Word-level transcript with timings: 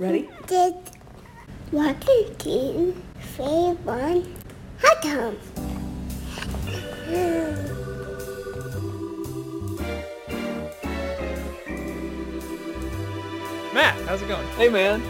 Ready? 0.00 0.30
Did 0.46 0.76
Washington 1.70 3.02
favor 3.18 4.22
hot 4.80 5.02
tub? 5.02 5.36
Matt, 13.74 13.94
how's 14.08 14.22
it 14.22 14.28
going? 14.28 14.46
Hey 14.56 14.70
man, 14.70 15.02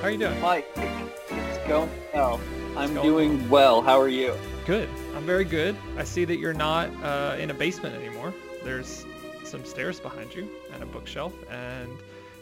How 0.00 0.02
are 0.02 0.10
you 0.10 0.18
doing? 0.18 0.40
Mike. 0.40 0.68
It's 0.76 1.66
going 1.66 1.90
well. 2.14 2.40
I'm 2.76 2.94
going 2.94 3.08
doing 3.08 3.50
well. 3.50 3.82
How 3.82 4.00
are 4.00 4.08
you? 4.08 4.36
Good. 4.64 4.88
I'm 5.16 5.26
very 5.26 5.44
good. 5.44 5.76
I 5.96 6.04
see 6.04 6.24
that 6.24 6.38
you're 6.38 6.54
not 6.54 6.88
uh, 7.02 7.34
in 7.40 7.50
a 7.50 7.54
basement 7.54 7.96
anymore. 7.96 8.32
There's 8.62 9.04
some 9.42 9.64
stairs 9.64 9.98
behind 9.98 10.32
you 10.36 10.48
and 10.72 10.84
a 10.84 10.86
bookshelf, 10.86 11.32
and 11.50 11.90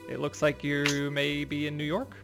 it 0.08 0.20
looks 0.20 0.42
like 0.42 0.62
you 0.64 1.10
may 1.10 1.44
be 1.44 1.66
in 1.66 1.76
New 1.76 1.84
York. 1.84 2.16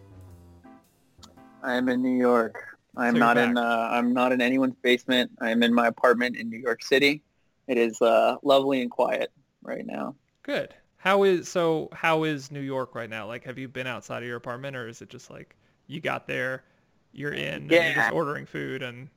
I'm 1.63 1.89
in 1.89 2.03
New 2.03 2.17
York. 2.17 2.55
I'm 2.97 3.15
So 3.15 3.21
not 3.21 3.39
in. 3.39 3.57
Uh, 3.57 3.89
I'm 3.91 4.13
not 4.13 4.33
in 4.33 4.41
anyone's 4.41 4.77
basement. 4.83 5.31
I'm 5.41 5.63
in 5.63 5.73
my 5.73 5.89
apartment 5.89 6.37
in 6.37 6.49
New 6.49 6.59
York 6.59 6.83
City. 6.83 7.23
It 7.67 7.79
is 7.79 8.01
uh, 8.01 8.37
lovely 8.43 8.83
and 8.83 8.91
quiet 8.91 9.31
right 9.63 9.85
now. 9.87 10.15
Good. 10.43 10.75
How 10.97 11.23
is 11.25 11.49
so? 11.49 11.89
How 11.93 12.25
is 12.25 12.51
New 12.51 12.61
York 12.61 12.95
right 12.95 13.11
now? 13.11 13.27
Like, 13.27 13.45
have 13.45 13.59
you 13.59 13.69
been 13.69 13.87
outside 13.87 14.23
of 14.23 14.29
your 14.29 14.37
apartment, 14.37 14.77
or 14.77 14.89
is 14.89 15.03
it 15.03 15.09
just 15.11 15.31
like 15.31 15.55
you 15.87 16.01
got 16.01 16.27
there, 16.27 16.65
you're 17.13 17.33
in, 17.33 17.55
and 17.55 17.71
you're 17.71 17.83
Yeah. 17.83 17.95
just 17.95 18.13
ordering 18.13 18.47
food 18.47 18.83
and 18.83 19.09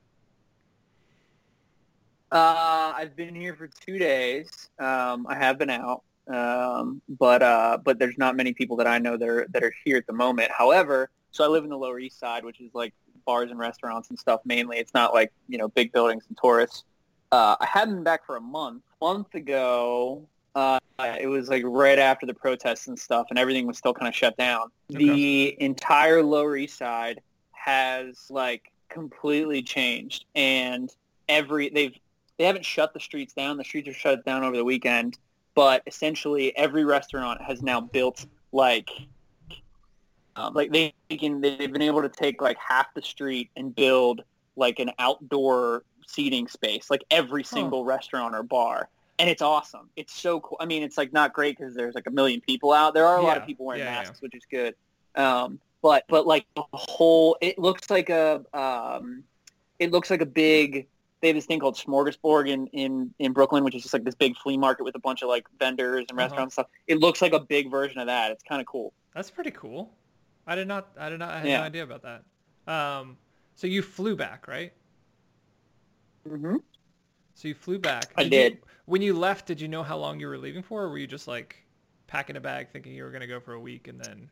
Uh, 2.30 2.94
I've 2.96 3.14
been 3.14 3.34
here 3.34 3.54
for 3.54 3.68
two 3.68 3.98
days. 3.98 4.70
Um, 4.78 5.26
I 5.28 5.34
have 5.34 5.58
been 5.58 5.68
out, 5.68 6.02
um, 6.28 7.02
but 7.08 7.42
uh, 7.42 7.78
but 7.82 7.98
there's 7.98 8.18
not 8.18 8.36
many 8.36 8.52
people 8.52 8.76
that 8.76 8.86
I 8.86 8.98
know 8.98 9.16
that 9.16 9.28
are 9.28 9.46
that 9.50 9.62
are 9.62 9.72
here 9.84 9.96
at 9.96 10.06
the 10.06 10.12
moment. 10.12 10.50
However, 10.50 11.10
so 11.30 11.44
I 11.44 11.48
live 11.48 11.64
in 11.64 11.70
the 11.70 11.78
Lower 11.78 11.98
East 11.98 12.18
Side, 12.18 12.44
which 12.44 12.60
is 12.60 12.74
like 12.74 12.94
bars 13.24 13.50
and 13.50 13.58
restaurants 13.58 14.10
and 14.10 14.18
stuff 14.18 14.40
mainly. 14.44 14.78
It's 14.78 14.94
not 14.94 15.14
like 15.14 15.32
you 15.48 15.58
know 15.58 15.68
big 15.68 15.92
buildings 15.92 16.24
and 16.28 16.38
tourists. 16.40 16.84
Uh, 17.30 17.56
I 17.60 17.66
hadn't 17.66 17.94
been 17.94 18.04
back 18.04 18.26
for 18.26 18.36
a 18.36 18.40
month. 18.40 18.82
A 19.00 19.04
month 19.04 19.34
ago, 19.34 20.28
uh, 20.54 20.78
it 20.98 21.26
was 21.26 21.48
like 21.48 21.62
right 21.66 21.98
after 21.98 22.26
the 22.26 22.34
protests 22.34 22.86
and 22.86 22.98
stuff, 22.98 23.26
and 23.30 23.38
everything 23.38 23.66
was 23.66 23.78
still 23.78 23.94
kind 23.94 24.08
of 24.08 24.14
shut 24.14 24.36
down. 24.36 24.68
The 24.88 25.56
entire 25.60 26.22
Lower 26.22 26.56
East 26.56 26.76
Side 26.76 27.20
has 27.52 28.26
like 28.30 28.70
completely 28.88 29.62
changed, 29.62 30.26
and 30.34 30.94
every 31.28 31.70
they've 31.70 31.96
they 32.38 32.44
haven't 32.44 32.64
shut 32.64 32.92
the 32.92 33.00
streets 33.00 33.32
down. 33.32 33.56
The 33.56 33.64
streets 33.64 33.88
are 33.88 33.94
shut 33.94 34.24
down 34.24 34.44
over 34.44 34.56
the 34.56 34.64
weekend, 34.64 35.18
but 35.54 35.82
essentially 35.86 36.56
every 36.56 36.84
restaurant 36.84 37.40
has 37.42 37.62
now 37.62 37.80
built 37.80 38.26
like 38.52 38.90
um, 40.36 40.54
like 40.54 40.72
they 40.72 40.94
can 41.10 41.40
they've 41.40 41.72
been 41.72 41.82
able 41.82 42.02
to 42.02 42.08
take 42.08 42.40
like 42.40 42.56
half 42.56 42.92
the 42.94 43.02
street 43.02 43.50
and 43.56 43.74
build 43.74 44.22
like 44.56 44.78
an 44.78 44.90
outdoor 44.98 45.84
seating 46.06 46.48
space, 46.48 46.90
like 46.90 47.04
every 47.10 47.44
single 47.44 47.84
restaurant 47.84 48.34
or 48.34 48.42
bar. 48.42 48.88
And 49.18 49.28
it's 49.28 49.42
awesome. 49.42 49.88
It's 49.96 50.12
so 50.12 50.40
cool. 50.40 50.56
I 50.58 50.66
mean, 50.66 50.82
it's 50.82 50.98
like 50.98 51.12
not 51.12 51.32
great 51.32 51.56
because 51.56 51.74
there's 51.74 51.94
like 51.94 52.06
a 52.06 52.10
million 52.10 52.40
people 52.40 52.72
out. 52.72 52.94
There 52.94 53.06
are 53.06 53.18
a 53.18 53.22
lot 53.22 53.36
of 53.36 53.46
people 53.46 53.66
wearing 53.66 53.80
yeah, 53.80 53.92
yeah. 53.92 54.02
masks, 54.02 54.22
which 54.22 54.34
is 54.34 54.42
good. 54.50 54.74
Um, 55.14 55.60
but 55.82 56.04
but 56.08 56.26
like 56.26 56.46
the 56.56 56.64
whole, 56.72 57.36
it 57.40 57.58
looks 57.58 57.90
like 57.90 58.08
a 58.08 58.42
um, 58.54 59.22
it 59.78 59.90
looks 59.90 60.10
like 60.10 60.22
a 60.22 60.26
big 60.26 60.88
they 61.22 61.28
have 61.28 61.36
this 61.36 61.46
thing 61.46 61.60
called 61.60 61.76
Smorgasburg 61.76 62.48
in, 62.48 62.66
in, 62.68 63.14
in 63.20 63.32
Brooklyn, 63.32 63.64
which 63.64 63.74
is 63.74 63.82
just 63.82 63.94
like 63.94 64.04
this 64.04 64.14
big 64.14 64.36
flea 64.36 64.56
market 64.58 64.82
with 64.84 64.94
a 64.96 64.98
bunch 64.98 65.22
of 65.22 65.28
like 65.28 65.46
vendors 65.58 66.04
and 66.10 66.18
Uh-huh. 66.18 66.26
restaurants 66.28 66.58
and 66.58 66.66
stuff. 66.66 66.66
It 66.88 66.98
looks 66.98 67.22
like 67.22 67.32
a 67.32 67.40
big 67.40 67.70
version 67.70 68.00
of 68.00 68.08
that. 68.08 68.32
It's 68.32 68.42
kind 68.42 68.60
of 68.60 68.66
cool. 68.66 68.92
that's 69.14 69.30
pretty 69.30 69.52
cool. 69.52 69.90
I 70.46 70.56
did 70.56 70.66
not. 70.68 70.88
I 70.98 71.08
did 71.08 71.20
not. 71.20 71.30
I 71.30 71.38
had 71.38 71.46
Yeah. 71.48 71.58
no 71.60 71.64
idea 71.64 71.82
about 71.84 72.02
that. 72.02 72.24
Um, 72.72 73.16
so 73.54 73.66
you 73.68 73.80
flew 73.82 74.16
back, 74.16 74.48
right? 74.48 74.72
Mm-hmm. 76.28 76.56
So 77.34 77.48
you 77.48 77.54
flew 77.54 77.78
back. 77.78 78.12
I 78.16 78.22
you- 78.22 78.30
did. 78.30 78.58
when 78.86 79.00
you 79.02 79.14
left, 79.16 79.46
did 79.46 79.60
you 79.60 79.68
know 79.68 79.82
how 79.84 79.96
long 79.96 80.18
you 80.20 80.26
were 80.26 80.38
leaving 80.38 80.62
for, 80.62 80.82
or 80.82 80.90
were 80.90 80.98
you 80.98 81.06
just 81.06 81.28
like 81.28 81.56
packing 82.08 82.36
a 82.36 82.40
bag 82.40 82.68
thinking 82.72 82.92
you 82.92 83.04
were 83.04 83.10
going 83.10 83.20
to 83.22 83.26
go 83.28 83.38
for 83.40 83.52
a 83.54 83.60
week 83.60 83.86
and 83.88 84.00
then 84.00 84.28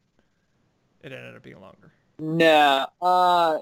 it 1.02 1.12
ended 1.12 1.36
up 1.36 1.42
being 1.42 1.60
longer? 1.60 1.92
No, 2.18 2.86
uh, 3.00 3.58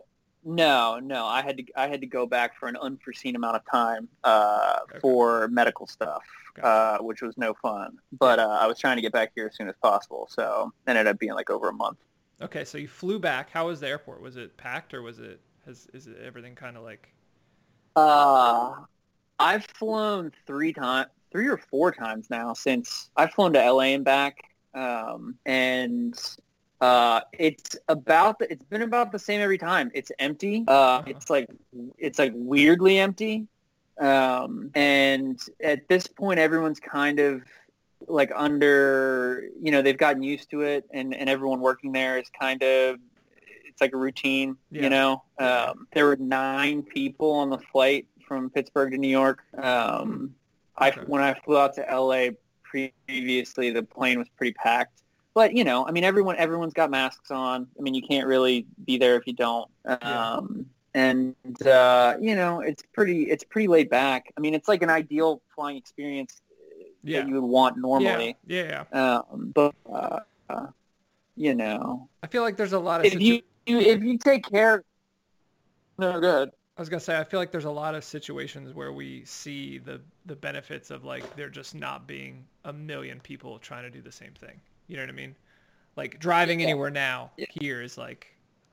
no, 0.48 0.98
no. 1.00 1.26
I 1.26 1.42
had 1.42 1.58
to 1.58 1.64
I 1.76 1.88
had 1.88 2.00
to 2.00 2.06
go 2.06 2.26
back 2.26 2.58
for 2.58 2.68
an 2.68 2.76
unforeseen 2.76 3.36
amount 3.36 3.56
of 3.56 3.62
time 3.70 4.08
uh, 4.24 4.80
Okay. 4.82 5.00
for 5.00 5.48
medical 5.48 5.86
stuff, 5.86 6.22
uh, 6.62 6.98
which 6.98 7.22
was 7.22 7.36
no 7.36 7.54
fun. 7.54 7.98
But 8.12 8.38
uh, 8.38 8.48
I 8.60 8.66
was 8.66 8.78
trying 8.78 8.96
to 8.96 9.02
get 9.02 9.12
back 9.12 9.32
here 9.34 9.46
as 9.46 9.56
soon 9.56 9.68
as 9.68 9.76
possible, 9.82 10.28
so 10.30 10.72
it 10.86 10.90
ended 10.90 11.06
up 11.06 11.18
being 11.18 11.34
like 11.34 11.50
over 11.50 11.68
a 11.68 11.74
month. 11.74 11.98
Okay, 12.40 12.64
so 12.64 12.78
you 12.78 12.88
flew 12.88 13.18
back. 13.18 13.50
How 13.50 13.66
was 13.66 13.80
the 13.80 13.88
airport? 13.88 14.20
Was 14.20 14.36
it 14.36 14.56
packed 14.56 14.94
or 14.94 15.02
was 15.02 15.18
it 15.18 15.40
has 15.64 15.86
is 15.92 16.06
it 16.06 16.18
everything 16.20 16.54
kind 16.54 16.76
of 16.76 16.82
like 16.82 17.12
Uh, 17.96 18.74
I've 19.38 19.66
flown 19.66 20.32
three 20.46 20.72
times, 20.72 21.10
three 21.32 21.48
or 21.48 21.58
four 21.58 21.92
times 21.92 22.30
now 22.30 22.54
since 22.54 23.10
I've 23.16 23.32
flown 23.32 23.54
to 23.54 23.60
LA 23.64 23.94
and 23.94 24.04
back, 24.04 24.38
um, 24.74 25.38
and 25.46 26.14
uh, 26.80 27.20
it's 27.32 27.76
about 27.88 28.38
the, 28.38 28.50
it's 28.52 28.64
been 28.64 28.82
about 28.82 29.12
the 29.12 29.18
same 29.18 29.40
every 29.40 29.58
time. 29.58 29.90
It's 29.94 30.12
empty. 30.18 30.64
Uh, 30.68 31.02
it's 31.06 31.28
like 31.30 31.48
it's 31.98 32.18
like 32.18 32.32
weirdly 32.34 32.98
empty, 32.98 33.46
um, 33.98 34.70
and 34.74 35.40
at 35.62 35.88
this 35.88 36.06
point, 36.06 36.38
everyone's 36.38 36.80
kind 36.80 37.18
of 37.18 37.42
like 38.06 38.30
under 38.34 39.48
you 39.60 39.72
know 39.72 39.82
they've 39.82 39.98
gotten 39.98 40.22
used 40.22 40.50
to 40.50 40.62
it, 40.62 40.84
and 40.92 41.14
and 41.14 41.28
everyone 41.28 41.60
working 41.60 41.92
there 41.92 42.18
is 42.18 42.28
kind 42.38 42.62
of 42.62 42.96
it's 43.66 43.80
like 43.80 43.92
a 43.92 43.96
routine, 43.96 44.56
Yeah. 44.70 44.82
you 44.82 44.90
know. 44.90 45.22
Um, 45.38 45.86
there 45.92 46.06
were 46.06 46.16
nine 46.16 46.82
people 46.82 47.32
on 47.32 47.50
the 47.50 47.58
flight 47.58 48.06
from 48.26 48.50
Pittsburgh 48.50 48.92
to 48.92 48.98
New 48.98 49.08
York. 49.08 49.42
Um, 49.56 50.34
I 50.76 50.90
when 51.06 51.22
I 51.22 51.34
flew 51.34 51.58
out 51.58 51.74
to 51.74 51.80
LA 51.82 52.28
previously, 52.62 53.70
the 53.70 53.82
plane 53.82 54.18
was 54.18 54.28
pretty 54.36 54.52
packed. 54.52 55.02
But 55.38 55.54
you 55.54 55.62
know, 55.62 55.86
I 55.86 55.92
mean, 55.92 56.02
everyone 56.02 56.34
everyone's 56.36 56.72
got 56.72 56.90
masks 56.90 57.30
on. 57.30 57.68
I 57.78 57.82
mean, 57.82 57.94
you 57.94 58.02
can't 58.02 58.26
really 58.26 58.66
be 58.84 58.98
there 58.98 59.14
if 59.14 59.24
you 59.24 59.34
don't. 59.34 59.70
Um, 60.02 60.66
And 60.94 61.36
uh, 61.64 62.16
you 62.20 62.34
know, 62.34 62.58
it's 62.58 62.82
pretty 62.92 63.30
it's 63.30 63.44
pretty 63.44 63.68
laid 63.68 63.88
back. 63.88 64.32
I 64.36 64.40
mean, 64.40 64.52
it's 64.52 64.66
like 64.66 64.82
an 64.82 64.90
ideal 64.90 65.40
flying 65.54 65.76
experience 65.76 66.40
yeah 67.04 67.20
that 67.20 67.28
you 67.28 67.34
would 67.34 67.46
want 67.46 67.78
normally. 67.78 68.36
yeah 68.48 68.84
yeah. 68.92 69.20
Um, 69.20 69.52
but 69.54 69.76
uh, 69.88 70.18
uh, 70.50 70.66
you 71.36 71.54
know, 71.54 72.08
I 72.24 72.26
feel 72.26 72.42
like 72.42 72.56
there's 72.56 72.72
a 72.72 72.80
lot 72.80 72.98
of 72.98 73.06
if 73.06 73.12
situ- 73.12 73.24
you, 73.24 73.42
you 73.66 73.78
if 73.78 74.02
you 74.02 74.18
take 74.18 74.44
care, 74.50 74.82
no, 75.98 76.18
good. 76.18 76.50
I 76.76 76.80
was 76.80 76.88
gonna 76.88 76.98
say 76.98 77.16
I 77.16 77.22
feel 77.22 77.38
like 77.38 77.52
there's 77.52 77.64
a 77.64 77.70
lot 77.70 77.94
of 77.94 78.02
situations 78.02 78.74
where 78.74 78.92
we 78.92 79.24
see 79.24 79.78
the 79.78 80.00
the 80.26 80.34
benefits 80.34 80.90
of 80.90 81.04
like 81.04 81.36
there 81.36 81.48
just 81.48 81.76
not 81.76 82.08
being 82.08 82.44
a 82.64 82.72
million 82.72 83.20
people 83.20 83.60
trying 83.60 83.84
to 83.84 83.90
do 83.90 84.02
the 84.02 84.10
same 84.10 84.32
thing. 84.32 84.60
You 84.88 84.96
know 84.96 85.02
what 85.04 85.10
I 85.10 85.12
mean? 85.12 85.36
Like 85.96 86.18
driving 86.18 86.60
Yeah. 86.60 86.66
anywhere 86.66 86.90
now 86.90 87.30
Yeah. 87.36 87.46
here 87.50 87.82
is 87.82 87.96
like 87.98 88.26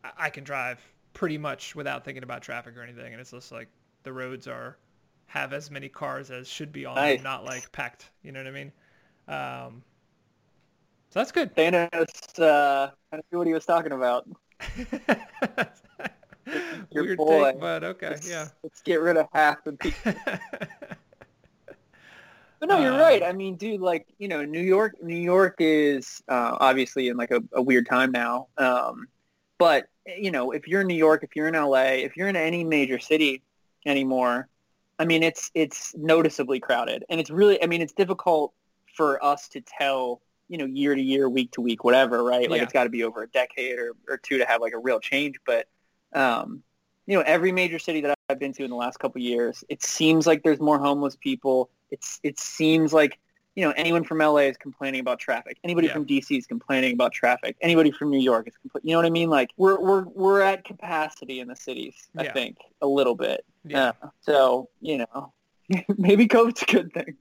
I, 0.04 0.12
I 0.18 0.30
can 0.32 0.44
drive 0.44 0.80
pretty 1.14 1.38
much 1.38 1.76
without 1.76 2.04
thinking 2.04 2.24
about 2.24 2.42
traffic 2.42 2.76
or 2.78 2.82
anything, 2.84 3.14
and 3.14 3.22
it's 3.22 3.32
just 3.32 3.52
like 3.52 3.68
the 4.04 4.12
roads 4.14 4.48
are 4.48 4.78
have 5.28 5.54
as 5.54 5.70
many 5.72 5.90
cars 5.90 6.32
as 6.32 6.48
should 6.48 6.72
be 6.72 6.86
on 6.86 6.96
Nice. 6.96 7.18
them, 7.18 7.24
not 7.24 7.46
like 7.46 7.72
packed. 7.72 8.10
You 8.24 8.32
know 8.32 8.40
what 8.40 8.48
I 8.48 8.52
mean? 8.52 8.72
Um, 9.28 9.84
so 11.10 11.20
that's 11.20 11.32
good. 11.32 11.56
Thanos 11.56 12.40
uh, 12.40 12.92
kind 13.12 13.20
of 13.20 13.24
knew 13.32 13.38
what 13.40 13.48
he 13.48 13.54
was 13.54 13.66
talking 13.66 13.92
about. 13.94 14.28
Your 16.92 17.04
Weird 17.04 17.18
boy. 17.18 17.52
take, 17.54 17.60
but 17.60 17.84
okay, 17.84 18.10
Let's, 18.10 18.30
yeah. 18.30 18.48
let's 18.64 18.82
get 18.82 19.02
rid 19.02 19.18
of 19.18 19.28
half 19.34 19.64
the 19.64 19.74
people. 19.74 20.14
But 22.60 22.70
no, 22.70 22.80
you're 22.80 22.94
Uh, 22.94 23.00
right. 23.00 23.24
I 23.24 23.34
mean, 23.34 23.56
dude, 23.56 23.82
like 23.82 24.08
you 24.18 24.28
know, 24.28 24.44
New 24.44 24.62
York. 24.62 25.02
New 25.02 25.16
York 25.18 25.56
is 25.60 26.22
uh, 26.28 26.58
obviously 26.60 27.10
in 27.10 27.18
like 27.18 27.32
a, 27.32 27.44
a 27.54 27.62
weird 27.62 27.88
time 27.88 28.12
now. 28.12 28.48
Um, 28.58 29.08
but 29.58 29.88
you 30.06 30.32
know, 30.32 30.52
if 30.52 30.68
you're 30.68 30.82
in 30.82 30.88
New 30.88 30.96
York, 30.96 31.24
if 31.24 31.36
you're 31.36 31.48
in 31.48 31.54
LA, 31.56 31.98
if 32.06 32.16
you're 32.18 32.28
in 32.28 32.36
any 32.36 32.64
major 32.64 33.00
city 33.00 33.42
anymore, 33.86 34.48
I 35.00 35.06
mean, 35.06 35.24
it's 35.24 35.52
it's 35.54 35.96
noticeably 35.96 36.60
crowded, 36.60 37.04
and 37.10 37.20
it's 37.20 37.30
really. 37.30 37.62
I 37.62 37.68
mean, 37.68 37.82
it's 37.82 37.94
difficult 37.94 38.54
for 38.96 39.24
us 39.24 39.48
to 39.50 39.62
tell. 39.62 40.22
You 40.48 40.60
know, 40.60 40.66
year 40.66 40.94
to 40.94 41.02
year, 41.02 41.28
week 41.28 41.54
to 41.54 41.62
week, 41.62 41.84
whatever, 41.84 42.24
right? 42.24 42.48
Like 42.48 42.58
Yeah. 42.60 42.66
it's 42.66 42.74
got 42.74 42.84
to 42.84 42.90
be 42.92 43.04
over 43.04 43.24
a 43.24 43.28
decade 43.28 43.80
or, 43.80 43.94
or 44.08 44.18
two 44.18 44.38
to 44.38 44.46
have 44.46 44.62
like 44.62 44.74
a 44.74 44.78
real 44.78 45.00
change. 45.00 45.38
But 45.44 45.68
um, 46.14 46.62
you 47.08 47.18
know, 47.18 47.24
every 47.26 47.52
major 47.52 47.80
city 47.80 48.02
that 48.02 48.16
I've 48.30 48.38
been 48.38 48.54
to 48.54 48.64
in 48.64 48.70
the 48.70 48.76
last 48.76 49.00
couple 49.00 49.20
of 49.20 49.24
years, 49.24 49.64
it 49.70 49.82
seems 49.82 50.28
like 50.28 50.44
there's 50.44 50.60
more 50.60 50.78
homeless 50.78 51.16
people. 51.16 51.72
It's 51.92 52.20
it 52.24 52.40
seems 52.40 52.94
like 52.94 53.20
you 53.56 53.64
know 53.66 53.74
anyone 53.78 54.04
from 54.04 54.18
LA 54.20 54.38
is 54.52 54.58
complaining 54.58 55.00
about 55.00 55.20
traffic. 55.20 55.58
Anybody 55.64 55.88
Yeah. 55.88 55.94
from 55.94 56.06
DC 56.06 56.38
is 56.38 56.46
complaining 56.48 56.94
about 56.94 57.14
traffic. 57.14 57.56
Anybody 57.62 57.92
from 57.92 58.10
New 58.10 58.20
York 58.20 58.48
is 58.48 58.54
compla- 58.56 58.82
you 58.84 58.92
know 58.92 58.98
what 58.98 59.06
I 59.06 59.10
mean? 59.10 59.30
Like 59.30 59.52
we're 59.58 59.80
we're 59.80 60.04
we're 60.04 60.42
at 60.42 60.66
capacity 60.66 61.40
in 61.40 61.48
the 61.48 61.56
cities. 61.56 61.96
I 62.18 62.24
Yeah. 62.26 62.34
think 62.34 62.58
a 62.82 62.88
little 62.88 63.16
bit. 63.16 63.46
yeah. 63.64 63.94
Uh, 64.02 64.10
so 64.22 64.70
you 64.82 64.98
know, 65.00 65.34
maybe 65.98 66.28
COVID's 66.28 66.64
a 66.64 66.66
good 66.66 66.92
thing. 66.94 67.16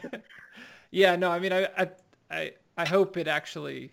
yeah, 0.90 1.16
no, 1.16 1.30
I 1.30 1.38
mean, 1.38 1.52
I, 1.52 1.68
I, 1.78 1.88
I, 2.30 2.52
I 2.76 2.84
hope 2.84 3.16
it 3.16 3.28
actually 3.28 3.90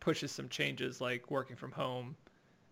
pushes 0.00 0.32
some 0.32 0.48
changes 0.48 1.00
like 1.00 1.30
working 1.30 1.56
from 1.56 1.70
home 1.72 2.16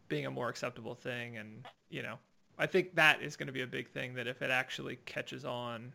being 0.09 0.27
a 0.27 0.31
more 0.31 0.49
acceptable 0.49 0.97
thing 0.97 1.37
and 1.37 1.65
you 1.91 2.03
know 2.03 2.19
i 2.59 2.67
think 2.67 2.93
that 2.97 3.23
is 3.23 3.37
going 3.37 3.47
to 3.47 3.53
be 3.53 3.61
a 3.61 3.67
big 3.69 3.89
thing 3.89 4.13
that 4.13 4.27
if 4.27 4.43
it 4.43 4.51
actually 4.51 4.97
catches 5.07 5.45
on 5.45 5.93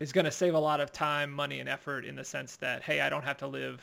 is 0.00 0.12
going 0.12 0.24
to 0.24 0.30
save 0.30 0.54
a 0.54 0.58
lot 0.58 0.80
of 0.80 0.92
time 0.92 1.30
money 1.30 1.60
and 1.60 1.68
effort 1.68 2.04
in 2.04 2.16
the 2.16 2.24
sense 2.24 2.56
that 2.56 2.82
hey 2.82 3.00
i 3.00 3.08
don't 3.08 3.24
have 3.24 3.36
to 3.38 3.46
live 3.46 3.82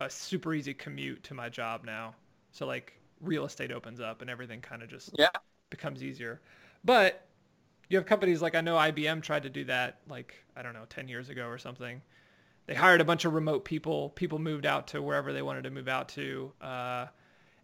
a 0.00 0.10
super 0.10 0.54
easy 0.54 0.74
commute 0.74 1.22
to 1.24 1.34
my 1.34 1.48
job 1.48 1.84
now 1.84 2.14
so 2.52 2.66
like 2.66 2.94
real 3.20 3.44
estate 3.44 3.72
opens 3.72 4.00
up 4.00 4.20
and 4.22 4.30
everything 4.30 4.60
kind 4.60 4.82
of 4.82 4.88
just 4.88 5.14
Yeah. 5.18 5.30
becomes 5.70 6.02
easier 6.02 6.40
but 6.84 7.26
you 7.88 7.96
have 7.96 8.06
companies 8.06 8.42
like 8.42 8.54
i 8.54 8.60
know 8.60 8.76
ibm 8.76 9.22
tried 9.22 9.42
to 9.44 9.50
do 9.50 9.64
that 9.64 9.98
like 10.08 10.34
i 10.56 10.62
don't 10.62 10.74
know 10.74 10.86
10 10.88 11.08
years 11.08 11.28
ago 11.30 11.46
or 11.46 11.58
something 11.58 12.02
they 12.66 12.74
hired 12.74 13.00
a 13.00 13.04
bunch 13.04 13.24
of 13.24 13.34
remote 13.34 13.64
people 13.64 14.10
people 14.10 14.38
moved 14.38 14.66
out 14.66 14.86
to 14.88 15.02
wherever 15.02 15.32
they 15.32 15.42
wanted 15.42 15.64
to 15.64 15.70
move 15.70 15.88
out 15.88 16.08
to 16.08 16.52
uh, 16.62 17.06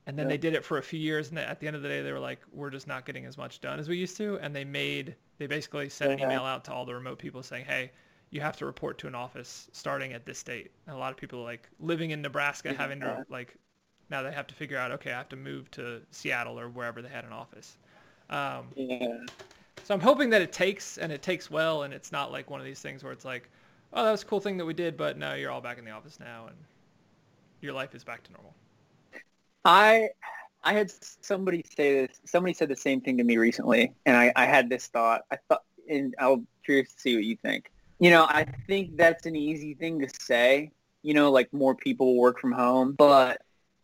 and 0.06 0.18
then 0.18 0.26
Yeah. 0.26 0.28
they 0.28 0.38
did 0.38 0.54
it 0.54 0.64
for 0.64 0.78
a 0.78 0.82
few 0.82 1.00
years 1.00 1.30
and 1.30 1.38
at 1.38 1.60
the 1.60 1.66
end 1.66 1.76
of 1.76 1.82
the 1.82 1.88
day 1.88 2.02
they 2.02 2.12
were 2.12 2.20
like 2.20 2.40
we're 2.52 2.70
just 2.70 2.86
not 2.86 3.06
getting 3.06 3.26
as 3.26 3.38
much 3.38 3.60
done 3.60 3.78
as 3.80 3.88
we 3.88 3.96
used 3.96 4.16
to 4.16 4.38
and 4.40 4.54
they 4.54 4.64
made 4.64 5.14
they 5.40 5.48
basically 5.48 5.88
sent 5.88 6.12
an 6.12 6.20
email 6.20 6.44
out 6.44 6.64
to 6.64 6.72
all 6.72 6.84
the 6.87 6.94
remote 6.94 7.19
people 7.19 7.42
saying 7.42 7.64
hey 7.66 7.90
you 8.31 8.40
have 8.40 8.56
to 8.56 8.66
report 8.66 8.98
to 8.98 9.08
an 9.08 9.14
office 9.16 9.69
starting 9.72 10.12
at 10.12 10.25
this 10.26 10.42
date 10.44 10.70
and 10.87 10.94
a 10.96 10.98
lot 10.98 11.10
of 11.10 11.16
people 11.19 11.42
like 11.42 11.69
living 11.81 12.12
in 12.12 12.22
nebraska 12.22 12.72
having 12.72 13.00
to 13.00 13.20
like 13.31 13.56
now 14.10 14.22
they 14.22 14.32
have 14.32 14.46
to 14.46 14.54
figure 14.54 14.78
out 14.78 14.92
okay 14.92 15.12
i 15.12 15.16
have 15.19 15.28
to 15.31 15.37
move 15.37 15.70
to 15.72 16.02
seattle 16.12 16.60
or 16.60 16.69
wherever 16.69 17.02
they 17.02 17.08
had 17.08 17.25
an 17.25 17.32
office 17.32 17.76
um, 18.31 18.69
Yeah. 18.76 19.19
so 19.84 19.94
I'm 19.94 20.00
hoping 20.00 20.31
that 20.31 20.42
it 20.42 20.52
takes 20.52 20.98
and 20.98 21.12
it 21.12 21.22
takes 21.22 21.50
well 21.50 21.82
and 21.82 21.92
it's 21.92 22.12
not 22.12 22.31
like 22.32 22.50
one 22.50 22.60
of 22.60 22.66
these 22.66 22.81
things 22.81 23.02
where 23.02 23.12
it's 23.12 23.25
like, 23.25 23.50
oh, 23.92 24.04
that 24.04 24.12
was 24.12 24.22
a 24.22 24.26
cool 24.26 24.40
thing 24.40 24.56
that 24.58 24.64
we 24.66 24.75
did, 24.75 24.96
but 24.96 25.19
no, 25.19 25.34
you're 25.34 25.50
all 25.50 25.60
back 25.60 25.78
in 25.78 25.84
the 25.84 25.90
office 25.90 26.20
now 26.20 26.46
and 26.46 26.56
your 27.60 27.72
life 27.72 27.94
is 27.94 28.04
back 28.04 28.22
to 28.25 28.32
normal. 28.32 28.54
I 29.64 30.10
I 30.62 30.74
had 30.74 30.92
somebody 31.20 31.64
say 31.76 32.06
this. 32.06 32.20
Somebody 32.24 32.54
said 32.54 32.68
the 32.68 32.76
same 32.76 33.00
thing 33.00 33.16
to 33.18 33.24
me 33.24 33.36
recently, 33.36 33.92
and 34.04 34.16
I, 34.16 34.32
I 34.36 34.46
had 34.46 34.68
this 34.68 34.86
thought. 34.86 35.22
I 35.30 35.36
thought, 35.48 35.62
and 35.88 36.14
I'm 36.18 36.46
curious 36.64 36.92
to 36.94 37.00
see 37.00 37.14
what 37.14 37.24
you 37.24 37.36
think. 37.36 37.70
You 37.98 38.10
know, 38.10 38.24
I 38.24 38.46
think 38.66 38.96
that's 38.96 39.26
an 39.26 39.36
easy 39.36 39.74
thing 39.74 40.00
to 40.00 40.08
say. 40.20 40.72
You 41.02 41.14
know, 41.14 41.30
like 41.30 41.52
more 41.52 41.74
people 41.74 42.16
work 42.16 42.38
from 42.40 42.52
home, 42.52 42.92
but 42.92 43.40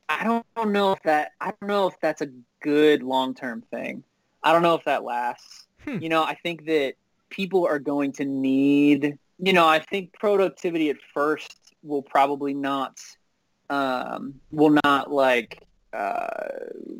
I 0.08 0.24
don't 0.24 0.72
know 0.72 0.92
if 0.92 1.02
that. 1.04 1.32
I 1.40 1.46
don't 1.46 1.68
know 1.68 1.86
if 1.86 1.98
that's 2.00 2.22
a 2.22 2.28
good 2.60 3.02
long 3.02 3.34
term 3.34 3.62
thing. 3.70 4.04
I 4.42 4.52
don't 4.52 4.62
know 4.62 4.74
if 4.74 4.84
that 4.84 5.02
lasts. 5.02 5.66
Hmm. 5.84 5.98
You 5.98 6.08
know, 6.08 6.22
I 6.22 6.34
think 6.34 6.66
that 6.66 6.94
people 7.30 7.66
are 7.66 7.78
going 7.78 8.12
to 8.12 8.24
need. 8.24 9.18
You 9.38 9.52
know, 9.52 9.66
I 9.66 9.78
think 9.78 10.12
productivity 10.12 10.90
at 10.90 10.96
first 11.14 11.56
will 11.82 12.02
probably 12.02 12.54
not 12.54 13.00
um, 13.70 14.40
will 14.50 14.78
not 14.84 15.10
like 15.10 15.65
uh, 15.96 16.26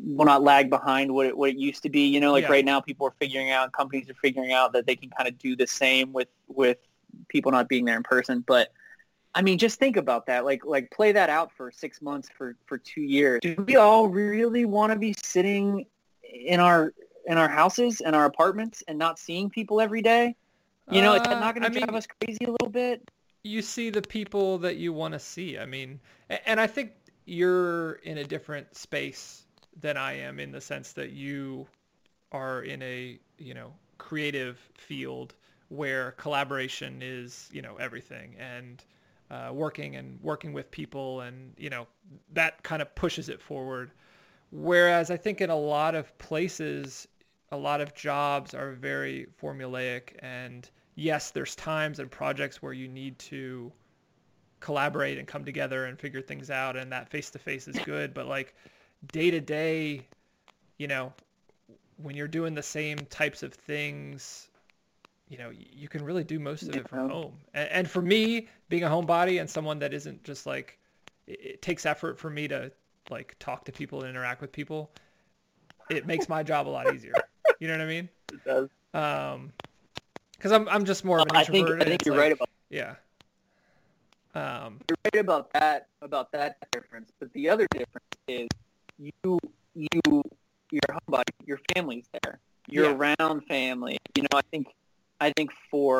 will 0.03 0.25
not 0.25 0.41
lag 0.43 0.69
behind 0.69 1.13
what 1.13 1.27
it, 1.27 1.37
what 1.37 1.49
it 1.51 1.57
used 1.57 1.83
to 1.83 1.89
be. 1.89 2.07
You 2.07 2.19
know, 2.19 2.31
like 2.31 2.45
Yeah. 2.45 2.51
right 2.51 2.65
now, 2.65 2.81
people 2.81 3.07
are 3.07 3.13
figuring 3.19 3.51
out, 3.51 3.71
companies 3.71 4.09
are 4.09 4.15
figuring 4.15 4.53
out 4.53 4.73
that 4.73 4.87
they 4.87 4.95
can 4.95 5.09
kind 5.09 5.27
of 5.29 5.37
do 5.37 5.55
the 5.55 5.67
same 5.67 6.13
with 6.13 6.29
with 6.47 6.77
people 7.27 7.51
not 7.51 7.69
being 7.69 7.85
there 7.85 7.97
in 7.97 8.03
person. 8.03 8.43
But 8.45 8.71
I 9.35 9.41
mean, 9.41 9.57
just 9.59 9.77
think 9.79 9.97
about 9.97 10.25
that. 10.27 10.45
Like 10.45 10.65
like 10.65 10.89
play 10.91 11.11
that 11.11 11.29
out 11.29 11.51
for 11.51 11.71
six 11.71 12.01
months, 12.01 12.29
for 12.35 12.55
for 12.65 12.77
two 12.77 13.01
years. 13.01 13.39
Do 13.41 13.55
we 13.67 13.75
all 13.75 14.07
really 14.07 14.65
want 14.65 14.93
to 14.93 14.99
be 14.99 15.13
sitting 15.23 15.85
in 16.23 16.59
our 16.59 16.93
in 17.25 17.37
our 17.37 17.49
houses 17.49 18.01
and 18.01 18.15
our 18.15 18.25
apartments 18.25 18.83
and 18.87 18.97
not 18.97 19.19
seeing 19.19 19.49
people 19.49 19.79
every 19.79 20.01
day? 20.01 20.35
You 20.89 21.01
know, 21.01 21.13
is 21.13 21.21
that 21.23 21.37
Uh, 21.37 21.39
not 21.39 21.53
going 21.53 21.71
to 21.71 21.77
drive 21.77 21.89
mean, 21.89 21.97
us 21.97 22.07
crazy 22.21 22.45
a 22.45 22.51
little 22.51 22.69
bit? 22.69 23.01
you 23.43 23.61
see 23.61 23.89
the 23.89 24.01
people 24.01 24.57
that 24.59 24.77
you 24.77 24.91
want 24.93 25.13
to 25.13 25.19
see. 25.19 25.57
I 25.57 25.65
mean, 25.65 25.99
and 26.45 26.59
I 26.59 26.67
think 26.67 26.91
you're 27.27 27.93
in 28.03 28.17
a 28.19 28.23
different 28.23 28.75
space 28.75 29.43
than 29.79 29.97
I 29.97 30.13
am 30.13 30.39
in 30.39 30.51
the 30.51 30.61
sense 30.61 30.93
that 30.93 31.11
you 31.11 31.67
are 32.31 32.61
in 32.63 32.81
a, 32.81 33.19
you 33.37 33.53
know, 33.53 33.73
creative 33.97 34.57
field 34.75 35.35
where 35.67 36.11
collaboration 36.13 36.99
is, 37.01 37.49
you 37.51 37.61
know, 37.61 37.75
everything 37.75 38.35
and 38.39 38.83
uh, 39.29 39.49
working 39.51 39.97
and 39.97 40.17
working 40.21 40.53
with 40.53 40.71
people 40.71 41.19
and, 41.21 41.53
you 41.57 41.69
know, 41.69 41.85
that 42.31 42.63
kind 42.63 42.81
of 42.81 42.95
pushes 42.95 43.27
it 43.27 43.41
forward. 43.41 43.91
Whereas 44.51 45.11
I 45.11 45.17
think 45.17 45.41
in 45.41 45.49
a 45.49 45.59
lot 45.59 45.95
of 45.95 46.17
places, 46.19 47.09
a 47.51 47.57
lot 47.57 47.81
of 47.81 47.93
jobs 47.93 48.53
are 48.53 48.71
very 48.71 49.27
formulaic 49.41 50.15
and 50.19 50.69
yes, 50.95 51.31
there's 51.31 51.55
times 51.55 51.99
and 51.99 52.09
projects 52.09 52.61
where 52.61 52.73
you 52.73 52.87
need 52.87 53.19
to 53.19 53.71
collaborate 54.59 55.17
and 55.17 55.27
come 55.27 55.45
together 55.45 55.85
and 55.85 55.99
figure 55.99 56.21
things 56.21 56.49
out 56.49 56.75
and 56.75 56.91
that 56.91 57.09
face 57.09 57.29
to 57.31 57.39
face 57.39 57.67
is 57.67 57.77
good, 57.79 58.13
but 58.13 58.27
like 58.27 58.55
day 59.11 59.31
to 59.31 59.39
day, 59.39 60.05
you 60.77 60.87
know, 60.87 61.13
when 61.97 62.15
you're 62.15 62.27
doing 62.27 62.53
the 62.53 62.63
same 62.63 62.97
types 63.09 63.43
of 63.43 63.53
things, 63.53 64.49
you 65.29 65.37
know, 65.37 65.51
you 65.51 65.87
can 65.87 66.03
really 66.03 66.23
do 66.23 66.39
most 66.39 66.63
of 66.63 66.75
it 66.75 66.87
from 66.87 67.09
home. 67.09 67.33
And, 67.53 67.69
and 67.69 67.89
for 67.89 68.01
me, 68.01 68.47
being 68.69 68.83
a 68.83 68.89
homebody 68.89 69.39
and 69.39 69.49
someone 69.49 69.79
that 69.79 69.93
isn't 69.93 70.23
just 70.23 70.45
like, 70.45 70.77
it, 71.25 71.39
it 71.41 71.61
takes 71.61 71.85
effort 71.85 72.17
for 72.17 72.29
me 72.29 72.47
to 72.47 72.71
like 73.09 73.35
talk 73.39 73.65
to 73.65 73.71
people 73.71 74.01
and 74.01 74.09
interact 74.09 74.41
with 74.41 74.51
people. 74.51 74.91
It 75.89 76.05
makes 76.05 76.27
my 76.27 76.43
job 76.43 76.67
a 76.67 76.69
lot 76.69 76.93
easier. 76.93 77.13
You 77.59 77.67
know 77.67 77.73
what 77.75 77.81
I 77.81 77.87
mean? 77.87 78.09
It 78.31 78.43
does. 78.43 78.69
Um, 78.93 79.53
because 80.33 80.51
I'm 80.51 80.69
I'm 80.69 80.85
just 80.85 81.03
more 81.03 81.17
of 81.19 81.27
an 81.29 81.35
I 81.35 81.43
think 81.43 81.65
introvert. 81.65 81.81
I 81.81 81.85
think 81.85 82.05
you're 82.05 82.15
like- 82.15 82.21
right 82.23 82.31
about 82.33 82.49
Yeah. 82.69 82.95
Um, 84.37 84.79
you're 84.89 84.97
right 85.13 85.21
about 85.21 85.51
that 85.53 85.87
about 86.01 86.31
that 86.33 86.57
difference. 86.71 87.11
But 87.19 87.33
the 87.33 87.49
other 87.49 87.65
difference 87.71 88.07
is 88.27 88.47
you 88.99 89.39
you 89.73 90.21
your 90.71 90.81
homebody, 90.91 91.31
your 91.45 91.59
family's 91.73 92.05
there. 92.23 92.39
You're 92.67 92.85
Yeah. 92.85 93.13
around 93.19 93.41
family. 93.47 93.97
You 94.15 94.23
know, 94.23 94.37
I 94.37 94.41
think 94.51 94.67
I 95.19 95.31
think 95.35 95.51
for 95.71 95.99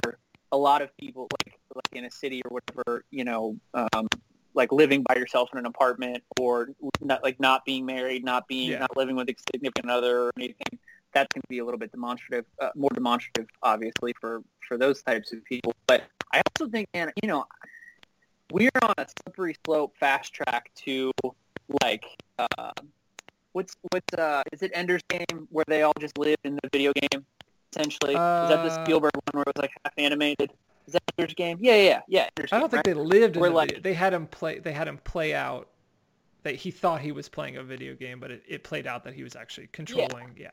a 0.51 0.57
lot 0.57 0.81
of 0.81 0.95
people 0.97 1.27
like 1.45 1.59
like 1.73 1.93
in 1.93 2.05
a 2.05 2.11
city 2.11 2.41
or 2.45 2.51
whatever, 2.51 3.03
you 3.11 3.23
know, 3.23 3.57
um, 3.73 4.07
like 4.53 4.71
living 4.71 5.03
by 5.07 5.15
yourself 5.15 5.49
in 5.53 5.59
an 5.59 5.65
apartment 5.65 6.23
or 6.39 6.69
not 7.01 7.23
like 7.23 7.39
not 7.39 7.65
being 7.65 7.85
married, 7.85 8.23
not 8.23 8.47
being 8.47 8.71
Yeah. 8.71 8.79
not 8.79 8.95
living 8.95 9.15
with 9.15 9.29
a 9.29 9.35
significant 9.51 9.89
other 9.89 10.25
or 10.25 10.31
anything, 10.37 10.79
that 11.13 11.29
can 11.31 11.41
be 11.49 11.59
a 11.59 11.65
little 11.65 11.79
bit 11.79 11.91
demonstrative, 11.91 12.45
uh, 12.61 12.69
more 12.75 12.89
demonstrative, 12.93 13.49
obviously 13.63 14.13
for 14.21 14.43
for 14.67 14.77
those 14.77 15.01
types 15.01 15.33
of 15.33 15.43
people. 15.45 15.73
But 15.87 16.03
I 16.33 16.41
also 16.51 16.69
think, 16.69 16.87
man, 16.93 17.11
you 17.23 17.27
know, 17.27 17.45
we're 18.51 18.69
on 18.81 18.93
a 18.97 19.05
slippery 19.23 19.55
slope, 19.65 19.95
fast 19.99 20.33
track 20.33 20.71
to 20.75 21.11
like 21.83 22.05
uh, 22.39 22.71
what's 23.53 23.75
what's 23.91 24.13
uh, 24.17 24.43
is 24.51 24.61
it 24.61 24.71
Ender's 24.73 25.03
Game 25.09 25.47
where 25.49 25.65
they 25.67 25.81
all 25.83 25.93
just 25.99 26.17
live 26.17 26.37
in 26.43 26.55
the 26.55 26.69
video 26.71 26.93
game 26.93 27.25
essentially? 27.73 28.13
is 28.13 28.17
that 28.17 28.63
the 28.63 28.71
Uh, 28.71 28.83
Spielberg 28.85 29.11
one 29.13 29.23
where 29.33 29.41
it 29.43 29.47
was 29.55 29.61
like 29.61 29.71
half 29.83 29.93
animated? 29.97 30.53
Is 30.85 30.93
that 30.93 31.03
Ender's 31.17 31.33
Game? 31.33 31.57
Yeah, 31.59 31.75
yeah, 31.75 31.81
yeah. 31.83 32.01
yeah 32.07 32.29
Ender's 32.37 32.53
I 32.53 32.59
don't 32.59 32.71
Game, 32.71 32.81
think 32.83 32.87
right? 32.87 32.95
they 32.95 33.17
lived 33.19 33.35
in 33.35 33.41
the 33.41 33.49
like- 33.49 33.69
video. 33.69 33.81
They 33.83 33.93
had 33.93 34.13
him 34.13 34.27
play. 34.27 34.59
They 34.59 34.71
had 34.73 34.87
him 34.87 34.97
play 34.99 35.33
out 35.35 35.67
that 36.43 36.55
he 36.55 36.71
thought 36.71 37.01
he 37.01 37.11
was 37.11 37.27
playing 37.27 37.57
a 37.57 37.63
video 37.63 37.93
game, 37.95 38.19
but 38.21 38.31
it, 38.31 38.43
it 38.47 38.63
played 38.63 38.87
out 38.87 39.03
that 39.03 39.13
he 39.13 39.23
was 39.23 39.35
actually 39.35 39.67
controlling. 39.73 40.33
Yeah. 40.37 40.51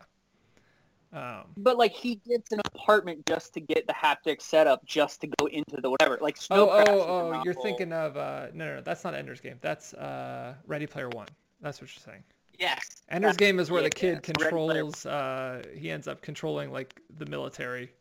Um, 1.15 1.45
But 1.57 1.79
like 1.79 1.93
he 1.93 2.17
gets 2.29 2.51
an 2.53 2.61
apartment 2.65 3.25
just 3.27 3.55
to 3.55 3.61
get 3.61 3.87
the 3.87 3.93
haptic 3.93 4.43
setup, 4.43 4.85
just 4.85 5.21
to 5.21 5.29
go 5.39 5.47
into 5.47 5.81
the 5.81 5.89
whatever. 5.89 6.19
Like 6.21 6.37
snow. 6.37 6.69
oh, 6.71 6.85
oh, 6.89 7.01
oh! 7.35 7.43
You're 7.45 7.55
thinking 7.55 7.93
of 7.93 8.17
uh, 8.17 8.49
no, 8.53 8.67
no, 8.67 8.75
no, 8.77 8.81
that's 8.81 9.05
not 9.05 9.15
Ender's 9.15 9.41
Game. 9.41 9.57
That's 9.61 9.95
uh, 9.95 10.55
Ready 10.67 10.87
Player 10.87 11.09
One. 11.11 11.29
That's 11.61 11.81
what 11.81 11.89
you're 11.95 12.03
saying. 12.13 12.25
yes. 12.59 13.03
Ender's 13.11 13.37
Game 13.37 13.61
is 13.61 13.71
where 13.71 13.83
the 13.83 13.91
kid 13.91 14.07
yeah, 14.07 14.19
it's 14.19 14.29
Ready 14.29 14.39
Player- 14.51 14.51
controls. 14.83 15.07
Uh, 15.07 15.63
he 15.77 15.91
ends 15.91 16.09
up 16.09 16.21
controlling 16.21 16.73
like 16.73 17.01
the 17.19 17.27
military, 17.27 17.93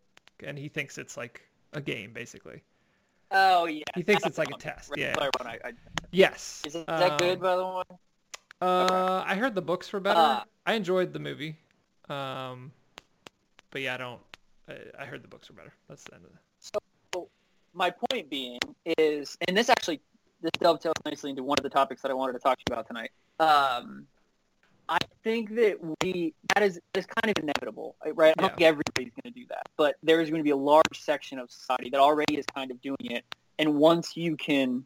and 0.44 0.58
he 0.58 0.68
thinks 0.68 0.98
it's 0.98 1.16
like 1.16 1.42
a 1.74 1.82
game 1.82 2.12
basically. 2.14 2.62
Oh 3.32 3.66
yeah. 3.66 3.84
He 3.96 4.02
thinks 4.04 4.26
it's 4.26 4.38
like 4.40 4.50
a 4.52 4.58
test, 4.58 4.90
Ready 4.90 5.04
yeah. 5.04 5.14
Player 5.14 5.30
One, 5.40 5.48
I, 5.48 5.60
I, 5.68 5.72
Yes. 6.12 6.62
is, 6.66 6.76
it, 6.76 6.80
is 6.80 6.86
that 6.88 7.18
good 7.20 7.38
Um, 7.38 7.40
by 7.44 7.56
the 7.56 7.66
way? 7.66 7.84
Uh, 8.62 9.24
I 9.26 9.36
heard 9.36 9.56
the 9.56 9.62
books 9.62 9.92
were 9.94 10.00
better. 10.00 10.20
Uh, 10.20 10.44
I 10.66 10.74
enjoyed 10.74 11.14
the 11.14 11.20
movie. 11.20 11.58
Um, 12.10 12.72
but 13.74 13.82
yeah, 13.82 13.96
I 13.96 13.98
don't. 13.98 14.22
I, 14.70 15.02
I 15.02 15.06
heard 15.06 15.22
the 15.24 15.28
books 15.28 15.50
were 15.50 15.56
better. 15.56 15.74
That's 15.90 16.04
the 16.04 16.14
end 16.14 16.24
of 16.24 16.32
it. 16.32 16.38
So 16.60 17.28
my 17.74 17.92
point 18.10 18.30
being 18.30 18.60
is, 18.98 19.36
and 19.48 19.58
this 19.58 19.68
actually 19.68 20.00
this 20.42 20.52
dovetails 20.62 20.94
nicely 21.06 21.32
into 21.32 21.44
one 21.44 21.58
of 21.58 21.64
the 21.64 21.70
topics 21.70 22.02
that 22.04 22.12
I 22.12 22.14
wanted 22.14 22.34
to 22.34 22.40
talk 22.40 22.58
to 22.58 22.64
you 22.70 22.74
about 22.74 22.88
tonight. 22.88 23.12
Um, 23.40 24.06
I 24.88 25.00
think 25.24 25.56
that 25.56 25.78
we 26.02 26.34
that 26.54 26.64
is 26.64 26.80
that 26.94 27.00
is 27.00 27.06
kind 27.06 27.36
of 27.36 27.44
inevitable, 27.44 27.96
right? 28.14 28.34
I 28.38 28.42
don't 28.42 28.52
Yeah. 28.52 28.56
think 28.56 28.62
everybody's 28.62 29.14
going 29.22 29.34
to 29.34 29.40
do 29.40 29.46
that, 29.50 29.64
but 29.76 29.96
there 30.04 30.22
is 30.22 30.30
going 30.30 30.40
to 30.40 30.44
be 30.44 30.52
a 30.52 30.56
large 30.56 31.02
section 31.02 31.40
of 31.40 31.50
society 31.52 31.90
that 31.90 32.00
already 32.00 32.38
is 32.38 32.46
kind 32.54 32.70
of 32.70 32.80
doing 32.82 32.98
it. 33.02 33.26
And 33.60 33.76
once 33.76 34.16
you 34.16 34.38
can, 34.38 34.86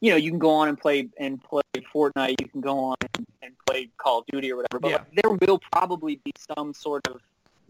you 0.00 0.10
know, 0.10 0.16
you 0.16 0.30
can 0.30 0.38
go 0.38 0.50
on 0.50 0.68
and 0.68 0.78
play 0.78 1.08
and 1.18 1.42
play 1.42 1.62
Fortnite, 1.76 2.40
you 2.40 2.48
can 2.48 2.60
go 2.60 2.78
on 2.78 2.96
and, 3.00 3.26
and 3.42 3.52
play 3.66 3.88
Call 3.96 4.20
of 4.20 4.26
Duty 4.26 4.52
or 4.52 4.56
whatever. 4.56 4.78
But 4.78 4.90
Yeah. 4.90 4.96
like, 4.96 5.14
there 5.22 5.48
will 5.48 5.60
probably 5.72 6.20
be 6.24 6.32
some 6.56 6.72
sort 6.74 7.06
of, 7.08 7.20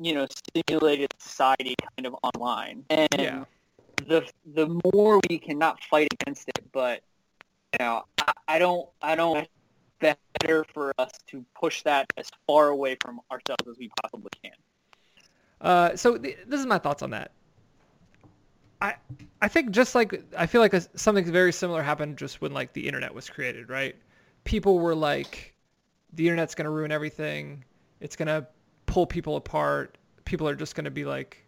you 0.01 0.15
know, 0.15 0.27
simulated 0.69 1.09
society 1.19 1.75
kind 1.97 2.07
of 2.07 2.17
online. 2.23 2.85
And 2.91 3.09
Yeah. 3.19 3.45
the 4.07 4.29
the 4.55 4.81
more 4.95 5.21
we 5.29 5.39
cannot 5.39 5.83
fight 5.85 6.09
against 6.21 6.49
it, 6.49 6.65
but 6.73 7.03
you 7.73 7.85
know, 7.85 8.05
I, 8.19 8.33
I 8.49 8.59
don't, 8.59 8.89
I 9.03 9.15
don't. 9.15 9.49
Better 10.01 10.65
for 10.73 10.95
us 10.99 11.11
to 11.27 11.45
push 11.55 11.83
that 11.83 12.07
as 12.17 12.31
far 12.47 12.69
away 12.69 12.97
from 13.03 13.21
ourselves 13.31 13.63
as 13.71 13.77
we 13.79 13.91
possibly 14.03 14.31
can. 14.43 14.53
Uh, 15.61 15.95
so 15.95 16.17
th- 16.17 16.39
this 16.47 16.59
is 16.59 16.65
my 16.65 16.79
thoughts 16.79 17.03
on 17.03 17.11
that. 17.11 17.33
I 18.81 18.95
I 19.43 19.49
think 19.49 19.73
just 19.73 19.95
like 19.95 20.23
I 20.37 20.47
feel 20.47 20.63
like 20.63 20.73
a, 20.73 20.81
something 20.99 21.25
very 21.27 21.53
similar 21.53 21.83
happened 21.83 22.17
just 22.17 22.41
when 22.41 22.53
like 22.55 22.73
the 22.73 22.87
internet 22.87 23.15
was 23.15 23.29
created, 23.29 23.69
right? 23.69 23.95
People 24.45 24.79
were 24.79 24.95
like, 24.95 25.55
the 26.15 26.27
internet's 26.27 26.55
gonna 26.55 26.71
ruin 26.71 26.91
everything. 26.91 27.63
It's 28.01 28.17
gonna 28.17 28.47
pull 28.91 29.07
people 29.07 29.37
apart. 29.37 29.97
People 30.25 30.49
are 30.49 30.55
just 30.57 30.75
gonna 30.75 30.91
be 30.91 31.05
like, 31.05 31.45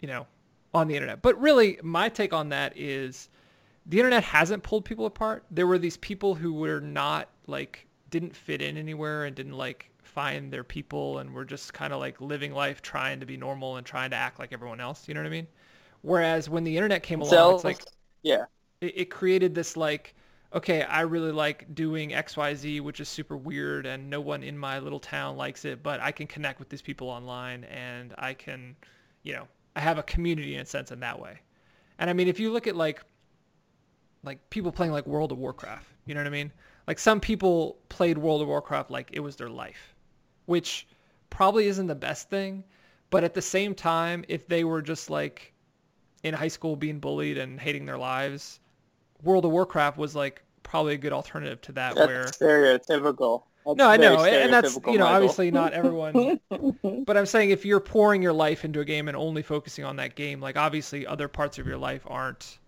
you 0.00 0.06
know, 0.06 0.26
on 0.74 0.86
the 0.86 0.94
internet. 0.94 1.22
But 1.22 1.40
really, 1.40 1.78
my 1.82 2.10
take 2.10 2.34
on 2.34 2.50
that 2.50 2.76
is 2.76 3.30
the 3.86 3.98
internet 3.98 4.22
hasn't 4.22 4.62
pulled 4.62 4.84
people 4.84 5.06
apart. 5.06 5.44
There 5.50 5.66
were 5.66 5.78
these 5.78 5.96
people 5.96 6.34
who 6.34 6.52
were 6.52 6.80
not 6.80 7.30
like 7.46 7.86
didn't 8.10 8.36
fit 8.36 8.60
in 8.60 8.76
anywhere 8.76 9.24
and 9.24 9.34
didn't 9.34 9.56
like 9.56 9.90
find 10.02 10.52
their 10.52 10.62
people 10.62 11.18
and 11.18 11.32
were 11.32 11.44
just 11.44 11.72
kind 11.72 11.92
of 11.92 12.00
like 12.00 12.20
living 12.20 12.52
life 12.52 12.82
trying 12.82 13.18
to 13.20 13.26
be 13.26 13.38
normal 13.38 13.76
and 13.76 13.86
trying 13.86 14.10
to 14.10 14.16
act 14.16 14.38
like 14.38 14.52
everyone 14.52 14.80
else. 14.80 15.08
You 15.08 15.14
know 15.14 15.20
what 15.20 15.26
I 15.26 15.30
mean? 15.30 15.46
Whereas 16.02 16.50
when 16.50 16.64
the 16.64 16.76
internet 16.76 17.02
came 17.02 17.22
along, 17.22 17.30
So, 17.30 17.54
it's 17.54 17.64
like 17.64 17.82
yeah, 18.22 18.44
it, 18.82 18.92
it 18.98 19.04
created 19.06 19.54
this 19.54 19.74
like 19.74 20.14
okay 20.52 20.82
i 20.82 21.00
really 21.02 21.30
like 21.30 21.72
doing 21.74 22.10
xyz 22.10 22.80
which 22.80 23.00
is 23.00 23.08
super 23.08 23.36
weird 23.36 23.86
and 23.86 24.08
no 24.08 24.20
one 24.20 24.42
in 24.42 24.58
my 24.58 24.78
little 24.78 24.98
town 24.98 25.36
likes 25.36 25.64
it 25.64 25.82
but 25.82 26.00
i 26.00 26.10
can 26.10 26.26
connect 26.26 26.58
with 26.58 26.68
these 26.68 26.82
people 26.82 27.08
online 27.08 27.64
and 27.64 28.14
i 28.18 28.34
can 28.34 28.74
you 29.22 29.32
know 29.32 29.46
i 29.76 29.80
have 29.80 29.98
a 29.98 30.02
community 30.04 30.54
in 30.54 30.62
a 30.62 30.66
sense 30.66 30.90
in 30.90 31.00
that 31.00 31.18
way. 31.18 31.38
And 31.98 32.10
i 32.10 32.12
mean 32.12 32.28
if 32.28 32.40
you 32.40 32.50
look 32.52 32.66
at 32.66 32.74
like 32.74 33.02
like 34.24 34.50
people 34.50 34.72
playing 34.72 34.92
like 34.92 35.06
world 35.06 35.32
of 35.32 35.38
warcraft 35.38 35.86
you 36.06 36.14
know 36.14 36.20
what 36.20 36.26
i 36.26 36.30
mean? 36.30 36.52
Like 36.86 36.98
some 36.98 37.20
people 37.20 37.78
played 37.88 38.18
world 38.18 38.42
of 38.42 38.48
warcraft 38.48 38.90
like 38.90 39.10
it 39.12 39.20
was 39.20 39.36
their 39.36 39.50
life 39.50 39.94
which 40.46 40.88
probably 41.28 41.66
isn't 41.66 41.86
the 41.86 41.94
best 41.94 42.28
thing 42.30 42.64
but 43.10 43.22
at 43.22 43.34
the 43.34 43.42
same 43.42 43.74
time 43.74 44.24
if 44.28 44.48
they 44.48 44.64
were 44.64 44.82
just 44.82 45.10
like 45.10 45.52
in 46.22 46.34
high 46.34 46.48
school 46.48 46.74
being 46.74 46.98
bullied 46.98 47.38
and 47.38 47.60
hating 47.60 47.86
their 47.86 47.98
lives 47.98 48.59
World 49.22 49.44
of 49.44 49.50
Warcraft 49.50 49.98
was 49.98 50.14
like 50.14 50.42
probably 50.62 50.94
a 50.94 50.98
good 50.98 51.12
alternative 51.12 51.60
to 51.62 51.72
that. 51.72 51.94
that's 51.96 52.06
where 52.08 52.24
stereotypical. 52.24 53.42
That's 53.66 53.76
no, 53.76 53.88
I 53.88 53.96
know, 53.98 54.24
and 54.24 54.52
that's 54.52 54.74
you 54.74 54.80
know 54.98 55.04
Michael. 55.04 55.06
obviously 55.06 55.50
not 55.50 55.72
everyone. 55.74 56.40
but 57.04 57.16
I'm 57.16 57.26
saying 57.26 57.50
if 57.50 57.64
you're 57.66 57.80
pouring 57.80 58.22
your 58.22 58.32
life 58.32 58.64
into 58.64 58.80
a 58.80 58.84
game 58.84 59.06
and 59.08 59.16
only 59.16 59.42
focusing 59.42 59.84
on 59.84 59.96
that 59.96 60.14
game, 60.14 60.40
like 60.40 60.56
obviously 60.56 61.06
other 61.06 61.28
parts 61.28 61.58
of 61.58 61.66
your 61.66 61.76
life 61.76 62.02
aren't 62.06 62.58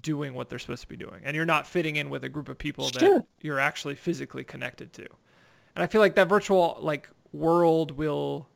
doing 0.00 0.32
what 0.32 0.48
they're 0.48 0.58
supposed 0.58 0.82
to 0.82 0.88
be 0.88 0.96
doing, 0.96 1.20
and 1.24 1.36
you're 1.36 1.44
not 1.44 1.66
fitting 1.66 1.96
in 1.96 2.08
with 2.08 2.24
a 2.24 2.28
group 2.30 2.48
of 2.48 2.56
people 2.56 2.86
that 2.90 3.00
Sure. 3.00 3.24
you're 3.42 3.58
actually 3.60 3.94
physically 3.94 4.42
connected 4.44 4.92
to. 4.94 5.06
And 5.76 5.82
I 5.82 5.86
feel 5.86 6.00
like 6.00 6.14
that 6.14 6.28
virtual 6.28 6.78
like 6.80 7.10
world 7.32 7.90
will 7.92 8.48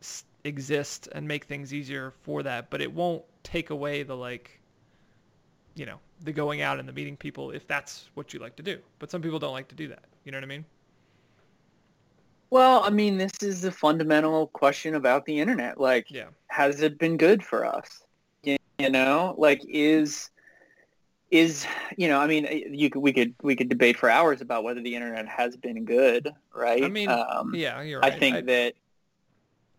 s- 0.00 0.24
exist 0.44 1.08
and 1.12 1.28
make 1.28 1.44
things 1.44 1.74
easier 1.74 2.14
for 2.22 2.42
that, 2.44 2.70
but 2.70 2.80
it 2.80 2.90
won't 2.92 3.22
take 3.42 3.68
away 3.70 4.02
the 4.02 4.16
like 4.16 4.58
you 5.74 5.84
know, 5.86 5.98
the 6.22 6.32
going 6.32 6.60
out 6.60 6.78
and 6.78 6.88
the 6.88 6.92
meeting 6.92 7.16
people 7.16 7.50
if 7.50 7.66
that's 7.66 8.10
what 8.14 8.32
you 8.34 8.40
like 8.40 8.56
to 8.56 8.62
do. 8.62 8.78
But 8.98 9.10
some 9.10 9.22
people 9.22 9.38
don't 9.38 9.52
like 9.52 9.68
to 9.68 9.74
do 9.74 9.88
that. 9.88 10.04
You 10.24 10.32
know 10.32 10.38
what 10.38 10.44
I 10.44 10.48
mean? 10.48 10.64
Well, 12.50 12.82
I 12.82 12.90
mean, 12.90 13.16
this 13.16 13.32
is 13.42 13.64
a 13.64 13.70
fundamental 13.70 14.48
question 14.48 14.96
about 14.96 15.24
the 15.24 15.38
internet. 15.38 15.80
Like, 15.80 16.10
Yeah. 16.10 16.26
has 16.48 16.80
it 16.82 16.98
been 16.98 17.16
good 17.16 17.44
for 17.44 17.64
us? 17.64 18.02
You, 18.42 18.56
you 18.78 18.90
know, 18.90 19.34
like 19.38 19.62
is 19.68 20.30
is 21.30 21.64
you 21.96 22.08
know, 22.08 22.20
I 22.20 22.26
mean, 22.26 22.46
you 22.74 22.90
could 22.90 23.02
we 23.02 23.12
could 23.12 23.34
we 23.42 23.54
could 23.54 23.68
debate 23.68 23.96
for 23.96 24.10
hours 24.10 24.40
about 24.40 24.64
whether 24.64 24.82
the 24.82 24.94
internet 24.96 25.28
has 25.28 25.56
been 25.56 25.84
good, 25.84 26.32
right? 26.52 26.82
I 26.82 26.88
mean, 26.88 27.08
um, 27.08 27.54
Yeah, 27.54 27.80
you're 27.82 28.00
right. 28.00 28.12
I 28.12 28.18
think 28.18 28.46
that 28.46 28.74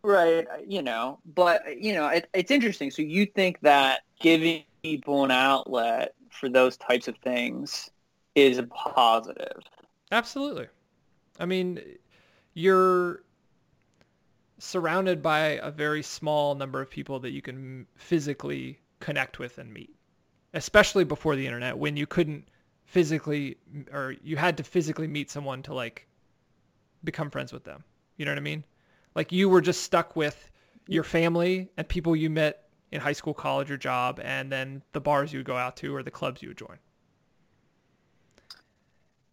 right, 0.03 0.47
you 0.65 0.81
know, 0.81 1.19
but 1.25 1.81
you 1.81 1.93
know, 1.93 2.07
it, 2.07 2.29
it's 2.33 2.51
interesting. 2.51 2.89
So 2.89 3.01
you 3.01 3.25
think 3.25 3.59
that 3.61 4.01
giving 4.21 4.63
people 4.81 5.25
an 5.25 5.31
outlet 5.31 6.13
for 6.31 6.49
those 6.49 6.77
types 6.77 7.07
of 7.07 7.17
things 7.17 7.89
is 8.35 8.57
a 8.57 8.63
positive? 8.63 9.61
Absolutely. 10.11 10.67
I 11.39 11.45
mean, 11.45 11.81
you're 12.53 13.23
surrounded 14.57 15.21
by 15.21 15.59
a 15.63 15.71
very 15.71 16.03
small 16.03 16.55
number 16.55 16.81
of 16.81 16.89
people 16.89 17.19
that 17.19 17.31
you 17.31 17.41
can 17.41 17.87
physically 17.95 18.79
connect 18.99 19.39
with 19.39 19.57
and 19.57 19.73
meet, 19.73 19.95
especially 20.53 21.03
before 21.03 21.35
the 21.35 21.45
internet 21.45 21.77
when 21.77 21.97
you 21.97 22.05
couldn't 22.05 22.47
physically 22.85 23.57
or 23.91 24.15
you 24.21 24.35
had 24.35 24.57
to 24.57 24.63
physically 24.63 25.07
meet 25.07 25.31
someone 25.31 25.63
to 25.63 25.73
like 25.73 26.07
become 27.03 27.29
friends 27.29 27.51
with 27.51 27.63
them. 27.63 27.83
You 28.17 28.25
know 28.25 28.31
what 28.31 28.37
I 28.37 28.41
mean? 28.41 28.63
Like 29.15 29.31
you 29.31 29.49
were 29.49 29.61
just 29.61 29.83
stuck 29.83 30.15
with 30.15 30.51
your 30.87 31.03
family 31.03 31.69
and 31.77 31.87
people 31.87 32.15
you 32.15 32.29
met 32.29 32.69
in 32.91 33.01
high 33.01 33.13
school, 33.13 33.33
college, 33.33 33.71
or 33.71 33.77
job, 33.77 34.19
and 34.23 34.51
then 34.51 34.81
the 34.93 35.01
bars 35.01 35.31
you 35.31 35.39
would 35.39 35.45
go 35.45 35.57
out 35.57 35.77
to 35.77 35.95
or 35.95 36.03
the 36.03 36.11
clubs 36.11 36.41
you 36.41 36.49
would 36.49 36.57
join. 36.57 36.77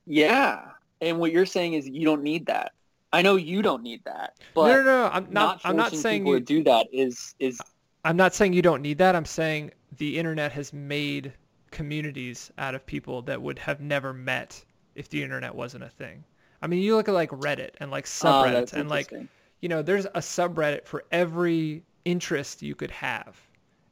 Yeah. 0.06 0.62
And 1.00 1.18
what 1.18 1.32
you're 1.32 1.46
saying 1.46 1.74
is 1.74 1.88
you 1.88 2.04
don't 2.04 2.22
need 2.22 2.46
that. 2.46 2.72
I 3.12 3.22
know 3.22 3.36
you 3.36 3.62
don't 3.62 3.82
need 3.82 4.04
that, 4.04 4.38
but 4.54 4.68
no, 4.68 4.76
no, 4.76 4.84
no. 4.84 5.04
I'm 5.06 5.24
not. 5.24 5.32
not 5.32 5.60
I'm 5.64 5.76
not 5.76 5.94
saying 5.94 6.26
you, 6.26 6.40
do 6.40 6.62
that 6.64 6.86
is 6.92 7.34
is 7.38 7.58
I'm 8.04 8.16
not 8.16 8.34
saying 8.34 8.52
you 8.52 8.60
don't 8.60 8.82
need 8.82 8.98
that. 8.98 9.16
I'm 9.16 9.24
saying 9.24 9.70
the 9.96 10.18
internet 10.18 10.52
has 10.52 10.74
made 10.74 11.32
communities 11.70 12.50
out 12.58 12.74
of 12.74 12.84
people 12.84 13.22
that 13.22 13.40
would 13.40 13.58
have 13.58 13.80
never 13.80 14.12
met 14.12 14.62
if 14.94 15.08
the 15.08 15.22
internet 15.22 15.54
wasn't 15.54 15.84
a 15.84 15.88
thing. 15.88 16.22
I 16.60 16.66
mean, 16.66 16.82
you 16.82 16.96
look 16.96 17.08
at 17.08 17.14
like 17.14 17.30
Reddit 17.30 17.70
and 17.80 17.90
like 17.90 18.04
oh, 18.04 18.08
subreddits 18.08 18.52
that's 18.52 18.72
and 18.74 18.88
like, 18.88 19.12
you 19.60 19.68
know, 19.68 19.80
there's 19.80 20.06
a 20.06 20.20
subreddit 20.20 20.86
for 20.86 21.04
every 21.10 21.82
interest 22.04 22.62
you 22.62 22.74
could 22.74 22.90
have. 22.90 23.40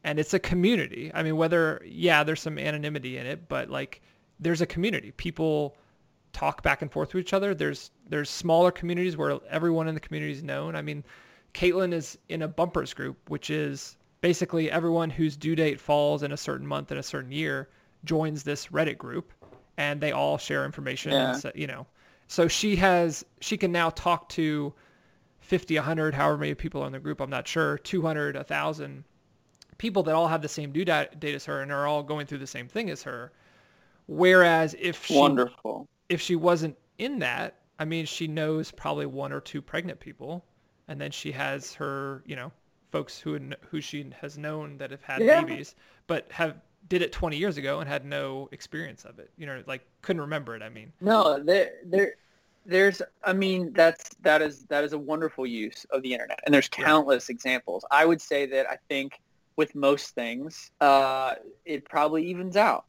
And 0.07 0.19
it's 0.19 0.33
a 0.33 0.39
community. 0.39 1.11
I 1.13 1.23
mean, 1.23 1.37
whether, 1.37 1.83
yeah, 1.85 2.23
there's 2.23 2.41
some 2.41 2.59
anonymity 2.59 3.19
in 3.19 3.27
it, 3.27 3.49
but 3.49 3.69
like 3.69 4.01
there's 4.41 4.61
a 4.61 4.67
community. 4.67 5.11
People 5.11 5.77
talk 6.33 6.63
back 6.63 6.81
and 6.81 6.93
forth 6.93 7.13
with 7.13 7.23
each 7.23 7.33
other. 7.33 7.55
There's 7.55 7.91
there's 8.09 8.31
smaller 8.31 8.71
communities 8.71 9.17
where 9.17 9.39
everyone 9.51 9.89
in 9.89 9.95
the 9.95 10.01
community 10.01 10.33
is 10.33 10.43
known. 10.43 10.77
I 10.77 10.83
mean, 10.83 11.03
Caitlin 11.55 11.93
is 11.93 12.19
in 12.29 12.43
a 12.43 12.49
bumpers 12.49 12.95
group, 12.95 13.17
which 13.29 13.51
is 13.51 13.97
basically 14.21 14.71
everyone 14.71 15.11
whose 15.11 15.37
due 15.37 15.57
date 15.57 15.81
falls 15.81 16.23
in 16.23 16.31
a 16.31 16.37
certain 16.37 16.67
month 16.67 16.93
in 16.93 16.99
a 16.99 17.03
certain 17.03 17.33
year 17.33 17.69
joins 18.05 18.43
this 18.43 18.69
Reddit 18.69 18.99
group, 18.99 19.33
and 19.77 20.01
they 20.01 20.13
all 20.13 20.39
share 20.39 20.65
information. 20.65 21.13
Yeah. 21.13 21.33
And 21.33 21.41
so, 21.41 21.53
you 21.55 21.67
know, 21.67 21.87
so 22.29 22.47
she 22.47 22.77
has 22.77 23.25
she 23.41 23.57
can 23.57 23.73
now 23.73 23.91
talk 23.91 24.29
to 24.31 24.73
50, 25.41 25.77
100, 25.77 26.15
however 26.15 26.39
many 26.39 26.55
people 26.55 26.83
are 26.83 26.87
in 26.87 26.93
the 26.93 26.99
group. 26.99 27.21
I'm 27.21 27.31
not 27.31 27.49
sure, 27.49 27.79
200, 27.79 28.37
1,000 28.37 29.05
people 29.79 30.03
that 30.05 30.15
all 30.15 30.29
have 30.29 30.43
the 30.43 30.49
same 30.49 30.73
due 30.73 30.85
da- 30.85 31.07
date 31.19 31.35
as 31.35 31.45
her 31.47 31.61
and 31.63 31.73
are 31.73 31.87
all 31.87 32.03
going 32.03 32.27
through 32.27 32.39
the 32.39 32.47
same 32.47 32.69
thing 32.69 32.91
as 32.91 33.03
her. 33.03 33.33
Whereas 34.07 34.75
if 34.79 35.05
she 35.05 35.15
Wonderful. 35.15 35.89
if 36.09 36.21
she 36.21 36.37
wasn't 36.37 36.77
in 36.99 37.19
that, 37.21 37.55
I 37.79 37.85
mean, 37.85 38.07
she 38.07 38.27
knows 38.27 38.71
probably 38.71 39.07
one 39.07 39.33
or 39.33 39.41
two 39.41 39.61
pregnant 39.61 40.01
people, 40.01 40.45
and 40.89 41.01
then 41.01 41.11
she 41.11 41.33
has 41.33 41.75
her, 41.75 42.23
you 42.27 42.37
know, 42.37 42.53
folks 42.93 43.19
who 43.19 43.39
who 43.69 43.81
she 43.81 44.11
has 44.21 44.39
known 44.39 44.79
that 44.79 44.91
have 44.91 45.03
had 45.03 45.23
Yeah. 45.23 45.43
babies, 45.45 45.75
but 46.07 46.31
have 46.33 46.57
did 46.89 47.03
it 47.03 47.13
20 47.13 47.37
years 47.37 47.57
ago 47.57 47.81
and 47.81 47.89
had 47.89 48.05
no 48.05 48.49
experience 48.53 49.05
of 49.05 49.19
it. 49.19 49.31
You 49.37 49.47
know, 49.47 49.63
like 49.67 49.85
couldn't 50.03 50.23
remember 50.23 50.55
it. 50.55 50.63
I 50.63 50.69
mean, 50.69 50.93
No, 51.01 51.43
there 51.43 51.73
there 51.85 52.15
there's 52.65 53.03
I 53.25 53.33
mean 53.33 53.73
that's 53.73 54.11
that 54.23 54.43
is 54.43 54.65
that 54.67 54.85
is 54.85 54.93
a 54.93 54.99
wonderful 54.99 55.47
use 55.47 55.85
of 55.91 56.03
the 56.03 56.13
internet. 56.13 56.41
And 56.45 56.55
there's 56.55 56.69
Yeah. 56.79 56.85
countless 56.85 57.29
examples. 57.29 57.85
I 57.91 58.05
would 58.07 58.21
say 58.21 58.47
that 58.47 58.71
I 58.71 58.79
think 58.89 59.21
with 59.57 59.75
most 59.75 60.15
things, 60.15 60.71
uh, 60.81 61.35
it 61.65 61.85
probably 61.85 62.25
evens 62.27 62.57
out. 62.57 62.85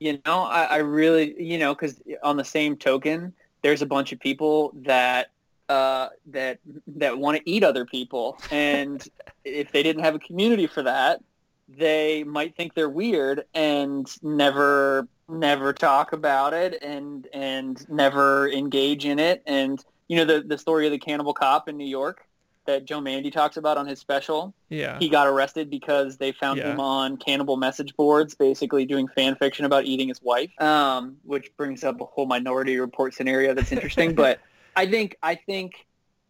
You 0.00 0.20
know, 0.26 0.42
I, 0.42 0.64
I 0.64 0.76
really, 0.78 1.40
you 1.42 1.58
know, 1.58 1.74
because 1.74 2.00
on 2.22 2.36
the 2.36 2.44
same 2.44 2.76
token, 2.76 3.32
there's 3.62 3.82
a 3.82 3.86
bunch 3.86 4.12
of 4.12 4.20
people 4.20 4.72
that 4.82 5.30
uh, 5.68 6.08
that 6.26 6.58
that 6.86 7.18
want 7.18 7.36
to 7.36 7.50
eat 7.50 7.64
other 7.64 7.84
people, 7.84 8.38
and 8.50 9.06
if 9.44 9.72
they 9.72 9.82
didn't 9.82 10.04
have 10.04 10.14
a 10.14 10.18
community 10.18 10.66
for 10.66 10.82
that, 10.82 11.20
they 11.68 12.24
might 12.24 12.56
think 12.56 12.74
they're 12.74 12.88
weird 12.88 13.44
and 13.54 14.08
never 14.22 15.08
never 15.28 15.72
talk 15.72 16.12
about 16.12 16.54
it 16.54 16.82
and 16.82 17.26
and 17.32 17.88
never 17.90 18.48
engage 18.50 19.04
in 19.04 19.18
it. 19.18 19.42
And 19.46 19.84
you 20.06 20.16
know, 20.16 20.24
the 20.24 20.42
the 20.46 20.58
story 20.58 20.86
of 20.86 20.92
the 20.92 20.98
cannibal 20.98 21.34
cop 21.34 21.68
in 21.68 21.76
New 21.76 21.86
York 21.86 22.27
that 22.68 22.84
Joe 22.84 23.00
Mandy 23.00 23.30
talks 23.30 23.56
about 23.56 23.78
on 23.78 23.86
his 23.86 23.98
special 23.98 24.54
yeah, 24.70 24.98
he 25.00 25.08
got 25.08 25.26
arrested 25.26 25.70
because 25.70 26.18
they 26.18 26.32
found 26.32 26.58
Yeah. 26.58 26.72
him 26.72 26.80
on 26.80 27.16
cannibal 27.16 27.56
message 27.56 27.96
boards, 27.96 28.34
basically 28.34 28.84
doing 28.84 29.08
fan 29.08 29.34
fiction 29.36 29.64
about 29.64 29.86
eating 29.86 30.08
his 30.08 30.20
wife, 30.22 30.50
um, 30.60 31.16
which 31.24 31.50
brings 31.56 31.82
up 31.82 32.00
a 32.00 32.04
whole 32.04 32.26
Minority 32.26 32.78
Report 32.78 33.14
scenario 33.14 33.54
that's 33.54 33.72
interesting. 33.72 34.14
but 34.14 34.38
I 34.76 34.86
think 34.86 35.16
I 35.22 35.34
think 35.34 35.72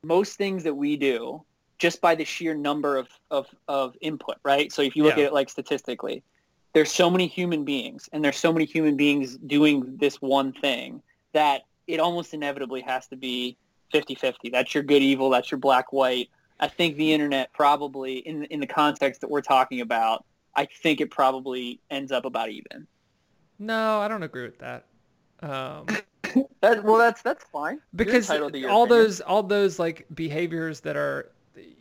most 0.05 0.37
things 0.39 0.63
that 0.63 0.75
we 0.75 0.97
do, 0.97 1.45
just 1.81 2.01
by 2.01 2.15
the 2.15 2.25
sheer 2.25 2.55
number 2.55 2.97
of 2.97 3.09
of, 3.33 3.47
of 3.67 3.97
input, 4.01 4.37
right? 4.45 4.71
So 4.73 4.83
if 4.83 4.95
you 4.95 5.03
look 5.03 5.19
Yeah. 5.19 5.25
at 5.25 5.27
it 5.29 5.33
like 5.33 5.51
statistically, 5.51 6.23
there's 6.73 6.93
so 6.93 7.11
many 7.11 7.27
human 7.27 7.65
beings 7.65 8.09
and 8.13 8.25
there's 8.25 8.37
so 8.37 8.53
many 8.53 8.65
human 8.65 8.97
beings 8.97 9.37
doing 9.39 9.97
this 9.99 10.23
one 10.23 10.53
thing 10.53 11.03
that 11.35 11.63
it 11.89 11.99
almost 11.99 12.33
inevitably 12.33 12.83
has 12.83 13.09
to 13.09 13.17
be 13.17 13.59
50-50. 13.93 14.53
That's 14.53 14.75
your 14.75 14.83
good 14.83 15.03
evil, 15.03 15.31
that's 15.31 15.51
your 15.51 15.59
black 15.59 15.93
white. 15.93 16.31
I 16.61 16.69
think 16.69 16.97
the 16.97 17.13
internet 17.13 17.53
probably 17.53 18.19
in 18.19 18.45
in 18.47 18.61
the 18.61 18.67
context 18.67 19.21
that 19.21 19.31
we're 19.31 19.43
talking 19.43 19.81
about, 19.81 20.25
I 20.57 20.67
think 20.67 21.01
it 21.01 21.11
probably 21.11 21.81
ends 21.91 22.11
up 22.11 22.25
about 22.25 22.51
even. 22.51 22.87
No, 23.59 24.01
I 24.01 24.09
don't 24.09 24.23
agree 24.23 24.45
with 24.45 24.59
that. 24.59 24.87
Um, 25.41 25.87
that, 26.61 26.83
well, 26.83 26.99
that's 26.99 27.23
that's 27.23 27.45
fine. 27.45 27.81
Because 27.95 28.31
all 28.31 28.47
opinion. 28.47 28.89
those 28.89 29.21
all 29.21 29.43
those 29.43 29.79
like 29.79 30.07
behaviors 30.15 30.81
that 30.81 30.97
are, 30.97 31.31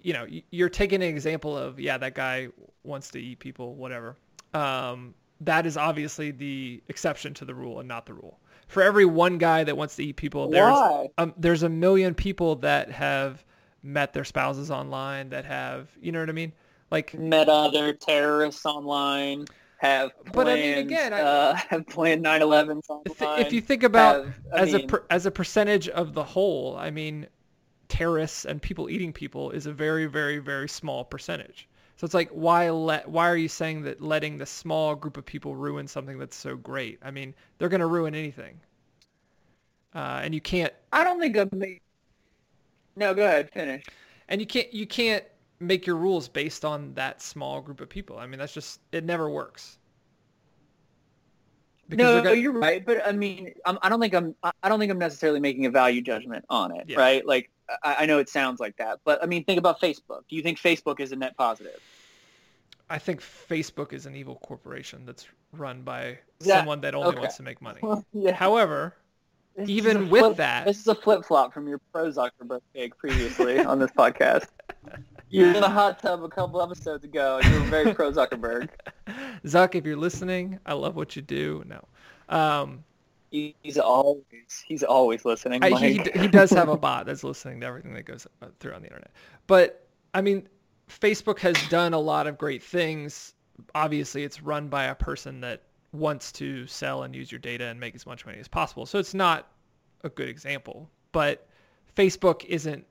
you 0.01 0.13
know, 0.13 0.27
you're 0.51 0.69
taking 0.69 1.01
an 1.01 1.09
example 1.09 1.57
of 1.57 1.79
yeah, 1.79 1.97
that 1.97 2.13
guy 2.13 2.49
wants 2.83 3.09
to 3.11 3.19
eat 3.19 3.39
people, 3.39 3.75
whatever. 3.75 4.15
Um, 4.53 5.13
that 5.41 5.65
is 5.65 5.77
obviously 5.77 6.31
the 6.31 6.81
exception 6.87 7.33
to 7.35 7.45
the 7.45 7.53
rule 7.53 7.79
and 7.79 7.87
not 7.87 8.05
the 8.05 8.13
rule. 8.13 8.39
For 8.67 8.83
every 8.83 9.05
one 9.05 9.37
guy 9.37 9.63
that 9.63 9.77
wants 9.77 9.95
to 9.95 10.03
eat 10.03 10.17
people, 10.17 10.49
there's 10.49 11.09
Um, 11.17 11.33
there's 11.37 11.63
a 11.63 11.69
million 11.69 12.13
people 12.13 12.57
that 12.57 12.91
have 12.91 13.43
met 13.83 14.13
their 14.13 14.25
spouses 14.25 14.69
online 14.69 15.29
that 15.29 15.45
have, 15.45 15.89
you 16.01 16.11
know 16.11 16.19
what 16.19 16.29
I 16.29 16.33
mean? 16.33 16.51
Like 16.91 17.13
met 17.13 17.49
other 17.49 17.93
terrorists 17.93 18.65
online 18.65 19.45
have 19.77 20.11
planned, 20.25 20.33
but 20.33 20.47
I 20.47 20.55
mean, 20.55 20.77
again, 20.79 21.13
I, 21.13 21.21
uh, 21.21 21.55
have 21.69 21.87
planned 21.87 22.23
9/11s 22.23 22.89
online. 22.89 23.41
If 23.41 23.53
you 23.53 23.61
think 23.61 23.83
about 23.83 24.25
have, 24.25 24.35
as 24.53 24.73
mean, 24.73 24.85
a 24.85 24.87
per, 24.87 25.03
as 25.09 25.25
a 25.25 25.31
percentage 25.31 25.87
of 25.89 26.13
the 26.13 26.23
whole, 26.23 26.75
I 26.77 26.89
mean, 26.89 27.27
terrorists 27.87 28.45
and 28.45 28.61
people 28.61 28.89
eating 28.89 29.13
people 29.13 29.51
is 29.51 29.65
a 29.65 29.73
very, 29.73 30.05
very, 30.05 30.39
very 30.39 30.67
small 30.67 31.03
percentage. 31.03 31.67
So 31.97 32.05
it's 32.05 32.13
like, 32.13 32.29
why 32.29 32.69
let? 32.69 33.09
Why 33.09 33.27
are 33.29 33.35
you 33.37 33.49
saying 33.49 33.81
that 33.83 34.01
letting 34.01 34.37
the 34.37 34.45
small 34.45 34.95
group 34.95 35.17
of 35.17 35.25
people 35.25 35.55
ruin 35.55 35.87
something 35.87 36.17
that's 36.19 36.37
so 36.37 36.55
great? 36.55 36.99
I 37.03 37.11
mean, 37.11 37.33
they're 37.57 37.69
going 37.69 37.81
to 37.81 37.87
ruin 37.87 38.15
anything, 38.15 38.59
uh, 39.95 40.21
and 40.23 40.33
you 40.33 40.41
can't. 40.41 40.73
I 40.93 41.03
don't 41.03 41.19
think 41.19 41.37
I'm. 41.37 41.49
No, 42.95 43.13
go 43.13 43.25
ahead, 43.25 43.51
finish. 43.51 43.85
And 44.29 44.41
you 44.41 44.47
can't. 44.47 44.71
You 44.73 44.85
can't 44.87 45.23
make 45.59 45.87
your 45.87 45.95
rules 45.95 46.27
based 46.27 46.63
on 46.63 46.93
that 46.93 47.21
small 47.21 47.61
group 47.61 47.81
of 47.81 47.89
people. 47.89 48.19
I 48.19 48.27
mean, 48.27 48.39
that's 48.39 48.53
just 48.53 48.79
it 48.91 49.03
never 49.03 49.29
works. 49.29 49.79
No, 51.89 52.21
gonna... 52.21 52.35
you're 52.35 52.51
right, 52.51 52.85
but 52.85 53.05
I 53.05 53.11
mean, 53.11 53.53
I'm, 53.65 53.77
I 53.81 53.87
do 53.87 53.91
not 53.91 54.01
think 54.01 54.13
I'm 54.13 54.35
I 54.63 54.69
don't 54.69 54.79
think 54.79 54.91
I'm 54.91 54.99
necessarily 54.99 55.39
making 55.39 55.65
a 55.65 55.69
value 55.69 56.01
judgment 56.01 56.45
on 56.49 56.75
it, 56.75 56.85
yeah. 56.89 56.99
right? 56.99 57.25
Like 57.25 57.49
I, 57.83 57.97
I 57.99 58.05
know 58.05 58.19
it 58.19 58.29
sounds 58.29 58.59
like 58.59 58.77
that, 58.77 58.99
but 59.05 59.23
I 59.23 59.25
mean, 59.25 59.43
think 59.43 59.59
about 59.59 59.79
Facebook. 59.79 60.21
Do 60.29 60.35
you 60.35 60.41
think 60.41 60.59
Facebook 60.59 60.99
is 60.99 61.11
a 61.11 61.15
net 61.15 61.37
positive? 61.37 61.79
I 62.89 62.99
think 62.99 63.21
Facebook 63.21 63.93
is 63.93 64.05
an 64.05 64.15
evil 64.15 64.35
corporation 64.35 65.05
that's 65.05 65.27
run 65.51 65.81
by 65.81 66.19
yeah. 66.39 66.57
someone 66.57 66.81
that 66.81 66.95
only 66.95 67.09
okay. 67.09 67.19
wants 67.19 67.37
to 67.37 67.43
make 67.43 67.61
money. 67.61 67.81
yeah. 68.13 68.31
However, 68.31 68.95
this 69.55 69.69
even 69.69 70.09
with 70.09 70.21
flip, 70.21 70.37
that, 70.37 70.65
this 70.65 70.79
is 70.79 70.87
a 70.87 70.95
flip 70.95 71.25
flop 71.25 71.53
from 71.53 71.67
your 71.67 71.79
pro 71.91 72.09
Zuckerberg 72.09 72.61
take 72.73 72.97
previously 72.97 73.59
on 73.59 73.79
this 73.79 73.91
podcast. 73.97 74.47
You 75.29 75.45
were 75.45 75.53
in 75.53 75.61
the 75.61 75.69
hot 75.69 75.99
tub 75.99 76.23
a 76.23 76.29
couple 76.29 76.61
episodes 76.61 77.03
ago. 77.03 77.39
And 77.43 77.53
you 77.53 77.59
were 77.59 77.67
very 77.67 77.93
pro 77.93 78.11
Zuckerberg. 78.11 78.69
Zuck, 79.45 79.75
if 79.75 79.85
you're 79.85 79.97
listening, 79.97 80.59
I 80.65 80.73
love 80.73 80.95
what 80.95 81.15
you 81.15 81.21
do. 81.21 81.63
No. 81.65 81.83
Um, 82.29 82.83
he's 83.31 83.77
always 83.77 84.63
he's 84.65 84.83
always 84.83 85.25
listening. 85.25 85.63
I, 85.63 85.71
he 85.71 86.01
he 86.15 86.27
does 86.27 86.49
have 86.51 86.69
a 86.69 86.77
bot 86.77 87.05
that's 87.05 87.23
listening 87.23 87.61
to 87.61 87.67
everything 87.67 87.93
that 87.93 88.05
goes 88.05 88.27
through 88.59 88.73
on 88.73 88.81
the 88.81 88.87
internet. 88.87 89.11
But 89.47 89.87
I 90.13 90.21
mean, 90.21 90.47
Facebook 90.89 91.39
has 91.39 91.55
done 91.69 91.93
a 91.93 91.99
lot 91.99 92.27
of 92.27 92.37
great 92.37 92.63
things. 92.63 93.33
Obviously, 93.75 94.23
it's 94.23 94.41
run 94.41 94.67
by 94.67 94.85
a 94.85 94.95
person 94.95 95.41
that 95.41 95.63
wants 95.93 96.31
to 96.33 96.67
sell 96.67 97.03
and 97.03 97.15
use 97.15 97.31
your 97.31 97.39
data 97.39 97.65
and 97.65 97.79
make 97.79 97.95
as 97.95 98.05
much 98.05 98.25
money 98.25 98.39
as 98.39 98.47
possible. 98.47 98.85
So 98.85 98.99
it's 98.99 99.13
not 99.13 99.47
a 100.03 100.09
good 100.09 100.29
example. 100.29 100.89
But 101.11 101.47
Facebook 101.95 102.45
isn't 102.45 102.85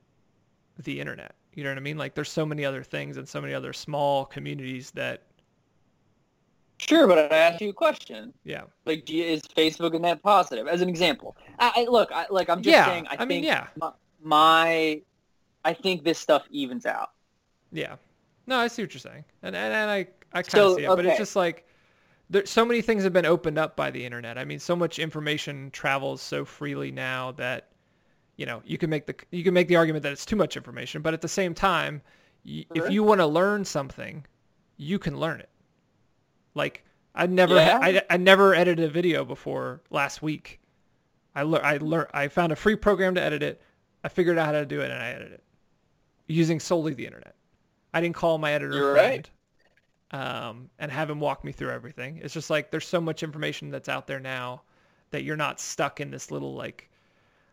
the 0.79 0.99
internet. 0.99 1.33
You 1.57 1.63
know 1.63 1.71
what 1.71 1.79
I 1.79 1.81
mean? 1.81 1.97
Like 1.97 2.13
there's 2.13 2.31
so 2.31 2.45
many 2.45 2.63
other 2.63 2.83
things 2.83 3.17
and 3.17 3.27
so 3.27 3.41
many 3.41 3.55
other 3.55 3.73
small 3.73 4.25
communities 4.25 4.91
that. 4.91 5.23
Sure, 6.77 7.07
but 7.07 7.17
I 7.17 7.35
asked 7.35 7.61
you 7.61 7.69
a 7.69 7.73
question. 7.73 8.31
Yeah. 8.43 8.65
Like, 8.85 9.09
is 9.09 9.41
Facebook 9.41 9.95
a 9.95 9.99
net 9.99 10.21
positive? 10.21 10.67
As 10.67 10.81
an 10.81 10.89
example, 10.89 11.35
I, 11.57 11.71
I 11.77 11.83
look, 11.85 12.11
I, 12.11 12.27
like 12.29 12.47
I'm 12.47 12.61
just 12.61 12.71
yeah, 12.71 12.85
saying. 12.85 13.07
I, 13.07 13.13
I 13.13 13.17
think 13.17 13.29
mean, 13.29 13.43
yeah. 13.43 13.65
My, 13.75 13.91
my, 14.21 15.01
I 15.65 15.73
think 15.73 16.03
this 16.03 16.19
stuff 16.19 16.45
evens 16.51 16.85
out. 16.85 17.13
Yeah. 17.71 17.95
No, 18.45 18.59
I 18.59 18.67
see 18.67 18.83
what 18.83 18.93
you're 18.93 18.99
saying, 18.99 19.25
and 19.41 19.55
and, 19.55 19.73
and 19.73 19.89
I 19.89 20.07
I 20.33 20.43
kind 20.43 20.45
of 20.45 20.51
so, 20.51 20.75
see 20.75 20.83
it, 20.83 20.89
okay. 20.89 20.95
but 20.95 21.05
it's 21.07 21.17
just 21.17 21.35
like 21.35 21.65
there's 22.29 22.51
so 22.51 22.65
many 22.65 22.83
things 22.83 23.03
have 23.03 23.13
been 23.13 23.25
opened 23.25 23.57
up 23.57 23.75
by 23.75 23.89
the 23.89 24.05
internet. 24.05 24.37
I 24.37 24.45
mean, 24.45 24.59
so 24.59 24.75
much 24.75 24.99
information 24.99 25.71
travels 25.71 26.21
so 26.21 26.45
freely 26.45 26.91
now 26.91 27.31
that 27.31 27.69
you 28.37 28.45
know, 28.45 28.61
you 28.65 28.77
can 28.77 28.89
make 28.89 29.05
the 29.05 29.15
you 29.31 29.43
can 29.43 29.53
make 29.53 29.67
the 29.67 29.75
argument 29.75 30.03
that 30.03 30.11
it's 30.11 30.25
too 30.25 30.35
much 30.35 30.55
information, 30.55 31.01
but 31.01 31.13
at 31.13 31.21
the 31.21 31.27
same 31.27 31.53
time, 31.53 32.01
y- 32.45 32.65
if 32.73 32.89
you 32.89 33.03
want 33.03 33.19
to 33.19 33.27
learn 33.27 33.65
something, 33.65 34.25
you 34.77 34.99
can 34.99 35.19
learn 35.19 35.39
it. 35.39 35.49
Like 36.53 36.85
I 37.13 37.25
never 37.25 37.55
yeah. 37.55 37.79
I, 37.81 38.01
I 38.09 38.17
never 38.17 38.53
edited 38.53 38.85
a 38.85 38.89
video 38.89 39.25
before 39.25 39.81
last 39.89 40.21
week. 40.21 40.59
I 41.35 41.43
learned 41.43 41.65
I 41.65 41.77
learned 41.77 42.09
I 42.13 42.27
found 42.27 42.51
a 42.51 42.55
free 42.55 42.75
program 42.75 43.15
to 43.15 43.21
edit 43.21 43.43
it. 43.43 43.61
I 44.03 44.09
figured 44.09 44.37
out 44.37 44.45
how 44.45 44.51
to 44.53 44.65
do 44.65 44.81
it 44.81 44.91
and 44.91 45.01
I 45.01 45.09
edited 45.09 45.33
it 45.33 45.43
using 46.27 46.59
solely 46.59 46.93
the 46.93 47.05
internet. 47.05 47.35
I 47.93 48.01
didn't 48.01 48.15
call 48.15 48.37
my 48.37 48.53
editor 48.53 48.75
You're 48.75 48.93
friend 48.93 49.29
right. 50.13 50.47
um, 50.47 50.69
and 50.77 50.91
have 50.91 51.09
him 51.09 51.19
walk 51.19 51.43
me 51.43 51.51
through 51.51 51.71
everything. 51.71 52.19
It's 52.21 52.33
just 52.33 52.49
like 52.49 52.69
there's 52.69 52.87
so 52.87 53.01
much 53.01 53.23
information 53.23 53.71
that's 53.71 53.89
out 53.89 54.05
there 54.05 54.19
now 54.19 54.61
that 55.09 55.23
you're 55.23 55.37
not 55.37 55.59
stuck 55.59 55.99
in 55.99 56.11
this 56.11 56.29
little 56.29 56.53
like 56.53 56.89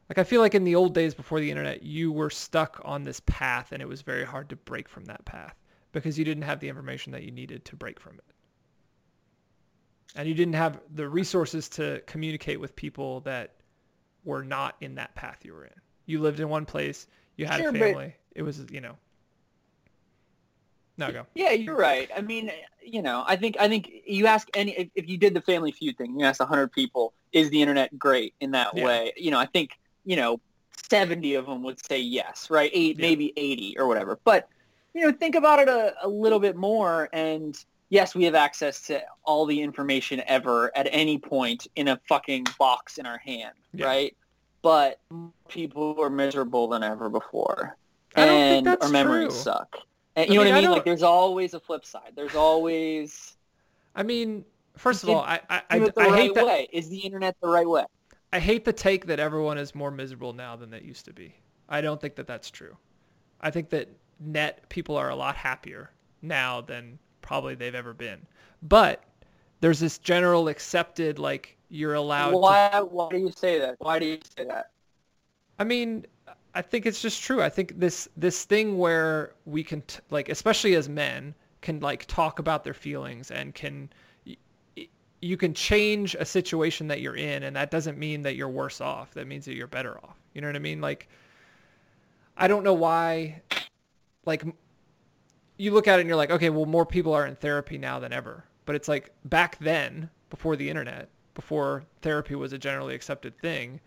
like 0.09 0.19
I 0.19 0.25
feel 0.25 0.41
like 0.41 0.55
in 0.55 0.65
the 0.65 0.75
old 0.75 0.95
days 0.95 1.15
before 1.15 1.41
the 1.41 1.51
internet, 1.51 1.83
you 1.83 2.13
were 2.13 2.31
stuck 2.31 2.81
on 2.85 3.05
this 3.05 3.21
path 3.21 3.73
and 3.73 3.81
it 3.81 3.89
was 3.89 4.03
very 4.03 4.25
hard 4.25 4.49
to 4.51 4.57
break 4.57 4.89
from 4.89 5.05
that 5.07 5.25
path 5.25 5.55
because 5.93 6.19
you 6.19 6.25
didn't 6.25 6.43
have 6.43 6.61
the 6.61 6.69
information 6.69 7.13
that 7.13 7.23
you 7.23 7.31
needed 7.31 7.65
to 7.67 7.77
break 7.77 7.99
from 7.99 8.15
it. 8.17 8.25
And 10.17 10.29
you 10.29 10.35
didn't 10.35 10.55
have 10.55 10.81
the 10.95 11.09
resources 11.09 11.69
to 11.71 12.03
communicate 12.07 12.61
with 12.61 12.77
people 12.77 13.21
that 13.21 13.55
were 14.25 14.45
not 14.45 14.77
in 14.81 14.95
that 14.97 15.15
path 15.15 15.39
you 15.43 15.55
were 15.55 15.65
in. 15.65 15.73
You 16.07 16.21
lived 16.21 16.41
in 16.41 16.49
one 16.49 16.67
place, 16.67 17.07
you 17.37 17.47
had 17.47 17.61
sure, 17.61 17.71
a 17.71 17.73
family. 17.73 18.15
It 18.35 18.43
was, 18.43 18.65
you 18.71 18.81
know. 18.81 18.97
No, 20.97 21.11
go. 21.11 21.27
Yeah, 21.35 21.51
you're 21.51 21.77
right. 21.77 22.09
I 22.17 22.21
mean, 22.21 22.53
you 22.81 23.03
know, 23.03 23.25
I 23.27 23.35
think 23.37 23.57
I 23.59 23.69
think 23.69 23.91
you 24.07 24.27
ask 24.27 24.49
any 24.55 24.73
if, 24.73 24.89
if 24.95 25.09
you 25.09 25.19
did 25.19 25.35
the 25.35 25.41
Family 25.41 25.73
Feud 25.73 25.99
thing, 25.99 26.19
you 26.19 26.25
ask 26.25 26.39
100 26.39 26.71
people, 26.71 27.15
is 27.33 27.51
the 27.51 27.61
internet 27.61 27.99
great 27.99 28.35
in 28.41 28.53
that 28.53 28.77
yeah. 28.77 28.85
way? 28.85 29.13
You 29.17 29.33
know, 29.33 29.39
I 29.39 29.47
think 29.47 29.73
you 30.05 30.17
know, 30.17 30.41
70 30.89 31.35
of 31.35 31.47
them 31.47 31.63
would 31.63 31.85
say 31.85 32.01
yes, 32.01 32.51
right? 32.51 32.71
Eight, 32.73 32.99
yeah. 32.99 33.07
maybe 33.07 33.33
80 33.37 33.79
or 33.79 33.87
whatever. 33.87 34.19
But, 34.25 34.49
you 34.93 35.03
know, 35.03 35.13
think 35.13 35.35
about 35.35 35.61
it 35.61 35.69
a, 35.69 35.95
a 36.03 36.09
little 36.09 36.41
bit 36.41 36.57
more. 36.57 37.09
And 37.13 37.57
yes, 37.89 38.15
we 38.15 38.25
have 38.25 38.35
access 38.35 38.81
to 38.89 39.03
all 39.25 39.47
the 39.47 39.61
information 39.61 40.23
ever 40.27 40.77
at 40.77 40.89
any 40.91 41.19
point 41.19 41.67
in 41.77 41.89
a 41.89 42.01
fucking 42.09 42.47
box 42.59 42.99
in 42.99 43.07
our 43.07 43.19
hand, 43.19 43.55
yeah. 43.73 43.87
right? 43.87 44.17
But 44.63 45.01
people 45.49 45.97
are 46.01 46.11
miserable 46.11 46.69
than 46.69 46.83
ever 46.83 47.09
before. 47.09 47.77
and 48.17 48.67
our 48.69 48.89
memories 48.89 49.29
true. 49.29 49.43
suck. 49.43 49.77
And 50.17 50.33
you 50.33 50.41
I 50.41 50.45
know 50.45 50.45
mean, 50.45 50.55
what 50.55 50.59
I 50.59 50.61
mean? 50.61 50.71
I 50.71 50.73
like 50.75 50.85
there's 50.85 51.03
always 51.03 51.55
a 51.55 51.61
flip 51.61 51.85
side. 51.85 52.13
There's 52.15 52.37
always 52.37 53.37
I 53.95 54.03
mean, 54.03 54.45
first 54.77 55.03
of 55.03 55.11
all, 55.11 55.21
I 55.21 55.41
I, 55.49 55.63
I, 55.71 55.77
I 55.77 55.79
right 55.79 56.15
hate 56.15 56.35
that. 56.35 56.47
Way. 56.47 56.69
Is 56.73 56.89
the 56.89 56.99
internet 56.99 57.37
the 57.41 57.49
right 57.49 57.69
way? 57.69 57.85
I 58.35 58.41
hate 58.41 58.65
the 58.65 58.73
take 58.73 59.07
that 59.07 59.21
everyone 59.21 59.59
is 59.59 59.77
more 59.77 59.93
miserable 59.93 60.33
now 60.33 60.57
than 60.57 60.69
they 60.69 60.81
used 60.81 61.05
to 61.05 61.13
be. 61.13 61.37
I 61.69 61.81
don't 61.81 62.01
think 62.01 62.17
that 62.17 62.27
that's 62.27 62.51
true. 62.51 62.77
I 63.41 63.53
think 63.53 63.71
that 63.71 63.89
net 64.19 64.69
people 64.69 64.97
are 64.97 65.09
a 65.09 65.15
lot 65.15 65.37
happier 65.37 65.93
now 66.21 66.61
than 66.61 66.99
probably 67.23 67.55
they've 67.55 67.77
ever 67.77 67.95
been. 67.95 68.27
But 68.61 69.05
there's 69.61 69.79
this 69.79 69.99
general 69.99 70.49
accepted 70.49 71.21
like 71.21 71.57
you're 71.69 71.95
allowed 71.95 72.35
why 72.35 72.71
to... 72.73 72.85
why 72.85 73.09
do 73.11 73.19
you 73.19 73.31
say 73.31 73.61
that? 73.61 73.77
Why 73.79 74.01
do 74.01 74.07
you 74.07 74.19
say 74.37 74.45
that? 74.47 74.73
I 75.61 75.63
mean, 75.63 76.05
I 76.57 76.63
think 76.63 76.87
it's 76.87 77.01
just 77.01 77.23
true. 77.23 77.41
I 77.41 77.49
think 77.49 77.79
this 77.79 78.09
this 78.17 78.45
thing 78.45 78.79
where 78.79 79.35
we 79.45 79.63
can 79.63 79.83
t- 79.83 80.01
like 80.11 80.29
especially 80.29 80.75
as 80.75 80.89
men 80.89 81.37
can 81.61 81.79
like 81.79 82.05
talk 82.07 82.41
about 82.41 82.65
their 82.65 82.75
feelings 82.75 83.31
and 83.31 83.55
can 83.55 83.91
you 85.25 85.39
can 85.39 85.55
change 85.55 86.15
a 86.15 86.25
situation 86.25 86.87
that 86.89 87.01
you're 87.01 87.17
in 87.17 87.45
and 87.45 87.57
that 87.57 87.71
doesn't 87.71 87.97
mean 87.97 88.21
that 88.23 88.37
you're 88.37 88.49
worse 88.49 88.83
off. 88.83 89.15
That 89.15 89.27
means 89.27 89.47
that 89.47 89.55
you're 89.55 89.67
better 89.67 89.97
off. 90.05 90.17
You 90.35 90.43
know 90.43 90.49
what 90.49 90.57
i 90.57 90.61
mean? 90.61 90.81
Like 90.81 91.09
i 92.37 92.49
don't 92.49 92.65
know 92.65 92.75
why 92.75 93.41
like 94.27 94.45
you 95.57 95.71
look 95.71 95.87
at 95.87 95.99
it 95.99 96.01
and 96.01 96.09
you're 96.09 96.17
like 96.17 96.33
okay 96.33 96.51
well 96.51 96.67
more 96.67 96.85
people 96.85 97.15
are 97.15 97.27
in 97.27 97.37
therapy 97.37 97.79
now 97.79 97.99
than 97.99 98.13
ever. 98.13 98.45
But 98.67 98.77
it's 98.77 98.89
like 98.89 99.13
back 99.25 99.59
then 99.59 100.11
before 100.29 100.57
the 100.57 100.69
internet 100.69 101.09
before 101.35 101.85
therapy 102.03 102.35
was 102.35 102.53
a 102.53 102.59
generally 102.59 102.95
accepted 102.95 103.39
thing 103.39 103.81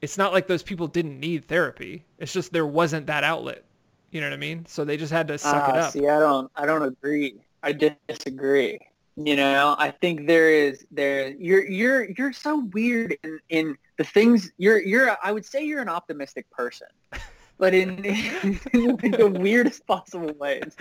it's 0.00 0.18
not 0.18 0.32
like 0.32 0.48
those 0.48 0.64
people 0.64 0.88
didn't 0.88 1.20
need 1.20 1.44
therapy. 1.44 2.04
It's 2.18 2.32
just 2.32 2.52
there 2.52 2.66
wasn't 2.66 3.06
that 3.06 3.22
outlet. 3.22 3.62
You 4.10 4.20
know 4.20 4.26
what 4.26 4.34
i 4.34 4.38
mean? 4.38 4.66
So 4.66 4.84
they 4.84 4.96
just 4.96 5.12
had 5.12 5.28
to 5.28 5.38
suck 5.38 5.68
uh, 5.68 5.72
it 5.72 5.78
up. 5.78 5.92
see 5.92 6.08
i 6.08 6.18
don't 6.18 6.50
i 6.56 6.66
don't 6.66 6.82
agree. 6.82 7.36
I 7.62 7.72
disagree 8.08 8.80
You 9.16 9.36
know, 9.36 9.76
I 9.78 9.90
think 9.90 10.26
there 10.26 10.50
is 10.50 10.86
there 10.90 11.30
you're 11.30 11.66
you're 11.66 12.10
you're 12.16 12.32
so 12.32 12.64
weird 12.72 13.16
in, 13.22 13.38
in 13.50 13.76
the 13.98 14.04
things 14.04 14.50
you're 14.56 14.80
you're 14.80 15.16
I 15.22 15.32
would 15.32 15.44
say 15.44 15.64
you're 15.64 15.82
an 15.82 15.88
optimistic 15.88 16.50
person. 16.50 16.88
But 17.58 17.74
in, 17.74 18.04
in, 18.72 18.98
the 19.02 19.32
weirdest 19.38 19.86
possible 19.86 20.32
ways. 20.32 20.74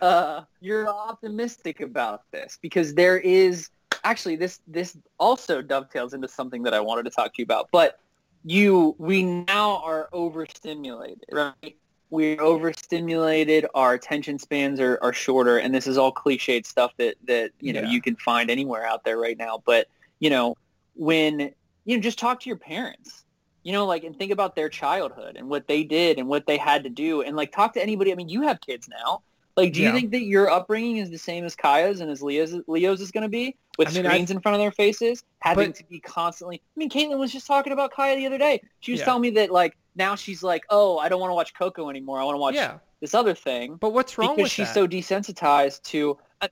Uh, 0.00 0.42
you're 0.60 0.88
optimistic 0.88 1.80
about 1.80 2.22
this 2.32 2.58
because 2.60 2.94
there 2.94 3.18
is 3.18 3.68
actually 4.02 4.36
this 4.36 4.60
this 4.66 4.96
also 5.18 5.62
dovetails 5.62 6.14
into 6.14 6.26
something 6.26 6.62
that 6.62 6.74
I 6.74 6.80
wanted 6.80 7.04
to 7.04 7.10
talk 7.10 7.34
to 7.34 7.38
you 7.38 7.44
about. 7.44 7.68
But 7.70 7.98
you 8.44 8.96
we 8.98 9.22
now 9.22 9.82
are 9.84 10.08
overstimulated, 10.12 11.24
right? 11.30 11.76
We're 12.10 12.40
overstimulated. 12.40 13.66
Our 13.74 13.94
attention 13.94 14.38
spans 14.38 14.78
are, 14.80 14.98
are 15.02 15.12
shorter, 15.12 15.58
and 15.58 15.74
this 15.74 15.86
is 15.86 15.98
all 15.98 16.12
cliched 16.12 16.66
stuff 16.66 16.92
that 16.98 17.16
that 17.26 17.50
you 17.60 17.72
know 17.72 17.82
Yeah. 17.82 17.90
you 17.90 18.00
can 18.00 18.16
find 18.16 18.50
anywhere 18.50 18.86
out 18.86 19.04
there 19.04 19.18
right 19.18 19.36
now. 19.36 19.62
But 19.64 19.88
you 20.20 20.30
know 20.30 20.56
when 20.94 21.52
you 21.84 21.96
know 21.96 22.00
just 22.02 22.18
talk 22.18 22.40
to 22.40 22.48
your 22.48 22.56
parents, 22.58 23.24
you 23.62 23.72
know, 23.72 23.86
like 23.86 24.04
and 24.04 24.16
think 24.16 24.30
about 24.30 24.54
their 24.54 24.68
childhood 24.68 25.36
and 25.36 25.48
what 25.48 25.66
they 25.66 25.82
did 25.82 26.18
and 26.18 26.28
what 26.28 26.46
they 26.46 26.56
had 26.56 26.84
to 26.84 26.90
do, 26.90 27.22
and 27.22 27.36
like 27.36 27.50
talk 27.52 27.74
to 27.74 27.82
anybody. 27.82 28.12
I 28.12 28.14
mean, 28.14 28.28
you 28.28 28.42
have 28.42 28.60
kids 28.60 28.88
now. 28.88 29.22
Like, 29.56 29.72
do 29.72 29.80
you 29.80 29.86
Yeah. 29.86 29.94
think 29.94 30.10
that 30.10 30.22
your 30.24 30.50
upbringing 30.50 30.96
is 30.96 31.10
the 31.10 31.18
same 31.18 31.44
as 31.44 31.54
Kaya's 31.54 32.00
and 32.00 32.10
as 32.10 32.22
Leo's, 32.22 32.54
Leo's 32.66 33.00
is 33.00 33.12
going 33.12 33.22
to 33.22 33.28
be 33.28 33.56
with 33.78 33.88
I 33.88 33.92
mean, 33.92 34.06
I- 34.06 34.08
screens 34.10 34.30
in 34.32 34.40
front 34.40 34.56
of 34.56 34.60
their 34.60 34.72
faces, 34.72 35.22
having 35.40 35.68
But- 35.68 35.76
to 35.76 35.84
be 35.84 36.00
constantly? 36.00 36.56
I 36.56 36.78
mean, 36.78 36.90
Caitlin 36.90 37.18
was 37.18 37.32
just 37.32 37.46
talking 37.46 37.72
about 37.72 37.92
Kaya 37.92 38.16
the 38.16 38.26
other 38.26 38.38
day. 38.38 38.60
She 38.80 38.90
was 38.90 38.98
Yeah. 39.00 39.04
telling 39.06 39.22
me 39.22 39.30
that 39.30 39.50
like 39.52 39.76
now 39.94 40.16
she's 40.16 40.42
like, 40.42 40.64
oh, 40.70 40.98
I 40.98 41.08
don't 41.08 41.20
want 41.20 41.30
to 41.30 41.34
watch 41.34 41.54
Coco 41.54 41.88
anymore. 41.88 42.20
I 42.20 42.24
want 42.24 42.34
to 42.34 42.40
watch 42.40 42.54
yeah, 42.56 42.78
this 43.00 43.14
other 43.14 43.32
thing 43.34 43.76
but 43.76 43.90
what's 43.90 44.18
wrong 44.18 44.30
because 44.34 44.44
with 44.46 44.52
she's 44.52 44.66
that? 44.66 44.74
so 44.74 44.88
desensitized 44.88 45.82
to. 45.84 46.18
Uh, 46.40 46.48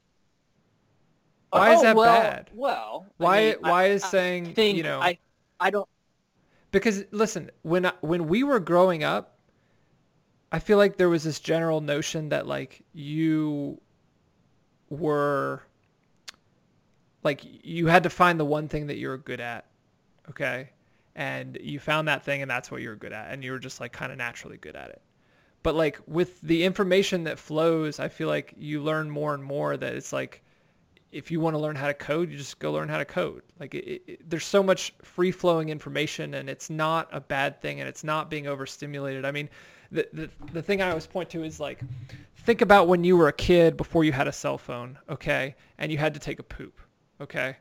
Why 1.50 1.72
is 1.74 1.80
oh, 1.80 1.82
that 1.82 1.96
well, 1.96 2.20
bad? 2.22 2.50
Well, 2.54 3.06
I 3.08 3.22
why 3.24 3.40
mean, 3.40 3.54
I- 3.64 3.70
why 3.70 3.84
is 3.86 4.04
I 4.04 4.08
saying 4.08 4.54
you 4.56 4.82
know 4.84 5.00
I 5.00 5.18
I 5.58 5.70
don't. 5.70 5.88
because 6.70 7.04
listen 7.10 7.50
when 7.62 7.90
when 8.00 8.28
we 8.28 8.44
were 8.44 8.60
growing 8.60 9.02
up 9.04 9.31
i 10.52 10.58
feel 10.58 10.78
like 10.78 10.96
there 10.96 11.08
was 11.08 11.24
this 11.24 11.40
general 11.40 11.80
notion 11.80 12.28
that 12.28 12.46
like 12.46 12.82
you 12.92 13.80
were 14.90 15.62
like 17.24 17.40
you 17.64 17.86
had 17.86 18.04
to 18.04 18.10
find 18.10 18.38
the 18.38 18.44
one 18.44 18.68
thing 18.68 18.86
that 18.86 18.96
you 18.96 19.08
were 19.08 19.18
good 19.18 19.40
at 19.40 19.66
okay 20.28 20.70
and 21.14 21.58
you 21.60 21.78
found 21.78 22.06
that 22.06 22.24
thing 22.24 22.42
and 22.42 22.50
that's 22.50 22.70
what 22.70 22.80
you 22.80 22.88
were 22.88 22.96
good 22.96 23.12
at 23.12 23.32
and 23.32 23.42
you 23.42 23.50
were 23.50 23.58
just 23.58 23.80
like 23.80 23.92
kind 23.92 24.12
of 24.12 24.18
naturally 24.18 24.56
good 24.58 24.76
at 24.76 24.90
it 24.90 25.02
but 25.62 25.74
like 25.74 25.98
with 26.06 26.40
the 26.42 26.62
information 26.62 27.24
that 27.24 27.38
flows 27.38 27.98
i 27.98 28.08
feel 28.08 28.28
like 28.28 28.54
you 28.56 28.80
learn 28.82 29.10
more 29.10 29.34
and 29.34 29.42
more 29.42 29.76
that 29.76 29.94
it's 29.94 30.12
like 30.12 30.42
if 31.12 31.30
you 31.30 31.40
want 31.40 31.54
to 31.54 31.58
learn 31.60 31.76
how 31.76 31.86
to 31.86 31.94
code, 31.94 32.30
you 32.30 32.38
just 32.38 32.58
go 32.58 32.72
learn 32.72 32.88
how 32.88 32.96
to 32.96 33.04
code. 33.04 33.42
Like 33.60 33.74
it, 33.74 34.02
it, 34.06 34.30
there's 34.30 34.46
so 34.46 34.62
much 34.62 34.94
free 35.02 35.30
flowing 35.30 35.68
information 35.68 36.34
and 36.34 36.48
it's 36.48 36.70
not 36.70 37.08
a 37.12 37.20
bad 37.20 37.60
thing 37.60 37.80
and 37.80 37.88
it's 37.88 38.02
not 38.02 38.30
being 38.30 38.46
overstimulated. 38.46 39.26
I 39.26 39.30
mean, 39.30 39.50
the, 39.92 40.08
the, 40.12 40.30
the 40.52 40.62
thing 40.62 40.80
I 40.82 40.88
always 40.88 41.06
point 41.06 41.30
to 41.30 41.44
is 41.44 41.60
like, 41.60 41.80
think 42.38 42.60
about 42.62 42.88
when 42.88 43.04
you 43.04 43.16
were 43.16 43.28
a 43.28 43.32
kid 43.32 43.76
before 43.76 44.04
you 44.04 44.12
had 44.12 44.26
a 44.26 44.32
cell 44.32 44.58
phone, 44.58 44.98
okay? 45.08 45.54
And 45.78 45.92
you 45.92 45.98
had 45.98 46.14
to 46.14 46.20
take 46.20 46.38
a 46.38 46.42
poop, 46.42 46.80
okay? 47.20 47.56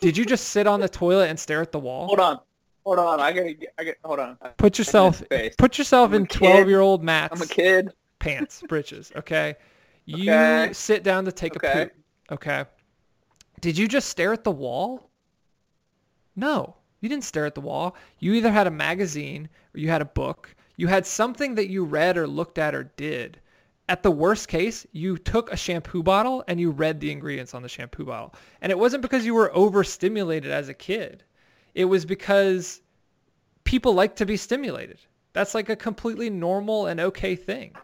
Did 0.00 0.16
you 0.16 0.24
just 0.26 0.48
sit 0.48 0.66
on 0.66 0.80
the 0.80 0.88
toilet 0.88 1.30
and 1.30 1.38
stare 1.38 1.62
at 1.62 1.72
the 1.72 1.78
wall? 1.78 2.06
Hold 2.06 2.20
on, 2.20 2.40
hold 2.84 2.98
on. 2.98 3.18
I 3.20 3.32
gotta. 3.32 3.54
get- 3.54 3.72
I 3.78 3.84
get. 3.84 3.96
Hold 4.04 4.18
on. 4.18 4.36
Put 4.58 4.76
yourself, 4.76 5.22
put 5.56 5.78
yourself 5.78 6.10
I'm 6.10 6.14
in 6.16 6.26
12 6.26 6.68
year 6.68 6.80
old 6.80 7.00
I'm 7.00 7.04
a 7.04 7.06
Matt's 7.06 7.46
kid. 7.46 7.92
pants, 8.18 8.62
britches, 8.68 9.10
okay? 9.16 9.54
You 10.04 10.30
Okay. 10.32 10.72
sit 10.72 11.02
down 11.02 11.24
to 11.24 11.32
take 11.32 11.56
a 11.56 11.58
poop, 11.60 11.92
okay? 12.32 12.64
Did 13.60 13.78
you 13.78 13.88
just 13.88 14.08
stare 14.10 14.32
at 14.34 14.44
the 14.44 14.50
wall? 14.50 15.10
No, 16.36 16.76
you 17.06 17.10
didn't 17.10 17.24
stare 17.24 17.46
at 17.46 17.54
the 17.54 17.60
wall. 17.60 17.94
You 18.18 18.34
either 18.34 18.50
had 18.50 18.66
a 18.66 18.70
magazine 18.72 19.48
or 19.72 19.78
you 19.78 19.88
had 19.88 20.02
a 20.02 20.06
book. 20.06 20.52
You 20.76 20.88
had 20.88 21.06
something 21.06 21.54
that 21.54 21.68
you 21.68 21.84
read 21.84 22.18
or 22.18 22.26
looked 22.26 22.58
at 22.58 22.74
or 22.74 22.90
did. 22.96 23.38
At 23.88 24.02
the 24.02 24.10
worst 24.10 24.48
case, 24.48 24.84
you 24.90 25.16
took 25.16 25.52
a 25.52 25.56
shampoo 25.56 26.02
bottle 26.02 26.42
and 26.48 26.58
you 26.58 26.72
read 26.72 26.98
the 26.98 27.12
ingredients 27.12 27.54
on 27.54 27.62
the 27.62 27.68
shampoo 27.68 28.06
bottle. 28.06 28.34
And 28.60 28.72
it 28.72 28.78
wasn't 28.78 29.02
because 29.02 29.24
you 29.24 29.34
were 29.34 29.54
overstimulated 29.54 30.50
as 30.50 30.68
a 30.68 30.74
kid. 30.74 31.22
It 31.76 31.84
was 31.84 32.04
because 32.04 32.80
people 33.62 33.94
like 33.94 34.16
to 34.16 34.26
be 34.26 34.36
stimulated. 34.36 34.98
That's 35.32 35.54
like 35.54 35.68
a 35.68 35.76
completely 35.76 36.28
normal 36.28 36.86
and 36.86 36.98
okay 36.98 37.36
thing. 37.36 37.76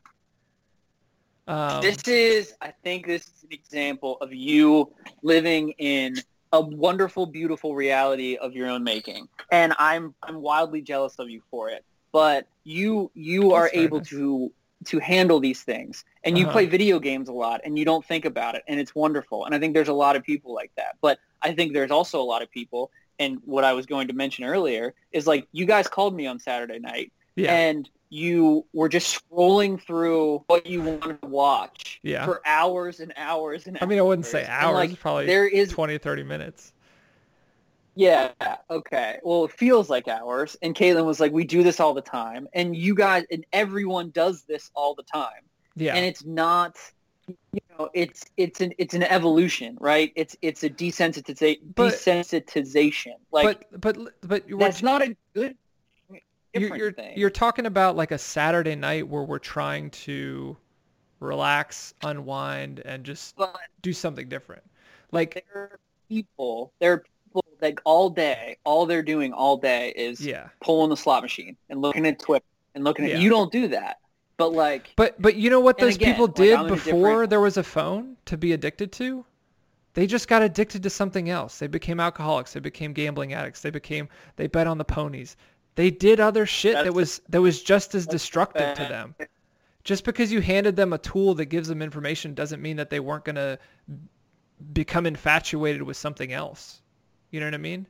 Um, 1.46 1.80
this 1.80 2.08
is, 2.08 2.54
I 2.61 2.72
think, 2.82 3.06
this 3.06 3.22
is 3.22 3.44
an 3.44 3.52
example 3.52 4.16
of 4.20 4.35
you 4.35 4.92
living 5.22 5.70
in 5.78 6.16
a 6.52 6.60
wonderful, 6.60 7.26
beautiful 7.26 7.74
reality 7.74 8.36
of 8.36 8.54
your 8.54 8.68
own 8.68 8.84
making, 8.84 9.28
and 9.50 9.74
I'm 9.78 10.14
I'm 10.22 10.40
wildly 10.40 10.82
jealous 10.82 11.18
of 11.18 11.30
you 11.30 11.42
for 11.50 11.70
it. 11.70 11.84
But 12.12 12.46
you 12.64 13.10
you 13.14 13.52
are 13.52 13.62
That's 13.64 13.74
very 13.74 13.84
able 13.84 14.00
to 14.02 14.52
to 14.86 14.98
handle 14.98 15.40
these 15.40 15.62
things, 15.62 16.04
and 16.24 16.36
you 16.36 16.44
Uh-huh. 16.44 16.52
play 16.52 16.66
video 16.66 16.98
games 16.98 17.28
a 17.28 17.32
lot, 17.32 17.60
and 17.64 17.78
you 17.78 17.84
don't 17.84 18.04
think 18.04 18.24
about 18.24 18.54
it, 18.54 18.62
and 18.68 18.78
it's 18.80 18.94
wonderful. 18.94 19.44
And 19.46 19.54
I 19.54 19.58
think 19.58 19.74
there's 19.74 19.88
a 19.88 19.94
lot 19.94 20.16
of 20.16 20.22
people 20.24 20.52
like 20.54 20.72
that. 20.76 20.96
But 21.00 21.18
I 21.40 21.54
think 21.54 21.72
there's 21.72 21.90
also 21.90 22.20
a 22.20 22.24
lot 22.24 22.42
of 22.42 22.50
people, 22.50 22.90
and 23.18 23.38
what 23.44 23.64
I 23.64 23.72
was 23.72 23.86
going 23.86 24.08
to 24.08 24.14
mention 24.14 24.44
earlier 24.44 24.94
is 25.12 25.26
like 25.26 25.46
you 25.52 25.66
guys 25.66 25.88
called 25.88 26.14
me 26.14 26.26
on 26.26 26.38
Saturday 26.38 26.78
night, 26.80 27.12
yeah. 27.36 27.54
and 27.54 27.88
you 28.12 28.62
were 28.75 28.90
just 28.90 29.18
scrolling 29.18 29.81
through 29.81 30.44
what 30.46 30.66
you 30.66 30.83
wanted 30.83 31.18
to 31.22 31.29
watch 31.29 31.98
Yeah. 32.03 32.27
for 32.27 32.42
hours 32.44 33.01
and 33.01 33.11
hours 33.16 33.66
and 33.66 33.79
hours. 33.79 33.83
I 33.83 33.87
mean, 33.87 33.98
I 33.98 34.03
wouldn't 34.03 34.27
say 34.27 34.44
hours, 34.44 34.75
like, 34.75 35.01
probably 35.01 35.25
there 35.25 35.48
is 35.48 35.70
20, 35.70 35.96
30 35.96 36.22
minutes. 36.22 36.75
yeah, 37.94 38.33
okay. 38.68 39.18
Well, 39.22 39.46
it 39.46 39.53
feels 39.53 39.88
like 39.88 40.09
hours. 40.09 40.59
And 40.61 40.75
Caitlin 40.75 41.07
was 41.07 41.20
like, 41.20 41.33
we 41.33 41.44
do 41.44 41.62
this 41.62 41.81
all 41.81 41.94
the 41.94 42.03
time. 42.03 42.48
And 42.53 42.77
you 42.77 42.94
guys 42.94 43.25
and 43.31 43.46
everyone 43.55 44.11
does 44.11 44.42
this 44.42 44.70
all 44.75 44.94
the 44.94 45.05
time. 45.05 45.42
Yeah. 45.75 45.94
And 45.94 46.05
it's 46.05 46.22
not 46.25 46.77
you 47.53 47.61
know, 47.79 47.88
it's 47.94 48.25
it's 48.37 48.61
an 48.61 48.75
it's 48.77 48.92
an 48.92 49.05
evolution, 49.05 49.79
right? 49.81 50.12
It's 50.16 50.37
it's 50.42 50.64
a 50.64 50.68
desensitiza- 50.68 51.61
But- 51.75 51.94
desensitization. 51.94 53.14
Like 53.31 53.66
but, 53.70 53.81
but, 53.81 54.12
but 54.22 54.59
that's 54.59 54.83
not 54.83 55.01
a 55.01 55.16
good 55.35 55.57
you're, 56.54 56.76
you're, 56.76 56.94
you're 57.16 57.30
talking 57.30 57.66
about 57.66 57.96
like 57.96 58.10
a 58.12 58.18
Saturday 58.18 58.74
night 58.74 59.06
where 59.08 59.22
we're 59.22 59.38
trying 59.38 59.90
to 59.90 60.56
relax, 61.20 61.94
unwind, 62.02 62.80
and 62.84 63.04
just 63.04 63.36
but 63.36 63.56
do 63.80 63.92
something 63.92 64.28
different. 64.28 64.62
Like, 65.12 65.34
there 65.34 65.62
are 65.62 65.80
people 66.08 66.72
there 66.80 66.92
are 66.92 67.04
people 67.26 67.44
like 67.60 67.80
all 67.84 68.10
day, 68.10 68.56
all 68.64 68.86
they're 68.86 69.02
doing 69.02 69.32
all 69.32 69.56
day 69.56 69.92
is 69.96 70.20
yeah. 70.20 70.48
pulling 70.62 70.90
the 70.90 70.96
slot 70.96 71.22
machine 71.22 71.56
and 71.70 71.80
looking 71.80 72.06
at 72.06 72.18
Twitter 72.18 72.44
and 72.74 72.84
looking 72.84 73.04
at 73.06 73.12
Yeah. 73.12 73.18
you 73.18 73.30
don't 73.30 73.52
do 73.52 73.68
that. 73.68 73.98
But 74.36 74.52
like 74.52 74.92
But 74.96 75.20
but 75.22 75.36
you 75.36 75.48
know 75.50 75.60
what 75.60 75.78
those 75.78 75.94
again, 75.96 76.12
people 76.12 76.26
did 76.26 76.58
a 76.58 76.64
before 76.64 77.10
different- 77.10 77.30
there 77.30 77.40
was 77.40 77.56
a 77.56 77.62
phone 77.62 78.16
to 78.26 78.36
be 78.36 78.52
addicted 78.52 78.90
to? 78.92 79.24
They 79.94 80.06
just 80.06 80.26
got 80.26 80.40
addicted 80.42 80.82
to 80.84 80.90
something 80.90 81.28
else. 81.28 81.58
They 81.58 81.66
became 81.66 82.00
alcoholics. 82.00 82.54
They 82.54 82.60
became 82.60 82.94
gambling 82.94 83.34
addicts. 83.34 83.60
They 83.60 83.70
became 83.70 84.08
they 84.36 84.46
bet 84.46 84.66
on 84.66 84.78
the 84.78 84.84
ponies. 84.86 85.36
They 85.74 85.90
did 85.90 86.20
other 86.20 86.46
shit 86.46 86.74
that 86.74 86.92
was 86.92 87.20
that 87.28 87.40
was 87.40 87.62
just 87.62 87.94
as 87.94 88.06
destructive 88.06 88.74
to 88.76 88.85
them. 88.85 89.14
Just 89.85 90.04
because 90.04 90.30
you 90.30 90.40
handed 90.40 90.76
them 90.76 90.92
a 90.92 90.98
tool 90.98 91.35
that 91.35 91.46
gives 91.46 91.66
them 91.68 91.82
information 91.82 92.35
doesn't 92.35 92.62
mean 92.62 92.76
that 92.76 92.88
they 92.88 93.00
weren't 93.00 93.24
going 93.24 93.37
to 93.37 93.58
become 94.72 95.06
infatuated 95.06 95.82
with 95.82 95.96
something 95.96 96.32
else. 96.32 96.82
You 97.30 97.40
know 97.40 97.46
what 97.46 97.54
I 97.54 97.58
mean? 97.58 97.87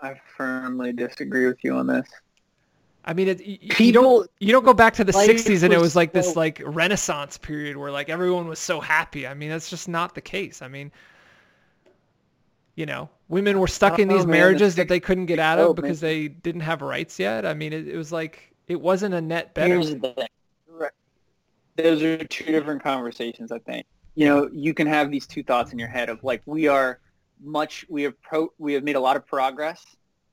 I 0.00 0.20
firmly 0.36 0.92
disagree 0.92 1.46
with 1.46 1.62
you 1.62 1.74
on 1.74 1.86
this. 1.86 2.08
I 3.04 3.14
mean, 3.14 3.28
it, 3.28 3.40
y- 3.46 3.58
you 3.78 3.92
don't 3.92 4.30
you 4.40 4.52
don't 4.52 4.64
go 4.64 4.74
back 4.74 4.94
to 4.94 5.04
the 5.04 5.12
Life 5.12 5.28
60s 5.28 5.62
and 5.62 5.72
it 5.72 5.76
was 5.76 5.82
was 5.82 5.96
like 5.96 6.12
this 6.12 6.36
like 6.36 6.62
renaissance 6.64 7.36
period 7.36 7.76
where 7.76 7.90
like 7.90 8.08
everyone 8.08 8.46
was 8.46 8.60
so 8.60 8.80
happy 8.80 9.26
i 9.26 9.34
mean 9.34 9.48
that's 9.50 9.68
just 9.68 9.88
not 9.88 10.14
the 10.14 10.20
case 10.20 10.62
i 10.62 10.68
mean 10.68 10.92
you 12.76 12.86
know 12.86 13.08
women 13.32 13.58
were 13.58 13.66
stuck 13.66 13.98
in 13.98 14.10
oh, 14.10 14.14
these 14.14 14.24
know, 14.24 14.30
man. 14.30 14.40
Marriages 14.40 14.74
that 14.76 14.88
they 14.88 15.00
couldn't 15.00 15.26
get 15.26 15.38
out 15.38 15.58
of 15.58 15.68
Oh, 15.68 15.74
because 15.74 16.02
man. 16.02 16.10
they 16.10 16.28
didn't 16.28 16.60
have 16.62 16.82
rights 16.82 17.18
yet 17.18 17.44
i 17.46 17.54
mean 17.54 17.72
it, 17.72 17.88
it 17.88 17.96
was 17.96 18.12
like 18.12 18.52
it 18.68 18.80
wasn't 18.80 19.14
a 19.14 19.20
net 19.20 19.54
better 19.54 19.84
the. 19.84 20.28
Right. 20.68 20.90
Those 21.76 22.02
are 22.02 22.24
two 22.24 22.44
different 22.44 22.82
conversations, 22.82 23.52
I 23.52 23.58
think. 23.58 23.86
You 24.14 24.26
know, 24.26 24.50
you 24.52 24.74
can 24.74 24.86
have 24.86 25.10
these 25.10 25.26
two 25.26 25.42
thoughts 25.42 25.72
in 25.72 25.78
your 25.78 25.88
head 25.88 26.08
of 26.08 26.22
like 26.22 26.42
we 26.46 26.68
are 26.68 27.00
much 27.42 27.84
we 27.88 28.02
have 28.02 28.20
pro 28.22 28.52
we 28.58 28.74
have 28.74 28.84
made 28.84 28.96
a 28.96 29.00
lot 29.00 29.16
of 29.16 29.26
progress. 29.26 29.84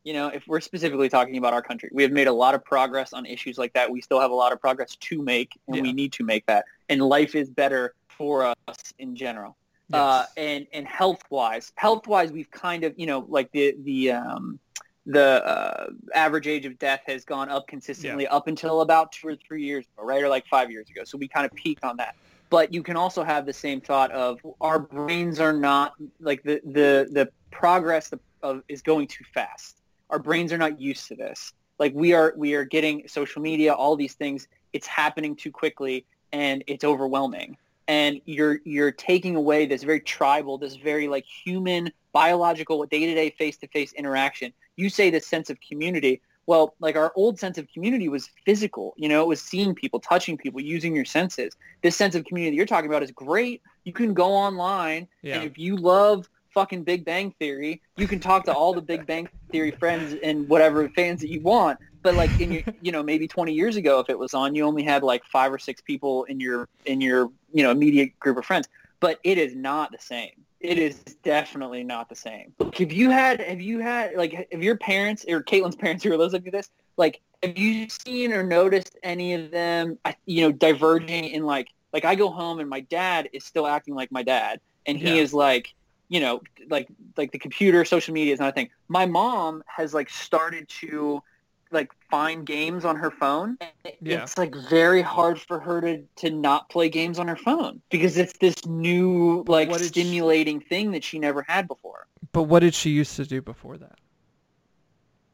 You 0.04 0.14
know, 0.14 0.28
if 0.28 0.48
we're 0.48 0.62
specifically 0.62 1.10
talking 1.10 1.38
about 1.38 1.54
our 1.54 1.62
country, 1.62 1.90
we 1.94 2.04
have 2.04 2.12
made 2.12 2.28
a 2.28 2.34
lot 2.34 2.56
of 2.56 2.64
progress 2.64 3.14
on 3.14 3.26
issues 3.26 3.58
like 3.58 3.74
that. 3.74 3.90
We 3.92 4.02
still 4.02 4.20
have 4.20 4.32
a 4.32 4.36
lot 4.36 4.54
of 4.54 4.62
progress 4.62 4.96
to 4.96 5.22
make, 5.22 5.52
and 5.68 5.82
we 5.82 5.94
need 5.94 6.14
to 6.14 6.24
make 6.24 6.46
that. 6.46 6.66
And 6.88 7.02
life 7.02 7.36
is 7.36 7.50
better 7.50 7.94
for 8.08 8.46
us 8.46 8.94
in 8.98 9.16
general. 9.16 9.58
Uh, 9.94 10.26
and 10.38 10.68
and 10.74 10.88
health 10.88 11.22
wise, 11.30 11.72
health 11.76 12.08
wise, 12.08 12.32
we've 12.32 12.52
kind 12.52 12.84
of 12.84 12.94
you 12.98 13.06
know 13.06 13.26
like 13.30 13.52
the 13.52 13.76
the 13.84 14.12
um, 14.12 14.60
the 15.06 15.44
uh, 15.46 15.88
average 16.14 16.48
age 16.48 16.66
of 16.66 16.78
death 16.78 17.02
has 17.08 17.26
gone 17.26 17.50
up 17.50 17.68
consistently 17.68 18.28
up 18.28 18.48
until 18.48 18.82
about 18.82 19.12
two 19.12 19.28
or 19.28 19.36
three 19.36 19.64
years 19.64 19.86
ago, 19.98 20.06
right, 20.06 20.22
or 20.24 20.30
like 20.30 20.46
five 20.48 20.70
years 20.70 20.90
ago. 20.90 21.04
So 21.04 21.18
we 21.18 21.28
kind 21.28 21.46
of 21.46 21.54
peaked 21.54 21.84
on 21.84 21.98
that. 21.98 22.16
but 22.50 22.74
you 22.74 22.84
can 22.84 22.96
also 22.96 23.24
have 23.24 23.46
the 23.46 23.54
same 23.54 23.80
thought 23.82 24.12
of 24.12 24.40
our 24.62 24.80
brains 24.80 25.40
are 25.40 25.54
not 25.54 25.94
like 26.20 26.44
the 26.44 26.62
the 26.66 27.08
the 27.12 27.30
progress 27.52 28.12
of 28.44 28.64
is 28.68 28.82
going 28.82 29.08
too 29.08 29.24
fast. 29.34 29.78
Our 30.10 30.20
brains 30.20 30.52
are 30.54 30.58
not 30.58 30.80
used 30.80 31.08
to 31.10 31.16
this. 31.16 31.54
Like 31.78 31.94
we 31.96 32.14
are 32.14 32.34
we 32.36 32.54
are 32.56 32.64
getting 32.64 33.08
social 33.08 33.42
media, 33.42 33.74
all 33.74 33.96
these 33.96 34.14
things. 34.14 34.48
It's 34.74 34.88
happening 34.88 35.36
too 35.36 35.52
quickly, 35.52 36.06
and 36.32 36.64
it's 36.68 36.84
overwhelming. 36.84 37.58
And 37.90 38.22
you're 38.26 38.60
you're 38.64 38.92
taking 38.92 39.36
away 39.36 39.66
this 39.66 39.84
very 39.84 40.00
tribal, 40.00 40.58
this 40.58 40.76
very 40.76 41.10
like 41.10 41.26
human, 41.26 41.92
biological, 42.14 42.86
day 42.86 43.06
to 43.06 43.14
day, 43.14 43.32
face 43.32 43.58
to 43.58 43.68
face 43.68 43.92
interaction. 43.94 44.54
You 44.78 44.90
say 44.90 45.10
this 45.10 45.28
sense 45.28 45.50
of 45.50 45.58
community 45.60 46.22
well, 46.50 46.74
like 46.80 46.96
our 46.96 47.14
old 47.16 47.38
sense 47.38 47.60
of 47.60 47.72
community 47.72 48.10
was 48.10 48.28
physical. 48.44 48.96
You 48.98 49.08
know, 49.08 49.22
it 49.22 49.28
was 49.28 49.40
seeing 49.40 49.76
people, 49.76 50.00
touching 50.00 50.36
people, 50.36 50.60
using 50.60 50.96
your 50.96 51.06
senses. 51.06 51.56
This 51.84 51.96
sense 51.96 52.16
of 52.16 52.26
community 52.26 52.58
you're 52.58 52.66
talking 52.66 52.90
about 52.90 53.04
is 53.04 53.12
great. 53.12 53.62
You 53.84 53.94
can 53.94 54.16
go 54.16 54.34
online, 54.34 55.08
yeah. 55.22 55.36
and 55.36 55.44
if 55.44 55.60
you 55.60 55.78
love 55.78 56.28
fucking 56.56 56.86
Big 56.86 57.06
Bang 57.06 57.36
Theory, 57.38 57.84
you 57.98 58.08
can 58.08 58.20
talk 58.20 58.46
to 58.46 58.52
all 58.52 58.74
the 58.74 58.82
Big 58.82 59.06
Bang 59.06 59.30
Theory 59.52 59.70
friends 59.70 60.16
and 60.24 60.50
whatever 60.50 60.90
fans 60.90 61.22
that 61.22 61.30
you 61.30 61.40
want. 61.42 61.78
But 62.02 62.16
like 62.16 62.40
in 62.40 62.52
your, 62.52 62.64
you 62.82 62.92
know, 62.92 63.04
maybe 63.04 63.28
20 63.28 63.54
years 63.54 63.76
ago, 63.76 64.00
if 64.00 64.10
it 64.10 64.18
was 64.18 64.34
on, 64.34 64.56
you 64.56 64.64
only 64.66 64.84
had 64.84 65.04
like 65.04 65.24
five 65.26 65.52
or 65.52 65.60
six 65.60 65.82
people 65.82 66.24
in 66.26 66.40
your 66.40 66.68
in 66.86 67.02
your 67.02 67.32
you 67.54 67.64
know 67.64 67.72
immediate 67.72 68.18
group 68.20 68.38
of 68.38 68.46
friends. 68.46 68.68
But 69.00 69.20
it 69.24 69.38
is 69.38 69.56
not 69.56 69.92
the 69.92 70.00
same 70.00 70.32
it 70.60 70.78
is 70.78 70.96
definitely 71.24 71.84
not 71.84 72.10
the 72.10 72.16
same. 72.16 72.54
Like 72.60 72.82
If 72.82 72.92
you 72.92 73.10
had, 73.10 73.40
have 73.42 73.62
you 73.62 73.80
had, 73.80 74.16
like, 74.16 74.48
if 74.52 74.62
your 74.62 74.78
parents 74.78 75.26
or 75.28 75.42
Caitlin's 75.42 75.76
parents 75.76 76.04
who 76.04 76.12
are 76.12 76.18
listening 76.18 76.44
to 76.44 76.52
this, 76.52 76.70
like, 76.98 77.22
have 77.44 77.58
you 77.58 77.88
seen 77.90 78.34
or 78.34 78.44
noticed 78.44 78.98
any 79.02 79.34
of 79.34 79.52
them, 79.52 79.98
you 80.26 80.42
know, 80.42 80.52
diverging 80.52 81.26
in 81.26 81.46
like, 81.46 81.70
like 81.94 82.04
I 82.04 82.16
go 82.16 82.30
home 82.30 82.60
and 82.60 82.70
my 82.70 82.82
dad 82.82 83.30
is 83.32 83.46
still 83.46 83.66
acting 83.66 83.96
like 83.96 84.12
my 84.12 84.22
dad, 84.22 84.60
and 84.86 84.98
he 84.98 85.16
yeah. 85.16 85.24
is 85.24 85.34
like, 85.34 85.74
you 86.10 86.20
know, 86.20 86.42
like, 86.70 86.88
like 87.16 87.32
the 87.32 87.40
computer, 87.40 87.86
social 87.86 88.14
media 88.14 88.34
is 88.34 88.40
not 88.40 88.50
a 88.50 88.52
thing. 88.52 88.70
My 88.90 89.06
mom 89.06 89.64
has 89.68 89.94
like 89.94 90.10
started 90.10 90.68
to 90.82 91.24
like 91.72 91.92
find 92.10 92.46
games 92.46 92.86
on 92.86 92.96
her 92.96 93.12
phone. 93.12 93.58
Yeah. 94.02 94.24
It's 94.24 94.38
like 94.38 94.56
very 94.70 95.02
hard 95.02 95.40
for 95.40 95.60
her 95.60 95.82
to 95.82 96.04
to 96.18 96.30
not 96.30 96.70
play 96.70 96.90
games 96.90 97.20
on 97.20 97.28
her 97.28 97.36
phone 97.36 97.82
because 97.90 98.18
it's 98.18 98.38
this 98.40 98.66
new 98.66 99.44
like 99.48 99.74
stimulating 99.76 100.60
she... 100.62 100.68
thing 100.68 100.92
that 100.92 101.04
she 101.04 101.20
never 101.20 101.42
had 101.42 101.68
before. 101.68 102.08
But 102.32 102.44
what 102.44 102.60
did 102.60 102.74
she 102.74 102.92
used 102.92 103.16
to 103.18 103.26
do 103.26 103.42
before 103.42 103.78
that? 103.78 104.00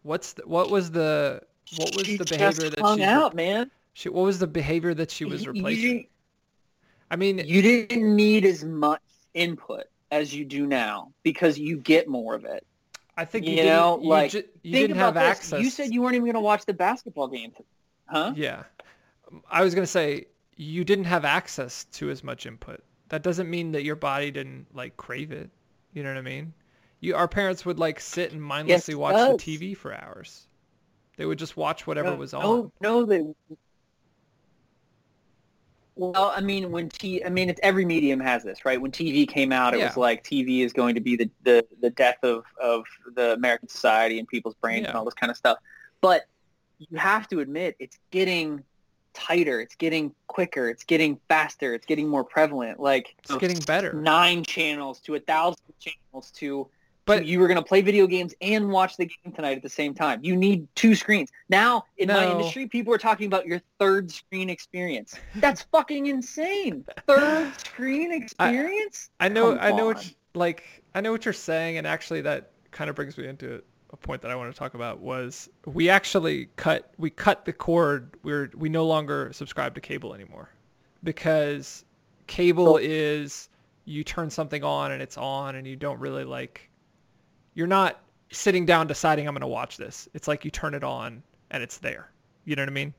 What's 0.04 0.34
the, 0.34 0.44
what 0.46 0.70
was 0.70 0.92
the 0.92 1.42
what 1.78 1.96
was 1.96 2.06
she 2.06 2.18
the 2.18 2.26
behavior 2.26 2.70
that 2.70 2.80
hung 2.80 3.00
she 3.00 3.04
out, 3.04 3.34
man? 3.34 3.72
She 3.94 4.10
what 4.10 4.24
was 4.24 4.40
the 4.40 4.48
behavior 4.48 4.94
that 4.94 5.12
she 5.12 5.26
was 5.26 5.48
replacing? 5.48 5.98
You, 5.98 6.06
I 7.10 7.16
mean, 7.16 7.40
you 7.40 7.62
didn't 7.62 8.16
need 8.16 8.46
as 8.46 8.64
much 8.64 9.02
input 9.34 9.86
as 10.12 10.34
you 10.34 10.46
do 10.46 10.66
now 10.66 11.12
because 11.24 11.58
you 11.58 11.78
get 11.78 12.08
more 12.08 12.36
of 12.36 12.46
it. 12.46 12.66
I 13.18 13.26
think 13.26 13.46
you, 13.46 13.56
you 13.56 13.64
know, 13.64 14.00
you 14.02 14.10
like 14.10 14.32
ju- 14.32 14.44
you 14.62 14.74
didn't 14.74 14.98
have 14.98 15.14
this. 15.14 15.24
access. 15.24 15.64
You 15.64 15.70
said 15.70 15.94
you 15.94 16.02
weren't 16.02 16.16
even 16.16 16.26
going 16.26 16.36
to 16.36 16.42
watch 16.42 16.66
the 16.66 16.74
basketball 16.74 17.28
game, 17.28 17.54
huh? 18.08 18.34
Yeah, 18.36 18.64
I 19.50 19.64
was 19.64 19.74
going 19.74 19.84
to 19.84 19.92
say 19.92 20.26
you 20.56 20.84
didn't 20.84 21.06
have 21.06 21.26
access 21.26 21.86
to 21.94 22.10
as 22.10 22.24
much 22.24 22.46
input. 22.46 22.84
That 23.10 23.24
doesn't 23.24 23.50
mean 23.50 23.72
that 23.74 23.84
your 23.84 23.96
body 23.96 24.32
didn't 24.32 24.68
like 24.74 24.98
crave 24.98 25.32
it. 25.32 25.50
You 25.94 26.04
know 26.04 26.10
what 26.10 26.18
I 26.18 26.22
mean? 26.22 26.54
You, 27.00 27.16
our 27.16 27.28
parents 27.28 27.66
would 27.66 27.80
like 27.80 28.00
sit 28.00 28.32
and 28.32 28.42
mindlessly 28.42 28.94
yes, 28.94 29.00
watch 29.00 29.16
the 29.16 29.58
TV 29.58 29.78
for 29.78 29.94
hours. 29.94 30.48
They 31.18 31.26
would 31.26 31.40
just 31.40 31.56
watch 31.56 31.88
whatever 31.88 32.12
no, 32.12 32.16
was 32.18 32.34
on. 32.34 32.44
No, 32.44 32.72
no, 32.82 33.06
they 33.06 33.22
well, 35.96 36.34
I 36.36 36.42
mean, 36.42 36.72
when 36.72 36.90
T, 36.90 37.24
I 37.24 37.30
mean, 37.30 37.50
it's 37.50 37.60
every 37.64 37.86
medium 37.86 38.20
has 38.20 38.44
this, 38.44 38.66
right? 38.66 38.80
When 38.80 38.92
TV 38.92 39.28
came 39.28 39.52
out, 39.52 39.74
it 39.74 39.80
yeah. 39.80 39.88
was 39.88 39.98
like 39.98 40.24
TV 40.24 40.60
is 40.60 40.74
going 40.74 40.96
to 40.96 41.02
be 41.02 41.16
the, 41.16 41.30
the, 41.44 41.66
the 41.82 41.90
death 41.90 42.18
of, 42.24 42.44
of 42.62 42.84
the 43.16 43.34
American 43.34 43.70
society 43.70 44.20
and 44.20 44.28
people's 44.28 44.56
brains 44.56 44.84
yeah. 44.84 44.90
and 44.90 44.98
all 44.98 45.06
this 45.06 45.14
kind 45.14 45.32
of 45.32 45.38
stuff. 45.38 45.58
But 46.02 46.28
you 46.80 46.98
have 46.98 47.30
to 47.30 47.40
admit, 47.40 47.78
it's 47.80 47.98
getting 48.12 48.64
tighter, 49.14 49.62
it's 49.62 49.76
getting 49.76 50.14
quicker, 50.28 50.68
it's 50.68 50.84
getting 50.84 51.18
faster, 51.30 51.74
it's 51.74 51.86
getting 51.86 52.10
more 52.10 52.26
prevalent. 52.26 52.80
Like 52.80 53.16
it's 53.24 53.36
getting 53.38 53.60
better. 53.60 53.94
Nine 53.94 54.44
channels 54.44 55.00
to 55.02 55.16
a 55.16 55.20
thousand 55.20 55.64
channels 55.80 56.32
to 56.32 56.68
but 57.06 57.26
you 57.26 57.40
were 57.40 57.48
going 57.48 57.58
to 57.58 57.64
play 57.64 57.82
video 57.82 58.08
games 58.08 58.34
and 58.42 58.70
watch 58.70 58.98
the 58.98 59.06
game 59.06 59.34
tonight 59.34 59.58
at 59.58 59.64
the 59.64 59.70
same 59.70 59.94
time. 59.94 60.20
You 60.24 60.36
need 60.36 60.68
two 60.76 60.96
screens. 60.96 61.32
Now, 61.50 61.86
in 61.98 62.08
no. 62.08 62.16
my 62.16 62.32
industry, 62.32 62.68
people 62.68 62.94
are 62.94 62.98
talking 62.98 63.28
about 63.28 63.46
your 63.46 63.62
third 63.80 64.12
screen 64.12 64.50
experience. 64.50 65.16
That's 65.36 65.62
fucking 65.64 66.08
insane. 66.08 66.86
Third 67.08 67.54
screen 67.60 68.12
experience? 68.12 69.10
I, 69.20 69.26
I 69.26 69.30
know 69.30 69.56
Come 69.56 69.60
I 69.62 69.72
know 69.72 69.90
on. 69.90 69.96
what 69.96 70.06
you, 70.06 70.12
like 70.34 70.84
I 70.94 71.02
know 71.02 71.12
what 71.12 71.26
you're 71.26 71.34
saying 71.34 71.78
and 71.78 71.88
actually 71.88 72.22
that 72.22 72.52
kind 72.72 72.90
of 72.90 72.96
brings 72.96 73.18
me 73.18 73.28
into 73.28 73.62
a 73.92 73.98
point 73.98 74.22
that 74.22 74.32
I 74.32 74.36
want 74.36 74.54
to 74.54 74.58
talk 74.58 74.74
about 74.74 75.00
was 75.00 75.50
we 75.66 75.90
actually 75.90 76.50
cut 76.56 76.92
we 76.98 77.10
cut 77.10 77.46
the 77.46 77.54
cord. 77.54 78.16
We're 78.24 78.52
we 78.56 78.68
no 78.68 78.86
longer 78.86 79.32
subscribe 79.32 79.76
to 79.76 79.82
cable 79.82 80.14
anymore 80.14 80.50
because 81.04 81.86
cable 82.28 82.78
is 82.78 83.50
you 83.86 84.04
turn 84.04 84.30
something 84.30 84.64
on 84.64 84.92
and 84.92 85.02
it's 85.02 85.18
on 85.18 85.56
and 85.56 85.68
you 85.68 85.76
don't 85.76 86.00
really 86.00 86.24
like 86.24 86.70
you're 87.56 87.68
not 87.68 88.02
sitting 88.32 88.66
down 88.66 88.86
deciding 88.86 89.28
I'm 89.28 89.34
going 89.34 89.42
to 89.42 89.48
watch 89.48 89.78
this. 89.78 90.08
It's 90.14 90.28
like 90.28 90.46
you 90.46 90.52
turn 90.52 90.74
it 90.74 90.84
on 90.84 91.24
and 91.52 91.64
it's 91.64 91.78
there. 91.78 92.12
You 92.44 92.56
know 92.56 92.62
what 92.62 92.70
I 92.70 92.74
mean? 92.74 92.94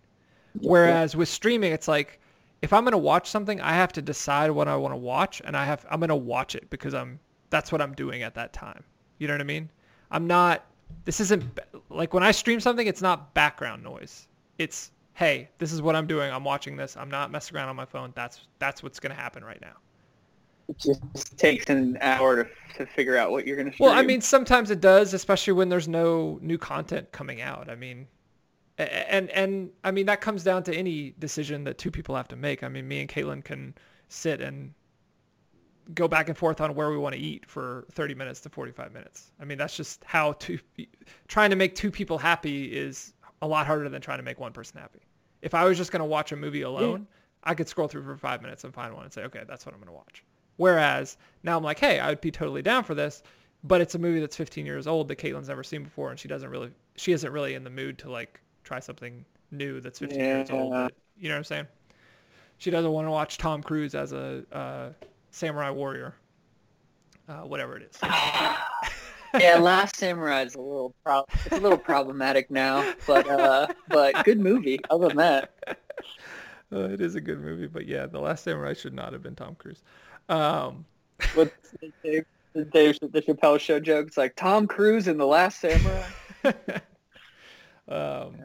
Yeah. 0.59 0.71
Whereas 0.71 1.15
with 1.15 1.29
streaming, 1.29 1.73
it's 1.73 1.87
like 1.87 2.21
if 2.63 2.73
I'm 2.73 2.83
going 2.83 2.93
to 2.93 2.99
watch 2.99 3.31
something, 3.31 3.61
I 3.61 3.73
have 3.75 3.93
to 3.93 4.03
decide 4.03 4.51
what 4.51 4.67
I 4.67 4.75
want 4.75 4.93
to 4.93 4.97
watch, 4.97 5.41
and 5.45 5.57
I 5.57 5.65
have 5.65 5.87
I'm 5.91 6.01
going 6.01 6.09
to 6.09 6.17
watch 6.17 6.55
it 6.55 6.69
because 6.71 6.95
I'm 6.95 7.21
that's 7.51 7.71
what 7.71 7.81
I'm 7.81 7.95
doing 7.95 8.23
at 8.23 8.35
that 8.35 8.53
time. 8.53 8.83
You 9.19 9.29
know 9.29 9.35
what 9.35 9.43
I 9.43 9.45
mean? 9.45 9.71
I'm 10.11 10.27
not. 10.27 10.65
This 11.05 11.21
isn't 11.21 11.45
like 11.91 12.15
when 12.15 12.23
I 12.23 12.31
stream 12.31 12.59
something. 12.59 12.87
It's 12.87 13.03
not 13.03 13.35
background 13.35 13.85
noise. 13.85 14.27
It's 14.59 14.91
hey, 15.13 15.49
this 15.59 15.73
is 15.73 15.83
what 15.83 15.95
I'm 15.95 16.07
doing. 16.07 16.33
I'm 16.33 16.45
watching 16.45 16.77
this. 16.77 16.97
I'm 16.97 17.11
not 17.11 17.31
messing 17.31 17.57
around 17.57 17.69
on 17.69 17.77
my 17.77 17.85
phone. 17.85 18.13
That's 18.17 18.41
that's 18.59 18.83
what's 18.83 18.99
going 18.99 19.15
to 19.15 19.21
happen 19.21 19.45
right 19.45 19.61
now 19.61 19.77
just 20.79 21.39
takes 21.39 21.67
an 21.71 21.99
hour 22.01 22.45
to, 22.45 22.51
to 22.77 22.87
figure 22.87 23.17
out 23.17 23.31
what 23.31 23.47
you're 23.47 23.57
going 23.57 23.71
to 23.71 23.77
Well, 23.83 23.93
I 23.93 24.03
mean, 24.03 24.21
sometimes 24.21 24.71
it 24.71 24.81
does, 24.81 25.15
especially 25.15 25.53
when 25.53 25.69
there's 25.69 25.89
no 25.89 26.39
new 26.43 26.59
content 26.59 27.13
coming 27.13 27.41
out. 27.41 27.71
I 27.71 27.77
mean, 27.77 28.07
and 28.79 29.31
and 29.31 29.71
I 29.85 29.91
mean 29.91 30.07
that 30.07 30.21
comes 30.21 30.45
down 30.45 30.63
to 30.65 30.75
any 30.75 31.15
decision 31.19 31.65
that 31.65 31.79
two 31.79 31.91
people 31.91 32.15
have 32.15 32.29
to 32.29 32.37
make. 32.37 32.63
I 32.63 32.69
mean, 32.69 32.87
me 32.87 33.01
and 33.01 33.09
Caitlin 33.09 33.43
can 33.43 33.75
sit 34.09 34.41
and 34.41 34.75
go 35.95 36.09
back 36.09 36.29
and 36.29 36.37
forth 36.37 36.61
on 36.61 36.75
where 36.75 36.91
we 36.91 36.99
want 36.99 37.15
to 37.15 37.21
eat 37.21 37.47
for 37.47 37.87
30 37.93 38.15
minutes 38.15 38.41
to 38.41 38.51
45 38.51 38.93
minutes. 38.93 39.31
I 39.41 39.45
mean, 39.45 39.57
that's 39.57 39.77
just 39.77 40.03
how 40.05 40.33
to 40.33 40.59
trying 41.29 41.51
to 41.51 41.57
make 41.57 41.75
two 41.75 41.91
people 41.91 42.19
happy 42.19 42.67
is 42.67 43.13
a 43.43 43.47
lot 43.47 43.67
harder 43.67 43.89
than 43.89 44.01
trying 44.01 44.19
to 44.19 44.25
make 44.25 44.41
one 44.41 44.53
person 44.53 44.81
happy. 44.81 45.01
If 45.43 45.55
I 45.55 45.65
was 45.65 45.77
just 45.77 45.93
going 45.93 46.01
to 46.01 46.07
watch 46.07 46.33
a 46.33 46.37
movie 46.37 46.63
alone, 46.63 47.07
yeah. 47.09 47.51
I 47.51 47.55
could 47.55 47.69
scroll 47.69 47.89
through 47.89 48.03
for 48.03 48.17
five 48.17 48.43
minutes 48.43 48.65
and 48.65 48.75
find 48.75 48.95
one 48.95 49.05
and 49.05 49.13
say, 49.13 49.23
okay, 49.25 49.43
that's 49.47 49.65
what 49.65 49.75
I'm 49.75 49.81
going 49.81 49.89
to 49.89 49.95
watch. 49.95 50.25
Whereas 50.57 51.17
now 51.43 51.57
I'm 51.57 51.65
like, 51.65 51.79
hey, 51.79 51.99
I 51.99 52.09
would 52.09 52.21
be 52.21 52.31
totally 52.31 52.63
down 52.63 52.85
for 52.85 52.95
this, 52.95 53.23
but 53.65 53.81
it's 53.81 53.95
a 53.95 53.99
movie 53.99 54.21
that's 54.21 54.37
15 54.37 54.65
years 54.67 54.87
old 54.87 55.09
that 55.09 55.17
Caitlin's 55.17 55.49
never 55.49 55.65
seen 55.65 55.85
before, 55.85 56.11
and 56.11 56.19
she 56.19 56.29
doesn't 56.29 56.49
really, 56.49 56.71
she 56.97 57.13
isn't 57.13 57.33
really 57.33 57.55
in 57.55 57.65
the 57.65 57.71
mood 57.71 57.99
to 57.99 58.11
like 58.11 58.41
try 58.65 58.81
something 58.81 59.25
new 59.51 59.81
that's 59.81 59.99
15 59.99 60.19
yeah. 60.19 60.37
years 60.37 60.51
old. 60.51 60.93
You 61.19 61.29
know 61.29 61.35
what 61.35 61.39
I'm 61.39 61.45
saying? 61.45 61.67
She 62.59 62.71
doesn't 62.71 62.91
want 62.91 63.07
to 63.07 63.11
watch 63.11 63.39
Tom 63.39 63.63
Cruise 63.63 63.95
as 63.95 64.13
a 64.13 64.43
uh, 64.51 64.89
samurai 65.31 65.71
warrior, 65.71 66.15
uh, 67.29 67.41
whatever 67.41 67.77
it 67.77 67.83
is. 67.91 67.99
yeah, 69.39 69.59
Last 69.59 69.97
Samurai 69.97 70.43
is 70.43 70.55
a 70.55 70.61
little 70.61 70.95
pro- 71.05 71.27
it's 71.45 71.53
a 71.53 71.61
little 71.61 71.79
problematic 71.79 72.51
now, 72.51 72.95
but 73.07 73.29
uh, 73.29 73.67
but 73.89 74.25
good 74.25 74.41
movie. 74.41 74.79
Other 74.91 75.09
than 75.09 75.17
that, 75.19 75.53
uh, 76.73 76.89
it 76.89 77.01
is 77.01 77.15
a 77.15 77.21
good 77.21 77.41
movie. 77.41 77.67
But 77.67 77.87
yeah, 77.87 78.07
The 78.07 78.21
Last 78.21 78.45
Samurai 78.45 78.73
should 78.73 78.95
not 78.95 79.13
have 79.13 79.23
been 79.23 79.37
Tom 79.37 79.55
Cruise. 79.57 79.83
Um, 80.29 80.85
With 81.37 81.53
Dave, 82.03 82.25
Dave, 82.73 82.99
the 83.01 83.23
Chappelle 83.23 83.61
show 83.61 83.79
joke, 83.81 84.09
it's 84.09 84.17
like 84.17 84.35
Tom 84.37 84.67
Cruise 84.67 85.09
in 85.09 85.19
The 85.19 85.27
Last 85.27 85.61
Samurai. 85.61 86.03
um, 87.89 88.37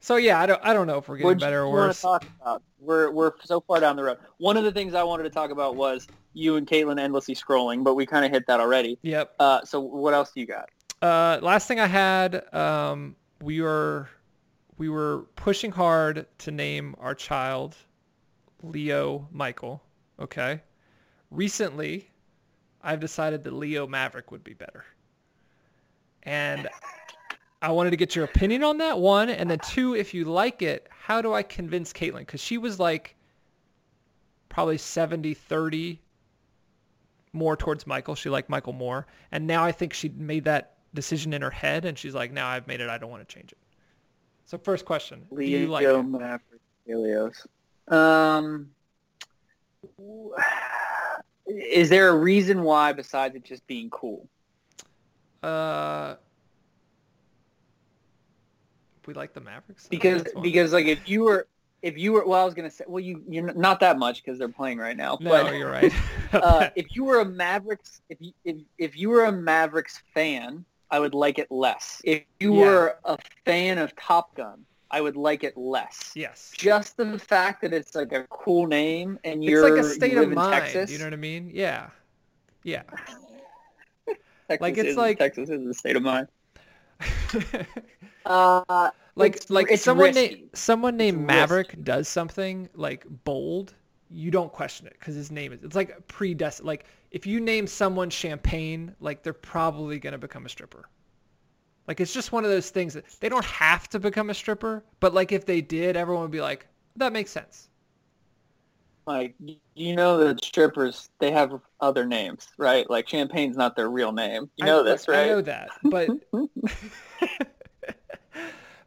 so 0.00 0.16
yeah, 0.16 0.40
I 0.40 0.46
don't, 0.46 0.60
I 0.62 0.72
don't 0.72 0.86
know 0.86 0.98
if 0.98 1.08
we're 1.08 1.16
getting 1.16 1.38
better 1.38 1.62
or 1.62 1.70
worse. 1.72 2.00
Talk 2.00 2.24
about? 2.40 2.62
We're, 2.78 3.10
we're 3.10 3.32
so 3.44 3.60
far 3.60 3.80
down 3.80 3.96
the 3.96 4.04
road. 4.04 4.18
One 4.38 4.56
of 4.56 4.64
the 4.64 4.72
things 4.72 4.94
I 4.94 5.02
wanted 5.02 5.24
to 5.24 5.30
talk 5.30 5.50
about 5.50 5.76
was 5.76 6.06
you 6.32 6.56
and 6.56 6.66
Caitlin 6.66 7.00
endlessly 7.00 7.34
scrolling, 7.34 7.82
but 7.82 7.94
we 7.94 8.06
kind 8.06 8.24
of 8.24 8.30
hit 8.30 8.46
that 8.46 8.60
already. 8.60 8.98
Yep. 9.02 9.34
Uh, 9.40 9.64
so 9.64 9.80
what 9.80 10.14
else 10.14 10.30
do 10.32 10.40
you 10.40 10.46
got? 10.46 10.68
Uh, 11.02 11.38
last 11.42 11.66
thing 11.66 11.80
I 11.80 11.86
had, 11.86 12.54
um, 12.54 13.16
we 13.42 13.60
were, 13.60 14.08
we 14.78 14.88
were 14.88 15.26
pushing 15.34 15.72
hard 15.72 16.26
to 16.38 16.50
name 16.50 16.94
our 17.00 17.14
child 17.14 17.76
Leo 18.62 19.28
Michael. 19.32 19.82
Okay. 20.20 20.60
Recently, 21.30 22.08
I've 22.82 23.00
decided 23.00 23.44
that 23.44 23.52
Leo 23.52 23.86
Maverick 23.86 24.30
would 24.30 24.44
be 24.44 24.54
better. 24.54 24.84
And 26.22 26.68
I 27.62 27.70
wanted 27.70 27.90
to 27.90 27.96
get 27.96 28.14
your 28.14 28.24
opinion 28.24 28.62
on 28.62 28.78
that 28.78 28.98
one, 28.98 29.28
and 29.28 29.50
then 29.50 29.58
two, 29.60 29.94
if 29.94 30.12
you 30.12 30.24
like 30.24 30.62
it, 30.62 30.88
how 30.90 31.22
do 31.22 31.32
I 31.32 31.42
convince 31.42 31.92
Caitlin? 31.92 32.20
Because 32.20 32.40
she 32.40 32.58
was 32.58 32.78
like, 32.78 33.16
probably 34.48 34.76
70-30 34.76 35.98
more 37.32 37.56
towards 37.56 37.86
Michael. 37.86 38.14
She 38.14 38.30
liked 38.30 38.48
Michael 38.48 38.72
more. 38.72 39.06
And 39.32 39.46
now 39.46 39.62
I 39.64 39.70
think 39.70 39.92
she 39.92 40.08
made 40.08 40.44
that 40.44 40.74
decision 40.94 41.32
in 41.32 41.42
her 41.42 41.50
head 41.50 41.84
and 41.84 41.98
she's 41.98 42.14
like, 42.14 42.32
now 42.32 42.48
I've 42.48 42.66
made 42.66 42.80
it. 42.80 42.88
I 42.88 42.98
don't 42.98 43.10
want 43.10 43.26
to 43.26 43.34
change 43.34 43.52
it. 43.52 43.58
So 44.46 44.56
first 44.58 44.84
question, 44.84 45.26
do 45.30 45.36
Leo 45.36 45.58
you 45.60 45.66
like? 45.66 45.86
Maverick 46.06 46.60
Helios. 46.86 47.46
Um, 47.88 48.70
is 51.46 51.88
there 51.88 52.08
a 52.08 52.16
reason 52.16 52.62
why 52.62 52.92
besides 52.92 53.34
it 53.36 53.44
just 53.44 53.66
being 53.66 53.90
cool? 53.90 54.28
Uh, 55.42 56.16
we 59.06 59.14
like 59.14 59.32
the 59.32 59.40
Mavericks. 59.40 59.86
Because 59.88 60.24
because 60.42 60.72
like 60.72 60.86
if 60.86 61.08
you 61.08 61.24
were 61.24 61.46
if 61.82 61.96
you 61.96 62.12
were 62.12 62.26
well 62.26 62.42
I 62.42 62.44
was 62.44 62.54
gonna 62.54 62.70
say 62.70 62.84
well 62.88 63.00
you 63.00 63.22
you're 63.28 63.52
not 63.54 63.80
that 63.80 63.98
much 63.98 64.22
because 64.24 64.38
they're 64.38 64.48
playing 64.48 64.78
right 64.78 64.96
now 64.96 65.18
no, 65.20 65.30
but 65.30 65.56
you're 65.56 65.70
right. 65.70 65.92
uh, 66.32 66.68
if 66.74 66.86
you 66.94 67.04
were 67.04 67.20
a 67.20 67.24
Mavericks 67.24 68.00
if 68.08 68.18
you 68.20 68.32
if, 68.44 68.56
if 68.78 68.96
you 68.98 69.10
were 69.10 69.24
a 69.24 69.32
Mavericks 69.32 70.02
fan 70.14 70.64
I 70.90 71.00
would 71.00 71.14
like 71.14 71.38
it 71.38 71.50
less. 71.50 72.00
If 72.04 72.22
you 72.40 72.54
Yeah. 72.54 72.60
were 72.60 72.98
a 73.04 73.18
fan 73.44 73.78
of 73.78 73.94
Top 73.96 74.34
Gun 74.36 74.64
I 74.90 75.00
would 75.00 75.16
like 75.16 75.42
it 75.44 75.56
less. 75.56 76.12
yes. 76.14 76.52
Just 76.56 76.96
the 76.96 77.18
fact 77.18 77.62
that 77.62 77.72
it's 77.72 77.94
like 77.94 78.12
a 78.12 78.24
cool 78.30 78.66
name 78.66 79.18
and 79.24 79.42
It's 79.42 79.50
you're 79.50 79.68
like 79.68 79.80
a 79.80 79.88
state 79.88 80.16
of 80.16 80.24
in 80.24 80.34
mind. 80.34 80.52
Texas. 80.52 80.90
You 80.92 80.98
know 80.98 81.04
what 81.04 81.12
I 81.12 81.16
mean? 81.16 81.50
Yeah. 81.52 81.90
Yeah. 82.62 82.82
Texas 84.48 84.60
like, 84.60 84.78
it's 84.78 84.90
is, 84.90 84.96
like- 84.96 85.18
Texas 85.18 85.50
is 85.50 85.66
a 85.66 85.74
state 85.74 85.96
of 85.96 86.02
mind. 86.02 86.28
Uh, 88.24 88.90
like 89.14 89.36
It's- 89.36 89.50
like 89.50 89.70
it's 89.70 89.82
someone 89.84 90.06
risky. 90.08 90.34
named 90.34 90.50
someone 90.54 90.96
named 90.96 91.18
risky. 91.18 91.26
Maverick 91.26 91.84
does 91.84 92.08
something 92.08 92.68
like 92.74 93.06
bold, 93.24 93.72
you 94.10 94.32
don't 94.32 94.52
question 94.52 94.86
it 94.88 94.94
because 94.98 95.14
his 95.14 95.30
name 95.30 95.52
is. 95.52 95.62
It's 95.62 95.76
like 95.76 96.06
predestined. 96.08 96.66
Like 96.66 96.86
if 97.12 97.24
you 97.24 97.38
name 97.40 97.68
someone 97.68 98.10
Champagne, 98.10 98.94
like 98.98 99.22
they're 99.22 99.32
probably 99.32 100.00
gonna 100.00 100.18
become 100.18 100.44
a 100.44 100.48
stripper. 100.48 100.88
Like 101.88 102.00
it's 102.00 102.12
just 102.12 102.32
one 102.32 102.44
of 102.44 102.50
those 102.50 102.70
things 102.70 102.94
that 102.94 103.04
they 103.20 103.28
don't 103.28 103.44
have 103.44 103.88
to 103.90 104.00
become 104.00 104.30
a 104.30 104.34
stripper, 104.34 104.84
but 105.00 105.14
like 105.14 105.32
if 105.32 105.46
they 105.46 105.60
did, 105.60 105.96
everyone 105.96 106.22
would 106.22 106.30
be 106.30 106.40
like, 106.40 106.66
that 106.96 107.12
makes 107.12 107.30
sense. 107.30 107.68
like 109.06 109.34
you 109.74 109.94
know 109.94 110.18
that 110.18 110.44
strippers 110.44 111.08
they 111.20 111.30
have 111.30 111.52
other 111.80 112.06
names, 112.06 112.48
right? 112.58 112.88
Like 112.90 113.06
Champagne's 113.06 113.56
not 113.56 113.76
their 113.76 113.90
real 113.90 114.12
name. 114.12 114.50
You 114.56 114.64
know 114.64 114.88
I, 114.88 114.92
this, 114.96 115.08
right? 115.08 115.12
I 115.12 115.26
know 115.26 115.40
that, 115.42 115.70
but 115.82 116.10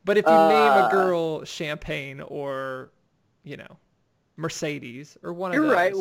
but 0.05 0.17
if 0.17 0.29
you 0.29 0.37
name 0.37 0.75
a 0.75 0.81
Uh, 0.81 0.83
girl 0.83 1.43
Champagne 1.43 2.21
or 2.21 2.91
you 3.43 3.57
know 3.57 3.77
Mercedes 4.37 5.17
or 5.23 5.33
one 5.33 5.53
of 5.53 5.57
You're 5.57 5.61
those, 5.61 5.67
right. 5.67 5.93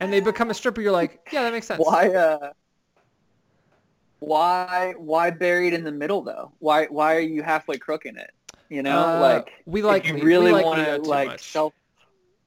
And 0.00 0.12
they 0.12 0.20
become 0.20 0.50
a 0.50 0.54
stripper, 0.54 0.80
you're 0.80 0.92
like, 0.92 1.20
yeah, 1.30 1.42
that 1.42 1.52
makes 1.52 1.66
sense. 1.66 1.76
why 1.76 2.14
uh 2.14 2.52
why 4.20 4.94
why 4.96 5.30
buried 5.30 5.74
in 5.74 5.84
the 5.84 5.92
middle 5.92 6.22
though? 6.22 6.52
Why 6.58 6.86
why 6.86 7.16
are 7.16 7.20
you 7.20 7.42
halfway 7.42 7.78
crooking 7.78 8.16
it? 8.16 8.30
You 8.68 8.82
know, 8.82 8.98
Uh, 8.98 9.20
like 9.20 9.52
we 9.66 9.80
if 9.80 9.86
like 9.86 10.06
you 10.06 10.16
really 10.22 10.52
like 10.52 10.64
want 10.64 10.84
to 10.84 10.98
like 11.08 11.28
much. 11.28 11.42
self 11.50 11.72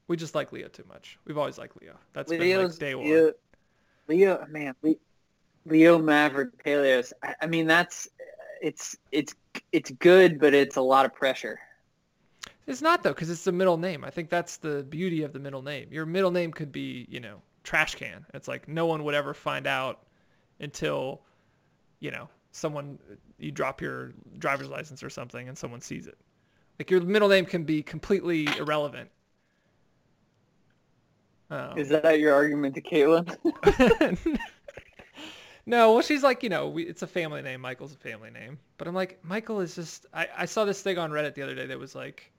We 0.07 0.17
just 0.17 0.35
like 0.35 0.51
Leo 0.51 0.67
too 0.67 0.85
much. 0.87 1.17
We've 1.25 1.37
always 1.37 1.57
liked 1.57 1.81
Leo. 1.81 1.95
That's 2.13 2.29
Leo's 2.29 2.39
been 2.39 2.67
like 2.67 2.79
day 2.79 2.95
one. 2.95 3.05
Leo, 3.07 3.33
Leo 4.07 4.45
man, 4.49 4.75
Le, 4.81 4.95
Leo 5.65 5.97
Maverick 5.97 6.63
Paleos. 6.63 7.13
I, 7.23 7.35
I 7.41 7.47
mean 7.47 7.67
that's 7.67 8.07
it's 8.61 8.95
it's 9.11 9.33
it's 9.71 9.91
good, 9.91 10.39
but 10.39 10.53
it's 10.53 10.75
a 10.75 10.81
lot 10.81 11.05
of 11.05 11.13
pressure. 11.13 11.59
It's 12.67 12.81
not 12.81 13.03
though, 13.03 13.09
because 13.09 13.29
it's 13.29 13.43
the 13.43 13.51
middle 13.51 13.77
name. 13.77 14.05
I 14.05 14.11
think 14.11 14.29
that's 14.29 14.57
the 14.57 14.83
beauty 14.83 15.23
of 15.23 15.33
the 15.33 15.39
middle 15.39 15.61
name. 15.61 15.87
Your 15.91 16.05
middle 16.05 16.31
name 16.31 16.51
could 16.51 16.71
be, 16.71 17.07
you 17.09 17.19
know, 17.19 17.41
trash 17.63 17.95
can. 17.95 18.25
It's 18.33 18.47
like 18.47 18.67
no 18.67 18.85
one 18.85 19.03
would 19.03 19.15
ever 19.15 19.33
find 19.33 19.65
out 19.65 19.99
until, 20.59 21.21
you 22.01 22.11
know, 22.11 22.29
someone 22.53 22.99
you 23.39 23.51
drop 23.51 23.81
your 23.81 24.13
driver's 24.39 24.69
license 24.69 25.03
or 25.03 25.11
something 25.11 25.49
and 25.49 25.57
someone 25.57 25.81
sees 25.81 26.07
it. 26.07 26.19
Like 26.79 26.91
your 26.91 27.01
middle 27.01 27.29
name 27.29 27.45
can 27.45 27.65
be 27.65 27.83
completely 27.83 28.57
irrelevant. 28.57 29.11
Um, 31.51 31.81
Is 31.81 31.89
that 31.89 32.19
your 32.19 32.33
argument 32.33 32.75
to 32.75 32.81
Caitlin? 32.81 33.35
no, 35.65 35.93
well, 35.93 36.01
she's 36.01 36.23
like, 36.23 36.43
you 36.43 36.49
know, 36.49 36.69
we, 36.69 36.83
it's 36.83 37.01
a 37.01 37.07
family 37.07 37.41
name. 37.41 37.61
Michael's 37.61 37.93
a 37.93 37.97
family 37.97 38.29
name. 38.31 38.59
But 38.77 38.87
I'm 38.87 38.95
like, 38.95 39.19
Michael 39.23 39.59
is 39.61 39.75
just, 39.75 40.05
I, 40.13 40.27
I 40.39 40.45
saw 40.45 40.65
this 40.65 40.81
thing 40.81 40.97
on 40.97 41.11
Reddit 41.11 41.35
the 41.35 41.43
other 41.43 41.55
day 41.55 41.67
that 41.67 41.79
was 41.79 41.95
like 41.95 42.31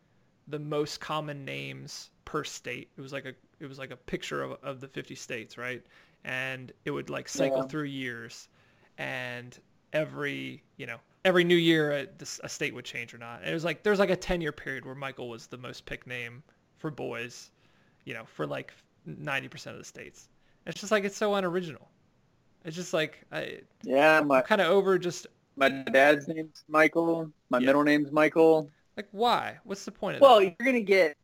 the 0.48 0.58
most 0.58 1.00
common 1.00 1.44
names 1.44 2.10
per 2.24 2.44
state. 2.44 2.90
It 2.96 3.02
was 3.02 3.12
like 3.12 3.26
a, 3.26 3.34
it 3.60 3.66
was 3.68 3.78
like 3.78 3.90
a 3.92 3.96
picture 3.96 4.42
of, 4.42 4.52
of 4.62 4.80
the 4.80 4.88
50 4.88 5.14
states, 5.14 5.58
right? 5.58 5.82
And 6.24 6.72
it 6.84 6.90
would 6.90 7.10
like 7.10 7.28
cycle 7.28 7.62
Yeah. 7.62 7.64
through 7.64 7.84
years. 7.84 8.48
And 8.98 9.58
every, 9.92 10.62
you 10.76 10.86
know, 10.86 10.98
every 11.24 11.44
new 11.44 11.56
year 11.56 11.92
a, 11.92 12.06
this- 12.18 12.40
a 12.44 12.48
state 12.48 12.74
would 12.74 12.84
change 12.84 13.14
or 13.14 13.18
not. 13.18 13.40
And 13.40 13.50
it 13.50 13.54
was 13.54 13.64
like, 13.64 13.82
there 13.82 13.90
was 13.92 14.00
like 14.00 14.10
a 14.10 14.16
10 14.16 14.40
year 14.40 14.52
period 14.52 14.84
where 14.84 14.94
Michael 14.94 15.28
was 15.28 15.46
the 15.46 15.58
most 15.58 15.86
picked 15.86 16.06
name 16.06 16.42
for 16.78 16.90
boys, 16.90 17.50
you 18.04 18.14
know, 18.14 18.24
for 18.24 18.46
like 18.46 18.72
90% 19.06 19.72
of 19.72 19.78
the 19.78 19.84
states. 19.84 20.28
It's 20.66 20.80
just 20.80 20.92
like, 20.92 21.04
it's 21.04 21.16
so 21.16 21.34
unoriginal. 21.34 21.88
It's 22.64 22.76
just 22.76 22.92
like 22.94 23.24
I, 23.32 23.60
yeah, 23.82 24.20
my 24.20 24.40
I'm 24.40 24.44
kind 24.44 24.60
of 24.60 24.68
over 24.68 24.98
just 24.98 25.26
my 25.56 25.68
dad's 25.68 26.28
name's 26.28 26.64
Michael. 26.68 27.32
My 27.50 27.58
Yeah. 27.58 27.66
middle 27.66 27.84
name's 27.84 28.12
Michael. 28.12 28.70
like 28.96 29.08
why? 29.12 29.58
What's 29.64 29.84
the 29.84 29.92
point 29.92 30.16
of 30.16 30.20
Well, 30.20 30.40
that? 30.40 30.44
you're 30.44 30.54
gonna 30.64 30.80
get. 30.80 31.16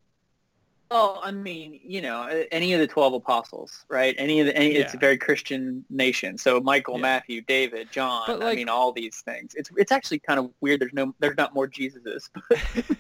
Oh, 0.90 1.20
I 1.22 1.32
mean, 1.32 1.78
you 1.82 2.00
know, 2.00 2.44
any 2.50 2.72
of 2.72 2.80
the 2.80 2.86
twelve 2.86 3.12
apostles, 3.12 3.84
right? 3.88 4.14
Any 4.16 4.40
of 4.40 4.46
the, 4.46 4.56
any, 4.56 4.74
it's 4.74 4.94
a 4.94 4.96
very 4.96 5.18
Christian 5.18 5.84
nation. 5.90 6.38
So 6.38 6.60
Michael, 6.60 6.94
Yeah. 6.96 7.02
Matthew, 7.02 7.42
David, 7.42 7.92
John. 7.92 8.22
But, 8.26 8.42
I 8.42 8.54
mean, 8.54 8.70
all 8.70 8.92
these 8.92 9.20
things. 9.20 9.54
It's 9.54 9.70
it's 9.76 9.92
actually 9.92 10.20
kind 10.20 10.38
of 10.38 10.50
weird. 10.60 10.80
There's 10.80 10.94
no, 10.94 11.14
there's 11.18 11.36
not 11.36 11.54
more 11.54 11.68
Jesuses. 11.68 12.30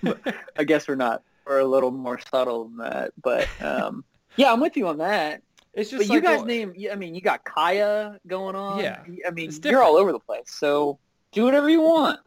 I 0.58 0.64
guess 0.64 0.86
we're 0.86 0.96
not. 0.96 1.22
We're 1.46 1.60
a 1.60 1.64
little 1.64 1.90
more 1.90 2.18
subtle 2.30 2.64
than 2.64 2.76
that. 2.78 3.12
But 3.22 3.48
um, 3.62 4.04
yeah, 4.36 4.52
I'm 4.52 4.60
with 4.60 4.76
you 4.76 4.86
on 4.88 4.98
that. 4.98 5.42
It's 5.72 5.90
just 5.90 6.00
But 6.00 6.04
just 6.04 6.12
you 6.12 6.20
guys 6.20 6.38
well, 6.38 6.46
name. 6.46 6.74
I 6.92 6.94
mean, 6.94 7.14
you 7.14 7.22
got 7.22 7.44
Kaya 7.44 8.18
going 8.26 8.54
on. 8.54 8.80
Yeah. 8.80 9.02
I 9.26 9.30
mean, 9.30 9.50
you're 9.64 9.82
all 9.82 9.96
over 9.96 10.12
the 10.12 10.18
place. 10.18 10.50
So 10.50 10.98
do 11.32 11.44
whatever 11.44 11.70
you 11.70 11.80
want. 11.80 12.20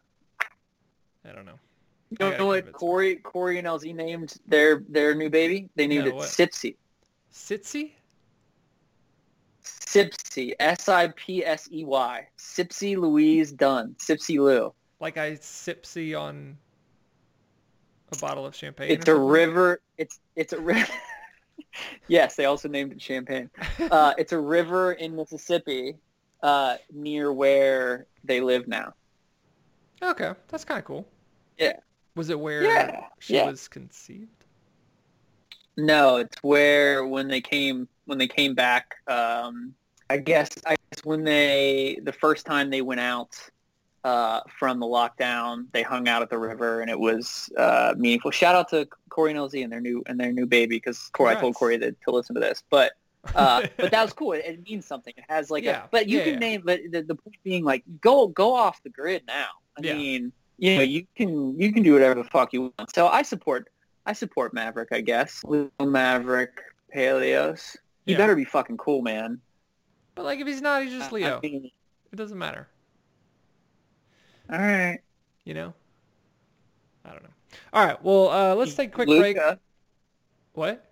I 1.24 1.34
don't 1.34 1.46
know. 1.46 1.60
You 2.20 2.30
know, 2.38 2.46
what. 2.48 2.72
Corey, 2.74 3.16
Corey 3.18 3.58
and 3.58 3.68
LZ 3.68 3.96
named 3.96 4.36
their 4.46 4.84
their 4.90 5.16
new 5.16 5.30
baby? 5.30 5.70
They 5.76 5.88
named 5.88 6.06
No, 6.06 6.12
it 6.12 6.16
what? 6.16 6.28
Sipsey. 6.28 6.76
Sipsey. 9.64 10.54
S 10.60 10.90
I 10.90 11.08
P 11.10 11.46
S 11.46 11.70
E 11.72 11.86
Y. 11.86 12.28
Sipsey 12.38 12.98
Louise 12.98 13.52
Dunn. 13.52 13.96
Sipsey 13.98 14.40
Lou. 14.40 14.74
Like 15.00 15.18
I 15.18 15.32
sipsy 15.32 16.20
on 16.20 16.58
a 18.12 18.18
bottle 18.18 18.46
of 18.46 18.56
champagne. 18.56 18.92
It's 18.92 19.08
a 19.08 19.16
river. 19.16 19.82
It's 19.98 20.20
it's 20.36 20.52
a 20.54 20.60
river. 20.60 20.92
yes, 22.08 22.36
they 22.36 22.46
also 22.46 22.68
named 22.68 22.92
it 22.92 23.02
Champagne. 23.02 23.50
Uh, 23.80 24.14
it's 24.18 24.32
a 24.32 24.40
river 24.40 24.94
in 24.94 25.16
Mississippi, 25.16 25.96
uh, 26.44 26.76
near 26.92 27.32
where 27.34 28.08
they 28.24 28.42
live 28.42 28.68
now. 28.68 28.94
okay, 30.02 30.34
that's 30.50 30.66
kind 30.66 30.80
of 30.80 30.86
cool. 30.86 31.08
Yeah. 31.58 31.80
Was 32.16 32.30
it 32.30 32.40
where 32.40 32.64
Yeah, 32.64 33.06
she 33.20 33.34
yeah. 33.36 33.46
was 33.46 33.68
conceived? 33.68 34.46
No, 35.78 36.18
it's 36.18 36.38
where 36.44 37.06
when 37.08 37.28
they 37.28 37.42
came 37.42 37.88
when 38.06 38.18
they 38.18 38.28
came 38.28 38.54
back. 38.54 38.96
Um, 39.08 39.74
I 40.10 40.18
guess 40.18 40.50
I 40.66 40.76
guess 40.92 41.06
when 41.06 41.24
they 41.24 42.00
the 42.04 42.12
first 42.12 42.46
time 42.46 42.70
they 42.70 42.82
went 42.82 43.00
out 43.00 43.38
uh, 44.04 44.42
from 44.60 44.80
the 44.80 44.86
lockdown, 44.86 45.68
they 45.72 45.84
hung 45.84 46.08
out 46.08 46.22
at 46.22 46.30
the 46.30 46.38
river, 46.38 46.82
and 46.82 46.90
it 46.90 47.00
was 47.00 47.50
uh, 47.58 47.94
meaningful. 47.98 48.32
Shout 48.32 48.56
out 48.56 48.70
to 48.70 48.88
Corey 49.10 49.32
and 49.32 49.54
and 49.54 49.72
their 49.72 49.82
new 49.82 50.04
and 50.08 50.20
their 50.20 50.32
new 50.34 50.46
baby 50.46 50.76
because 50.78 51.10
Corey 51.14 51.36
I 51.36 51.40
told 51.40 51.56
Corey 51.56 51.78
that, 51.78 52.02
to 52.02 52.12
listen 52.12 52.36
to 52.36 52.42
this, 52.42 52.64
but 52.70 52.92
uh, 53.34 53.62
but 53.78 53.92
that 53.92 54.04
was 54.04 54.14
cool. 54.14 54.34
It, 54.34 54.44
it 54.46 54.64
means 54.68 54.86
something. 54.86 55.14
It 55.16 55.24
has 55.30 55.50
like 55.50 55.64
Yeah, 55.64 55.84
a 55.86 55.90
but 55.92 56.10
you 56.10 56.18
yeah, 56.18 56.24
can 56.26 56.40
name 56.40 56.64
but 56.66 56.82
the, 56.92 57.04
the 57.04 57.16
point 57.16 57.38
being 57.44 57.64
like 57.64 57.84
go 58.02 58.28
go 58.28 58.54
off 58.54 58.84
the 58.84 58.90
grid 58.90 59.24
now. 59.26 59.48
I 59.78 59.82
mean 59.82 60.34
you 60.62 60.78
know 60.78 60.84
you 60.84 61.06
can 61.16 61.60
you 61.60 61.74
can 61.74 61.84
do 61.84 61.94
whatever 61.94 62.16
the 62.16 62.30
fuck 62.30 62.54
you 62.54 62.72
want. 62.78 62.94
So 62.96 63.08
I 63.08 63.22
support 63.24 63.68
I 64.06 64.14
support 64.14 64.54
Maverick. 64.54 64.90
I 64.92 65.02
guess 65.02 65.42
Maverick 65.82 66.62
Paleos. 66.96 67.76
You 68.06 68.14
Yeah. 68.14 68.18
better 68.18 68.36
be 68.36 68.46
fucking 68.46 68.78
cool, 68.78 69.02
man. 69.02 69.40
But 70.16 70.26
like 70.26 70.40
if 70.40 70.48
he's 70.48 70.62
not, 70.62 70.84
he's 70.84 70.92
just 70.94 71.12
Leo. 71.12 71.38
I 71.38 71.40
mean, 71.42 71.70
It 72.12 72.16
doesn't 72.16 72.38
matter. 72.38 72.68
all 74.52 74.60
right. 74.60 75.00
You 75.46 75.54
know? 75.54 75.74
I 77.06 77.10
don't 77.12 77.24
know. 77.24 77.30
All 77.74 77.86
right. 77.86 78.04
Well, 78.04 78.30
uh, 78.30 78.56
let's 78.56 78.76
take 78.76 78.90
a 78.90 78.92
quick 78.94 79.08
break. 79.08 79.38
What? 80.54 80.92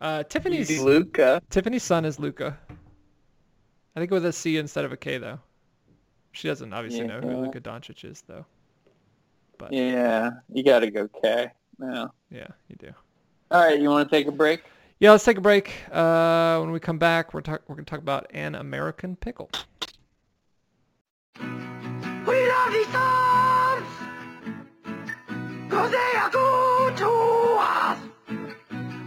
Uh, 0.00 0.22
Tiffany's 0.24 0.80
Luca. 0.80 1.40
Tiffany's 1.50 1.82
son 1.82 2.04
is 2.04 2.18
Luca. 2.18 2.58
I 3.96 4.00
think 4.00 4.10
with 4.10 4.24
a 4.24 4.32
C 4.32 4.56
instead 4.56 4.84
of 4.84 4.92
a 4.92 4.96
K 4.96 5.18
though. 5.18 5.38
She 6.32 6.46
doesn't 6.48 6.72
obviously 6.72 7.06
know 7.06 7.20
who 7.20 7.30
Yeah. 7.30 7.36
Luka 7.38 7.60
Doncic 7.60 8.04
is 8.04 8.22
though. 8.26 8.46
But 9.58 9.72
Yeah, 9.72 10.30
you 10.52 10.62
got 10.62 10.80
to 10.80 10.90
go 10.90 11.08
K. 11.22 11.50
Yeah. 11.80 12.06
yeah, 12.30 12.46
you 12.68 12.76
do. 12.76 12.92
All 13.50 13.64
right, 13.64 13.78
you 13.80 13.88
want 13.90 14.08
to 14.08 14.16
take 14.16 14.26
a 14.26 14.32
break? 14.32 14.62
Yeah, 15.00 15.12
let's 15.12 15.24
take 15.24 15.38
a 15.38 15.40
break. 15.40 15.72
Uh, 15.92 16.58
when 16.60 16.70
we 16.70 16.80
come 16.80 16.98
back, 16.98 17.32
we're 17.34 17.40
talk- 17.40 17.62
we're 17.68 17.76
gonna 17.76 17.84
talk 17.84 18.00
about 18.00 18.26
an 18.30 18.54
American 18.54 19.16
pickle. 19.16 19.50
We 21.40 22.48
love 22.48 22.72
these 22.72 22.86
songs 22.88 23.86
Cause 25.70 25.90
they 25.90 26.18
are 26.18 26.30
good 26.30 26.96
to 26.98 27.10
us 27.58 27.98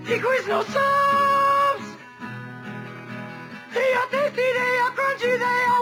Secrets 0.07 0.47
no 0.47 0.63
subs 0.63 1.97
They 3.73 3.93
are 3.93 4.07
tasty, 4.09 4.41
they 4.41 4.77
are 4.79 4.91
crunchy, 4.91 5.37
they 5.37 5.63
are 5.71 5.80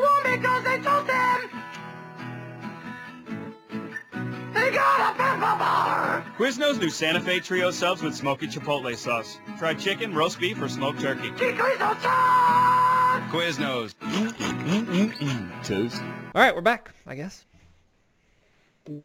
got 5.50 5.60
bar 5.60 6.26
Quiznos 6.38 6.80
new 6.80 6.89
Santa 6.89 7.20
Fe 7.20 7.39
Trio 7.39 7.72
subs 7.72 8.02
with 8.02 8.16
smoky 8.16 8.47
chipotle 8.47 8.95
sauce. 8.95 9.38
Fried 9.58 9.80
chicken, 9.80 10.14
roast 10.14 10.39
beef, 10.39 10.62
or 10.62 10.70
smoked 10.70 11.02
turkey. 11.02 11.30
Secrets 11.38 11.80
no 11.80 11.95
Quiznos. 13.32 13.93
Toast. 15.64 16.02
All 16.36 16.41
right, 16.41 16.56
we're 16.56 16.62
back. 16.62 16.91
I 17.06 17.16
guess. 17.16 17.45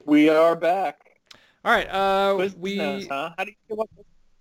We 0.05 0.29
are 0.29 0.55
back. 0.57 1.19
All 1.65 1.73
right. 1.73 1.89
Uh, 1.89 2.35
Quiz 2.37 2.57
we 2.57 2.79
huh? 2.79 3.31
How 3.37 3.45
do 3.45 3.51
you 3.51 3.57
feel? 3.69 3.89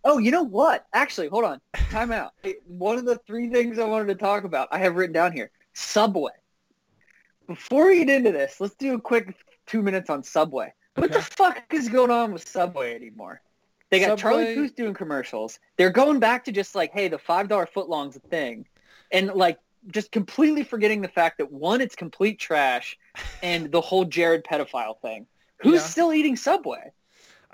Oh, 0.05 0.17
you 0.17 0.31
know 0.31 0.43
what? 0.43 0.85
Actually, 0.93 1.29
hold 1.29 1.45
on. 1.45 1.59
Time 1.89 2.11
out. 2.11 2.33
One 2.67 2.97
of 2.97 3.05
the 3.05 3.17
three 3.25 3.49
things 3.49 3.79
I 3.79 3.85
wanted 3.85 4.07
to 4.07 4.15
talk 4.15 4.43
about, 4.43 4.67
I 4.71 4.77
have 4.79 4.95
written 4.95 5.13
down 5.13 5.31
here. 5.31 5.49
Subway. 5.73 6.31
Before 7.47 7.87
we 7.87 8.05
get 8.05 8.09
into 8.09 8.31
this, 8.31 8.59
let's 8.59 8.75
do 8.75 8.95
a 8.95 9.01
quick 9.01 9.35
two 9.65 9.81
minutes 9.81 10.09
on 10.09 10.23
Subway. 10.23 10.73
What 10.95 11.11
the 11.11 11.21
fuck 11.21 11.63
is 11.73 11.89
going 11.89 12.11
on 12.11 12.31
with 12.33 12.47
Subway 12.47 12.93
anymore? 12.95 13.41
They 13.89 13.99
got 13.99 14.17
Charlie 14.17 14.45
Subway- 14.45 14.55
Puth 14.55 14.75
doing 14.75 14.93
commercials. 14.93 15.59
They're 15.77 15.89
going 15.91 16.19
back 16.19 16.45
to 16.45 16.51
just 16.51 16.75
like, 16.75 16.91
hey, 16.93 17.07
the 17.07 17.17
five 17.17 17.47
dollar 17.47 17.67
footlong's 17.67 18.15
a 18.15 18.19
thing, 18.19 18.65
and 19.11 19.27
like 19.33 19.59
just 19.87 20.11
completely 20.11 20.63
forgetting 20.63 21.01
the 21.01 21.07
fact 21.07 21.37
that 21.39 21.51
one, 21.51 21.81
it's 21.81 21.95
complete 21.95 22.39
trash, 22.39 22.97
and 23.43 23.71
the 23.71 23.81
whole 23.81 24.05
Jared 24.05 24.43
pedophile 24.43 24.99
thing. 25.01 25.25
Who's 25.57 25.75
Yeah. 25.81 25.87
still 25.87 26.13
eating 26.13 26.35
Subway? 26.35 26.91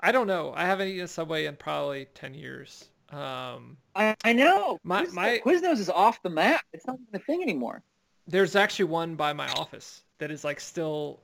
I 0.00 0.12
don't 0.12 0.26
know. 0.26 0.52
I 0.56 0.64
haven't 0.64 0.88
eaten 0.88 1.08
Subway 1.08 1.44
in 1.46 1.56
probably 1.56 2.06
ten 2.14 2.34
years. 2.34 2.86
Um, 3.10 3.76
I, 3.96 4.14
I 4.24 4.32
know. 4.32 4.78
My- 4.84 5.04
Quiznos, 5.04 5.12
my- 5.12 5.40
Quiznos 5.44 5.78
is 5.78 5.90
off 5.90 6.22
the 6.22 6.30
map. 6.30 6.62
It's 6.72 6.86
not 6.86 6.96
even 7.00 7.20
a 7.20 7.24
thing 7.24 7.42
anymore. 7.42 7.82
there's 8.28 8.54
actually 8.54 8.84
one 8.84 9.16
by 9.16 9.32
my 9.32 9.48
office 9.52 10.02
that 10.18 10.30
is 10.30 10.44
like 10.44 10.60
still 10.60 11.20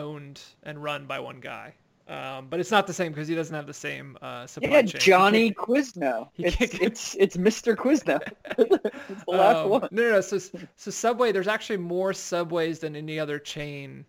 owned 0.00 0.40
and 0.62 0.82
run 0.82 1.06
by 1.06 1.18
one 1.20 1.40
guy. 1.40 1.74
Um, 2.08 2.46
but 2.48 2.60
it's 2.60 2.70
not 2.70 2.86
the 2.86 2.92
same 2.92 3.10
because 3.10 3.26
he 3.26 3.34
doesn't 3.34 3.54
have 3.54 3.66
the 3.66 3.74
same 3.74 4.16
uh, 4.22 4.46
supply 4.46 4.68
Yeah, 4.70 4.82
chain. 4.82 5.00
Johnny 5.00 5.50
Quizno. 5.52 6.28
he 6.34 6.44
It's, 6.44 6.56
get- 6.56 6.80
it's 6.82 7.16
it's 7.16 7.36
Mr. 7.36 7.74
Quizno. 7.74 8.20
it's 8.58 9.24
the 9.24 9.30
last 9.32 9.56
Um, 9.64 9.70
one. 9.70 9.88
No, 9.90 10.02
no, 10.02 10.10
no. 10.12 10.20
So, 10.20 10.38
so 10.38 10.90
Subway, 10.92 11.32
there's 11.32 11.48
actually 11.48 11.78
more 11.78 12.12
Subways 12.12 12.78
than 12.78 12.94
any 12.94 13.18
other 13.18 13.40
chain 13.40 14.04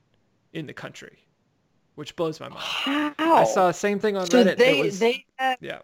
in 0.53 0.67
the 0.67 0.73
country, 0.73 1.17
which 1.95 2.15
blows 2.15 2.39
my 2.39 2.49
mind. 2.49 2.61
How? 2.61 3.13
I 3.19 3.43
saw 3.45 3.65
the 3.67 3.73
same 3.73 3.97
thing 3.99 4.15
on 4.15 4.29
so 4.29 4.43
Reddit. 4.43 4.57
they 4.57 4.79
was, 4.83 4.99
they 4.99 5.25
had, 5.38 5.57
yeah. 5.59 5.79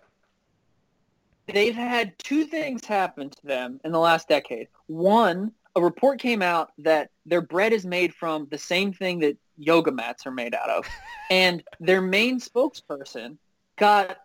they've 1.48 1.74
had 1.76 2.18
two 2.20 2.46
things 2.46 2.86
happen 2.86 3.30
to 3.32 3.46
them 3.46 3.80
in 3.84 3.92
the 3.92 4.00
last 4.00 4.28
decade. 4.28 4.68
One, 4.88 5.52
a 5.76 5.82
report 5.82 6.20
came 6.20 6.42
out 6.44 6.74
that 6.78 7.10
their 7.26 7.42
bread 7.42 7.74
is 7.74 7.86
made 7.86 8.14
from 8.14 8.48
the 8.52 8.58
same 8.60 8.94
thing 8.94 9.20
that 9.20 9.36
yoga 9.58 9.92
mats 9.92 10.26
are 10.26 10.32
made 10.32 10.54
out 10.56 10.70
of, 10.70 10.86
and 11.30 11.64
their 11.80 12.02
main 12.02 12.40
spokesperson 12.40 13.38
got 13.78 14.18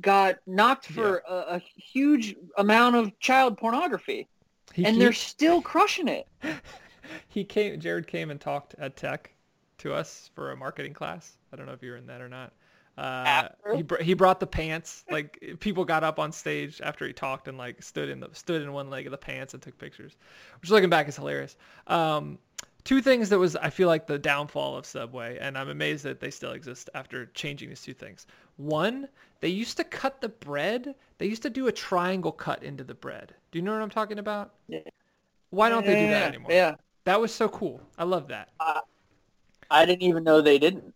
got 0.00 0.36
knocked 0.46 0.86
for 0.86 1.22
a, 1.28 1.34
a 1.56 1.58
huge 1.58 2.36
amount 2.58 2.96
of 2.96 3.18
child 3.18 3.56
pornography, 3.58 4.28
He, 4.72 4.84
and 4.84 4.94
he- 4.96 5.00
they're 5.02 5.12
still 5.12 5.60
crushing 5.62 6.08
it. 6.08 6.26
he 7.28 7.44
came. 7.44 7.80
Jared 7.80 8.06
came 8.06 8.30
and 8.30 8.40
talked 8.40 8.74
at 8.78 8.96
Tech 8.96 9.32
to 9.78 9.92
us 9.92 10.30
for 10.34 10.52
a 10.52 10.56
marketing 10.56 10.92
class. 10.94 11.36
I 11.52 11.56
don't 11.56 11.66
know 11.66 11.72
if 11.72 11.82
you 11.82 11.90
were 11.90 11.96
in 11.96 12.06
that 12.06 12.20
or 12.20 12.28
not. 12.28 12.52
Uh, 12.96 13.48
he 13.74 13.82
br- 13.82 14.00
he 14.02 14.14
brought 14.14 14.38
the 14.38 14.46
pants. 14.46 15.04
Like 15.10 15.56
people 15.58 15.84
got 15.84 16.04
up 16.04 16.20
on 16.20 16.30
stage 16.30 16.80
after 16.80 17.04
he 17.04 17.12
talked 17.12 17.48
and 17.48 17.58
like 17.58 17.82
stood 17.82 18.08
in 18.08 18.20
the 18.20 18.28
stood 18.32 18.62
in 18.62 18.72
one 18.72 18.88
leg 18.88 19.06
of 19.06 19.10
the 19.10 19.18
pants 19.18 19.52
and 19.52 19.60
took 19.60 19.76
pictures, 19.78 20.16
which 20.60 20.70
looking 20.70 20.90
back 20.90 21.08
is 21.08 21.16
hilarious. 21.16 21.56
Um, 21.88 22.38
two 22.84 23.00
things 23.00 23.28
that 23.30 23.38
was 23.38 23.56
I 23.56 23.70
feel 23.70 23.88
like 23.88 24.06
the 24.06 24.18
downfall 24.18 24.76
of 24.76 24.86
Subway, 24.86 25.38
and 25.40 25.56
I'm 25.56 25.68
amazed 25.68 26.04
that 26.04 26.20
they 26.20 26.30
still 26.30 26.52
exist 26.52 26.90
after 26.94 27.26
changing 27.26 27.68
these 27.70 27.82
two 27.82 27.94
things. 27.94 28.26
One, 28.56 29.08
they 29.40 29.48
used 29.48 29.76
to 29.78 29.84
cut 29.84 30.20
the 30.20 30.28
bread. 30.28 30.94
They 31.18 31.26
used 31.26 31.42
to 31.42 31.50
do 31.50 31.66
a 31.66 31.72
triangle 31.72 32.32
cut 32.32 32.62
into 32.62 32.84
the 32.84 32.94
bread. 32.94 33.34
Do 33.50 33.58
you 33.58 33.62
know 33.64 33.72
what 33.72 33.82
I'm 33.82 33.90
talking 33.90 34.18
about? 34.18 34.52
Yeah. 34.68 34.80
Why 35.50 35.68
don't 35.68 35.86
they 35.86 35.94
do 36.00 36.08
that 36.08 36.28
anymore? 36.28 36.50
Yeah, 36.52 36.74
That 37.04 37.20
was 37.20 37.32
so 37.32 37.48
cool. 37.48 37.80
I 37.96 38.04
love 38.04 38.28
that. 38.28 38.48
Uh, 38.58 38.80
I 39.70 39.86
didn't 39.86 40.02
even 40.02 40.24
know 40.24 40.40
they 40.40 40.58
didn't. 40.58 40.92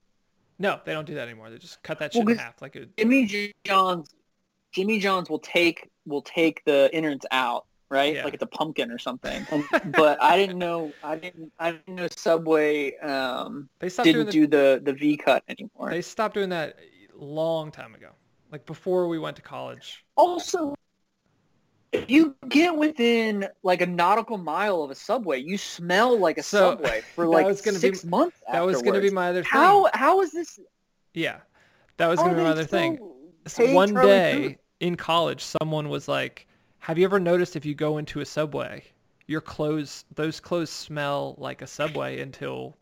No, 0.59 0.81
they 0.85 0.93
don't 0.93 1.07
do 1.07 1.15
that 1.15 1.29
anymore. 1.29 1.51
They 1.51 1.59
just 1.59 1.81
cut 1.85 1.99
that 2.01 2.13
Well, 2.15 2.23
shit 2.23 2.31
in 2.31 2.37
'cause- 2.37 2.45
half 2.45 2.61
like 2.63 2.75
a 2.77 2.87
Jimmy 2.97 3.53
John's 3.65 4.09
Jimmy 4.73 4.99
John's 4.99 5.31
will 5.31 5.39
take 5.39 5.89
will 6.07 6.23
take 6.23 6.65
the 6.65 6.91
innards 6.93 7.25
out, 7.31 7.67
right? 7.91 8.15
Yeah. 8.15 8.25
Like 8.25 8.35
it's 8.35 8.43
a 8.43 8.47
pumpkin 8.47 8.91
or 8.91 8.99
something. 8.99 9.47
But 9.97 10.23
I 10.23 10.37
didn't 10.37 10.59
know 10.59 10.93
I 11.03 11.17
didn't 11.17 11.53
I 11.59 11.73
didn't 11.73 11.95
know 11.95 12.09
Subway 12.11 12.97
um, 12.99 13.69
they 13.79 13.89
stopped 13.89 14.07
didn't 14.07 14.27
the, 14.27 14.33
do 14.33 14.47
the 14.47 14.81
the 14.85 14.93
V 14.93 15.17
cut 15.17 15.43
anymore. 15.49 15.91
they 15.91 16.03
stopped 16.03 16.35
doing 16.35 16.51
that 16.51 16.79
a 17.19 17.25
long 17.25 17.71
time 17.71 17.95
ago. 17.95 18.11
Like 18.53 18.67
before 18.67 19.09
we 19.09 19.19
went 19.19 19.37
to 19.37 19.43
college. 19.43 20.05
Also, 20.17 20.75
if 21.93 22.11
you 22.11 22.35
get 22.49 22.77
within 22.77 23.47
like 23.63 23.81
a 23.81 23.87
nautical 23.87 24.37
mile 24.39 24.83
of 24.83 24.91
a 24.91 24.95
Subway, 24.95 25.39
you 25.41 25.57
smell 25.59 26.19
like 26.19 26.39
a 26.39 26.43
So, 26.43 26.71
Subway 26.71 27.03
for 27.15 27.27
like 27.37 27.47
was 27.47 27.61
gonna 27.61 27.77
be- 27.77 27.81
six 27.81 28.05
months. 28.05 28.39
That 28.53 28.61
was 28.65 28.83
going 28.83 28.95
to 28.95 29.01
be 29.01 29.11
my 29.11 29.29
other 29.29 29.43
thing. 29.43 29.51
how 29.51 29.89
how 29.95 30.21
is 30.21 30.33
this? 30.33 30.59
Yeah. 31.15 31.39
That 31.99 32.09
was 32.09 32.19
going 32.19 32.31
to 32.31 32.37
be 32.37 32.43
my 32.43 32.51
other 32.51 32.65
thing. 32.65 32.99
So 33.47 33.73
one 33.75 33.95
day 33.95 34.49
Puth? 34.51 34.57
in 34.81 34.97
college, 34.97 35.43
someone 35.45 35.89
was 35.89 36.07
like, 36.09 36.47
"Have 36.81 36.99
you 36.99 37.05
ever 37.05 37.21
noticed 37.21 37.57
if 37.57 37.65
you 37.65 37.75
go 37.75 37.99
into 37.99 38.21
a 38.21 38.25
Subway, 38.25 38.85
your 39.27 39.41
clothes, 39.41 40.05
those 40.15 40.41
clothes 40.41 40.71
smell 40.71 41.35
like 41.39 41.63
a 41.63 41.67
Subway 41.67 42.21
until 42.21 42.77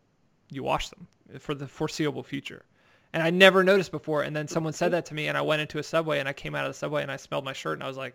you 0.50 0.62
wash 0.62 0.88
them 0.88 1.06
for 1.38 1.54
the 1.54 1.66
foreseeable 1.68 2.22
future?" 2.22 2.64
And 3.12 3.22
I 3.22 3.30
never 3.30 3.64
noticed 3.64 3.90
before. 3.90 4.22
And 4.22 4.36
then 4.36 4.46
someone 4.48 4.72
said 4.72 4.92
that 4.92 5.06
to 5.06 5.14
me, 5.14 5.28
and 5.28 5.38
I 5.38 5.42
went 5.42 5.62
into 5.62 5.78
a 5.78 5.82
Subway, 5.82 6.18
and 6.18 6.28
I 6.28 6.32
came 6.32 6.54
out 6.54 6.66
of 6.66 6.70
the 6.70 6.78
Subway, 6.78 7.02
and 7.02 7.10
I 7.10 7.16
smelled 7.16 7.44
my 7.44 7.52
shirt, 7.52 7.74
and 7.74 7.82
I 7.82 7.88
was 7.88 7.96
like, 7.96 8.14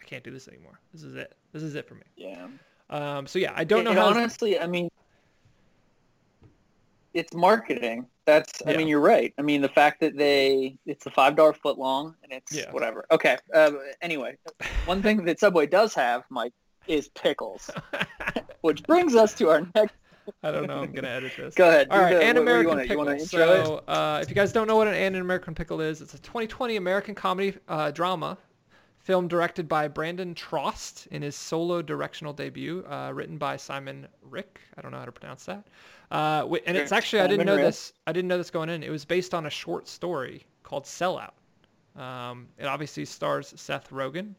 "I 0.00 0.04
can't 0.04 0.24
do 0.24 0.30
this 0.30 0.48
anymore. 0.48 0.80
This 0.92 1.02
is 1.02 1.14
it. 1.14 1.34
This 1.52 1.62
is 1.62 1.74
it 1.74 1.86
for 1.86 1.94
me." 1.94 2.02
Yeah. 2.16 2.48
Um, 2.90 3.26
so 3.26 3.38
yeah, 3.38 3.52
I 3.54 3.64
don't 3.64 3.84
know 3.84 3.90
And 3.90 3.98
how. 3.98 4.06
honestly, 4.06 4.58
I 4.58 4.66
mean, 4.66 4.88
it's 7.12 7.34
marketing. 7.34 8.06
That's. 8.26 8.62
I 8.66 8.70
Yeah. 8.72 8.76
mean, 8.78 8.88
you're 8.88 9.00
right. 9.00 9.34
I 9.38 9.42
mean, 9.42 9.60
the 9.60 9.68
fact 9.68 10.00
that 10.00 10.16
they 10.16 10.76
it's 10.86 11.06
a 11.06 11.10
five 11.10 11.36
dollar 11.36 11.52
foot 11.52 11.78
long 11.78 12.14
and 12.22 12.32
it's 12.32 12.54
Yeah. 12.54 12.70
whatever. 12.72 13.04
Okay. 13.10 13.36
Uh, 13.52 13.72
anyway, 14.02 14.36
one 14.86 15.02
thing 15.02 15.24
that 15.24 15.38
Subway 15.40 15.66
does 15.66 15.94
have, 15.94 16.24
Mike, 16.30 16.52
is 16.86 17.08
pickles, 17.08 17.70
which 18.62 18.82
brings 18.84 19.14
us 19.14 19.34
to 19.34 19.50
our 19.50 19.66
next. 19.74 19.94
I 20.42 20.50
don't 20.52 20.66
know. 20.66 20.78
I'm 20.80 20.92
gonna 20.92 21.08
edit 21.08 21.32
this. 21.36 21.54
Go 21.54 21.68
ahead. 21.68 21.88
All 21.90 21.98
the- 21.98 22.04
An 22.06 22.10
what- 22.12 22.20
what 22.20 22.34
do 22.34 22.40
American 22.40 22.78
Pickle. 22.80 22.92
You 22.92 23.04
want 23.06 23.20
to 23.20 23.26
so, 23.26 23.82
uh, 23.88 24.20
if 24.22 24.30
you 24.30 24.34
guys 24.34 24.52
don't 24.52 24.66
know 24.66 24.76
what 24.76 24.88
an 24.88 24.94
An 24.94 25.16
American 25.16 25.54
Pickle 25.54 25.82
is, 25.82 26.00
it's 26.00 26.14
a 26.14 26.18
2020 26.20 26.76
American 26.76 27.14
comedy 27.14 27.54
uh, 27.68 27.90
drama 27.90 28.38
film 29.00 29.28
directed 29.28 29.68
by 29.68 29.86
Brandon 29.86 30.34
Trost 30.34 31.06
in 31.08 31.20
his 31.20 31.36
solo 31.36 31.82
directional 31.82 32.32
debut, 32.32 32.82
uh, 32.88 33.10
written 33.12 33.36
by 33.36 33.54
Simon 33.58 34.08
Rick. 34.22 34.60
I 34.78 34.80
don't 34.80 34.92
know 34.92 34.98
how 34.98 35.04
to 35.04 35.12
pronounce 35.12 35.44
that. 35.44 35.62
Uh, 36.14 36.46
and 36.64 36.76
it's 36.76 36.92
actually 36.92 37.18
I 37.18 37.26
didn't 37.26 37.44
know 37.44 37.56
this. 37.56 37.92
I 38.06 38.12
didn't 38.12 38.28
know 38.28 38.38
this 38.38 38.48
going 38.48 38.68
in. 38.68 38.84
It 38.84 38.90
was 38.90 39.04
based 39.04 39.34
on 39.34 39.46
a 39.46 39.50
short 39.50 39.88
story 39.88 40.46
called 40.62 40.84
Sellout. 40.84 41.32
Um, 41.96 42.46
it 42.56 42.66
obviously 42.66 43.04
stars 43.04 43.52
Seth 43.56 43.90
Rogen. 43.90 44.34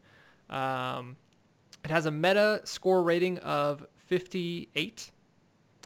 Um, 0.48 1.16
it 1.84 1.90
has 1.90 2.06
a 2.06 2.10
meta 2.10 2.62
score 2.64 3.02
rating 3.02 3.36
of 3.40 3.86
58. 4.06 5.10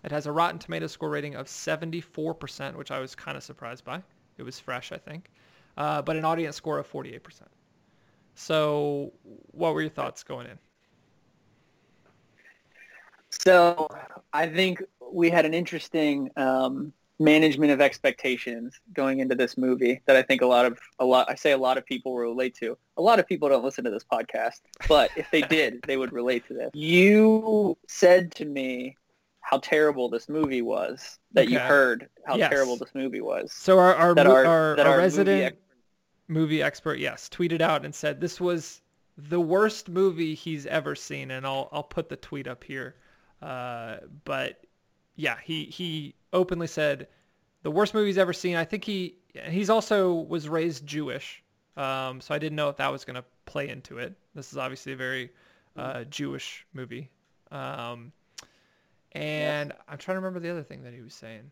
It 0.05 0.13
has 0.13 0.27
a 0.27 0.33
Rotten 0.33 0.61
Tomato 0.61 0.87
score 0.87 1.11
rating 1.11 1.35
of 1.35 1.47
74%, 1.47 2.77
which 2.77 2.93
I 2.93 3.01
was 3.01 3.17
kind 3.17 3.37
of 3.37 3.43
surprised 3.43 3.85
by. 3.85 4.01
It 4.39 4.45
was 4.45 4.61
fresh, 4.61 4.93
I 4.93 4.97
think. 4.97 5.29
Uh, 5.77 6.03
but 6.03 6.15
an 6.15 6.25
audience 6.25 6.55
score 6.55 6.79
of 6.79 6.89
48%. 6.89 7.21
So 8.37 9.13
what 9.51 9.75
were 9.75 9.81
your 9.81 9.91
thoughts 9.91 10.23
going 10.23 10.47
in? 10.47 10.59
So 13.31 13.89
I 14.33 14.47
think 14.47 14.83
we 15.13 15.31
had 15.31 15.45
an 15.45 15.55
interesting 15.55 16.31
um, 16.37 16.93
management 17.19 17.71
of 17.73 17.81
expectations 17.81 18.81
going 18.95 19.21
into 19.21 19.35
this 19.35 19.59
movie 19.59 20.01
that 20.07 20.17
I 20.17 20.23
think 20.23 20.41
a 20.43 20.47
lot 20.47 20.65
of 20.67 20.79
a 20.99 21.05
lot 21.05 21.29
I 21.31 21.35
say 21.35 21.53
a 21.53 21.59
lot 21.59 21.77
of 21.79 21.85
people 21.85 22.13
will 22.13 22.21
relate 22.21 22.55
to. 22.57 22.77
A 22.97 23.03
lot 23.03 23.19
of 23.19 23.27
people 23.27 23.49
don't 23.49 23.65
listen 23.65 23.85
to 23.85 23.91
this 23.91 24.05
podcast, 24.05 24.61
but 24.89 25.11
if 25.17 25.31
they 25.31 25.43
did, 25.59 25.83
they 25.87 25.97
would 25.97 26.13
relate 26.13 26.47
to 26.49 26.55
this. 26.55 26.71
You 26.75 27.77
said 27.89 28.33
to 28.37 28.45
me 28.45 28.97
how 29.43 29.59
terrible 29.59 30.09
this 30.09 30.29
movie 30.29 30.63
was. 30.63 31.19
That 31.33 31.49
you 31.49 31.59
heard 31.59 32.09
how 32.27 32.37
Yes. 32.37 32.51
terrible 32.51 32.77
this 32.77 32.95
movie 32.95 33.21
was. 33.21 33.53
So 33.53 33.79
our 33.79 33.95
our, 33.95 34.15
That 34.15 34.27
our- 34.27 34.45
our, 34.45 34.47
our 34.47 34.81
our 34.81 34.85
movie 34.87 34.97
resident 34.99 35.43
ex- 35.45 35.57
movie 36.29 36.63
expert, 36.63 36.99
yes, 36.99 37.29
tweeted 37.29 37.61
out 37.61 37.85
and 37.85 37.95
said 37.95 38.21
this 38.21 38.41
was 38.41 38.81
the 39.19 39.41
worst 39.41 39.89
movie 39.89 40.35
he's 40.35 40.65
ever 40.67 40.95
seen, 40.95 41.31
and 41.33 41.45
I'll 41.47 41.69
I'll 41.73 41.83
put 41.83 42.09
the 42.09 42.17
tweet 42.17 42.47
up 42.49 42.65
here. 42.65 42.95
Uh, 43.43 43.97
but 44.25 44.61
yeah, 45.17 45.37
he 45.43 45.65
he 45.65 46.15
openly 46.33 46.67
said 46.67 47.09
the 47.63 47.71
worst 47.71 47.95
movie 47.95 48.07
he's 48.07 48.19
ever 48.19 48.33
seen. 48.33 48.57
I 48.57 48.65
think 48.65 48.85
he 48.85 49.17
he's 49.49 49.71
also 49.71 50.15
was 50.15 50.49
raised 50.49 50.87
Jewish, 50.87 51.43
um, 51.77 52.21
so 52.21 52.35
I 52.35 52.39
didn't 52.39 52.57
know 52.57 52.69
if 52.69 52.77
that 52.77 52.91
was 52.91 53.05
going 53.05 53.17
to 53.17 53.25
play 53.47 53.69
into 53.69 53.99
it. 53.99 54.15
This 54.35 54.53
is 54.53 54.59
obviously 54.59 54.93
a 54.93 54.97
very 54.97 55.31
uh, 55.77 56.05
Jewish 56.05 56.67
movie. 56.73 57.11
Um, 57.51 58.13
and 59.13 59.73
I'm 59.89 59.99
trying 59.99 60.15
to 60.15 60.21
remember 60.21 60.41
the 60.41 60.51
other 60.51 60.63
thing 60.63 60.83
that 60.85 60.95
he 60.95 61.01
was 61.01 61.15
saying. 61.15 61.51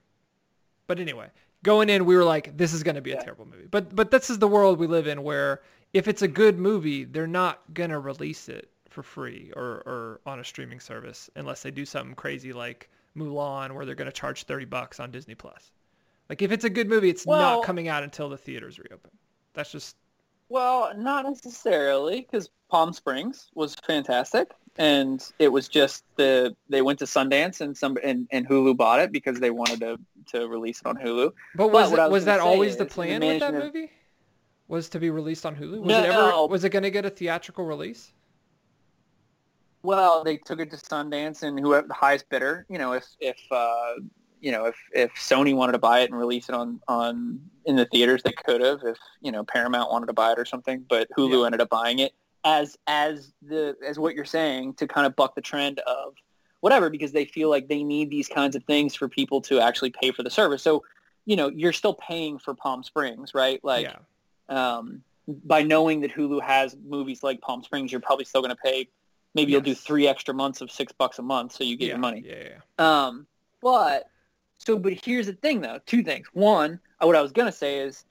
But 0.87 1.01
anyway, 1.01 1.29
going 1.63 1.91
in, 1.91 2.05
we 2.05 2.17
were 2.17 2.25
like, 2.25 2.57
this 2.57 2.73
is 2.73 2.83
going 2.83 2.95
to 2.95 3.01
be 3.03 3.13
a 3.13 3.23
terrible 3.23 3.47
movie. 3.47 3.67
But 3.71 3.95
but 3.95 4.11
this 4.11 4.31
is 4.31 4.39
the 4.39 4.49
world 4.49 4.79
we 4.79 4.87
live 4.87 5.07
in, 5.07 5.23
where 5.23 5.63
if 5.93 6.09
it's 6.09 6.23
a 6.23 6.29
good 6.29 6.59
movie, 6.59 7.05
they're 7.05 7.27
not 7.27 7.63
going 7.75 7.91
to 7.91 7.99
release 7.99 8.49
it 8.49 8.71
for 8.89 9.03
free 9.03 9.53
or 9.55 9.83
or 9.87 10.21
on 10.25 10.41
a 10.41 10.45
streaming 10.45 10.81
service 10.81 11.29
unless 11.37 11.63
they 11.63 11.71
do 11.71 11.85
something 11.85 12.15
crazy 12.15 12.53
like 12.53 12.89
Mulan, 13.17 13.73
where 13.75 13.85
they're 13.87 13.95
going 13.95 14.07
to 14.07 14.13
charge 14.13 14.45
30 14.45 14.65
bucks 14.67 15.01
on 15.01 15.11
Disney 15.11 15.35
Plus. 15.35 15.71
Like 16.29 16.43
if 16.43 16.53
it's 16.53 16.65
a 16.65 16.71
good 16.71 16.89
movie, 16.89 17.09
it's 17.11 17.27
Well- 17.27 17.59
not 17.59 17.65
coming 17.65 17.89
out 17.89 18.03
until 18.03 18.29
the 18.29 18.37
theaters 18.37 18.79
reopen. 18.79 19.11
That's 19.55 19.73
just 19.73 19.97
Well, 20.51 20.93
not 20.97 21.25
necessarily, 21.27 22.21
because 22.23 22.49
Palm 22.71 22.93
Springs 22.93 23.51
was 23.55 23.75
fantastic, 23.87 24.51
and 24.77 25.25
it 25.39 25.49
was 25.49 25.69
just 25.69 26.05
the 26.17 26.55
they 26.69 26.83
went 26.83 26.99
to 27.01 27.07
Sundance 27.07 27.61
and 27.61 27.77
some 27.77 27.97
and, 28.05 28.29
and 28.31 28.47
Hulu 28.49 28.77
bought 28.77 29.01
it 29.01 29.11
because 29.11 29.41
they 29.41 29.51
wanted 29.51 29.81
to 29.81 29.99
to 30.33 30.47
release 30.47 30.81
it 30.81 30.87
on 30.87 30.97
Hulu. 30.97 31.33
But 31.55 31.69
was 31.73 31.93
it, 31.93 31.97
was 31.99 32.11
was 32.11 32.25
that 32.27 32.41
always 32.41 32.77
the 32.77 32.85
is 32.85 32.89
the 32.89 32.95
plan 32.95 33.21
with 33.23 33.41
that 33.41 33.55
movie? 33.55 33.91
Was 34.69 34.91
to 34.91 35.01
be 35.01 35.09
released 35.09 35.47
on 35.47 35.57
Hulu? 35.57 35.81
Was 35.81 35.89
No. 35.89 35.99
it 36.03 36.07
ever 36.11 36.47
was 36.47 36.63
it 36.65 36.69
going 36.71 36.83
to 36.83 36.91
get 36.91 37.07
a 37.07 37.11
theatrical 37.11 37.65
release? 37.65 38.13
Well, 39.83 40.25
they 40.25 40.37
took 40.37 40.61
it 40.61 40.71
to 40.71 40.77
Sundance, 40.77 41.43
and 41.43 41.59
whoever 41.59 41.87
the 41.87 41.95
highest 41.95 42.29
bidder, 42.29 42.67
you 42.69 42.79
know, 42.79 42.93
if 42.93 43.07
if 43.21 43.39
uh, 43.51 43.95
you 44.41 44.53
know 44.53 44.67
if 44.67 44.77
if 44.93 45.13
Sony 45.15 45.55
wanted 45.55 45.73
to 45.73 45.79
buy 45.79 46.01
it 46.01 46.11
and 46.11 46.19
release 46.19 46.49
it 46.49 46.55
on 46.55 46.81
on 46.89 47.41
in 47.65 47.77
the 47.77 47.87
theaters, 47.87 48.23
they 48.23 48.33
could 48.33 48.61
have. 48.61 48.81
If 48.85 48.99
you 49.21 49.31
know 49.31 49.45
Paramount 49.45 49.91
wanted 49.91 50.07
to 50.07 50.13
buy 50.13 50.33
it 50.33 50.39
or 50.39 50.45
something, 50.45 50.85
but 50.89 51.09
Hulu 51.17 51.41
Yeah. 51.41 51.47
ended 51.47 51.61
up 51.61 51.69
buying 51.71 52.01
it 52.01 52.13
as 52.45 52.77
as 52.87 53.33
the 53.43 53.77
as 53.87 53.99
what 53.99 54.15
you're 54.15 54.25
saying 54.25 54.75
to 54.75 54.87
kind 54.87 55.07
of 55.07 55.15
buck 55.17 55.35
the 55.35 55.41
trend 55.41 55.81
of 55.81 56.15
whatever 56.61 56.91
because 56.91 57.13
they 57.13 57.25
feel 57.25 57.49
like 57.49 57.69
they 57.69 57.83
need 57.85 58.11
these 58.11 58.29
kinds 58.29 58.57
of 58.57 58.65
things 58.65 58.95
for 58.95 59.09
people 59.09 59.41
to 59.41 59.61
actually 59.61 59.91
pay 59.91 60.11
for 60.11 60.23
the 60.23 60.31
service. 60.31 60.63
So, 60.63 60.83
you 61.25 61.37
know, 61.37 61.49
you're 61.49 61.73
still 61.73 61.95
paying 61.95 62.39
for 62.39 62.55
Palm 62.55 62.83
Springs, 62.83 63.33
right? 63.35 63.61
Like 63.63 63.93
yeah. 64.49 64.77
um, 64.77 65.03
by 65.45 65.63
knowing 65.63 66.01
that 66.01 66.13
Hulu 66.13 66.43
has 66.43 66.77
movies 66.85 67.23
like 67.23 67.41
Palm 67.41 67.63
Springs, 67.63 67.93
you're 67.93 68.01
probably 68.01 68.25
still 68.25 68.41
going 68.41 68.55
to 68.55 68.61
pay. 68.61 68.89
Maybe 69.35 69.53
you'll 69.53 69.61
do 69.61 69.75
three 69.75 70.09
extra 70.09 70.35
months 70.35 70.61
of 70.61 70.71
six 70.71 70.93
bucks 70.93 71.19
a 71.19 71.23
month, 71.23 71.53
so 71.53 71.65
you 71.65 71.77
get 71.77 71.87
yeah. 71.87 71.93
your 71.93 71.99
money. 71.99 72.25
Yeah, 72.27 72.43
yeah. 72.79 73.07
Um, 73.07 73.27
but 73.61 74.09
so, 74.59 74.79
but 74.79 74.93
here's 75.05 75.27
the 75.27 75.35
thing, 75.35 75.61
though. 75.61 75.79
Two 75.87 76.03
things. 76.03 76.27
One, 76.33 76.81
uh, 77.01 77.07
what 77.07 77.17
I 77.17 77.23
was 77.23 77.33
going 77.33 77.47
to 77.47 77.57
say 77.57 77.79
is, 77.81 78.05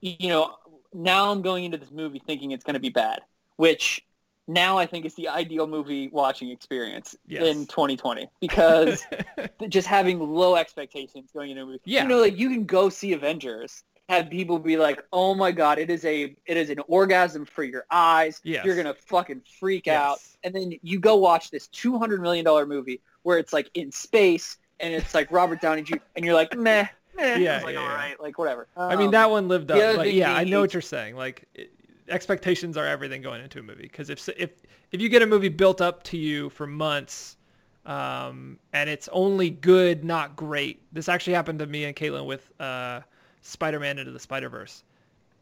you 0.00 0.28
know, 0.28 0.56
now 0.92 1.30
I'm 1.30 1.42
going 1.42 1.64
into 1.64 1.78
this 1.78 1.90
movie 1.90 2.20
thinking 2.24 2.50
it's 2.50 2.64
going 2.64 2.74
to 2.74 2.80
be 2.80 2.88
bad, 2.88 3.20
which 3.56 4.04
now 4.46 4.78
I 4.78 4.86
think 4.86 5.04
is 5.04 5.14
the 5.14 5.28
ideal 5.28 5.66
movie 5.66 6.08
watching 6.08 6.50
experience 6.50 7.14
Yes. 7.26 7.42
in 7.42 7.66
2020 7.66 8.28
because 8.40 9.02
just 9.68 9.86
having 9.86 10.18
low 10.18 10.56
expectations 10.56 11.30
going 11.32 11.50
into 11.50 11.62
a 11.62 11.66
movie. 11.66 11.80
Yeah. 11.84 12.02
You 12.02 12.08
know, 12.08 12.20
like 12.20 12.38
you 12.38 12.48
can 12.48 12.64
go 12.64 12.88
see 12.88 13.12
Avengers, 13.12 13.84
have 14.08 14.30
people 14.30 14.58
be 14.58 14.76
like, 14.76 15.04
"Oh 15.12 15.34
my 15.34 15.52
god, 15.52 15.78
it 15.78 15.90
is 15.90 16.04
a 16.04 16.34
it 16.46 16.56
is 16.56 16.70
an 16.70 16.80
orgasm 16.88 17.44
for 17.44 17.62
your 17.62 17.84
eyes. 17.90 18.40
Yes. 18.42 18.64
You're 18.64 18.76
gonna 18.76 18.94
fucking 18.94 19.42
freak 19.58 19.86
out." 19.88 20.18
And 20.44 20.54
then 20.54 20.74
you 20.82 20.98
go 20.98 21.16
watch 21.16 21.50
this 21.50 21.66
200 21.68 22.20
million 22.20 22.44
dollar 22.44 22.66
movie 22.66 23.00
where 23.22 23.38
it's 23.38 23.52
like 23.52 23.70
in 23.74 23.92
space 23.92 24.58
and 24.80 24.94
it's 24.94 25.14
like 25.14 25.30
Robert 25.30 25.60
Downey 25.60 25.82
Jr. 25.82 25.96
and 26.16 26.24
you're 26.24 26.34
like, 26.34 26.56
"Meh." 26.56 26.86
meh. 27.16 27.36
Yeah, 27.36 27.60
like, 27.62 27.74
yeah, 27.74 27.80
all 27.80 28.08
yeah. 28.08 28.14
like 28.20 28.38
whatever. 28.38 28.68
I 28.76 28.96
mean, 28.96 29.06
Um, 29.06 29.12
that 29.12 29.30
one 29.30 29.48
lived 29.48 29.70
up. 29.70 29.96
But 29.96 30.12
yeah, 30.12 30.34
I 30.34 30.44
know 30.44 30.60
what 30.60 30.72
you're 30.72 30.80
saying. 30.80 31.16
Like 31.16 31.46
it, 31.54 31.72
expectations 32.08 32.76
are 32.76 32.86
everything 32.86 33.22
going 33.22 33.42
into 33.42 33.58
a 33.58 33.62
movie. 33.62 33.82
Because 33.82 34.10
if 34.10 34.26
if 34.36 34.50
if 34.92 35.00
you 35.00 35.08
get 35.08 35.22
a 35.22 35.26
movie 35.26 35.48
built 35.48 35.80
up 35.80 36.02
to 36.04 36.16
you 36.16 36.48
for 36.50 36.66
months, 36.66 37.36
um, 37.84 38.58
and 38.72 38.88
it's 38.88 39.08
only 39.12 39.50
good, 39.50 40.04
not 40.04 40.36
great. 40.36 40.80
This 40.92 41.08
actually 41.08 41.34
happened 41.34 41.58
to 41.58 41.66
me 41.66 41.84
and 41.84 41.94
Caitlin 41.94 42.26
with 42.26 42.50
uh, 42.60 43.00
Spider-Man 43.42 43.98
Into 43.98 44.12
the 44.12 44.20
Spider-Verse. 44.20 44.84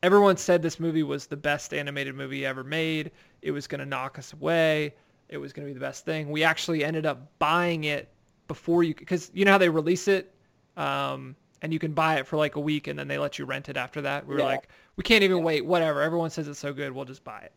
Everyone 0.02 0.36
said 0.36 0.62
this 0.62 0.78
movie 0.78 1.02
was 1.02 1.26
the 1.26 1.36
best 1.36 1.72
animated 1.72 2.14
movie 2.14 2.44
ever 2.44 2.62
made. 2.62 3.10
It 3.42 3.50
was 3.50 3.66
going 3.66 3.80
to 3.80 3.86
knock 3.86 4.18
us 4.18 4.32
away. 4.32 4.94
It 5.28 5.38
was 5.38 5.52
going 5.52 5.66
to 5.66 5.70
be 5.70 5.74
the 5.74 5.84
best 5.84 6.04
thing. 6.04 6.30
We 6.30 6.44
actually 6.44 6.84
ended 6.84 7.06
up 7.06 7.26
buying 7.38 7.84
it 7.84 8.08
before 8.46 8.84
you, 8.84 8.94
because 8.94 9.30
you 9.34 9.44
know 9.44 9.52
how 9.52 9.58
they 9.58 9.68
release 9.68 10.06
it, 10.06 10.32
um, 10.76 11.34
and 11.62 11.72
you 11.72 11.78
can 11.78 11.92
buy 11.92 12.16
it 12.16 12.26
for 12.26 12.36
like 12.36 12.56
a 12.56 12.60
week 12.60 12.86
and 12.86 12.98
then 12.98 13.08
they 13.08 13.18
let 13.18 13.38
you 13.38 13.44
rent 13.46 13.68
it 13.68 13.76
after 13.76 14.02
that. 14.02 14.26
We 14.26 14.34
were 14.34 14.40
Yeah. 14.40 14.46
like, 14.46 14.68
we 14.96 15.02
can't 15.02 15.24
even 15.24 15.42
wait. 15.42 15.64
Whatever. 15.64 16.02
Everyone 16.02 16.30
says 16.30 16.46
it's 16.46 16.58
so 16.58 16.72
good. 16.72 16.92
We'll 16.92 17.06
just 17.06 17.24
buy 17.24 17.40
it. 17.40 17.52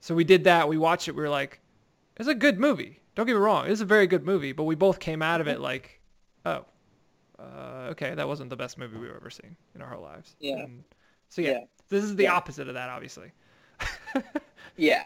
So 0.00 0.14
we 0.14 0.24
did 0.24 0.44
that. 0.44 0.68
We 0.68 0.78
watched 0.78 1.06
it. 1.08 1.14
We 1.14 1.22
were 1.22 1.28
like, 1.28 1.60
it's 2.16 2.28
a 2.28 2.34
good 2.34 2.58
movie. 2.58 3.00
Don't 3.14 3.26
get 3.26 3.34
me 3.34 3.38
wrong. 3.40 3.66
It's 3.66 3.80
a 3.80 3.84
very 3.84 4.06
good 4.06 4.24
movie. 4.24 4.52
But 4.52 4.64
we 4.64 4.74
both 4.74 4.98
came 4.98 5.22
out 5.22 5.40
of 5.40 5.46
it 5.46 5.60
like, 5.60 6.00
oh, 6.46 6.64
uh, 7.38 7.88
okay, 7.90 8.14
that 8.14 8.26
wasn't 8.26 8.50
the 8.50 8.56
best 8.56 8.78
movie 8.78 8.96
we've 8.98 9.14
ever 9.14 9.30
seen 9.30 9.56
in 9.74 9.82
our 9.82 9.88
whole 9.88 10.02
lives. 10.02 10.34
Yeah. 10.40 10.56
And 10.60 10.84
so 11.28 11.42
yeah, 11.42 11.50
Yeah. 11.50 11.58
this 11.88 12.04
is 12.04 12.16
the 12.16 12.24
Yeah. 12.24 12.34
opposite 12.34 12.68
of 12.68 12.74
that, 12.74 12.88
obviously. 12.90 13.32
Yeah. 14.76 15.04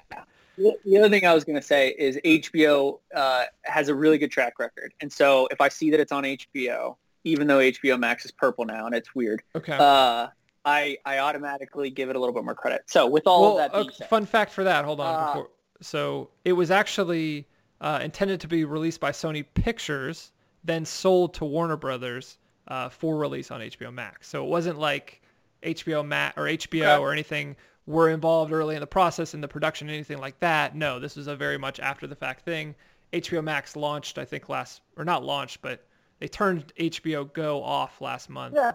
The 0.58 0.76
the 0.84 0.98
other 0.98 1.08
thing 1.08 1.24
I 1.24 1.32
was 1.32 1.44
going 1.44 1.56
to 1.56 1.62
say 1.66 1.94
is 1.98 2.18
HBO 2.24 3.00
uh, 3.14 3.44
has 3.62 3.88
a 3.88 3.94
really 3.94 4.18
good 4.18 4.30
track 4.30 4.58
record. 4.58 4.92
And 5.00 5.10
so 5.10 5.48
if 5.50 5.60
I 5.62 5.68
see 5.68 5.90
that 5.90 5.98
it's 6.00 6.12
on 6.12 6.24
HBO, 6.24 6.96
even 7.24 7.46
though 7.46 7.58
HBO 7.58 7.98
Max 7.98 8.26
is 8.26 8.32
purple 8.32 8.66
now 8.66 8.84
and 8.84 8.94
it's 8.94 9.14
weird, 9.14 9.42
Okay. 9.56 9.72
uh, 9.72 10.28
I, 10.66 10.98
I 11.06 11.18
automatically 11.18 11.88
give 11.88 12.10
it 12.10 12.16
a 12.16 12.18
little 12.18 12.34
bit 12.34 12.44
more 12.44 12.54
credit. 12.54 12.82
So 12.86 13.06
with 13.06 13.26
all 13.26 13.40
well, 13.42 13.50
of 13.52 13.56
that 13.58 13.72
being 13.72 13.86
okay, 13.86 13.94
said, 13.96 14.08
fun 14.10 14.26
fact 14.26 14.52
for 14.52 14.62
that. 14.64 14.84
Hold 14.84 15.00
on. 15.00 15.14
Uh, 15.14 15.26
before, 15.26 15.50
so 15.80 16.28
it 16.44 16.52
was 16.52 16.70
actually 16.70 17.48
uh, 17.80 18.00
intended 18.02 18.38
to 18.42 18.48
be 18.48 18.64
released 18.66 19.00
by 19.00 19.10
Sony 19.10 19.46
Pictures, 19.54 20.31
then 20.64 20.84
sold 20.84 21.34
to 21.34 21.44
Warner 21.44 21.76
Brothers 21.76 22.38
uh, 22.68 22.88
for 22.88 23.16
release 23.16 23.50
on 23.50 23.60
HBO 23.60 23.92
Max. 23.92 24.28
So 24.28 24.44
it 24.44 24.48
wasn't 24.48 24.78
like 24.78 25.20
HBO 25.62 26.06
Max 26.06 26.36
or 26.38 26.44
HBO 26.44 26.82
Okay. 26.94 26.96
or 26.98 27.12
anything 27.12 27.56
were 27.86 28.08
involved 28.10 28.52
early 28.52 28.74
in 28.76 28.80
the 28.80 28.86
process 28.86 29.34
in 29.34 29.40
the 29.40 29.48
production, 29.48 29.88
anything 29.90 30.18
like 30.18 30.38
that. 30.40 30.76
No, 30.76 30.98
this 31.00 31.16
was 31.16 31.26
a 31.26 31.34
very 31.34 31.58
much 31.58 31.80
after 31.80 32.06
the 32.06 32.14
fact 32.14 32.44
thing. 32.44 32.74
HBO 33.12 33.42
Max 33.42 33.74
launched, 33.76 34.18
I 34.18 34.24
think 34.24 34.48
last 34.48 34.82
or 34.96 35.04
not 35.04 35.24
launched, 35.24 35.60
but 35.62 35.84
they 36.20 36.28
turned 36.28 36.72
HBO 36.78 37.30
Go 37.32 37.62
off 37.62 38.00
last 38.00 38.30
month. 38.30 38.54
yeah, 38.56 38.72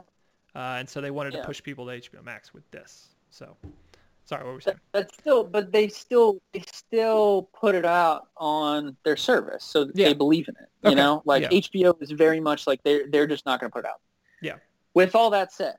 Uh, 0.54 0.78
and 0.80 0.90
so 0.90 1.00
they 1.02 1.12
wanted 1.12 1.32
to 1.34 1.44
push 1.44 1.64
people 1.64 1.86
to 1.86 1.94
HBO 1.94 2.24
Max 2.24 2.54
with 2.54 2.70
this. 2.72 3.08
So, 3.30 3.56
sorry, 4.28 4.44
what 4.44 4.50
were 4.52 4.56
we 4.56 4.62
saying? 4.62 4.78
but 4.92 5.12
still, 5.14 5.44
but 5.44 5.72
they 5.72 5.88
still 5.88 6.40
they 6.54 6.64
still 6.72 7.50
put 7.60 7.74
it 7.76 7.86
out 7.86 8.28
on 8.38 8.96
their 9.04 9.18
service, 9.18 9.64
so 9.64 9.90
Yeah. 9.96 10.10
they 10.10 10.14
believe 10.14 10.48
in 10.48 10.56
it. 10.56 10.70
You 10.84 10.90
Okay. 10.92 10.96
know, 10.96 11.22
like 11.26 11.44
Yeah. 11.44 11.50
HBO 11.50 12.02
is 12.02 12.12
very 12.12 12.40
much 12.40 12.68
like 12.68 12.84
they're 12.84 13.08
they're 13.10 13.28
just 13.28 13.46
not 13.46 13.60
going 13.60 13.72
to 13.72 13.74
put 13.74 13.86
it 13.86 13.90
out. 13.90 14.02
Yeah. 14.42 14.58
With 14.94 15.16
all 15.16 15.30
that 15.32 15.52
said, 15.52 15.78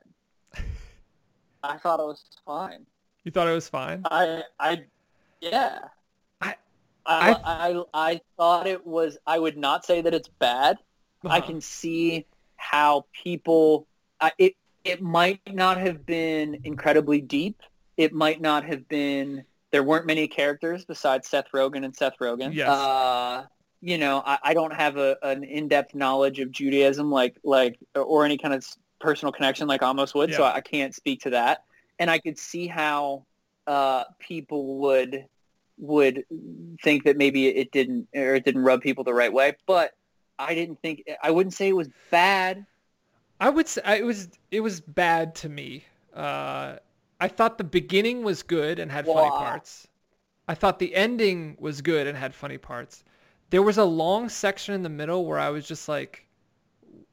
I 1.63 1.77
thought 1.77 1.99
it 1.99 2.05
was 2.05 2.23
fine. 2.45 2.85
You 3.23 3.31
thought 3.31 3.47
it 3.47 3.53
was 3.53 3.69
fine? 3.69 4.01
I 4.05 4.43
I 4.59 4.85
yeah. 5.41 5.79
I- 6.41 6.55
I, 7.05 7.35
I 7.43 7.83
I 7.93 8.21
thought 8.37 8.67
it 8.67 8.85
was 8.85 9.17
I 9.25 9.39
would 9.39 9.57
not 9.57 9.83
say 9.85 10.01
that 10.01 10.13
it's 10.13 10.27
bad. 10.39 10.77
I 11.25 11.37
Uh-huh. 11.39 11.47
can 11.47 11.61
see 11.61 12.25
how 12.57 13.05
people 13.23 13.87
I, 14.21 14.31
it 14.37 14.53
it 14.83 15.01
might 15.01 15.41
not 15.53 15.77
have 15.77 16.05
been 16.05 16.61
incredibly 16.63 17.19
deep. 17.21 17.61
It 17.99 18.13
might 18.13 18.39
not 18.39 18.63
have 18.63 18.87
been 18.87 19.43
there 19.71 19.83
weren't 19.83 20.05
many 20.05 20.25
characters 20.27 20.85
besides 20.85 21.27
Seth 21.27 21.51
Rogen 21.53 21.83
and 21.83 21.93
Seth 21.93 22.17
Rogen. 22.21 22.53
Yes. 22.53 22.69
Uh, 22.69 23.43
you 23.81 23.97
know, 23.97 24.23
I, 24.25 24.39
I 24.41 24.53
don't 24.53 24.73
have 24.73 24.95
a, 24.95 25.17
an 25.21 25.43
in-depth 25.43 25.93
knowledge 25.93 26.39
of 26.39 26.49
Judaism 26.49 27.11
like 27.11 27.35
like 27.43 27.77
or 27.95 28.23
any 28.23 28.37
kind 28.37 28.53
of 28.53 28.65
personal 29.01 29.33
connection 29.33 29.67
like 29.67 29.83
Amos 29.83 30.13
would, 30.15 30.33
so 30.33 30.43
Yeah. 30.43 30.53
I 30.53 30.61
can't 30.61 30.95
speak 30.95 31.21
to 31.23 31.31
that. 31.31 31.65
And 31.99 32.09
I 32.09 32.19
could 32.19 32.39
see 32.39 32.67
how 32.67 33.25
uh, 33.67 34.05
people 34.19 34.79
would 34.79 35.25
would 35.77 36.23
think 36.81 37.03
that 37.03 37.17
maybe 37.17 37.47
it 37.47 37.71
didn't 37.73 38.07
or 38.15 38.35
it 38.35 38.45
didn't 38.45 38.63
rub 38.63 38.81
people 38.81 39.03
the 39.03 39.13
right 39.13 39.31
way, 39.31 39.55
but 39.65 39.91
I 40.37 40.55
didn't 40.55 40.81
think 40.81 41.03
I 41.21 41.31
wouldn't 41.31 41.53
say 41.53 41.67
it 41.67 41.75
was 41.75 41.89
bad. 42.11 42.65
I 43.41 43.49
would 43.49 43.67
say 43.67 43.81
it 43.99 44.05
was 44.05 44.29
it 44.51 44.61
was 44.61 44.79
bad 44.79 45.35
to 45.35 45.49
me. 45.49 45.83
Uh, 46.13 46.77
I 47.19 47.27
thought 47.27 47.57
the 47.57 47.63
beginning 47.63 48.23
was 48.23 48.43
good 48.43 48.79
and 48.79 48.91
had 48.91 49.05
funny 49.05 49.29
parts. 49.29 49.87
I 50.47 50.55
thought 50.55 50.79
the 50.79 50.95
ending 50.95 51.57
was 51.59 51.81
good 51.81 52.07
and 52.07 52.17
had 52.17 52.33
funny 52.33 52.57
parts. 52.57 53.03
There 53.49 53.61
was 53.61 53.77
a 53.77 53.83
long 53.83 54.29
section 54.29 54.73
in 54.73 54.83
the 54.83 54.89
middle 54.89 55.25
where 55.25 55.39
I 55.39 55.49
was 55.49 55.67
just 55.67 55.89
like, 55.89 56.27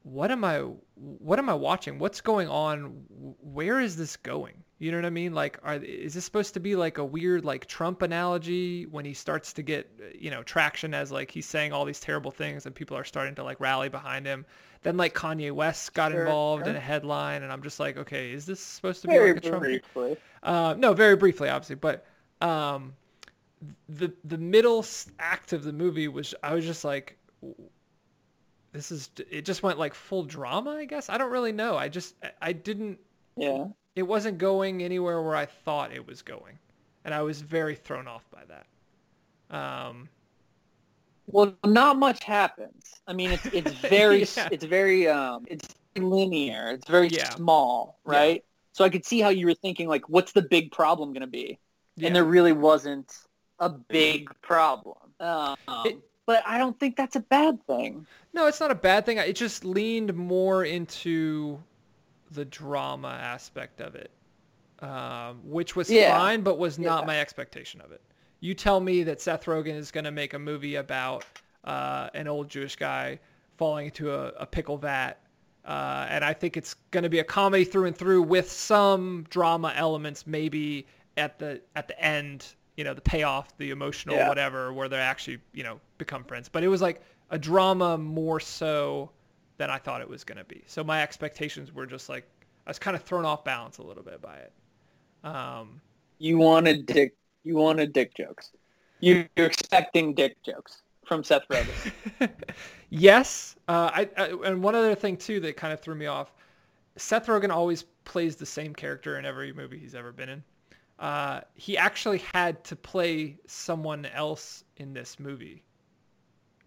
"What 0.02 0.30
am 0.30 0.44
I? 0.44 0.60
What 0.94 1.38
am 1.38 1.48
I 1.48 1.54
watching? 1.54 1.98
What's 1.98 2.20
going 2.20 2.48
on? 2.48 3.04
Where 3.40 3.80
is 3.80 3.96
this 3.96 4.16
going?" 4.16 4.62
You 4.78 4.90
know 4.90 4.98
what 4.98 5.06
I 5.06 5.10
mean? 5.10 5.32
Like, 5.34 5.58
are 5.62 5.76
is 5.76 6.12
this 6.14 6.24
supposed 6.24 6.54
to 6.54 6.60
be 6.60 6.76
like 6.76 6.98
a 6.98 7.04
weird 7.04 7.44
like 7.46 7.66
Trump 7.66 8.02
analogy 8.02 8.84
when 8.84 9.06
he 9.06 9.14
starts 9.14 9.54
to 9.54 9.62
get 9.62 9.90
you 10.18 10.30
know 10.30 10.42
traction 10.42 10.92
as 10.92 11.10
like 11.10 11.30
he's 11.30 11.46
saying 11.46 11.72
all 11.72 11.86
these 11.86 12.00
terrible 12.00 12.30
things 12.30 12.66
and 12.66 12.74
people 12.74 12.96
are 12.96 13.04
starting 13.04 13.34
to 13.36 13.42
like 13.44 13.58
rally 13.58 13.88
behind 13.88 14.26
him? 14.26 14.44
Then 14.82 14.98
like 14.98 15.14
Kanye 15.14 15.50
West 15.52 15.94
got 15.94 16.12
Sure, 16.12 16.12
involved 16.12 16.66
in 16.66 16.76
a 16.76 16.80
headline, 16.80 17.42
and 17.42 17.50
I'm 17.52 17.62
just 17.62 17.80
like, 17.80 17.96
okay, 17.96 18.32
is 18.32 18.44
this 18.44 18.60
supposed 18.60 19.02
to 19.02 19.08
be 19.08 19.16
Very 19.16 19.18
like 19.18 19.36
a 19.36 19.40
Trump? 19.40 19.62
briefly. 19.62 20.16
Uh, 20.42 20.74
no, 20.78 20.92
very 20.92 21.16
briefly, 21.16 21.48
obviously, 21.48 21.76
but 21.76 22.06
um, 22.42 22.94
the 23.88 24.12
the 24.24 24.38
middle 24.38 24.84
act 25.18 25.52
of 25.52 25.64
the 25.64 25.72
movie 25.72 26.08
was 26.08 26.34
I 26.42 26.54
was 26.54 26.64
just 26.66 26.84
like, 26.84 27.18
this 28.72 28.90
is 28.92 29.10
it 29.30 29.44
just 29.44 29.62
went 29.62 29.78
like 29.78 29.94
full 29.94 30.24
drama. 30.24 30.70
I 30.70 30.84
guess 30.84 31.08
I 31.08 31.18
don't 31.18 31.30
really 31.32 31.52
know. 31.52 31.76
I 31.76 31.88
just 31.88 32.14
I 32.40 32.52
didn't. 32.52 32.98
Yeah. 33.36 33.68
It 33.96 34.02
wasn't 34.02 34.36
going 34.38 34.82
anywhere 34.82 35.22
where 35.22 35.34
I 35.34 35.46
thought 35.46 35.90
it 35.90 36.06
was 36.06 36.20
going, 36.22 36.58
and 37.04 37.14
I 37.14 37.22
was 37.22 37.40
very 37.40 37.74
thrown 37.74 38.06
off 38.06 38.24
by 38.30 38.42
that. 38.44 39.56
Um, 39.56 40.08
Well, 41.26 41.54
not 41.64 41.98
much 41.98 42.22
happens. 42.24 42.84
I 43.06 43.14
mean, 43.14 43.32
it's 43.32 43.48
it's 43.52 43.72
very 43.88 44.20
Yeah. 44.20 44.48
it's 44.52 44.64
very 44.64 45.08
um 45.08 45.44
it's 45.48 45.66
linear. 45.96 46.68
It's 46.72 46.88
very 46.88 47.08
Yeah. 47.08 47.34
small, 47.36 47.98
Yeah. 48.06 48.12
right? 48.12 48.44
So 48.72 48.84
I 48.84 48.90
could 48.90 49.06
see 49.06 49.20
how 49.20 49.30
you 49.30 49.46
were 49.46 49.54
thinking 49.54 49.88
like, 49.88 50.06
what's 50.10 50.32
the 50.32 50.42
big 50.42 50.70
problem 50.72 51.12
going 51.14 51.22
to 51.22 51.26
be? 51.26 51.58
yeah. 51.96 52.08
And 52.08 52.16
there 52.16 52.24
really 52.24 52.52
wasn't 52.52 53.10
a 53.58 53.70
big 53.70 54.28
problem. 54.42 54.98
Um, 55.18 55.56
It- 55.86 56.02
but 56.26 56.42
I 56.46 56.58
don't 56.58 56.78
think 56.78 56.96
that's 56.96 57.16
a 57.16 57.20
bad 57.20 57.64
thing. 57.66 58.06
No, 58.34 58.46
it's 58.46 58.60
not 58.60 58.70
a 58.70 58.74
bad 58.74 59.06
thing. 59.06 59.16
It 59.16 59.36
just 59.36 59.64
leaned 59.64 60.12
more 60.14 60.64
into 60.64 61.62
the 62.30 62.44
drama 62.44 63.08
aspect 63.08 63.80
of 63.80 63.94
it, 63.94 64.10
um, 64.80 65.40
which 65.44 65.76
was 65.76 65.90
Yeah. 65.90 66.16
fine, 66.16 66.42
but 66.42 66.58
was 66.58 66.78
not 66.78 67.00
Yeah. 67.02 67.06
my 67.06 67.20
expectation 67.20 67.80
of 67.80 67.92
it. 67.92 68.02
You 68.40 68.54
tell 68.54 68.80
me 68.80 69.02
that 69.04 69.20
Seth 69.20 69.44
Rogen 69.46 69.74
is 69.76 69.90
going 69.90 70.04
to 70.04 70.10
make 70.10 70.34
a 70.34 70.38
movie 70.38 70.74
about 70.76 71.24
uh, 71.64 72.08
an 72.14 72.28
old 72.28 72.48
Jewish 72.48 72.76
guy 72.76 73.18
falling 73.56 73.86
into 73.86 74.12
a, 74.12 74.28
a 74.38 74.46
pickle 74.46 74.76
vat, 74.76 75.14
uh, 75.64 76.06
and 76.08 76.24
I 76.24 76.32
think 76.32 76.56
it's 76.56 76.74
going 76.92 77.02
to 77.02 77.08
be 77.08 77.18
a 77.18 77.24
comedy 77.24 77.64
through 77.64 77.86
and 77.86 77.96
through 77.96 78.22
with 78.22 78.48
some 78.48 79.24
drama 79.30 79.72
elements, 79.74 80.26
maybe 80.28 80.86
at 81.16 81.40
the 81.40 81.60
at 81.74 81.88
the 81.88 82.00
end, 82.00 82.54
you 82.76 82.84
know, 82.84 82.94
the 82.94 83.00
payoff, 83.00 83.56
the 83.58 83.70
emotional 83.70 84.14
Yeah. 84.14 84.28
whatever, 84.28 84.72
where 84.72 84.88
they 84.88 84.98
actually 84.98 85.38
you 85.54 85.64
know 85.64 85.80
become 85.98 86.22
friends. 86.22 86.48
But 86.48 86.62
it 86.62 86.68
was 86.68 86.82
like 86.82 87.00
a 87.30 87.38
drama 87.38 87.98
more 87.98 88.38
so 88.38 89.10
than 89.58 89.70
I 89.70 89.78
thought 89.78 90.00
it 90.00 90.08
was 90.08 90.24
going 90.24 90.38
to 90.38 90.44
be. 90.44 90.62
So 90.66 90.84
my 90.84 91.02
expectations 91.02 91.72
were 91.72 91.86
just 91.86 92.08
like 92.08 92.24
I 92.66 92.70
was 92.70 92.78
kind 92.78 92.96
of 92.96 93.02
thrown 93.02 93.24
off 93.24 93.44
balance 93.44 93.78
a 93.78 93.82
little 93.82 94.02
bit 94.02 94.20
by 94.20 94.36
it. 94.36 94.52
Um, 95.24 95.80
You 96.18 96.38
wanted 96.38 96.86
dick. 96.86 97.14
You 97.44 97.54
wanted 97.56 97.92
dick 97.92 98.14
jokes. 98.16 98.50
You- 99.00 99.28
You're 99.36 99.46
expecting 99.46 100.14
dick 100.14 100.42
jokes 100.42 100.82
from 101.04 101.22
Seth 101.22 101.46
Rogen. 101.48 102.30
yes, 102.90 103.56
uh, 103.68 103.90
I, 103.94 104.08
I 104.16 104.24
and 104.44 104.62
one 104.62 104.74
other 104.74 104.94
thing 104.94 105.16
too 105.16 105.38
that 105.40 105.56
kind 105.56 105.72
of 105.72 105.80
threw 105.80 105.94
me 105.94 106.06
off. 106.06 106.32
Seth 106.96 107.26
Rogen 107.26 107.50
always 107.50 107.84
plays 108.04 108.36
the 108.36 108.46
same 108.46 108.74
character 108.74 109.18
in 109.18 109.24
every 109.26 109.52
movie 109.52 109.78
he's 109.78 109.94
ever 109.94 110.12
been 110.12 110.28
in. 110.30 110.44
Uh, 110.98 111.42
he 111.54 111.76
actually 111.76 112.18
had 112.32 112.64
to 112.64 112.74
play 112.74 113.36
someone 113.46 114.06
else 114.06 114.64
in 114.78 114.94
this 114.94 115.20
movie. 115.20 115.62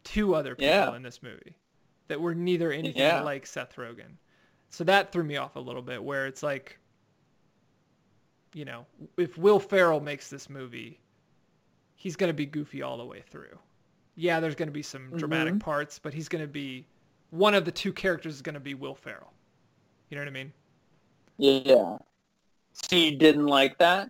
Two 0.04 0.36
other 0.36 0.56
people 0.56 0.68
Yeah. 0.68 0.96
in 0.96 1.02
this 1.02 1.22
movie 1.24 1.56
that 2.10 2.20
were 2.20 2.36
neither 2.36 2.72
anything 2.72 3.02
Yeah. 3.02 3.22
like 3.22 3.46
Seth 3.46 3.76
Rogen. 3.78 4.18
So 4.72 4.84
that 4.84 5.12
threw 5.12 5.24
me 5.24 5.38
off 5.38 5.56
a 5.56 5.60
little 5.60 5.82
bit 5.82 6.04
where 6.04 6.28
it's 6.28 6.44
like, 6.44 6.78
you 8.54 8.66
know, 8.66 8.86
if 9.18 9.38
Will 9.38 9.60
Ferrell 9.60 10.02
makes 10.02 10.30
this 10.30 10.50
movie, 10.50 11.00
he's 11.96 12.16
going 12.16 12.30
to 12.30 12.34
be 12.34 12.46
goofy 12.46 12.82
all 12.82 12.98
the 12.98 13.06
way 13.06 13.22
through. 13.30 13.58
Yeah, 14.16 14.40
there's 14.40 14.56
going 14.56 14.68
to 14.68 14.74
be 14.74 14.82
some 14.84 15.12
dramatic 15.16 15.54
Mhm. 15.54 15.60
parts, 15.62 15.98
but 15.98 16.14
he's 16.14 16.28
going 16.28 16.42
to 16.44 16.48
be 16.48 16.86
one 17.30 17.54
of 17.54 17.64
the 17.64 17.72
two 17.72 17.94
characters 17.94 18.36
is 18.36 18.42
going 18.42 18.56
to 18.56 18.60
be 18.60 18.74
Will 18.74 18.96
Ferrell. 18.96 19.32
You 20.10 20.18
know 20.18 20.22
what 20.22 20.28
I 20.30 20.32
mean? 20.32 20.52
yeah. 21.38 21.98
So 22.74 22.96
you 22.96 23.16
didn't 23.18 23.48
like 23.48 23.78
that? 23.78 24.10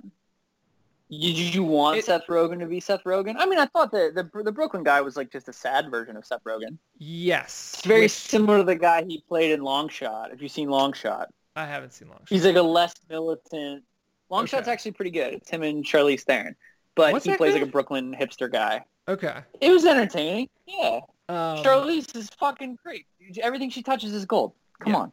Did 1.12 1.56
you 1.56 1.64
want 1.64 1.98
It- 1.98 2.06
Seth 2.06 2.28
Rogen 2.28 2.60
to 2.60 2.68
be 2.68 2.80
Seth 2.80 3.04
Rogen? 3.04 3.36
I 3.40 3.46
mean, 3.48 3.58
I 3.60 3.66
thought 3.66 3.92
the, 3.92 4.12
the 4.14 4.44
the 4.44 4.52
Brooklyn 4.52 4.84
guy 4.84 5.02
was 5.02 5.18
like 5.18 5.32
just 5.32 5.50
a 5.50 5.54
sad 5.54 5.90
version 5.90 6.16
of 6.16 6.26
Seth 6.26 6.44
Rogen. 6.44 6.78
Yes. 7.00 7.74
It's 7.78 7.86
very 7.88 8.02
which- 8.02 8.12
similar 8.12 8.60
to 8.60 8.64
the 8.64 8.76
guy 8.76 9.04
he 9.04 9.24
played 9.28 9.52
in 9.52 9.62
Long 9.64 9.90
Shot. 9.90 10.32
If 10.32 10.42
you've 10.42 10.52
seen 10.52 10.70
Long 10.70 10.94
Shot, 10.94 11.30
I 11.56 11.66
haven't 11.66 11.94
seen 11.94 12.10
Long 12.10 12.20
Shot. 12.20 12.30
he's 12.30 12.46
like 12.46 12.56
a 12.56 12.62
less 12.62 12.94
militant. 13.10 13.84
Long 14.30 14.44
Okay. 14.44 14.52
Shot's 14.52 14.68
actually 14.68 14.92
pretty 14.92 15.10
good. 15.12 15.34
It's 15.34 15.50
him 15.50 15.64
and 15.64 15.84
Charlize 15.84 16.22
Theron, 16.22 16.56
but 16.94 17.12
What's 17.14 17.26
he 17.26 17.36
plays 17.36 17.54
like 17.54 17.64
a 17.64 17.66
Brooklyn 17.66 18.16
hipster 18.16 18.52
guy. 18.52 18.86
Okay. 19.08 19.40
It 19.60 19.72
was 19.72 19.86
entertaining. 19.86 20.48
Yeah, 20.68 21.00
Um, 21.28 21.64
Charlize 21.64 22.16
is 22.16 22.30
fucking 22.30 22.78
great. 22.84 23.08
Everything 23.42 23.72
she 23.72 23.82
touches 23.82 24.14
is 24.14 24.26
gold. 24.26 24.54
Come 24.80 24.94
Yeah. 24.94 25.00
on. 25.00 25.12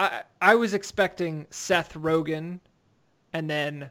I 0.00 0.22
I 0.42 0.54
was 0.56 0.74
expecting 0.74 1.46
Seth 1.50 1.94
Rogen, 1.94 2.58
and 3.32 3.48
then 3.48 3.88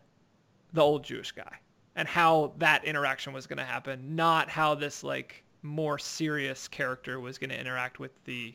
the 0.76 0.82
old 0.82 1.04
Jewish 1.04 1.32
guy, 1.32 1.58
and 1.96 2.08
how 2.08 2.54
that 2.60 2.86
interaction 2.86 3.34
was 3.34 3.48
going 3.48 3.58
to 3.58 3.66
happen, 3.66 4.16
not 4.16 4.50
how 4.50 4.76
this 4.76 5.04
like 5.04 5.44
more 5.64 5.98
serious 5.98 6.68
character 6.68 7.20
was 7.20 7.40
going 7.40 7.50
to 7.50 7.60
interact 7.60 8.00
with 8.00 8.12
the, 8.26 8.54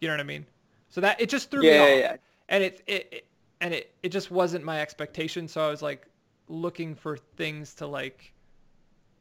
you 0.00 0.08
know 0.08 0.14
what 0.14 0.20
I 0.20 0.24
mean? 0.24 0.46
So 0.88 1.00
that 1.02 1.20
it 1.20 1.28
just 1.28 1.50
threw 1.50 1.60
me 1.60 1.76
off, 1.78 1.88
yeah, 1.88 1.94
yeah. 1.94 2.16
and 2.48 2.64
it, 2.64 2.82
it 2.86 3.08
it 3.12 3.26
and 3.60 3.74
it 3.74 3.94
it 4.02 4.08
just 4.08 4.30
wasn't 4.30 4.64
my 4.64 4.80
expectation. 4.80 5.46
So 5.46 5.60
I 5.66 5.70
was 5.70 5.82
like 5.82 6.06
looking 6.48 6.94
for 6.94 7.18
things 7.36 7.74
to 7.74 7.86
like. 7.86 8.32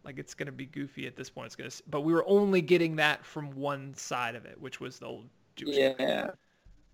Like 0.06 0.18
it's 0.18 0.34
gonna 0.34 0.54
be 0.54 0.66
goofy 0.66 1.08
at 1.08 1.18
this 1.18 1.30
point. 1.30 1.48
It's 1.48 1.56
gonna, 1.58 1.68
s- 1.68 1.84
but 1.90 2.02
we 2.02 2.14
were 2.14 2.24
only 2.26 2.62
getting 2.62 2.96
that 2.96 3.24
from 3.26 3.52
one 3.52 3.94
side 3.94 4.34
of 4.34 4.46
it, 4.46 4.60
which 4.60 4.80
was 4.80 4.98
the 4.98 5.06
old 5.06 5.28
Jewish 5.58 5.76
guy. 5.76 5.96
Yeah. 6.00 6.32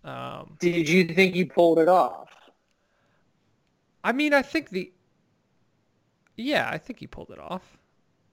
Um, 0.03 0.57
Did 0.59 0.89
you 0.89 1.05
think 1.05 1.36
he 1.36 1.45
pulled 1.45 1.77
it 1.79 1.88
off? 1.88 2.29
I 4.03 4.11
mean, 4.11 4.33
I 4.33 4.41
think 4.41 4.69
the. 4.69 4.91
Yeah, 6.38 6.69
I 6.71 6.77
think 6.77 6.99
he 6.99 7.07
pulled 7.07 7.31
it 7.31 7.39
off. 7.39 7.77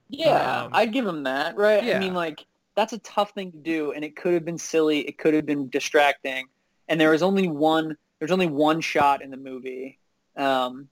Yeah, 0.09 0.65
Um, 0.65 0.71
I'd 0.75 0.93
give 0.93 1.07
him 1.07 1.23
that, 1.23 1.57
right? 1.57 1.83
yeah. 1.83 1.97
I 1.97 2.01
mean, 2.01 2.15
like 2.15 2.45
that's 2.75 2.93
a 2.93 2.99
tough 2.99 3.31
thing 3.33 3.53
to 3.53 3.59
do, 3.59 3.93
and 3.93 4.05
it 4.05 4.17
could 4.17 4.35
have 4.35 4.45
been 4.45 4.59
silly. 4.59 5.01
It 5.01 5.19
could 5.19 5.35
have 5.35 5.47
been 5.47 5.69
distracting, 5.71 6.47
and 6.89 7.01
there 7.01 7.11
was 7.11 7.23
only 7.23 7.49
one. 7.49 7.97
There's 8.19 8.31
only 8.33 8.47
one 8.47 8.81
shot 8.81 9.23
in 9.23 9.31
the 9.31 9.37
movie 9.37 9.99
um, 10.37 10.89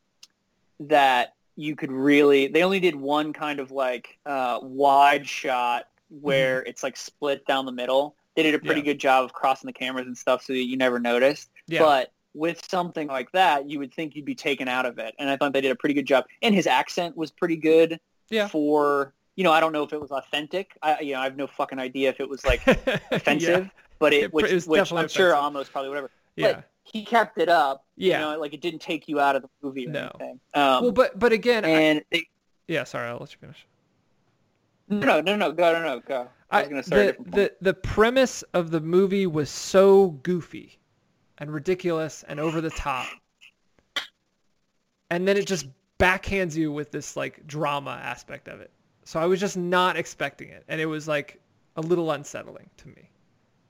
that 0.81 1.35
you 1.57 1.77
could 1.77 1.93
really. 1.93 2.49
They 2.49 2.63
only 2.63 2.81
did 2.81 2.95
one 2.97 3.33
kind 3.33 3.61
of 3.61 3.71
like 3.71 4.19
uh, 4.27 4.61
wide 4.63 5.29
shot 5.29 5.89
where 6.09 6.63
it's 6.63 6.83
like 6.83 6.97
split 6.97 7.47
down 7.47 7.67
the 7.67 7.73
middle. 7.73 8.17
They 8.37 8.43
did 8.43 8.55
a 8.55 8.59
pretty 8.59 8.81
Mm-hmm. 8.81 8.87
Yeah. 8.87 8.93
good 8.95 9.01
job 9.01 9.25
of 9.25 9.33
crossing 9.33 9.67
the 9.67 9.73
cameras 9.73 10.07
and 10.07 10.17
stuff, 10.17 10.43
so 10.45 10.53
that 10.53 10.65
you 10.65 10.77
never 10.77 10.99
noticed. 10.99 11.51
Yeah. 11.67 11.81
But 11.81 12.13
with 12.35 12.65
something 12.71 13.09
like 13.09 13.33
that, 13.33 13.69
you 13.69 13.79
would 13.79 13.93
think 13.93 14.15
you'd 14.15 14.25
be 14.25 14.35
taken 14.35 14.69
out 14.69 14.87
of 14.87 14.99
it. 14.99 15.15
And 15.19 15.29
I 15.29 15.37
thought 15.37 15.53
they 15.53 15.61
did 15.61 15.73
a 15.73 15.77
pretty 15.77 15.95
good 15.95 16.07
job. 16.07 16.25
And 16.43 16.55
his 16.55 16.67
accent 16.67 17.17
was 17.17 17.31
pretty 17.31 17.57
good 17.57 17.99
Yeah. 18.29 18.47
for, 18.49 19.13
you 19.37 19.43
know, 19.45 19.53
I 19.53 19.59
don't 19.61 19.73
know 19.73 19.83
if 19.83 19.93
it 19.93 20.01
was 20.01 20.11
authentic. 20.13 20.77
I, 20.83 21.01
you 21.01 21.15
know, 21.15 21.21
I 21.21 21.25
have 21.25 21.37
no 21.37 21.47
fucking 21.49 21.79
idea 21.79 22.09
if 22.11 22.21
it 22.21 22.29
was 22.29 22.45
like 22.45 22.65
offensive, 23.11 23.69
but 23.99 24.13
it, 24.13 24.33
which, 24.33 24.47
it 24.51 24.55
was 24.55 24.67
which 24.69 24.93
I'm 24.93 25.09
sure 25.09 25.35
almost 25.35 25.73
probably 25.73 25.89
whatever. 25.89 26.11
Yeah. 26.37 26.53
But 26.53 26.65
he 26.85 27.05
kept 27.05 27.39
it 27.39 27.49
up. 27.49 27.85
Yeah. 27.97 28.21
You 28.21 28.25
know, 28.35 28.41
like 28.41 28.55
it 28.55 28.61
didn't 28.61 28.81
take 28.81 29.09
you 29.09 29.19
out 29.21 29.35
of 29.37 29.43
the 29.43 29.49
movie 29.63 29.87
or 29.89 29.91
No. 29.91 30.11
anything. 30.21 30.41
Um, 30.55 30.83
well, 30.85 30.93
but 30.93 31.19
but 31.19 31.33
again, 31.33 31.65
I, 31.65 31.69
and 31.69 32.05
they, 32.13 32.29
yeah. 32.69 32.85
Sorry, 32.85 33.09
I'll 33.09 33.19
let 33.19 33.33
you 33.33 33.39
finish. 33.41 33.67
no, 34.89 35.21
no, 35.21 35.37
no, 35.37 35.53
go, 35.53 35.73
no, 35.73 35.83
no, 35.83 36.01
go. 36.01 36.29
I 36.51 36.61
was 36.63 36.69
going 36.69 36.83
to 36.83 36.87
start 36.87 37.17
the, 37.25 37.31
the 37.31 37.53
the 37.61 37.75
premise 37.75 38.43
of 38.55 38.71
the 38.73 38.81
movie 38.81 39.27
was 39.27 39.49
so 39.51 40.09
goofy 40.23 40.79
and 41.41 41.53
ridiculous 41.53 42.23
and 42.29 42.39
over 42.39 42.61
the 42.61 42.71
top, 42.71 43.07
and 45.11 45.27
then 45.27 45.37
it 45.37 45.47
just 45.47 45.67
backhands 45.99 46.55
you 46.55 46.71
with 46.71 46.91
this 46.91 47.17
like 47.17 47.47
drama 47.47 48.01
aspect 48.03 48.49
of 48.49 48.61
it. 48.61 48.71
So 49.05 49.19
I 49.19 49.27
was 49.27 49.41
just 49.41 49.57
not 49.57 49.97
expecting 49.97 50.51
it, 50.51 50.65
and 50.69 50.81
it 50.81 50.87
was 50.87 51.09
like 51.09 51.41
a 51.77 51.81
little 51.81 52.13
unsettling 52.13 52.69
to 52.77 52.89
me. 52.89 53.11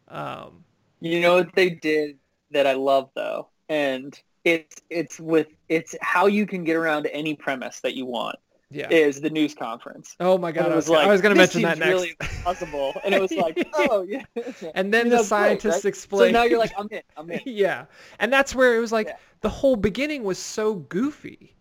Um, 0.08 0.64
You 1.00 1.20
know 1.20 1.36
what 1.36 1.54
they 1.54 1.70
did 1.70 2.18
that 2.50 2.66
I 2.66 2.74
love 2.74 3.10
though, 3.14 3.48
and 3.68 4.20
it's 4.44 4.76
it's 4.90 5.20
with 5.20 5.48
it's 5.68 5.94
how 6.00 6.26
you 6.26 6.46
can 6.46 6.64
get 6.64 6.76
around 6.76 7.06
any 7.06 7.34
premise 7.34 7.80
that 7.80 7.94
you 7.94 8.06
want 8.06 8.38
yeah. 8.70 8.88
is 8.90 9.20
the 9.20 9.30
news 9.30 9.54
conference. 9.54 10.16
oh 10.20 10.38
my 10.38 10.52
god, 10.52 10.70
I 10.72 10.76
was, 10.76 10.88
like 10.88 11.06
I 11.06 11.10
was 11.10 11.20
gonna 11.20 11.34
mention 11.34 11.62
that 11.62 11.78
next. 11.78 11.90
really 11.92 12.14
possible, 12.44 12.94
and 13.04 13.14
it 13.14 13.20
was 13.20 13.32
like, 13.32 13.68
oh 13.74 14.02
yeah. 14.02 14.22
and 14.74 14.92
then 14.94 15.06
You 15.06 15.10
the 15.10 15.16
know, 15.16 15.22
great, 15.22 15.26
scientists 15.26 15.74
right? 15.76 15.84
explain. 15.86 16.28
So 16.28 16.32
now 16.32 16.44
you're 16.44 16.58
like, 16.58 16.72
I'm 16.78 16.88
in, 16.90 17.02
I'm 17.16 17.30
in. 17.30 17.40
yeah, 17.46 17.86
and 18.18 18.32
that's 18.32 18.54
where 18.54 18.76
it 18.76 18.80
was 18.80 18.92
like 18.92 19.08
Yeah. 19.08 19.16
the 19.40 19.48
whole 19.48 19.76
beginning 19.76 20.22
was 20.24 20.38
so 20.38 20.74
goofy. 20.74 21.54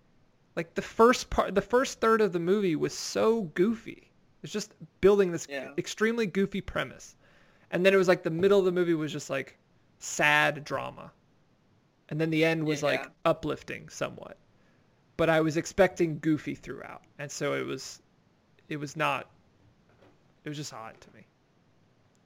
Like 0.55 0.73
the 0.75 0.81
first 0.81 1.29
part, 1.29 1.55
the 1.55 1.61
first 1.61 1.99
third 2.01 2.21
of 2.21 2.33
the 2.33 2.39
movie 2.39 2.75
was 2.75 2.93
so 2.93 3.43
goofy. 3.53 4.11
It's 4.43 4.51
just 4.53 4.73
building 5.01 5.31
this 5.31 5.47
Yeah. 5.49 5.69
extremely 5.77 6.25
goofy 6.25 6.61
premise, 6.61 7.15
and 7.71 7.85
then 7.85 7.93
it 7.93 7.97
was 7.97 8.07
like 8.07 8.23
the 8.23 8.29
middle 8.29 8.59
of 8.59 8.65
the 8.65 8.71
movie 8.71 8.93
was 8.93 9.11
just 9.11 9.29
like 9.29 9.57
sad 9.99 10.63
drama. 10.63 11.11
and 12.09 12.19
then 12.19 12.29
the 12.31 12.43
end 12.43 12.65
was 12.65 12.81
like 12.81 13.01
Yeah. 13.03 13.09
uplifting 13.25 13.87
somewhat. 13.89 14.37
But 15.19 15.29
I 15.29 15.41
was 15.41 15.57
expecting 15.57 16.17
goofy 16.19 16.55
throughout, 16.55 17.01
and 17.19 17.29
so 17.29 17.53
it 17.53 17.65
was, 17.65 18.01
it 18.69 18.77
was 18.77 18.95
not. 18.95 19.27
It 20.45 20.49
was 20.49 20.57
just 20.57 20.73
odd 20.73 20.93
to 21.01 21.07
me. 21.13 21.25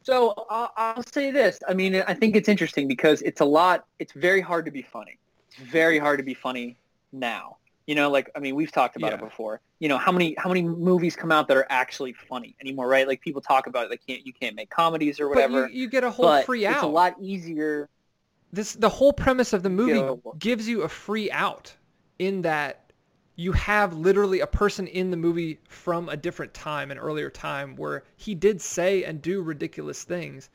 So 0.03 0.45
I'll, 0.47 0.71
I'll 0.77 1.03
say 1.11 1.31
this. 1.31 1.59
I 1.67 1.73
mean, 1.73 1.95
I 2.05 2.13
think 2.13 2.35
it's 2.35 2.47
interesting 2.47 2.87
because 2.87 3.23
it's 3.23 3.41
a 3.41 3.45
lot. 3.45 3.87
It's 3.97 4.11
very 4.13 4.41
hard 4.41 4.65
to 4.65 4.71
be 4.71 4.83
funny. 4.83 5.17
It's 5.47 5.57
very 5.71 5.97
hard 5.97 6.19
to 6.19 6.23
be 6.23 6.35
funny 6.35 6.77
now. 7.11 7.57
You 7.87 7.95
know, 7.95 8.11
like 8.11 8.29
I 8.35 8.39
mean, 8.39 8.53
we've 8.53 8.71
talked 8.71 8.95
about 8.95 9.11
it 9.11 9.19
before. 9.19 9.59
You 9.79 9.89
know, 9.89 9.97
how 9.97 10.11
many 10.11 10.35
how 10.37 10.49
many 10.49 10.61
movies 10.61 11.15
come 11.15 11.31
out 11.31 11.47
that 11.47 11.57
are 11.57 11.65
actually 11.71 12.13
funny 12.13 12.55
anymore, 12.61 12.87
right? 12.87 13.07
Like 13.07 13.21
people 13.21 13.41
talk 13.41 13.65
about 13.65 13.85
it. 13.85 13.89
They 13.89 14.13
can't 14.13 14.23
you 14.23 14.33
can't 14.33 14.55
make 14.55 14.69
comedies 14.69 15.19
or 15.19 15.29
whatever. 15.29 15.63
But 15.63 15.73
you, 15.73 15.81
you 15.81 15.89
get 15.89 16.03
a 16.03 16.11
whole 16.11 16.27
but 16.27 16.45
free 16.45 16.67
out. 16.67 16.75
it's 16.75 16.83
a 16.83 16.87
lot 16.87 17.15
easier. 17.19 17.89
this 18.51 18.73
the 18.73 18.87
whole 18.87 19.13
premise 19.13 19.51
of 19.51 19.63
the 19.63 19.71
movie 19.71 19.97
Yeah. 19.97 20.13
gives 20.37 20.67
you 20.67 20.83
a 20.83 20.89
free 20.89 21.31
out 21.31 21.73
in 22.19 22.43
that 22.43 22.82
you 23.35 23.51
have 23.53 23.95
literally 23.97 24.41
a 24.41 24.47
person 24.47 24.85
in 24.87 25.09
the 25.09 25.17
movie 25.17 25.59
from 25.67 26.07
a 26.09 26.15
different 26.17 26.53
time 26.53 26.91
an 26.91 26.97
earlier 26.97 27.29
time 27.29 27.75
where 27.75 28.03
he 28.17 28.35
did 28.35 28.61
say 28.61 29.03
and 29.03 29.21
do 29.21 29.41
ridiculous 29.41 30.03
things 30.03 30.49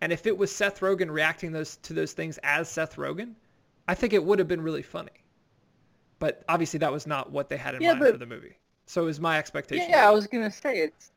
and 0.00 0.12
if 0.12 0.26
it 0.26 0.36
was 0.38 0.54
Seth 0.54 0.80
Rogen 0.80 1.10
reacting 1.10 1.52
those 1.52 1.76
to 1.78 1.92
those 1.92 2.12
things 2.12 2.38
as 2.42 2.68
Seth 2.68 2.96
Rogen 2.96 3.34
I 3.88 3.94
think 3.94 4.12
it 4.12 4.22
would 4.24 4.38
have 4.38 4.48
been 4.48 4.62
really 4.62 4.82
funny 4.82 5.10
but 6.18 6.44
obviously 6.48 6.78
that 6.78 6.92
was 6.92 7.06
not 7.06 7.30
what 7.32 7.48
they 7.48 7.56
had 7.56 7.74
in 7.74 7.82
Yeah, 7.82 7.90
mind 7.92 8.00
but- 8.00 8.12
for 8.12 8.18
the 8.18 8.26
movie 8.26 8.56
so 8.86 9.06
is 9.06 9.20
my 9.20 9.38
expectation 9.38 9.86
Yeah, 9.88 10.08
I 10.08 10.10
was 10.10 10.26
gonna 10.26 10.50
say 10.50 10.78
it's. 10.78 11.12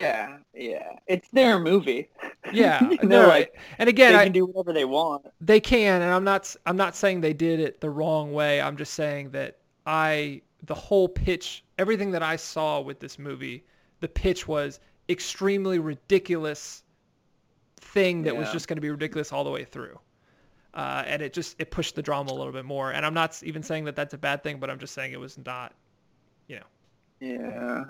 Yeah, 0.00 0.38
yeah, 0.54 0.96
it's 1.06 1.28
their 1.28 1.58
movie. 1.58 2.08
yeah 2.52 2.80
You 2.90 2.96
know, 3.02 3.22
no, 3.22 3.28
like, 3.28 3.54
and 3.78 3.88
again 3.88 4.12
they 4.12 4.18
I, 4.18 4.24
can 4.24 4.32
do 4.32 4.46
whatever 4.46 4.72
they 4.72 4.84
want. 4.86 5.26
they 5.42 5.60
can 5.60 6.00
and 6.02 6.10
i'm 6.10 6.24
not 6.24 6.54
i'm 6.66 6.76
not 6.76 6.96
saying 6.96 7.20
they 7.20 7.32
did 7.34 7.60
it 7.60 7.80
the 7.82 7.90
wrong 7.90 8.32
way 8.32 8.60
i'm 8.62 8.76
just 8.78 8.94
saying 8.94 9.30
that 9.30 9.58
i 9.86 10.40
the 10.66 10.74
whole 10.74 11.08
pitch 11.08 11.64
everything 11.78 12.10
that 12.10 12.22
i 12.22 12.36
saw 12.36 12.80
with 12.80 13.00
this 13.00 13.18
movie 13.18 13.64
the 14.00 14.08
pitch 14.08 14.46
was 14.48 14.80
extremely 15.08 15.78
ridiculous 15.78 16.82
thing 17.76 18.22
that 18.22 18.36
was 18.36 18.50
just 18.50 18.66
going 18.66 18.76
to 18.76 18.80
be 18.80 18.90
ridiculous 18.90 19.32
all 19.32 19.44
the 19.44 19.50
way 19.50 19.64
through 19.64 19.98
uh, 20.74 21.04
and 21.06 21.22
it 21.22 21.32
just 21.32 21.54
it 21.58 21.70
pushed 21.70 21.94
the 21.94 22.02
drama 22.02 22.32
a 22.32 22.34
little 22.34 22.52
bit 22.52 22.64
more 22.64 22.92
and 22.92 23.04
i'm 23.04 23.14
not 23.14 23.40
even 23.42 23.62
saying 23.62 23.84
that 23.84 23.94
that's 23.94 24.14
a 24.14 24.18
bad 24.18 24.42
thing 24.42 24.58
but 24.58 24.70
i'm 24.70 24.78
just 24.78 24.94
saying 24.94 25.12
it 25.12 25.20
was 25.20 25.38
not 25.44 25.72
you 26.48 26.56
know 26.56 26.66
Yeah. 27.20 27.84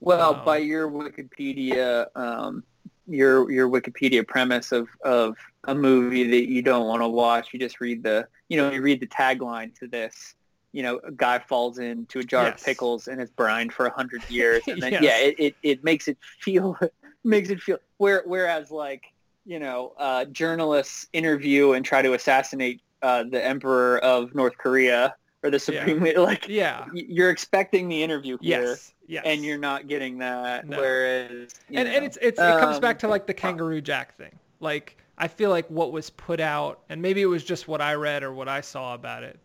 Well, 0.00 0.36
Um, 0.36 0.44
by 0.44 0.58
your 0.58 0.90
Wikipedia, 0.90 2.06
um, 2.16 2.62
your 3.06 3.50
your 3.50 3.68
Wikipedia 3.68 4.26
premise 4.26 4.72
of 4.72 4.88
of 5.04 5.36
a 5.64 5.74
movie 5.74 6.28
that 6.30 6.48
you 6.48 6.62
don't 6.62 6.86
want 6.86 7.02
to 7.02 7.08
watch, 7.08 7.52
you 7.52 7.58
just 7.58 7.80
read 7.80 8.02
the 8.02 8.26
you 8.48 8.56
know 8.56 8.70
you 8.70 8.80
read 8.80 9.00
the 9.00 9.06
tagline 9.06 9.76
to 9.78 9.86
this. 9.86 10.34
You 10.72 10.82
know, 10.82 11.00
a 11.04 11.10
guy 11.12 11.38
falls 11.38 11.78
into 11.78 12.18
a 12.18 12.22
jar 12.22 12.44
Yes. 12.44 12.60
of 12.60 12.66
pickles 12.66 13.08
and 13.08 13.20
is 13.20 13.30
brined 13.30 13.72
for 13.72 13.86
a 13.86 13.90
hundred 13.94 14.22
years, 14.28 14.62
and 14.68 14.82
then 14.82 14.92
Yes. 14.92 15.02
yeah, 15.02 15.18
it, 15.18 15.34
it, 15.38 15.56
it 15.62 15.84
makes 15.84 16.08
it 16.08 16.18
feel 16.40 16.76
makes 17.24 17.50
it 17.50 17.60
feel 17.60 17.78
where 17.96 18.22
whereas 18.26 18.70
like 18.70 19.04
you 19.44 19.58
know 19.58 19.94
uh, 19.98 20.24
journalists 20.26 21.06
interview 21.12 21.72
and 21.72 21.84
try 21.84 22.02
to 22.02 22.12
assassinate 22.14 22.82
uh, 23.02 23.24
the 23.30 23.44
emperor 23.44 23.98
of 23.98 24.34
North 24.34 24.58
Korea 24.58 25.14
or 25.42 25.50
the 25.50 25.58
supreme 25.58 26.00
leader, 26.00 26.20
like 26.32 26.48
yeah 26.48 26.86
you're 26.92 27.30
expecting 27.30 27.88
the 27.88 28.02
interview 28.02 28.36
here 28.40 28.60
yes 28.60 28.92
yes 29.06 29.22
and 29.24 29.44
you're 29.44 29.56
not 29.58 29.86
getting 29.86 30.18
that. 30.18 30.66
No. 30.68 30.76
Whereas, 30.76 31.54
and, 31.68 31.88
know, 31.88 31.94
and 31.94 32.04
it's, 32.04 32.18
it's 32.20 32.40
it 32.40 32.58
comes 32.58 32.76
um, 32.76 32.80
back 32.80 32.98
to 33.00 33.08
like 33.08 33.26
the 33.26 33.34
kangaroo 33.34 33.80
jack 33.80 34.16
thing 34.16 34.38
like 34.60 34.96
i 35.16 35.28
feel 35.28 35.50
like 35.50 35.68
what 35.70 35.92
was 35.92 36.10
put 36.10 36.40
out 36.40 36.80
and 36.88 37.00
maybe 37.00 37.22
it 37.22 37.26
was 37.26 37.44
just 37.44 37.68
what 37.68 37.80
i 37.80 37.94
read 37.94 38.22
or 38.22 38.32
what 38.32 38.48
i 38.48 38.60
saw 38.60 38.94
about 38.94 39.22
it 39.22 39.38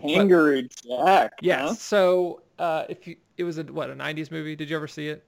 Kangaroo 0.00 0.62
Jack. 0.62 1.32
Yeah. 1.42 1.62
huh? 1.68 1.74
so 1.74 2.42
uh 2.58 2.84
if 2.88 3.06
you 3.06 3.16
it 3.36 3.44
was 3.44 3.58
a 3.58 3.62
what 3.64 3.90
a 3.90 3.94
90s 3.94 4.30
movie 4.30 4.54
did 4.56 4.68
you 4.70 4.76
ever 4.76 4.88
see 4.88 5.08
it 5.08 5.24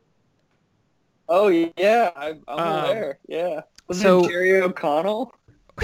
Oh 1.29 1.49
yeah, 1.49 2.11
I, 2.15 2.31
I'm 2.49 2.59
Um, 2.59 2.85
aware. 2.85 3.19
Yeah. 3.27 3.61
Was 3.89 4.01
so- 4.03 4.25
it 4.25 4.29
Jerry 4.31 4.61
O'Connell? 4.61 5.35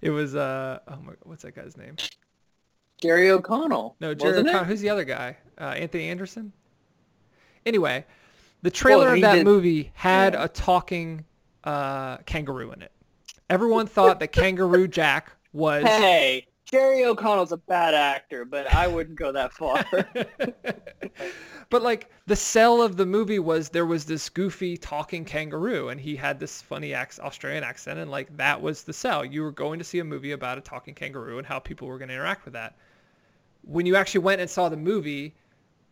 it 0.00 0.10
was 0.10 0.34
uh 0.36 0.78
oh 0.88 0.96
my 1.04 1.12
what's 1.24 1.42
that 1.42 1.54
guy's 1.54 1.76
name 1.76 1.96
Jerry 3.00 3.30
O'Connell. 3.30 3.96
no 4.00 4.14
jerry 4.14 4.42
wasn't 4.42 4.48
it? 4.48 4.66
Who's 4.66 4.80
the 4.80 4.90
other 4.90 5.04
guy 5.04 5.36
uh 5.58 5.64
anthony 5.64 6.08
anderson 6.08 6.52
anyway 7.64 8.04
the 8.62 8.70
trailer 8.70 9.06
Well, 9.06 9.14
of 9.14 9.20
that 9.22 9.34
did- 9.36 9.44
movie 9.44 9.90
had 9.94 10.34
yeah. 10.34 10.44
a 10.44 10.48
talking 10.48 11.24
uh 11.64 12.18
kangaroo 12.18 12.70
in 12.72 12.82
it 12.82 12.92
everyone 13.50 13.86
thought 13.86 14.20
that 14.20 14.28
kangaroo 14.28 14.86
jack 14.88 15.32
was 15.52 15.84
Hey, 15.84 16.46
Jerry 16.66 17.04
O'Connell's 17.04 17.52
a 17.52 17.56
bad 17.56 17.94
actor, 17.94 18.44
but 18.44 18.66
I 18.74 18.88
wouldn't 18.88 19.16
go 19.16 19.30
that 19.30 19.52
far. 19.52 19.84
but 21.70 21.82
like 21.82 22.10
the 22.26 22.34
sell 22.34 22.82
of 22.82 22.96
the 22.96 23.06
movie 23.06 23.38
was 23.38 23.68
there 23.68 23.86
was 23.86 24.04
this 24.04 24.28
goofy 24.28 24.76
talking 24.76 25.24
kangaroo 25.24 25.90
and 25.90 26.00
he 26.00 26.16
had 26.16 26.40
this 26.40 26.60
funny 26.60 26.92
Australian 26.92 27.62
accent 27.62 28.00
and 28.00 28.10
like 28.10 28.36
that 28.36 28.60
was 28.60 28.82
the 28.82 28.92
sell. 28.92 29.24
You 29.24 29.42
were 29.42 29.52
going 29.52 29.78
to 29.78 29.84
see 29.84 30.00
a 30.00 30.04
movie 30.04 30.32
about 30.32 30.58
a 30.58 30.60
talking 30.60 30.92
kangaroo 30.92 31.38
and 31.38 31.46
how 31.46 31.60
people 31.60 31.86
were 31.86 31.98
going 31.98 32.08
to 32.08 32.14
interact 32.14 32.44
with 32.44 32.54
that. 32.54 32.74
When 33.62 33.86
you 33.86 33.94
actually 33.94 34.22
went 34.22 34.40
and 34.40 34.50
saw 34.50 34.68
the 34.68 34.76
movie, 34.76 35.36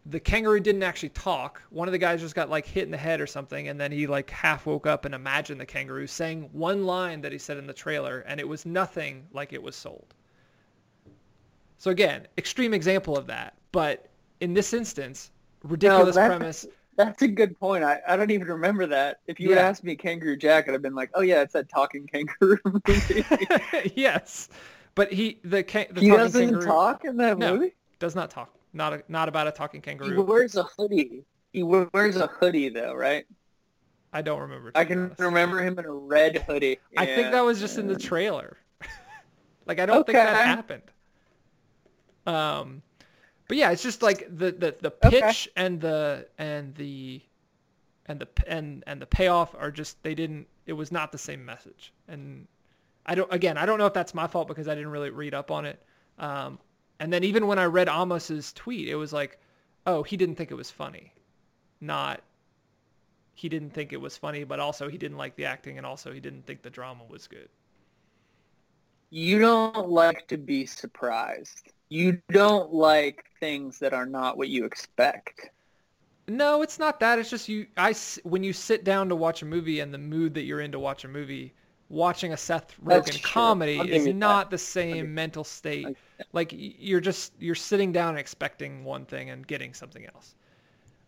the 0.07 0.19
kangaroo 0.19 0.59
didn't 0.59 0.83
actually 0.83 1.11
talk. 1.11 1.63
One 1.71 1.87
of 1.87 1.93
the 1.93 1.99
guys 1.99 2.21
just 2.21 2.35
got 2.35 2.51
like 2.51 2.67
hit 2.67 2.83
in 2.83 2.91
the 2.91 2.97
head 2.97 3.21
or 3.21 3.29
something 3.29 3.69
and 3.69 3.81
then 3.81 3.93
he 3.93 4.09
like 4.09 4.29
half 4.29 4.67
woke 4.67 4.89
up 4.89 5.05
and 5.05 5.15
imagined 5.15 5.61
the 5.61 5.67
kangaroo 5.67 6.09
saying 6.09 6.51
one 6.53 6.85
line 6.85 7.21
that 7.21 7.31
he 7.31 7.39
said 7.39 7.59
in 7.59 7.69
the 7.69 7.73
trailer 7.73 8.25
and 8.27 8.41
it 8.41 8.49
was 8.49 8.67
nothing 8.67 9.29
like 9.33 9.53
it 9.53 9.63
was 9.63 9.77
sold. 9.77 10.15
So 11.79 11.91
again, 11.91 12.27
extreme 12.39 12.73
example 12.75 13.17
of 13.17 13.27
that, 13.27 13.55
but 13.73 14.09
in 14.41 14.55
this 14.55 14.73
instance, 14.73 15.31
ridiculous 15.63 16.15
that- 16.17 16.29
premise. 16.29 16.67
That's 16.97 17.23
a 17.23 17.27
good 17.29 17.59
point. 17.59 17.83
I, 17.83 18.01
I 18.07 18.17
don't 18.17 18.31
even 18.31 18.47
remember 18.47 18.87
that. 18.87 19.19
If 19.27 19.41
you 19.41 19.49
had 19.49 19.59
asked 19.59 19.83
me 19.83 19.97
Kangaroo 19.97 20.37
Jack, 20.37 20.69
I'd 20.69 20.75
have 20.75 20.83
been 20.83 20.95
like, 20.95 21.11
oh 21.15 21.23
yeah, 21.23 21.43
it's 21.43 21.53
that 21.55 21.69
talking 21.69 22.07
kangaroo 22.07 22.57
movie. 22.65 23.25
yes, 23.97 24.49
but 24.95 25.13
he 25.13 25.41
the 25.43 25.65
the 25.91 26.01
he 26.01 26.09
doesn't 26.11 26.41
kangaroo 26.41 26.65
talk 26.65 27.05
in 27.05 27.17
that 27.17 27.37
No. 27.37 27.55
movie? 27.57 27.75
does 27.99 28.15
not 28.15 28.31
talk. 28.31 28.55
Not 28.73 28.93
a, 28.93 29.03
not 29.09 29.29
about 29.29 29.49
a 29.49 29.51
talking 29.51 29.81
kangaroo. 29.81 30.13
He 30.15 30.19
wears 30.23 30.55
a 30.55 30.63
hoodie. 30.79 31.25
He 31.53 31.65
wears 31.65 32.15
a 32.15 32.29
hoodie 32.29 32.69
though, 32.69 32.95
right? 32.95 33.25
I 34.13 34.23
don't 34.23 34.41
remember. 34.41 34.71
I 34.77 34.85
can 34.85 35.07
honest. 35.07 35.21
remember 35.21 35.59
him 35.61 35.77
in 35.81 35.87
a 35.87 35.93
red 35.93 36.45
hoodie. 36.47 36.79
I 36.97 37.07
think 37.07 37.33
that 37.33 37.41
was 37.45 37.59
just 37.59 37.77
in 37.77 37.89
the 37.89 37.99
trailer. 37.99 38.57
like 39.67 39.81
I 39.81 39.87
don't 39.87 40.07
think 40.07 40.15
that 40.15 40.47
happened. 40.47 40.83
Um, 42.27 42.83
but 43.49 43.57
yeah, 43.57 43.71
it's 43.73 43.83
just 43.83 44.03
like 44.03 44.27
the 44.29 44.53
the 44.53 44.77
the 44.81 44.91
Okay. 45.05 45.35
pitch 45.35 45.49
and 45.57 45.81
the 45.81 46.29
and 46.39 46.75
the 46.77 47.23
and 48.07 48.21
the 48.21 48.29
and 48.47 48.85
and 48.87 49.03
the 49.03 49.07
payoff 49.07 49.55
are 49.59 49.71
just 49.71 50.03
they 50.03 50.15
didn't. 50.15 50.49
It 50.67 50.75
was 50.75 50.93
not 50.93 51.13
the 51.13 51.19
same 51.19 51.45
message. 51.45 51.93
And 52.09 52.49
I 53.07 53.15
don't. 53.17 53.33
Again, 53.33 53.59
I 53.59 53.67
don't 53.67 53.79
know 53.79 53.87
if 53.87 53.95
that's 53.95 54.15
my 54.15 54.29
fault 54.29 54.49
because 54.49 54.69
I 54.69 54.75
didn't 54.75 54.91
really 54.91 55.11
read 55.11 55.35
up 55.35 55.51
on 55.51 55.67
it. 55.67 55.83
Um, 56.19 56.59
and 57.01 57.13
then 57.13 57.25
even 57.25 57.47
when 57.47 57.59
I 57.59 57.67
read 57.67 57.89
Amos's 57.89 58.53
tweet, 58.53 58.89
it 58.89 58.97
was 58.97 59.13
like, 59.13 59.39
oh, 59.87 60.03
he 60.05 60.17
didn't 60.17 60.37
think 60.37 60.51
it 60.53 60.55
was 60.57 60.71
funny, 60.71 61.13
not 61.81 62.23
he 63.35 63.49
didn't 63.49 63.71
think 63.71 63.93
it 63.93 64.01
was 64.01 64.17
funny, 64.17 64.43
but 64.45 64.59
also 64.59 64.89
he 64.89 64.99
didn't 64.99 65.19
like 65.19 65.37
the 65.37 65.45
acting, 65.45 65.79
and 65.79 65.87
also 65.87 66.13
he 66.13 66.21
didn't 66.21 66.47
think 66.47 66.63
the 66.63 66.71
drama 66.71 67.05
was 67.05 67.29
good. 67.29 67.49
You 69.11 69.39
don't 69.39 69.89
like 69.89 70.29
to 70.29 70.37
be 70.37 70.67
surprised. 70.67 71.73
You 71.89 72.21
don't 72.31 72.73
like 72.73 73.25
things 73.41 73.79
that 73.79 73.93
are 73.93 74.07
not 74.07 74.37
what 74.37 74.49
you 74.49 74.65
expect. 74.65 75.51
No, 76.27 76.63
it's 76.63 76.79
not 76.79 77.01
that. 77.01 77.19
It's 77.19 77.31
just 77.31 77.49
you. 77.49 77.67
I 77.77 77.95
when 78.23 78.43
you 78.43 78.53
sit 78.53 78.85
down 78.85 79.09
to 79.11 79.17
watch 79.17 79.43
a 79.43 79.45
movie 79.45 79.81
and 79.81 79.93
the 79.93 79.99
mood 79.99 80.35
that 80.35 80.43
you're 80.43 80.61
in 80.61 80.73
to 80.73 80.79
watch 80.79 81.05
a 81.05 81.09
movie, 81.09 81.53
watching 81.91 82.33
a 82.33 82.37
Seth 82.37 82.75
Rogen 82.83 83.23
comedy 83.23 83.79
is 83.79 84.07
you 84.07 84.13
that. 84.13 84.19
not 84.19 84.51
the 84.51 84.59
same 84.59 85.15
mental 85.15 85.45
state. 85.45 85.87
I- 85.87 85.95
Like 86.33 86.55
you're 86.57 87.01
just 87.01 87.33
you're 87.39 87.55
sitting 87.55 87.93
down 87.93 88.11
and 88.11 88.19
expecting 88.19 88.85
one 88.85 89.05
thing 89.05 89.31
and 89.31 89.47
getting 89.47 89.75
something 89.75 90.07
else. 90.07 90.35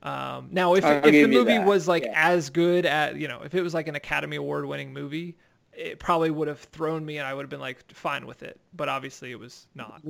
Um, 0.02 0.48
now, 0.52 0.74
if 0.74 0.84
I'll 0.84 0.98
if 0.98 1.12
the 1.12 1.26
movie 1.26 1.58
was 1.58 1.88
like 1.88 2.04
yeah. 2.04 2.12
as 2.14 2.50
good 2.50 2.84
at 2.84 3.16
you 3.16 3.28
know, 3.28 3.40
if 3.42 3.54
it 3.54 3.62
was 3.62 3.72
like 3.72 3.88
an 3.88 3.94
Academy 3.94 4.36
Award 4.36 4.66
winning 4.66 4.92
movie, 4.92 5.36
it 5.72 5.98
probably 5.98 6.30
would 6.30 6.48
have 6.48 6.60
thrown 6.60 7.04
me 7.04 7.18
and 7.18 7.26
I 7.26 7.32
would 7.34 7.42
have 7.42 7.50
been 7.50 7.60
like 7.60 7.90
fine 7.92 8.26
with 8.26 8.42
it. 8.42 8.60
But 8.74 8.88
obviously, 8.88 9.30
it 9.30 9.38
was 9.38 9.66
not. 9.74 10.02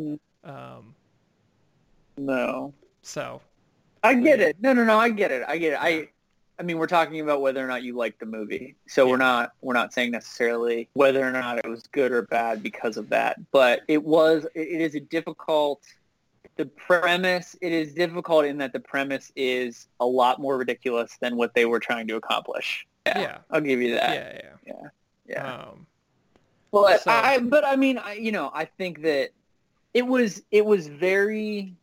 Um, 0.46 0.94
No. 2.16 2.72
so 3.02 3.40
I 4.02 4.14
get 4.14 4.40
it. 4.40 4.56
No, 4.60 4.72
no, 4.72 4.84
no. 4.84 4.98
I 4.98 5.08
get 5.10 5.32
it. 5.32 5.42
I 5.48 5.58
get 5.58 5.72
it. 5.72 5.78
I, 5.80 6.08
I 6.58 6.62
mean, 6.62 6.78
we're 6.78 6.86
talking 6.86 7.20
about 7.20 7.40
whether 7.40 7.62
or 7.62 7.66
not 7.66 7.82
you 7.82 7.94
like 7.96 8.18
the 8.18 8.26
movie, 8.26 8.76
so 8.86 9.06
we're 9.08 9.16
not 9.16 9.52
we're 9.60 9.74
not 9.74 9.92
saying 9.92 10.12
necessarily 10.12 10.88
whether 10.94 11.26
or 11.26 11.32
not 11.32 11.58
it 11.58 11.68
was 11.68 11.82
good 11.88 12.12
or 12.12 12.22
bad 12.22 12.62
because 12.62 12.96
of 12.96 13.08
that. 13.10 13.38
But 13.50 13.80
it 13.88 14.02
was. 14.02 14.46
It, 14.54 14.80
is 14.80 14.94
a 14.94 15.00
difficult. 15.00 15.82
The 16.56 16.66
premise. 16.66 17.56
It 17.60 17.72
is 17.72 17.92
difficult 17.94 18.44
in 18.46 18.58
that 18.58 18.72
the 18.72 18.80
premise 18.80 19.32
is 19.36 19.88
a 20.00 20.06
lot 20.06 20.40
more 20.40 20.56
ridiculous 20.56 21.16
than 21.20 21.36
what 21.36 21.52
they 21.54 21.66
were 21.66 21.80
trying 21.80 22.06
to 22.08 22.16
accomplish. 22.16 22.86
yeah, 23.06 23.38
I'll 23.50 23.60
give 23.60 23.82
you 23.82 23.94
that. 23.94 24.14
yeah, 24.14 24.50
yeah. 24.66 24.88
Yeah. 25.28 25.54
Um, 25.54 25.86
But 26.70 27.02
So- 27.02 27.10
I, 27.10 27.38
but 27.40 27.64
I 27.66 27.74
mean, 27.76 27.98
I, 27.98 28.14
you 28.14 28.30
know, 28.32 28.50
I 28.54 28.64
think 28.64 29.02
that 29.02 29.30
it 29.96 30.06
was 30.06 30.42
it 30.50 30.64
was 30.64 30.88
very, 30.88 31.74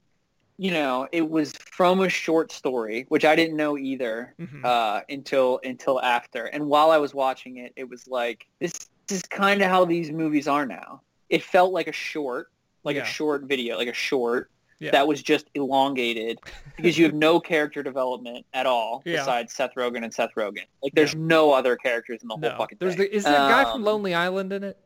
you 0.57 0.71
know, 0.71 1.07
it 1.11 1.27
was 1.27 1.51
from 1.77 2.01
a 2.01 2.09
short 2.09 2.51
story, 2.51 3.05
which 3.09 3.25
I 3.25 3.35
didn't 3.35 3.57
know 3.57 3.77
either 3.77 4.35
Mhm. 4.39 4.63
uh, 4.63 5.01
until 5.09 5.59
until 5.63 5.99
after. 6.01 6.45
And 6.45 6.67
while 6.67 6.91
I 6.91 6.97
was 6.97 7.13
watching 7.13 7.57
it, 7.57 7.73
it 7.75 7.89
was 7.89 8.07
like 8.07 8.45
this 8.59 8.73
is 9.09 9.23
kind 9.23 9.61
of 9.63 9.69
how 9.69 9.83
these 9.85 10.11
movies 10.11 10.47
are 10.47 10.65
now. 10.65 11.01
It 11.29 11.41
felt 11.43 11.73
like 11.73 11.87
a 11.87 11.91
short, 11.91 12.51
like 12.83 12.95
Yeah. 12.97 13.01
a 13.03 13.05
short 13.05 13.43
video, 13.43 13.77
like 13.77 13.87
a 13.87 13.93
short 14.09 14.51
Yeah. 14.79 14.91
that 14.91 15.07
was 15.07 15.23
just 15.23 15.45
elongated 15.55 16.39
because 16.77 16.97
you 16.99 17.05
have 17.05 17.15
no 17.15 17.39
character 17.51 17.81
development 17.81 18.45
at 18.53 18.65
all 18.67 19.01
Yeah. 19.05 19.17
besides 19.17 19.53
Seth 19.53 19.73
Rogen 19.75 20.03
and 20.03 20.13
Seth 20.13 20.35
Rogen. 20.35 20.65
Like 20.83 20.93
there's 20.93 21.15
no 21.15 21.51
other 21.51 21.75
characters 21.77 22.21
in 22.21 22.27
the 22.27 22.35
whole 22.35 22.51
no. 22.51 22.57
fucking 22.59 22.77
There's 22.79 22.95
thing. 22.95 23.07
the 23.09 23.15
is 23.15 23.23
there 23.23 23.33
a 23.33 23.49
guy 23.49 23.63
from 23.63 23.81
Um, 23.81 23.83
Lonely 23.83 24.13
Island 24.13 24.53
in 24.53 24.63
it? 24.63 24.77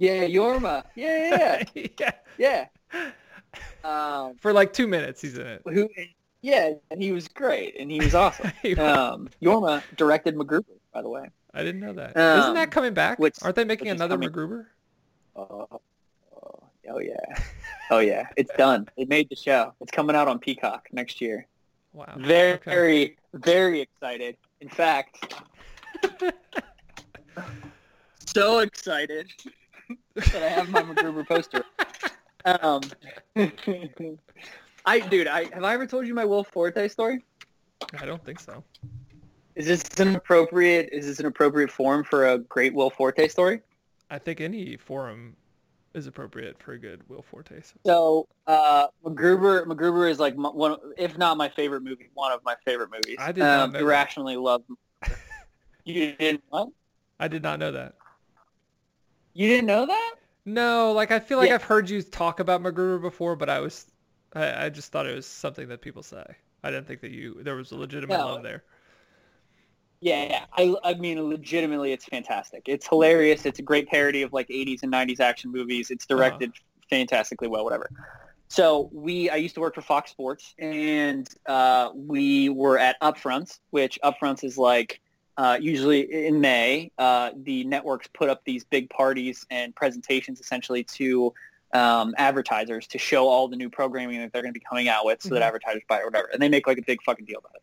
Yeah, 0.00 0.24
Jorma. 0.24 0.82
Yeah, 0.96 1.62
yeah, 1.74 1.84
yeah. 1.98 2.10
yeah. 2.38 2.66
Um, 3.82 4.36
For 4.40 4.52
like 4.52 4.72
two 4.72 4.86
minutes, 4.86 5.20
he's 5.20 5.36
in 5.36 5.44
it. 5.46 5.62
who? 5.64 5.88
Yeah, 6.40 6.70
and 6.92 7.02
he 7.02 7.10
was 7.10 7.26
great, 7.26 7.74
and 7.80 7.90
he 7.90 7.98
was 7.98 8.14
awesome. 8.14 8.46
um, 8.78 9.28
Jorma 9.42 9.82
directed 9.96 10.36
MacGruber, 10.36 10.64
by 10.94 11.02
the 11.02 11.08
way. 11.08 11.28
I 11.52 11.64
didn't 11.64 11.80
know 11.80 11.92
that. 11.94 12.16
um, 12.16 12.38
not 12.38 12.54
that 12.54 12.70
coming 12.70 12.94
back? 12.94 13.18
which- 13.18 13.36
Aren't 13.42 13.56
they 13.56 13.64
making 13.64 13.88
another 13.88 14.14
coming- 14.16 14.30
MacGruber? 14.30 14.66
Oh, 15.34 15.66
oh, 15.72 16.62
oh 16.90 16.98
yeah, 17.00 17.16
oh 17.90 17.98
yeah. 17.98 18.28
It's 18.36 18.52
done. 18.56 18.86
They 18.96 19.04
made 19.06 19.28
the 19.30 19.36
show. 19.36 19.72
It's 19.80 19.90
coming 19.90 20.14
out 20.14 20.28
on 20.28 20.38
Peacock 20.38 20.86
next 20.92 21.20
year. 21.20 21.46
Wow. 21.92 22.14
Very, 22.18 22.52
Okay. 22.52 22.70
very, 22.70 23.16
very 23.34 23.80
excited. 23.80 24.36
In 24.60 24.68
fact, 24.68 25.34
so 28.26 28.60
excited 28.60 29.32
that 30.26 30.42
I 30.42 30.48
have 30.48 30.70
my 30.70 30.82
MacGruber 30.82 31.26
poster. 31.26 31.64
Um, 32.44 32.82
I, 34.86 35.00
dude, 35.00 35.26
I 35.26 35.44
have 35.52 35.64
I 35.64 35.74
ever 35.74 35.86
told 35.86 36.06
you 36.06 36.14
my 36.14 36.24
Will 36.24 36.44
Forte 36.44 36.88
story? 36.88 37.22
I 37.98 38.06
don't 38.06 38.24
think 38.24 38.40
so. 38.40 38.64
Is 39.54 39.66
this 39.66 39.82
an 39.98 40.16
appropriate? 40.16 40.88
Is 40.92 41.06
this 41.06 41.20
an 41.20 41.26
appropriate 41.26 41.70
form 41.70 42.04
for 42.04 42.28
a 42.28 42.38
great 42.38 42.72
Will 42.72 42.90
Forte 42.90 43.28
story? 43.28 43.60
I 44.10 44.18
think 44.18 44.40
any 44.40 44.76
forum 44.76 45.36
is 45.94 46.06
appropriate 46.06 46.60
for 46.62 46.72
a 46.72 46.78
good 46.78 47.02
Will 47.08 47.22
Forte. 47.22 47.60
So, 47.84 48.28
uh, 48.46 48.86
MacGruber, 49.04 49.66
MacGruber 49.66 50.10
is 50.10 50.18
like 50.18 50.36
my, 50.36 50.48
one, 50.48 50.76
if 50.96 51.18
not 51.18 51.36
my 51.36 51.48
favorite 51.48 51.82
movie, 51.82 52.10
one 52.14 52.32
of 52.32 52.40
my 52.44 52.54
favorite 52.64 52.90
movies. 52.90 53.16
I 53.18 53.32
did 53.32 53.40
not 53.40 53.60
um, 53.60 53.72
know 53.72 53.78
that. 53.78 53.84
irrationally 53.84 54.36
love. 54.36 54.62
you 55.84 56.14
didn't 56.16 56.44
what? 56.48 56.68
I 57.18 57.28
did 57.28 57.42
not 57.42 57.58
know 57.58 57.72
that. 57.72 57.94
You 59.32 59.48
didn't 59.48 59.66
know 59.66 59.86
that? 59.86 60.14
No, 60.44 60.92
like 60.92 61.10
I 61.10 61.20
feel 61.20 61.38
like 61.38 61.48
Yeah. 61.48 61.56
I've 61.56 61.62
heard 61.62 61.88
you 61.88 62.02
talk 62.02 62.40
about 62.40 62.62
MacGruber 62.62 63.00
before, 63.00 63.36
but 63.36 63.48
I 63.48 63.60
was, 63.60 63.86
I, 64.34 64.66
I 64.66 64.68
just 64.68 64.90
thought 64.90 65.06
it 65.06 65.14
was 65.14 65.26
something 65.26 65.68
that 65.68 65.80
people 65.80 66.02
say. 66.02 66.24
I 66.62 66.70
didn't 66.70 66.86
think 66.86 67.00
that 67.02 67.10
you 67.10 67.42
there 67.42 67.56
was 67.56 67.72
a 67.72 67.76
legitimate 67.76 68.18
No. 68.18 68.26
love 68.26 68.42
there. 68.42 68.64
Yeah, 70.00 70.24
yeah. 70.24 70.44
I, 70.56 70.90
I 70.92 70.94
mean, 70.94 71.22
legitimately, 71.22 71.92
it's 71.92 72.06
fantastic. 72.06 72.62
It's 72.66 72.88
hilarious. 72.88 73.44
It's 73.44 73.58
a 73.58 73.62
great 73.62 73.86
parody 73.88 74.22
of 74.22 74.32
like 74.32 74.48
80s 74.48 74.82
and 74.82 74.90
90s 74.92 75.20
action 75.20 75.52
movies. 75.52 75.90
It's 75.90 76.06
directed 76.06 76.52
fantastically 76.88 77.48
well, 77.48 77.64
whatever. 77.64 77.90
So 78.48 78.88
we, 78.92 79.28
I 79.30 79.36
used 79.36 79.54
to 79.56 79.60
work 79.60 79.74
for 79.74 79.82
Fox 79.82 80.10
Sports, 80.10 80.54
and 80.58 81.28
uh, 81.46 81.90
we 81.94 82.48
were 82.48 82.78
at 82.78 83.00
Upfronts, 83.00 83.60
which 83.70 83.98
Upfronts 84.02 84.42
is 84.42 84.58
like 84.58 85.00
uh, 85.36 85.58
usually 85.60 86.26
in 86.26 86.40
May. 86.40 86.90
Uh, 86.98 87.30
the 87.42 87.64
networks 87.64 88.08
put 88.12 88.28
up 88.28 88.42
these 88.44 88.64
big 88.64 88.90
parties 88.90 89.46
and 89.50 89.74
presentations, 89.74 90.40
essentially 90.40 90.84
to 90.84 91.32
um, 91.72 92.14
advertisers 92.18 92.86
to 92.88 92.98
show 92.98 93.28
all 93.28 93.46
the 93.46 93.56
new 93.56 93.70
programming 93.70 94.18
that 94.20 94.32
they're 94.32 94.42
going 94.42 94.52
to 94.52 94.58
be 94.58 94.64
coming 94.68 94.88
out 94.88 95.04
with, 95.04 95.22
so 95.22 95.28
that 95.30 95.40
Mhm. 95.42 95.46
advertisers 95.46 95.82
buy 95.88 95.98
it 95.98 96.02
or 96.02 96.06
whatever, 96.06 96.28
and 96.32 96.42
they 96.42 96.48
make 96.48 96.66
like 96.66 96.78
a 96.78 96.82
big 96.82 97.00
fucking 97.02 97.24
deal 97.26 97.38
about 97.38 97.54
it. 97.54 97.62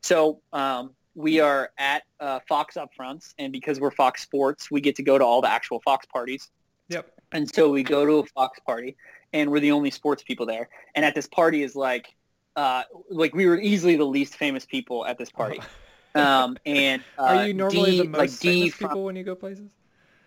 So 0.00 0.40
um, 0.52 0.94
we 1.16 1.40
are 1.40 1.72
at 1.76 2.04
uh, 2.20 2.38
Fox 2.48 2.76
Upfronts, 2.76 3.34
and 3.38 3.52
because 3.52 3.80
we're 3.80 3.90
Fox 3.90 4.22
Sports, 4.22 4.70
we 4.70 4.80
get 4.80 4.94
to 4.96 5.02
go 5.02 5.18
to 5.18 5.24
all 5.24 5.40
the 5.40 5.50
actual 5.50 5.80
Fox 5.80 6.06
parties. 6.06 6.50
Yep. 6.88 7.12
And 7.32 7.52
so 7.52 7.68
we 7.70 7.82
go 7.82 8.06
to 8.06 8.18
a 8.20 8.26
Fox 8.26 8.60
party, 8.60 8.96
and 9.32 9.50
we're 9.50 9.60
the 9.60 9.72
only 9.72 9.90
sports 9.90 10.22
people 10.22 10.46
there. 10.46 10.68
And 10.94 11.04
at 11.04 11.16
this 11.16 11.26
party 11.26 11.64
is 11.64 11.74
like, 11.74 12.14
uh, 12.54 12.84
like 13.10 13.34
we 13.34 13.46
were 13.46 13.58
easily 13.60 13.96
the 13.96 14.06
least 14.06 14.36
famous 14.36 14.64
people 14.64 15.04
at 15.04 15.18
this 15.18 15.30
party. 15.30 15.60
Um, 16.14 16.56
and 16.66 17.02
uh, 17.18 17.22
Are 17.22 17.46
you 17.46 17.54
normally 17.54 17.92
D, 17.92 17.98
the 17.98 18.04
most 18.08 18.42
like 18.42 18.54
D 18.54 18.70
from, 18.70 18.88
people 18.88 19.04
when 19.04 19.16
you 19.16 19.24
go 19.24 19.34
places? 19.34 19.68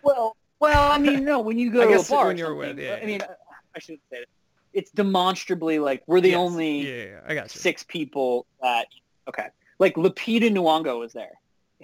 well, 0.02 0.36
well, 0.60 0.92
I 0.92 0.98
mean, 0.98 1.24
no, 1.24 1.40
when 1.40 1.58
you 1.58 1.70
go 1.70 1.80
I 1.82 1.86
to 1.86 1.90
guess 1.90 2.08
a 2.08 2.12
bar, 2.12 2.28
when 2.28 2.36
you're 2.38 2.54
with, 2.54 2.78
yeah, 2.78 2.98
I 3.02 3.06
mean, 3.06 3.20
I 3.74 3.78
shouldn't 3.78 4.02
say 4.10 4.20
that. 4.20 4.26
It's 4.72 4.90
demonstrably 4.92 5.78
like 5.78 6.02
we're 6.06 6.20
the 6.20 6.30
Yes. 6.30 6.38
only 6.38 6.80
Yeah, 6.82 7.20
I 7.26 7.34
got 7.34 7.54
you. 7.54 7.60
six 7.60 7.82
people 7.82 8.46
that 8.62 8.86
okay 9.28 9.48
like 9.78 9.96
Lupita 9.96 10.50
Nyong'o 10.50 10.98
was 10.98 11.12
there 11.12 11.32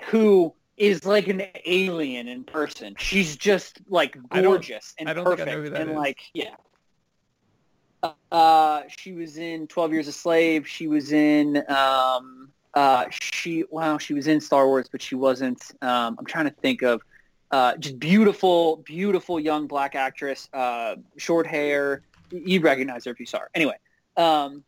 who 0.04 0.54
is 0.76 1.04
like 1.04 1.28
an 1.28 1.42
alien 1.66 2.28
in 2.28 2.44
person 2.44 2.94
she's 2.98 3.36
just 3.36 3.80
like 3.88 4.16
gorgeous 4.30 4.94
and 4.98 5.08
I 5.08 5.12
I 5.12 5.14
perfect 5.14 5.48
know 5.50 5.62
who 5.62 5.70
that 5.70 5.80
and 5.82 5.90
is. 5.90 5.96
like 5.96 6.18
yeah 6.32 6.54
uh 8.32 8.82
she 8.88 9.12
was 9.12 9.36
in 9.38 9.66
12 9.66 9.92
years 9.92 10.08
a 10.08 10.12
slave 10.12 10.66
she 10.68 10.86
was 10.86 11.12
in 11.12 11.62
um 11.68 12.47
uh 12.74 13.06
she 13.10 13.64
wow 13.70 13.98
she 13.98 14.14
was 14.14 14.26
in 14.26 14.40
Star 14.40 14.66
Wars 14.66 14.88
but 14.90 15.00
she 15.02 15.14
wasn't 15.14 15.62
um 15.82 16.16
I'm 16.18 16.26
trying 16.26 16.46
to 16.46 16.50
think 16.50 16.82
of 16.82 17.02
uh 17.50 17.76
just 17.76 17.98
beautiful 17.98 18.76
beautiful 18.84 19.40
young 19.40 19.66
black 19.66 19.94
actress 19.94 20.48
uh 20.52 20.96
short 21.16 21.46
hair 21.46 22.02
you'd 22.30 22.62
recognize 22.62 23.04
her 23.04 23.10
if 23.10 23.20
you 23.20 23.26
saw 23.26 23.40
her 23.40 23.50
anyway 23.54 23.76
um 24.16 24.62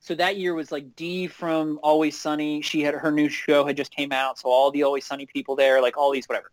so 0.00 0.14
that 0.14 0.38
year 0.38 0.54
was 0.54 0.72
like 0.72 0.96
Dee 0.96 1.26
from 1.26 1.78
Always 1.82 2.18
Sunny. 2.18 2.62
She 2.62 2.80
had 2.80 2.94
her 2.94 3.12
new 3.12 3.28
show 3.28 3.66
had 3.66 3.76
just 3.76 3.94
came 3.94 4.12
out, 4.12 4.38
so 4.38 4.48
all 4.48 4.70
the 4.70 4.82
Always 4.82 5.04
Sunny 5.04 5.26
people 5.26 5.54
there, 5.54 5.82
like 5.82 5.98
all 5.98 6.10
these 6.10 6.26
whatever. 6.26 6.50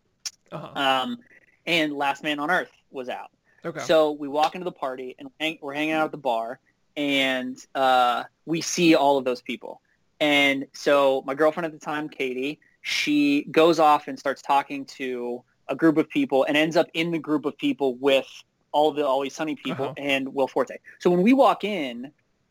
Uh-huh. 0.52 0.78
Um, 0.78 1.18
and 1.66 1.94
Last 1.94 2.22
Man 2.22 2.38
on 2.38 2.50
Earth 2.50 2.70
was 2.90 3.08
out. 3.08 3.30
Okay. 3.64 3.80
So 3.80 4.12
we 4.12 4.28
walk 4.28 4.54
into 4.54 4.64
the 4.64 4.72
party 4.72 5.16
and 5.18 5.30
hang, 5.40 5.58
we're 5.62 5.72
hanging 5.72 5.94
out 5.94 6.04
at 6.04 6.12
the 6.12 6.18
bar, 6.18 6.60
and 6.96 7.56
uh, 7.74 8.24
we 8.44 8.60
see 8.60 8.94
all 8.94 9.16
of 9.16 9.24
those 9.24 9.40
people. 9.40 9.80
And 10.20 10.66
so 10.72 11.22
my 11.26 11.34
girlfriend 11.34 11.66
at 11.66 11.72
the 11.72 11.78
time, 11.84 12.08
Katie, 12.08 12.60
she 12.82 13.44
goes 13.50 13.78
off 13.78 14.08
and 14.08 14.18
starts 14.18 14.42
talking 14.42 14.84
to 14.86 15.42
a 15.68 15.76
group 15.76 15.96
of 15.98 16.08
people 16.08 16.44
and 16.44 16.56
ends 16.56 16.76
up 16.76 16.88
in 16.94 17.10
the 17.10 17.18
group 17.18 17.44
of 17.44 17.56
people 17.56 17.94
with 17.96 18.26
all 18.72 18.92
the 18.92 19.06
Always 19.06 19.34
Sunny 19.34 19.54
people 19.56 19.86
Uh-huh. 19.86 19.94
and 19.96 20.34
Will 20.34 20.48
Forte. 20.48 20.76
So 20.98 21.10
when 21.10 21.22
we 21.22 21.32
walk 21.32 21.64
in, 21.64 22.10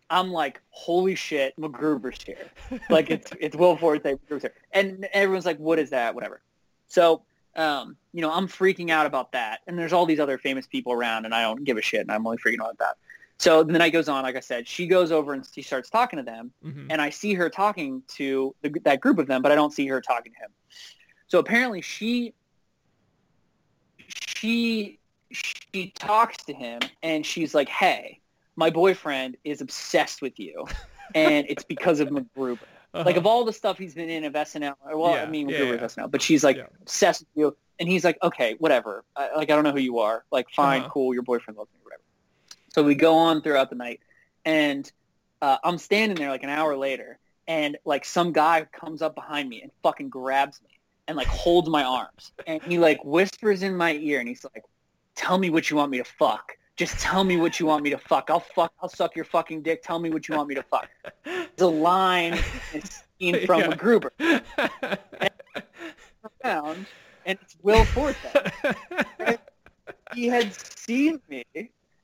I'm 0.10 0.32
like, 0.32 0.62
holy 0.70 1.16
shit, 1.16 1.54
MacGruber's 1.60 2.24
here. 2.24 2.50
like 2.90 3.10
it's 3.10 3.32
it's 3.40 3.56
Will 3.56 3.76
Forte, 3.76 4.04
MacGruber's 4.16 4.44
here. 4.44 4.54
And 4.72 5.08
everyone's 5.14 5.46
like, 5.46 5.58
what 5.58 5.80
is 5.80 5.90
that? 5.90 6.16
Whatever. 6.16 6.42
So 6.88 7.24
um, 7.56 7.98
you 8.14 8.22
know, 8.22 8.32
I'm 8.32 8.48
freaking 8.48 8.92
out 8.92 9.08
about 9.08 9.32
that. 9.32 9.62
And 9.66 9.78
there's 9.80 9.92
all 9.92 10.06
these 10.06 10.20
other 10.20 10.38
famous 10.38 10.68
people 10.68 10.94
around 10.94 11.26
and 11.26 11.34
I 11.34 11.42
don't 11.42 11.64
give 11.64 11.76
a 11.78 11.82
shit 11.82 12.02
and 12.02 12.12
I'm 12.12 12.26
only 12.26 12.38
freaking 12.38 12.62
out 12.62 12.72
about 12.72 12.78
that. 12.80 12.98
So 13.40 13.64
the 13.64 13.74
night 13.74 13.94
goes 13.94 14.10
on, 14.10 14.24
like 14.24 14.36
I 14.36 14.40
said, 14.40 14.68
she 14.68 14.88
goes 14.88 15.12
over 15.12 15.34
and 15.34 15.48
she 15.54 15.62
starts 15.62 15.90
talking 15.90 16.18
to 16.18 16.24
them 16.24 16.52
Mhm. 16.64 16.88
and 16.90 17.02
I 17.02 17.10
see 17.12 17.34
her 17.36 17.50
talking 17.50 18.02
to 18.16 18.56
the, 18.62 18.70
that 18.84 19.00
group 19.00 19.20
of 19.20 19.28
them, 19.28 19.42
but 19.42 19.52
I 19.52 19.56
don't 19.56 19.72
see 19.74 19.86
her 19.88 20.02
talking 20.02 20.32
to 20.34 20.40
him. 20.40 20.52
So 21.28 21.40
apparently 21.40 21.82
she 21.82 22.34
she 24.10 25.00
she 25.32 25.92
talks 26.00 26.38
to 26.46 26.54
him 26.54 26.82
and 27.04 27.26
she's 27.26 27.54
like, 27.54 27.70
"Hey, 27.70 28.22
my 28.56 28.70
boyfriend 28.70 29.38
is 29.44 29.62
obsessed 29.62 30.22
with 30.22 30.40
you, 30.40 30.66
and 31.16 31.46
it's 31.50 31.64
because 31.64 32.00
of 32.00 32.10
MacGruber. 32.10 32.64
Uh-huh. 32.94 33.04
Like 33.06 33.18
of 33.18 33.26
all 33.28 33.44
the 33.46 33.54
stuff 33.54 33.78
he's 33.78 33.94
been 33.94 34.10
in 34.10 34.24
of 34.24 34.34
SNL, 34.34 34.76
or, 34.90 34.98
well, 34.98 35.14
Yeah, 35.14 35.24
I 35.24 35.26
mean 35.30 35.50
yeah, 35.50 35.58
MacGruber's 35.58 35.82
yeah. 35.82 36.04
SNL, 36.04 36.12
but 36.12 36.22
she's 36.22 36.44
like 36.44 36.58
Yeah. 36.58 36.68
obsessed 36.82 37.22
with 37.22 37.30
you." 37.36 37.58
And 37.80 37.88
he's 37.88 38.04
like, 38.04 38.18
"Okay, 38.24 38.56
whatever. 38.60 39.04
I, 39.16 39.36
like 39.36 39.52
I 39.52 39.56
don't 39.56 39.64
know 39.64 39.72
who 39.74 39.80
you 39.80 40.00
are. 40.00 40.24
Like 40.32 40.48
fine, 40.56 40.82
Uh-huh. 40.82 40.90
cool. 40.90 41.14
Your 41.14 41.24
boyfriend 41.24 41.58
loves 41.58 41.70
me, 41.74 41.80
whatever." 41.84 41.87
So 42.78 42.84
we 42.84 42.94
go 42.94 43.16
on 43.16 43.42
throughout 43.42 43.72
the 43.72 43.76
night, 43.76 44.02
and 44.46 44.92
uh, 45.42 45.58
I'm 45.64 45.80
standing 45.80 46.16
there 46.16 46.30
like 46.30 46.44
an 46.44 46.52
hour 46.52 46.78
later, 46.78 47.18
and 47.48 47.76
like 47.86 48.06
some 48.06 48.32
guy 48.32 48.68
comes 48.72 49.02
up 49.02 49.16
behind 49.16 49.50
me 49.50 49.64
and 49.64 49.72
fucking 49.82 50.10
grabs 50.10 50.62
me 50.62 50.70
and 51.08 51.18
like 51.18 51.26
holds 51.26 51.68
my 51.70 51.84
arms, 51.84 52.34
and 52.46 52.62
he 52.62 52.78
like 52.78 53.04
whispers 53.04 53.64
in 53.64 53.76
my 53.76 53.94
ear, 53.94 54.20
and 54.20 54.28
he's 54.30 54.46
like, 54.54 54.64
"Tell 55.16 55.40
me 55.40 55.50
what 55.50 55.72
you 55.72 55.76
want 55.78 55.90
me 55.90 55.98
to 55.98 56.04
fuck. 56.04 56.52
Just 56.76 57.00
tell 57.00 57.24
me 57.24 57.38
what 57.38 57.60
you 57.60 57.66
want 57.66 57.82
me 57.84 57.90
to 57.90 57.98
fuck. 57.98 58.30
I'll 58.30 58.42
fuck. 58.42 58.72
I'll 58.80 58.90
suck 58.90 59.16
your 59.16 59.26
fucking 59.26 59.64
dick. 59.64 59.82
Tell 59.82 59.98
me 59.98 60.12
what 60.12 60.28
you 60.28 60.36
want 60.36 60.48
me 60.48 60.54
to 60.54 60.62
fuck." 60.64 60.88
It's 61.26 61.64
a 61.64 61.66
line 61.66 62.38
scene 63.18 63.44
from 63.48 63.62
Yeah. 63.62 63.70
MacGruber 63.70 64.12
around, 66.46 66.86
and 67.26 67.40
it's 67.42 67.58
Will 67.64 67.84
Forte 67.86 68.52
he 70.14 70.28
had 70.28 70.54
seen 70.54 71.20
me 71.30 71.44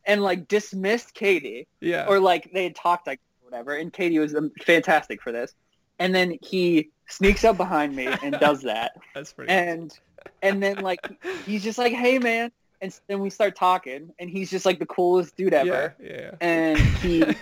and 0.05 0.21
like 0.21 0.47
dismissed 0.47 1.13
Katie, 1.13 1.67
yeah. 1.79 2.05
or 2.07 2.19
like 2.19 2.51
they 2.53 2.63
had 2.63 2.75
talked 2.75 3.07
like 3.07 3.19
whatever, 3.41 3.75
and 3.75 3.91
Katie 3.93 4.19
was 4.19 4.33
um, 4.35 4.51
fantastic 4.61 5.21
for 5.21 5.31
this. 5.31 5.53
And 5.99 6.13
then 6.13 6.37
he 6.41 6.89
sneaks 7.07 7.43
up 7.43 7.55
behind 7.57 7.95
me 7.95 8.07
and 8.07 8.33
does 8.39 8.61
that. 8.63 8.93
That's 9.13 9.31
pretty. 9.33 9.51
And 9.51 9.97
and 10.41 10.61
then 10.61 10.77
like 10.77 10.99
he's 11.45 11.63
just 11.63 11.77
like, 11.77 11.93
"Hey 11.93 12.17
man," 12.19 12.51
and 12.81 12.97
then 13.07 13.19
we 13.19 13.29
start 13.29 13.55
talking, 13.55 14.11
and 14.19 14.29
he's 14.29 14.49
just 14.49 14.65
like 14.65 14.79
the 14.79 14.85
coolest 14.85 15.35
dude 15.37 15.53
ever. 15.53 15.95
yeah. 16.01 16.31
And 16.41 16.77
he 16.79 17.21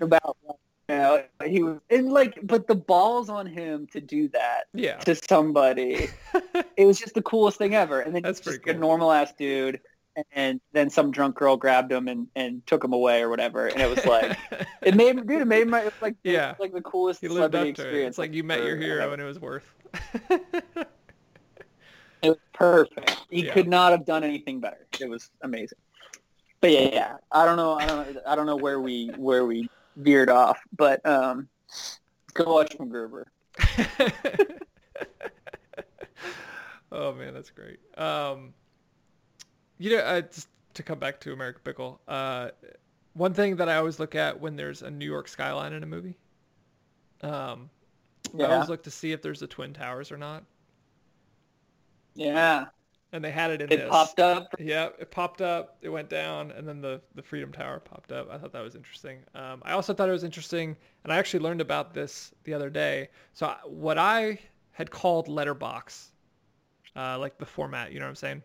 about 0.00 0.36
you 0.88 0.96
know 0.96 1.22
he 1.44 1.62
was 1.62 1.78
and 1.90 2.10
like, 2.12 2.38
but 2.42 2.66
the 2.66 2.74
balls 2.74 3.28
on 3.28 3.46
him 3.46 3.86
to 3.92 4.00
do 4.00 4.28
that 4.28 4.64
Yeah. 4.74 4.96
to 4.98 5.14
somebody, 5.14 6.08
it 6.76 6.86
was 6.86 6.98
just 6.98 7.14
the 7.14 7.22
coolest 7.22 7.58
thing 7.58 7.74
ever. 7.74 8.00
And 8.00 8.14
then 8.14 8.22
That's 8.22 8.38
he's 8.38 8.46
just 8.54 8.62
pretty 8.62 8.76
a 8.76 8.80
normal 8.80 9.12
ass 9.12 9.32
dude. 9.38 9.80
And 10.32 10.60
then 10.72 10.90
some 10.90 11.10
drunk 11.10 11.36
girl 11.36 11.56
grabbed 11.56 11.92
him 11.92 12.08
and, 12.08 12.28
and 12.34 12.66
took 12.66 12.82
him 12.84 12.92
away 12.92 13.22
or 13.22 13.28
whatever, 13.28 13.66
and 13.66 13.80
it 13.80 13.88
was 13.88 14.04
like 14.06 14.36
it 14.82 14.94
made 14.94 15.26
dude, 15.26 15.42
it 15.42 15.46
made 15.46 15.66
my 15.68 15.80
it 15.80 15.84
was 15.86 15.92
like 16.02 16.16
the, 16.22 16.30
Yeah. 16.32 16.54
like 16.58 16.72
the 16.72 16.80
coolest 16.82 17.20
he 17.20 17.28
lived 17.28 17.54
up 17.54 17.62
to 17.62 17.66
it. 17.66 17.70
experience. 17.70 18.12
It's 18.12 18.18
like 18.18 18.32
you 18.34 18.42
met 18.44 18.62
your 18.64 18.76
hero 18.76 19.12
and 19.12 19.20
it 19.22 19.24
was 19.24 19.38
worth. 19.40 19.64
It 22.20 22.30
was 22.30 22.38
perfect. 22.52 23.16
He 23.30 23.46
Yeah. 23.46 23.52
could 23.52 23.68
not 23.68 23.92
have 23.92 24.04
done 24.04 24.24
anything 24.24 24.58
better. 24.58 24.86
It 25.00 25.08
was 25.08 25.30
amazing. 25.42 25.78
But 26.60 26.72
yeah, 26.72 26.88
yeah. 26.92 27.16
I 27.30 27.44
don't 27.44 27.56
know. 27.56 27.74
I 27.74 27.86
don't. 27.86 28.16
I 28.26 28.34
don't 28.34 28.46
know 28.46 28.56
where 28.56 28.80
we 28.80 29.12
where 29.16 29.46
we 29.46 29.70
veered 29.94 30.28
off. 30.28 30.58
But 30.76 31.04
um, 31.06 31.48
go 32.34 32.54
watch 32.54 32.76
MacGruber. 32.76 33.22
oh 36.90 37.12
man, 37.14 37.34
that's 37.34 37.50
great. 37.50 37.78
Um, 37.96 38.52
you 39.78 39.90
know, 39.90 39.98
uh, 39.98 40.20
just 40.22 40.48
to 40.74 40.82
come 40.82 40.98
back 40.98 41.20
to 41.20 41.32
American 41.32 41.62
Pickle, 41.64 42.00
uh, 42.08 42.50
one 43.14 43.34
thing 43.34 43.56
that 43.56 43.68
I 43.68 43.76
always 43.76 43.98
look 43.98 44.14
at 44.14 44.38
when 44.40 44.56
there's 44.56 44.82
a 44.82 44.90
New 44.90 45.06
York 45.06 45.28
skyline 45.28 45.72
in 45.72 45.82
a 45.82 45.86
movie, 45.86 46.16
um, 47.22 47.70
I 48.38 48.44
always 48.44 48.68
look 48.68 48.82
to 48.84 48.90
see 48.90 49.12
if 49.12 49.22
there's 49.22 49.40
the 49.40 49.46
Twin 49.46 49.72
Towers 49.72 50.12
or 50.12 50.18
not, 50.18 50.44
Yeah. 52.14 52.66
and 53.12 53.24
they 53.24 53.30
had 53.30 53.50
it 53.50 53.62
in 53.62 53.72
It 53.72 53.76
this. 53.78 53.88
popped 53.88 54.20
up. 54.20 54.54
Yeah, 54.58 54.90
it 54.98 55.10
popped 55.10 55.40
up, 55.40 55.78
it 55.80 55.88
went 55.88 56.08
down, 56.10 56.50
and 56.50 56.68
then 56.68 56.80
the, 56.80 57.00
the 57.14 57.22
Freedom 57.22 57.52
Tower 57.52 57.80
popped 57.80 58.12
up. 58.12 58.30
I 58.30 58.38
thought 58.38 58.52
that 58.52 58.62
was 58.62 58.74
interesting. 58.74 59.24
Um, 59.34 59.62
I 59.64 59.72
also 59.72 59.94
thought 59.94 60.08
it 60.08 60.12
was 60.12 60.24
interesting, 60.24 60.76
and 61.04 61.12
I 61.12 61.16
actually 61.16 61.40
learned 61.40 61.60
about 61.60 61.94
this 61.94 62.32
the 62.44 62.54
other 62.54 62.70
day. 62.70 63.08
So 63.32 63.46
I- 63.46 63.58
what 63.64 63.98
I 63.98 64.38
had 64.72 64.90
called 64.90 65.26
letterbox, 65.28 66.12
uh, 66.96 67.18
like 67.18 67.38
the 67.38 67.46
format, 67.46 67.92
you 67.92 67.98
know 67.98 68.06
what 68.06 68.10
I'm 68.10 68.16
saying? 68.16 68.42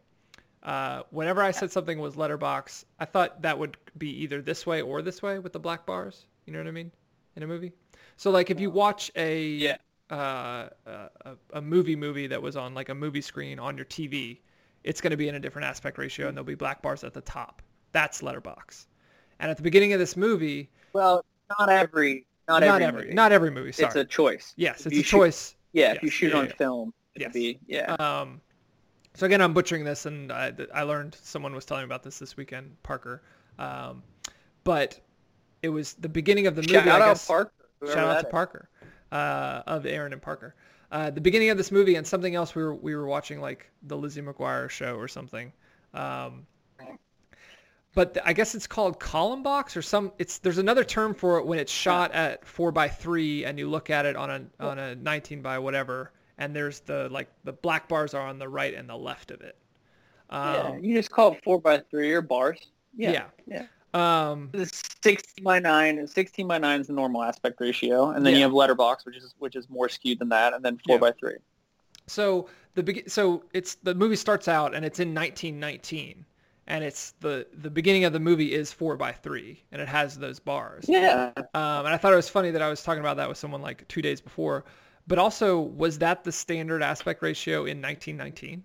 Uh, 0.63 1.03
whenever 1.11 1.41
I 1.41 1.51
said 1.51 1.71
something 1.71 1.99
was 1.99 2.15
letterbox, 2.15 2.85
I 2.99 3.05
thought 3.05 3.41
that 3.41 3.57
would 3.59 3.77
be 3.97 4.09
either 4.21 4.41
this 4.41 4.65
way 4.65 4.81
or 4.81 5.01
this 5.01 5.21
way 5.21 5.39
with 5.39 5.53
the 5.53 5.59
black 5.59 5.85
bars. 5.85 6.25
You 6.45 6.53
know 6.53 6.59
what 6.59 6.67
I 6.67 6.71
mean? 6.71 6.91
In 7.35 7.43
a 7.43 7.47
movie. 7.47 7.73
So 8.17 8.31
like 8.31 8.49
if 8.49 8.59
you 8.59 8.69
watch 8.69 9.11
a 9.15 9.45
Yeah. 9.47 9.77
uh, 10.09 10.69
a, 10.85 11.09
a- 11.53 11.61
movie 11.61 11.95
movie 11.95 12.27
that 12.27 12.41
was 12.41 12.55
on 12.55 12.73
like 12.73 12.89
a 12.89 12.95
movie 12.95 13.21
screen 13.21 13.59
on 13.59 13.75
your 13.75 13.85
TV, 13.85 14.39
it's 14.83 15.01
going 15.01 15.11
to 15.11 15.17
be 15.17 15.27
in 15.27 15.35
a 15.35 15.39
different 15.39 15.65
aspect 15.67 15.97
ratio 15.97 16.27
and 16.27 16.37
there'll 16.37 16.45
be 16.45 16.55
black 16.55 16.81
bars 16.81 17.03
at 17.03 17.13
the 17.13 17.21
top. 17.21 17.61
That's 17.91 18.23
letterbox. 18.23 18.87
And 19.39 19.51
at 19.51 19.57
the 19.57 19.63
beginning 19.63 19.93
of 19.93 19.99
this 19.99 20.15
movie, 20.15 20.69
Well, 20.93 21.25
not 21.59 21.69
every. 21.69 22.25
Not, 22.47 22.61
not, 22.61 22.81
every. 22.81 22.85
every, 22.85 23.01
movie. 23.03 23.13
not 23.13 23.31
every 23.31 23.51
movie. 23.51 23.71
Sorry. 23.71 23.87
It's 23.87 23.95
a 23.95 24.05
choice. 24.05 24.53
yes, 24.57 24.81
if 24.81 24.87
it's 24.87 24.95
a 24.99 25.03
shoot- 25.03 25.17
choice. 25.17 25.55
Yeah, 25.73 25.93
if 25.93 26.03
you 26.03 26.09
shoot 26.09 26.31
yeah, 26.33 26.39
on 26.39 26.45
yeah. 26.47 26.53
film, 26.53 26.93
it'd 27.15 27.27
Yes. 27.27 27.33
be 27.33 27.59
yeah. 27.67 27.93
Um, 27.95 28.39
so 29.13 29.25
again, 29.25 29.41
I'm 29.41 29.53
butchering 29.53 29.83
this, 29.83 30.05
and 30.05 30.31
I, 30.31 30.53
I 30.73 30.83
learned 30.83 31.17
someone 31.21 31.53
was 31.53 31.65
telling 31.65 31.83
me 31.83 31.85
about 31.85 32.03
this 32.03 32.19
this 32.19 32.35
weekend, 32.35 32.75
Parker. 32.83 33.21
Um, 33.59 34.03
but 34.63 34.99
it 35.61 35.69
was 35.69 35.93
the 35.93 36.09
beginning 36.09 36.47
of 36.47 36.55
the 36.55 36.61
movie. 36.61 36.73
Shout 36.73 36.87
I 36.87 36.91
out 36.91 37.05
guess, 37.05 37.27
Parker. 37.27 37.51
Shout 37.85 37.97
out 37.97 38.21
to 38.21 38.27
is. 38.27 38.31
Parker, 38.31 38.69
uh, 39.11 39.61
of 39.67 39.85
Aaron 39.85 40.13
and 40.13 40.21
Parker. 40.21 40.55
Uh, 40.91 41.09
the 41.09 41.21
beginning 41.21 41.49
of 41.49 41.57
this 41.57 41.71
movie 41.71 41.95
and 41.95 42.05
something 42.05 42.35
else 42.35 42.53
we 42.53 42.63
were 42.63 42.75
we 42.75 42.95
were 42.95 43.07
watching 43.07 43.41
like 43.41 43.69
the 43.83 43.97
Lizzie 43.97 44.21
McGuire 44.21 44.69
show 44.69 44.95
or 44.95 45.07
something. 45.07 45.51
Um, 45.93 46.45
but 47.95 48.15
th- 48.15 48.25
I 48.25 48.33
guess 48.33 48.55
it's 48.55 48.67
called 48.67 48.99
column 48.99 49.43
box 49.43 49.77
or 49.77 49.81
some. 49.81 50.11
It's 50.17 50.39
there's 50.39 50.57
another 50.57 50.83
term 50.83 51.13
for 51.13 51.37
it 51.37 51.45
when 51.45 51.59
it's 51.59 51.71
shot 51.71 52.11
at 52.13 52.45
four 52.45 52.71
by 52.71 52.89
three 52.89 53.45
and 53.45 53.57
you 53.59 53.69
look 53.69 53.89
at 53.89 54.05
it 54.05 54.15
on 54.15 54.29
a 54.29 54.63
on 54.63 54.79
a 54.79 54.95
19 54.95 55.41
by 55.41 55.59
whatever, 55.59 56.11
and 56.43 56.55
there's 56.55 56.79
the 56.81 57.07
like 57.09 57.29
the 57.43 57.53
black 57.53 57.87
bars 57.87 58.13
are 58.13 58.25
on 58.27 58.39
the 58.39 58.49
right 58.49 58.73
and 58.73 58.89
the 58.89 58.97
left 58.97 59.31
of 59.31 59.41
it. 59.41 59.55
yeah, 60.31 60.61
Um, 60.69 60.83
you 60.83 60.95
just 60.95 61.11
call 61.11 61.33
it 61.33 61.43
four 61.43 61.59
by 61.59 61.79
three 61.79 62.11
or 62.11 62.21
bars. 62.21 62.59
Yeah. 62.95 63.11
yeah. 63.11 63.65
yeah. 63.95 64.29
Um, 64.31 64.49
The 64.51 64.65
16 64.65 65.43
by 65.43 65.59
9 65.59 66.07
16 66.07 66.47
by 66.47 66.57
9 66.57 66.81
is 66.81 66.87
the 66.87 66.93
normal 66.93 67.21
aspect 67.23 67.59
ratio 67.61 68.09
and 68.09 68.25
then 68.25 68.33
Yeah. 68.33 68.37
you 68.39 68.43
have 68.43 68.53
letterbox 68.53 69.05
which 69.05 69.17
is 69.17 69.35
which 69.37 69.55
is 69.55 69.69
more 69.69 69.87
skewed 69.87 70.19
than 70.19 70.29
that 70.29 70.53
and 70.53 70.65
then 70.65 70.79
4 70.87 70.95
Yeah. 70.95 70.99
by 70.99 71.11
3 71.11 71.35
So 72.07 72.49
the 72.75 73.03
so 73.07 73.43
it's 73.53 73.75
the 73.75 73.93
movie 73.93 74.15
starts 74.15 74.47
out 74.47 74.73
and 74.73 74.83
it's 74.83 74.99
in 74.99 75.13
1919 75.13 76.25
and 76.65 76.83
it's 76.83 77.11
the 77.19 77.45
the 77.61 77.69
beginning 77.69 78.03
of 78.05 78.13
the 78.13 78.19
movie 78.19 78.53
is 78.53 78.71
four 78.71 78.95
by 78.97 79.11
three 79.11 79.61
and 79.71 79.81
it 79.81 79.87
has 79.87 80.17
those 80.17 80.39
bars. 80.39 80.85
yeah 80.87 81.31
Um, 81.35 81.85
and 81.85 81.89
I 81.89 81.97
thought 81.97 82.13
it 82.13 82.15
was 82.17 82.29
funny 82.29 82.49
that 82.51 82.61
I 82.63 82.69
was 82.69 82.81
talking 82.81 83.01
about 83.01 83.17
that 83.17 83.29
with 83.29 83.37
someone 83.37 83.61
like 83.61 83.87
two 83.87 84.01
days 84.01 84.21
before. 84.21 84.65
But 85.07 85.19
also, 85.19 85.59
was 85.59 85.99
that 85.99 86.23
the 86.23 86.31
standard 86.31 86.81
aspect 86.81 87.21
ratio 87.21 87.65
in 87.65 87.81
1919? 87.81 88.63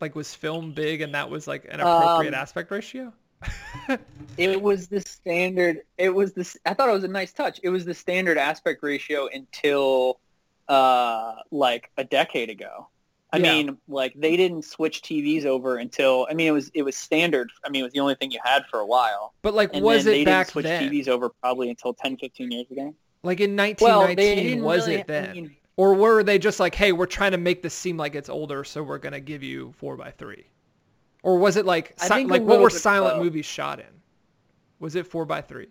Like, 0.00 0.14
was 0.14 0.34
film 0.34 0.72
big 0.72 1.00
and 1.00 1.14
that 1.14 1.30
was 1.30 1.46
like 1.48 1.64
an 1.70 1.80
appropriate 1.80 2.34
Um, 2.34 2.40
aspect 2.40 2.70
ratio? 2.70 3.12
it 4.38 4.60
was 4.60 4.88
the 4.88 5.00
standard 5.02 5.80
it 5.98 6.08
was 6.08 6.32
this 6.32 6.56
i 6.64 6.72
thought 6.72 6.88
it 6.88 6.92
was 6.92 7.04
a 7.04 7.08
nice 7.08 7.32
touch 7.34 7.60
it 7.62 7.68
was 7.68 7.84
the 7.84 7.92
standard 7.94 8.38
aspect 8.38 8.82
ratio 8.82 9.28
until 9.32 10.18
uh 10.68 11.34
like 11.50 11.90
a 11.98 12.04
decade 12.04 12.48
ago 12.48 12.88
i 13.32 13.38
Yeah. 13.38 13.52
mean 13.52 13.76
like 13.88 14.14
they 14.16 14.36
didn't 14.36 14.64
switch 14.64 15.02
tvs 15.02 15.44
over 15.44 15.76
until 15.76 16.26
i 16.30 16.34
mean 16.34 16.48
it 16.48 16.52
was 16.52 16.70
it 16.74 16.82
was 16.82 16.96
standard 16.96 17.50
i 17.64 17.68
mean 17.68 17.80
it 17.80 17.84
was 17.84 17.92
the 17.92 18.00
only 18.00 18.14
thing 18.14 18.30
you 18.30 18.40
had 18.42 18.64
for 18.70 18.80
a 18.80 18.86
while 18.86 19.34
But 19.42 19.52
like, 19.54 19.70
and 19.74 19.84
was 19.84 20.06
it 20.06 20.12
they 20.12 20.24
back 20.24 20.46
didn't 20.46 20.52
switch 20.52 20.64
then? 20.64 20.90
tvs 20.90 21.08
over 21.08 21.28
probably 21.42 21.68
until 21.68 21.92
10 21.92 22.16
15 22.16 22.50
years 22.50 22.70
ago 22.70 22.94
Like 23.26 23.40
in 23.40 23.56
1919, 23.56 24.16
they 24.16 24.42
didn't 24.42 24.64
was 24.64 24.86
really, 24.86 25.00
it 25.00 25.06
then? 25.06 25.32
Mean, 25.32 25.56
or 25.76 25.94
were 25.94 26.22
they 26.22 26.38
just 26.38 26.60
like, 26.60 26.74
hey, 26.74 26.92
we're 26.92 27.06
trying 27.06 27.32
to 27.32 27.38
make 27.38 27.60
this 27.62 27.74
seem 27.74 27.96
like 27.96 28.14
it's 28.14 28.28
older, 28.28 28.64
so 28.64 28.82
we're 28.82 28.98
gonna 28.98 29.20
give 29.20 29.42
you 29.42 29.74
four 29.76 29.96
by 29.96 30.10
three? 30.12 30.46
Or 31.22 31.36
was 31.38 31.56
it 31.56 31.66
like 31.66 31.92
si- 31.98 32.24
like 32.24 32.42
what 32.42 32.60
were 32.60 32.70
silent 32.70 33.18
movies 33.18 33.44
shot 33.44 33.80
in? 33.80 33.86
Was 34.78 34.94
it 34.94 35.06
four 35.06 35.24
by 35.24 35.42
three? 35.42 35.68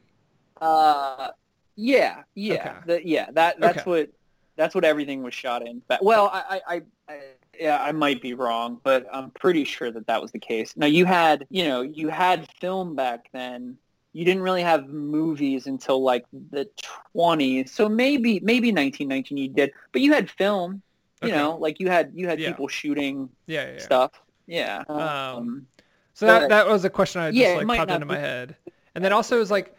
Uh, 0.59 1.29
yeah, 1.75 2.23
yeah, 2.35 2.53
Okay. 2.53 2.73
the, 2.85 3.07
yeah. 3.07 3.31
That 3.31 3.59
that's 3.59 3.79
Okay. 3.79 3.89
what 3.89 4.09
that's 4.57 4.75
what 4.75 4.83
everything 4.83 5.23
was 5.23 5.33
shot 5.33 5.65
in. 5.67 5.81
But, 5.87 6.03
well, 6.03 6.29
I, 6.31 6.61
I, 6.67 6.75
I, 6.75 6.81
I, 7.09 7.19
yeah, 7.59 7.81
I 7.81 7.91
might 7.91 8.21
be 8.21 8.33
wrong, 8.33 8.79
but 8.83 9.05
I'm 9.11 9.31
pretty 9.31 9.63
sure 9.65 9.91
that 9.91 10.07
that 10.07 10.21
was 10.21 10.31
the 10.31 10.39
case. 10.39 10.75
Now 10.77 10.85
you 10.87 11.05
had, 11.05 11.45
you 11.49 11.65
know, 11.65 11.81
you 11.81 12.07
had 12.09 12.49
film 12.59 12.95
back 12.95 13.29
then. 13.33 13.77
You 14.15 14.23
didn't 14.25 14.43
really 14.43 14.63
have 14.63 14.87
movies 14.87 15.67
until 15.67 16.01
like 16.01 16.25
the 16.51 16.67
20s, 17.13 17.73
so 17.73 17.89
maybe 17.89 18.39
maybe 18.39 18.71
1919 18.71 19.37
you 19.37 19.49
did, 19.49 19.71
but 19.91 20.01
you 20.01 20.13
had 20.13 20.31
film. 20.31 20.81
You 21.21 21.31
Okay. 21.31 21.37
know, 21.37 21.57
like 21.57 21.79
you 21.79 21.89
had 21.89 22.11
you 22.15 22.27
had 22.27 22.39
Yeah. 22.39 22.49
people 22.49 22.67
shooting 22.67 23.29
Yeah, 23.47 23.65
yeah. 23.65 23.73
yeah. 23.73 23.79
stuff. 23.79 24.11
Yeah. 24.47 24.83
Um, 24.87 25.67
So 26.13 26.25
that 26.27 26.49
that 26.49 26.67
was 26.67 26.85
a 26.85 26.89
question 26.89 27.21
I 27.21 27.31
just 27.31 27.37
Yeah, 27.37 27.55
like 27.55 27.67
popped 27.67 27.91
into 27.91 28.05
my 28.05 28.15
be- 28.15 28.21
head. 28.21 28.55
And 28.95 29.03
then 29.03 29.11
also 29.11 29.35
it 29.35 29.39
was 29.39 29.51
like 29.51 29.75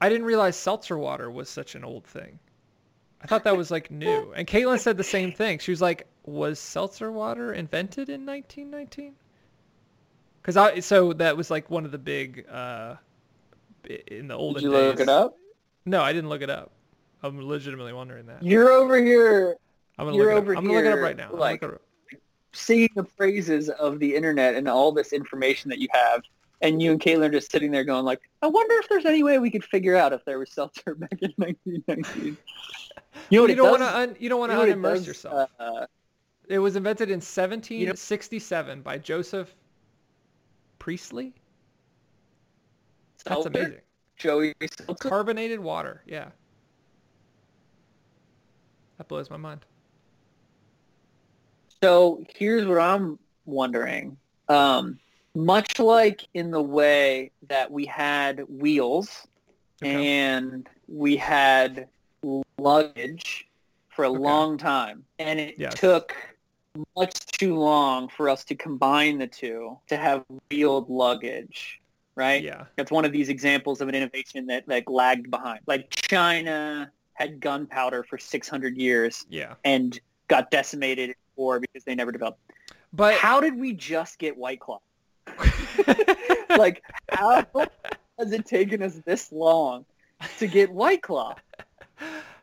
I 0.00 0.08
didn't 0.08 0.26
realize 0.26 0.56
seltzer 0.56 0.98
water 0.98 1.30
was 1.30 1.48
such 1.48 1.74
an 1.76 1.84
old 1.84 2.04
thing. 2.06 2.38
I 3.22 3.26
thought 3.26 3.44
that 3.44 3.56
was 3.56 3.70
like 3.70 3.90
new. 3.90 4.32
And 4.34 4.46
Caitlin 4.46 4.78
said 4.80 4.96
the 4.96 5.04
same 5.04 5.32
thing. 5.32 5.58
She 5.58 5.70
was 5.72 5.80
like, 5.82 6.06
"Was 6.24 6.58
seltzer 6.58 7.12
water 7.12 7.52
invented 7.52 8.08
in 8.10 8.24
1919?" 8.26 9.16
Because 10.42 10.56
I 10.56 10.80
so 10.80 11.12
that 11.14 11.36
was 11.36 11.50
like 11.50 11.70
one 11.70 11.84
of 11.84 11.92
the 11.92 11.98
big 11.98 12.46
uh, 12.48 12.96
in 13.90 14.28
the 14.28 14.34
olden 14.34 14.62
did 14.62 14.68
you 14.68 14.72
days. 14.72 14.90
look 14.90 15.00
it 15.00 15.08
up? 15.08 15.36
No, 15.86 16.02
I 16.02 16.12
didn't 16.12 16.28
look 16.30 16.42
it 16.42 16.50
up. 16.50 16.70
I'm 17.22 17.40
legitimately 17.46 17.92
wondering 17.92 18.26
that. 18.26 18.42
You're 18.42 18.70
over 18.70 19.02
here 19.02 19.56
I'm 19.98 20.06
gonna 20.06 20.16
you're 20.16 20.34
look 20.34 20.44
it 20.46 20.50
up. 20.52 20.58
I'm 20.58 20.64
gonna 20.64 20.76
look 20.76 20.84
it 20.86 20.92
up 20.92 20.98
right 21.00 21.16
now. 21.16 21.30
Like- 21.32 21.62
look 21.62 21.72
it 21.72 21.74
up. 22.14 22.20
singing 22.52 22.88
the 22.96 23.04
praises 23.04 23.68
of 23.68 23.98
the 23.98 24.14
internet 24.14 24.54
and 24.54 24.66
all 24.68 24.92
this 24.92 25.12
information 25.12 25.68
that 25.70 25.78
you 25.78 25.88
have, 25.92 26.22
and 26.62 26.80
you 26.82 26.90
and 26.92 27.00
Caitlin 27.00 27.26
are 27.26 27.30
just 27.30 27.50
sitting 27.52 27.70
there 27.70 27.84
going 27.84 28.04
like, 28.04 28.20
I 28.42 28.46
wonder 28.46 28.74
if 28.76 28.88
there's 28.88 29.04
any 29.06 29.22
way 29.22 29.38
we 29.38 29.50
could 29.50 29.64
figure 29.64 29.96
out 29.96 30.12
if 30.12 30.24
there 30.24 30.38
was 30.38 30.50
seltzer 30.50 30.94
back 30.96 31.18
in 31.20 31.32
1919. 31.36 32.36
You 33.28 33.40
know 33.40 33.46
you 33.46 33.54
don't 33.54 33.70
want 33.70 33.82
to 33.82 33.96
un, 33.96 34.16
you 34.18 34.28
don't 34.28 34.40
want 34.40 34.52
You 34.52 34.58
to 34.58 34.76
know 34.76 34.88
what 34.88 34.96
it 34.96 35.00
unimmerse 35.02 35.06
yourself. 35.06 35.50
Uh, 35.58 35.86
It 36.48 36.58
was 36.58 36.76
invented 36.76 37.10
in 37.10 37.16
1767 37.20 38.82
by 38.82 38.98
Joseph 38.98 39.54
Priestley. 40.78 41.34
That's 43.24 43.42
seltzer? 43.42 43.48
amazing. 43.48 43.80
Joey 44.18 44.54
seltzer? 44.76 45.08
Carbonated 45.08 45.60
water. 45.60 46.02
Yeah. 46.06 46.30
That 48.98 49.08
blows 49.08 49.30
my 49.30 49.36
mind. 49.36 49.64
So 51.82 52.22
here's 52.34 52.66
what 52.66 52.78
I'm 52.78 53.18
wondering. 53.46 54.18
Um, 54.48 54.98
much 55.34 55.78
like 55.78 56.26
in 56.34 56.50
the 56.50 56.62
way 56.62 57.30
that 57.48 57.70
we 57.70 57.86
had 57.86 58.44
wheels 58.48 59.26
Okay. 59.82 59.94
and 59.94 60.68
we 60.88 61.16
had 61.16 61.88
luggage 62.58 63.46
for 63.88 64.04
a 64.04 64.10
Okay. 64.10 64.18
long 64.18 64.58
time, 64.58 65.04
and 65.18 65.40
it 65.40 65.54
Yes. 65.56 65.80
took 65.80 66.14
much 66.96 67.14
too 67.26 67.56
long 67.56 68.08
for 68.08 68.28
us 68.28 68.44
to 68.44 68.54
combine 68.54 69.18
the 69.18 69.26
two 69.26 69.78
to 69.88 69.96
have 69.96 70.24
wheeled 70.50 70.90
luggage, 70.90 71.80
right? 72.14 72.42
Yeah. 72.42 72.64
That's 72.76 72.90
one 72.90 73.04
of 73.04 73.12
these 73.12 73.28
examples 73.28 73.80
of 73.80 73.88
an 73.88 73.94
innovation 73.94 74.46
that 74.46 74.66
like 74.68 74.88
lagged 74.90 75.30
behind. 75.30 75.60
Like 75.66 75.90
China 75.90 76.90
had 77.14 77.40
gunpowder 77.40 78.02
for 78.04 78.18
600 78.18 78.76
years 78.76 79.26
Yeah. 79.28 79.54
and 79.64 79.98
got 80.28 80.50
decimated 80.50 81.10
in 81.10 81.14
war 81.36 81.60
because 81.60 81.84
they 81.84 81.94
never 81.94 82.12
developed. 82.12 82.40
But 82.92 83.14
How 83.14 83.40
did 83.40 83.56
we 83.58 83.72
just 83.72 84.18
get 84.18 84.36
White 84.36 84.60
Claw? 84.60 84.80
like, 86.56 86.82
how 87.10 87.44
has 88.18 88.32
it 88.32 88.46
taken 88.46 88.82
us 88.82 89.00
this 89.04 89.30
long 89.32 89.84
to 90.38 90.46
get 90.46 90.70
White 90.70 91.02
Claw? 91.02 91.34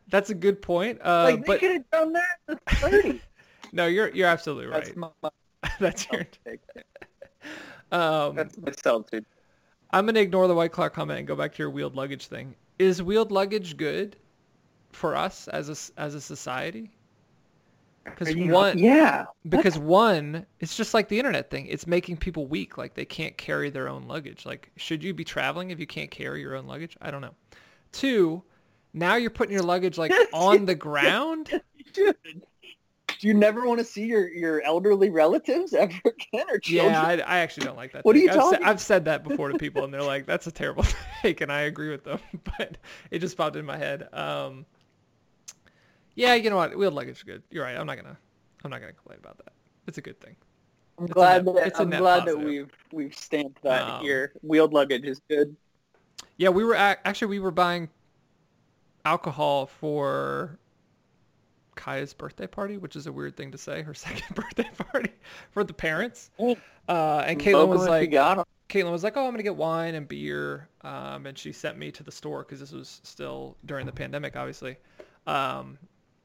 that's 0.08 0.30
a 0.30 0.34
good 0.34 0.62
point. 0.62 1.00
Uh, 1.04 1.24
Like, 1.24 1.40
they 1.40 1.46
but 1.46 1.60
could 1.60 1.72
have 1.72 1.90
done 1.90 2.12
that 2.14 2.38
in 2.48 2.54
the 2.54 2.60
30s. 2.76 3.20
no, 3.72 3.86
you're 3.86 4.08
you're 4.10 4.28
absolutely 4.28 4.66
right. 4.66 4.84
That's 4.84 4.96
my, 4.96 5.08
my 5.22 5.30
That's 5.78 6.06
your. 6.10 6.26
take. 6.44 6.60
Um, 7.92 8.34
That's 8.36 8.56
my 8.58 8.72
solitude. 8.82 9.26
I'm 9.90 10.06
gonna 10.06 10.20
ignore 10.20 10.48
the 10.48 10.54
white 10.54 10.72
claw 10.72 10.88
comment 10.88 11.18
and 11.18 11.28
go 11.28 11.34
back 11.36 11.54
to 11.54 11.62
your 11.62 11.70
wheeled 11.70 11.96
luggage 11.96 12.26
thing. 12.26 12.54
Is 12.78 13.02
wheeled 13.02 13.32
luggage 13.32 13.76
good 13.76 14.16
for 14.92 15.16
us 15.16 15.48
as 15.48 15.68
a 15.68 16.00
as 16.00 16.14
a 16.14 16.20
society? 16.20 16.90
Because 18.04 18.34
you- 18.34 18.52
one, 18.52 18.78
yeah. 18.78 19.26
because 19.48 19.78
one, 19.78 20.46
it's 20.60 20.76
just 20.76 20.94
like 20.94 21.08
the 21.08 21.18
internet 21.18 21.50
thing. 21.50 21.66
It's 21.66 21.86
making 21.86 22.16
people 22.16 22.46
weak, 22.46 22.78
like 22.78 22.94
they 22.94 23.04
can't 23.04 23.36
carry 23.36 23.68
their 23.70 23.88
own 23.88 24.04
luggage. 24.08 24.46
Like, 24.46 24.70
should 24.76 25.04
you 25.04 25.12
be 25.12 25.24
traveling 25.24 25.70
if 25.70 25.78
you 25.78 25.86
can't 25.86 26.10
carry 26.10 26.40
your 26.40 26.56
own 26.56 26.66
luggage? 26.66 26.96
I 27.02 27.10
don't 27.10 27.20
know. 27.20 27.34
Two, 27.92 28.42
now 28.94 29.16
you're 29.16 29.30
putting 29.30 29.52
your 29.52 29.62
luggage 29.62 29.98
like 29.98 30.12
on 30.32 30.64
the 30.64 30.74
ground. 30.74 31.60
Dude, 31.92 32.16
do 33.20 33.26
you 33.28 33.34
never 33.34 33.66
want 33.66 33.78
to 33.80 33.84
see 33.84 34.04
your, 34.04 34.28
your 34.28 34.62
elderly 34.62 35.10
relatives 35.10 35.74
ever 35.74 35.92
again 36.04 36.46
or 36.50 36.58
children? 36.58 36.92
Yeah, 36.92 37.02
I, 37.02 37.12
I 37.14 37.38
actually 37.38 37.66
don't 37.66 37.76
like 37.76 37.92
that. 37.92 38.04
What 38.04 38.14
are 38.16 38.18
you 38.18 38.28
I've, 38.28 38.34
said, 38.34 38.40
talking- 38.42 38.66
I've 38.66 38.80
said 38.80 39.04
that 39.06 39.24
before 39.24 39.48
to 39.50 39.58
people, 39.58 39.84
and 39.84 39.92
they're 39.92 40.02
like, 40.02 40.26
"That's 40.26 40.46
a 40.46 40.52
terrible 40.52 40.84
take," 41.22 41.40
and 41.40 41.50
I 41.52 41.60
agree 41.62 41.90
with 41.90 42.04
them. 42.04 42.20
But 42.58 42.78
it 43.10 43.18
just 43.20 43.36
popped 43.36 43.56
in 43.56 43.64
my 43.64 43.76
head. 43.76 44.08
Um, 44.12 44.64
yeah, 46.14 46.34
you 46.34 46.50
know 46.50 46.56
what? 46.56 46.76
Wheeled 46.76 46.94
luggage 46.94 47.16
is 47.18 47.22
good. 47.22 47.42
You're 47.50 47.64
right. 47.64 47.76
I'm 47.76 47.86
not 47.86 47.96
gonna. 47.96 48.16
I'm 48.64 48.70
not 48.70 48.80
gonna 48.80 48.92
complain 48.92 49.18
about 49.20 49.38
that. 49.38 49.52
It's 49.86 49.98
a 49.98 50.02
good 50.02 50.20
thing. 50.20 50.34
I'm 50.98 51.04
It's 51.04 51.14
glad 51.14 51.44
net- 51.46 51.54
that 51.54 51.80
I'm 51.80 51.90
glad 51.90 52.24
that 52.26 52.38
we've 52.38 52.70
we've 52.92 53.14
stamped 53.14 53.62
that 53.62 53.82
Um, 53.82 54.02
here. 54.02 54.32
Wheeled 54.42 54.72
luggage 54.72 55.04
is 55.04 55.20
good. 55.28 55.54
Yeah, 56.36 56.48
we 56.48 56.64
were 56.64 56.74
ac- 56.74 57.00
actually 57.04 57.28
we 57.28 57.38
were 57.38 57.50
buying 57.52 57.88
alcohol 59.04 59.66
for 59.66 60.58
Kaya's 61.78 62.12
birthday 62.12 62.46
party, 62.46 62.76
which 62.76 62.96
is 62.96 63.06
a 63.06 63.12
weird 63.12 63.36
thing 63.36 63.50
to 63.52 63.58
say. 63.58 63.82
Her 63.82 63.94
second 64.06 64.34
birthday 64.34 64.68
party 64.76 65.12
for 65.52 65.64
the 65.64 65.72
parents. 65.72 66.30
Oh. 66.38 66.56
Uh, 66.88 67.24
and 67.26 67.40
Smoke 67.40 67.54
Caitlin 67.54 67.62
'em 67.62 67.68
was 67.68 67.86
like, 67.88 68.10
got 68.10 68.38
'em. 68.38 68.44
Caitlin 68.68 68.90
was 68.92 69.02
like, 69.04 69.16
"Oh, 69.16 69.24
I'm 69.24 69.30
gonna 69.32 69.42
get 69.42 69.56
wine 69.56 69.94
and 69.94 70.06
beer," 70.06 70.68
um, 70.82 71.24
and 71.26 71.38
she 71.38 71.52
sent 71.52 71.78
me 71.78 71.90
to 71.92 72.02
the 72.02 72.12
store 72.12 72.42
because 72.42 72.60
this 72.60 72.72
was 72.72 73.00
still 73.02 73.56
during 73.64 73.86
the 73.86 73.92
pandemic, 73.92 74.36
obviously. 74.36 74.76
Um, 75.26 75.78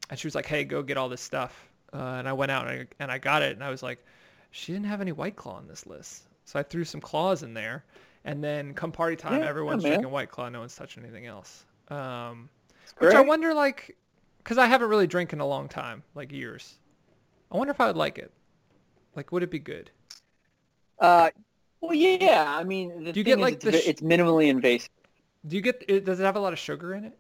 and 0.09 0.19
she 0.19 0.27
was 0.27 0.35
like, 0.35 0.45
"Hey, 0.45 0.65
go 0.65 0.83
get 0.83 0.97
all 0.97 1.07
this 1.07 1.21
stuff." 1.21 1.69
Uh, 1.93 2.15
and 2.17 2.27
I 2.27 2.33
went 2.33 2.51
out 2.51 2.67
and 2.67 2.81
I, 2.81 2.87
and 2.99 3.11
I 3.11 3.17
got 3.17 3.43
it, 3.43 3.53
and 3.53 3.63
I 3.63 3.69
was 3.69 3.81
like, 3.83 4.03
"She 4.51 4.73
didn't 4.73 4.87
have 4.87 4.99
any 4.99 5.11
White 5.13 5.35
Claw 5.37 5.53
on 5.55 5.67
this 5.67 5.85
list," 5.85 6.23
so 6.45 6.59
I 6.59 6.63
threw 6.63 6.83
some 6.83 6.99
claws 7.01 7.43
in 7.43 7.53
there. 7.53 7.85
And 8.25 8.41
then 8.43 8.73
come 8.73 8.91
party 8.91 9.15
time, 9.17 9.41
Yeah, 9.41 9.49
everyone's 9.49 9.83
man. 9.83 9.93
drinking 9.93 10.11
White 10.11 10.29
Claw, 10.31 10.47
no 10.49 10.61
one's 10.61 10.75
touching 10.75 11.03
anything 11.03 11.25
else. 11.27 11.65
Um, 11.89 12.49
which 12.99 13.13
I 13.13 13.19
wonder, 13.21 13.53
like, 13.53 13.97
because 14.43 14.57
I 14.57 14.67
haven't 14.67 14.89
really 14.89 15.07
drank 15.07 15.33
in 15.33 15.39
a 15.39 15.45
long 15.45 15.67
time, 15.69 16.03
like 16.15 16.31
years. 16.31 16.75
I 17.51 17.57
wonder 17.57 17.71
if 17.71 17.79
I 17.79 17.87
would 17.87 17.97
like 17.97 18.17
it. 18.17 18.31
Like, 19.15 19.31
would 19.31 19.43
it 19.43 19.51
be 19.51 19.59
good? 19.59 19.91
Uh, 20.99 21.29
well, 21.81 21.93
yeah. 21.93 22.45
I 22.57 22.63
mean, 22.63 23.03
the 23.03 23.13
Do 23.13 23.19
you 23.19 23.23
get, 23.23 23.39
like, 23.39 23.55
it's, 23.55 23.65
the 23.65 23.71
sh- 23.73 23.87
it's 23.87 24.01
minimally 24.01 24.47
invasive. 24.47 24.89
Do 25.45 25.55
you 25.55 25.61
get? 25.61 25.83
It, 25.87 26.05
does 26.05 26.19
it 26.19 26.23
have 26.23 26.35
a 26.35 26.39
lot 26.39 26.53
of 26.53 26.59
sugar 26.59 26.93
in 26.95 27.03
it? 27.05 27.17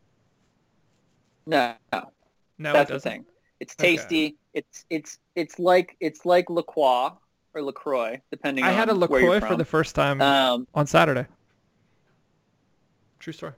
No, 1.45 1.73
No, 1.91 2.11
no 2.57 2.73
that's 2.73 2.89
it 2.89 2.93
the 2.93 2.93
doesn't. 2.95 3.11
thing. 3.11 3.25
It's 3.59 3.75
Okay. 3.79 3.97
tasty. 3.97 4.35
It's 4.53 4.85
it's 4.89 5.19
it's 5.35 5.59
like 5.59 5.95
it's 5.99 6.25
like 6.25 6.49
La 6.49 6.61
Croix 6.61 7.09
or 7.53 7.61
Lacroix, 7.61 8.21
depending. 8.31 8.63
I 8.63 8.71
had 8.71 8.89
a 8.89 8.93
Lacroix 8.93 9.39
for 9.41 9.55
the 9.55 9.65
first 9.65 9.93
time 9.95 10.21
Um. 10.21 10.67
on 10.73 10.87
Saturday. 10.87 11.25
True 13.19 13.33
story. 13.33 13.53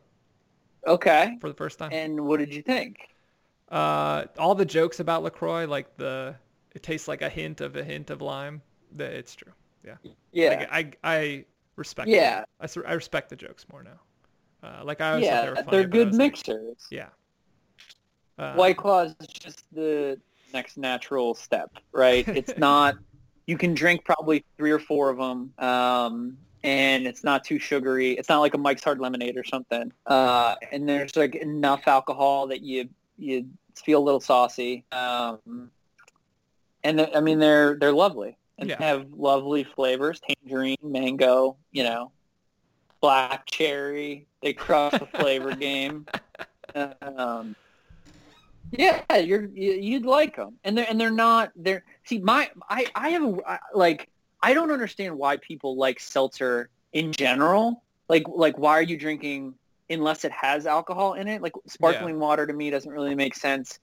Okay. 0.88 1.38
For 1.42 1.48
the 1.48 1.56
first 1.56 1.80
time. 1.80 1.92
And 1.94 2.26
what 2.26 2.38
did 2.40 2.54
you 2.54 2.62
think? 2.62 2.98
Uh, 3.70 4.26
all 4.38 4.56
the 4.56 4.66
jokes 4.66 5.00
about 5.00 5.24
Lacroix, 5.24 5.66
like 5.66 5.96
the 5.98 6.36
it 6.74 6.84
tastes 6.84 7.08
like 7.08 7.22
a 7.22 7.30
hint 7.30 7.62
of 7.62 7.76
a 7.76 7.84
hint 7.84 8.10
of 8.10 8.22
lime. 8.22 8.62
That 8.96 9.14
it's 9.14 9.36
true. 9.36 9.52
Yeah. 9.84 9.96
Yeah. 10.32 10.50
Like, 10.50 10.98
I 11.04 11.16
I 11.18 11.46
respect. 11.76 12.10
Yeah. 12.10 12.44
I, 12.60 12.68
I, 12.86 12.94
respect 12.94 13.30
the 13.30 13.36
jokes 13.36 13.66
more 13.72 13.84
now. 13.84 14.00
Uh, 14.64 14.84
like 14.84 15.02
I 15.02 15.12
always 15.12 15.28
thought 15.28 15.32
they 15.32 15.44
yeah, 15.44 15.50
were 15.50 15.56
funny, 15.56 15.68
they're 15.72 15.88
good 15.88 16.08
was 16.10 16.18
like, 16.18 16.32
mixers. 16.32 16.88
yeah. 16.90 17.10
Uh, 18.38 18.54
White 18.56 18.78
Claw 18.78 19.04
is 19.04 19.16
just 19.28 19.64
the 19.72 20.20
next 20.54 20.78
natural 20.78 21.34
step, 21.34 21.72
right? 21.92 22.28
It's 22.28 22.54
not. 22.58 22.96
You 23.48 23.58
can 23.58 23.76
drink 23.76 24.04
probably 24.04 24.44
three 24.58 24.72
or 24.72 24.80
four 24.80 25.10
of 25.12 25.18
them, 25.18 25.54
um, 25.60 26.38
and 26.64 27.06
it's 27.06 27.24
not 27.24 27.44
too 27.44 27.60
sugary. 27.60 28.14
It's 28.14 28.28
not 28.28 28.40
like 28.40 28.56
a 28.56 28.58
Mike's 28.58 28.84
Hard 28.84 29.00
Lemonade 29.00 29.38
or 29.38 29.44
something. 29.44 29.94
Uh, 30.08 30.56
and 30.72 30.90
there's 30.90 31.16
like 31.16 31.36
enough 31.36 31.88
alcohol 31.88 32.48
that 32.48 32.62
you 32.62 32.90
you 33.18 33.48
feel 33.76 34.00
a 34.00 34.06
little 34.06 34.20
saucy. 34.20 34.86
Um, 34.92 35.72
and 36.84 37.02
I 37.16 37.20
mean 37.20 37.40
they're 37.40 37.76
they're 37.80 37.92
lovely 37.94 38.38
and 38.58 38.70
Yeah. 38.70 38.78
have 38.80 39.08
lovely 39.12 39.64
flavors: 39.64 40.22
tangerine, 40.22 40.78
mango, 40.84 41.58
you 41.72 41.84
know, 41.84 42.12
black 43.02 43.46
cherry. 43.48 44.28
They 44.42 44.54
crush 44.54 44.94
the 45.00 45.08
flavor 45.08 45.52
game. 45.56 46.06
Um, 47.02 47.56
yeah, 48.72 49.02
you're 49.18 49.46
you, 49.46 49.74
you'd 49.74 50.06
like 50.06 50.36
them, 50.36 50.56
and 50.64 50.78
they're 50.78 50.86
and 50.90 51.00
they're 51.00 51.12
not. 51.12 51.52
They're 51.56 51.84
see 52.04 52.20
my 52.20 52.50
I 52.70 52.88
I 52.96 53.10
have 53.10 53.24
a 53.24 53.38
I- 53.48 53.60
like 53.74 54.10
I 54.42 54.54
don't 54.54 54.72
understand 54.72 55.18
why 55.18 55.38
people 55.38 55.78
like 55.78 56.00
seltzer 56.00 56.70
in 56.94 57.12
general. 57.12 57.84
Like 58.10 58.24
like 58.28 58.58
why 58.58 58.74
are 58.74 58.82
you 58.84 58.98
drinking 58.98 59.56
unless 59.90 60.26
it 60.26 60.32
has 60.32 60.66
alcohol 60.66 61.14
in 61.14 61.28
it? 61.28 61.42
Like 61.42 61.54
sparkling 61.68 62.20
water 62.20 62.46
to 62.46 62.54
me 62.54 62.70
doesn't 62.70 62.92
really 62.92 63.16
make 63.16 63.36
sense. 63.36 63.80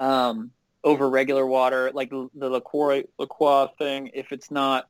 Um, 0.00 0.50
over 0.82 1.08
regular 1.08 1.46
water, 1.46 1.90
like 1.94 2.10
the 2.10 2.28
LaCroix, 2.34 3.04
thing, 3.78 4.10
if 4.12 4.32
it's 4.32 4.50
not 4.50 4.88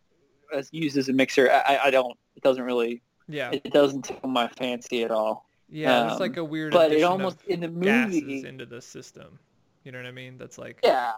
as 0.53 0.69
used 0.73 0.97
as 0.97 1.09
a 1.09 1.12
mixer, 1.12 1.51
I, 1.51 1.79
I- 1.84 1.91
don't. 1.91 2.17
It 2.37 2.43
doesn't 2.43 2.64
really. 2.64 3.01
Yeah. 3.29 3.53
It 3.53 3.72
doesn't 3.72 4.03
tickle 4.03 4.29
my 4.29 4.49
fancy 4.49 5.05
at 5.05 5.13
all. 5.13 5.47
Yeah. 5.71 6.07
It's 6.07 6.14
um, 6.14 6.18
like 6.18 6.37
a 6.37 6.45
weird. 6.45 6.72
But 6.72 6.91
it 6.91 7.03
almost 7.03 7.43
in 7.47 7.61
the 7.61 7.68
movie. 7.68 8.45
into 8.45 8.67
the 8.67 8.83
system. 8.83 9.38
You 9.84 9.93
know 9.93 9.99
what 9.99 10.07
I 10.07 10.13
mean? 10.13 10.37
That's 10.37 10.59
like. 10.59 10.80
Yeah. 10.83 11.13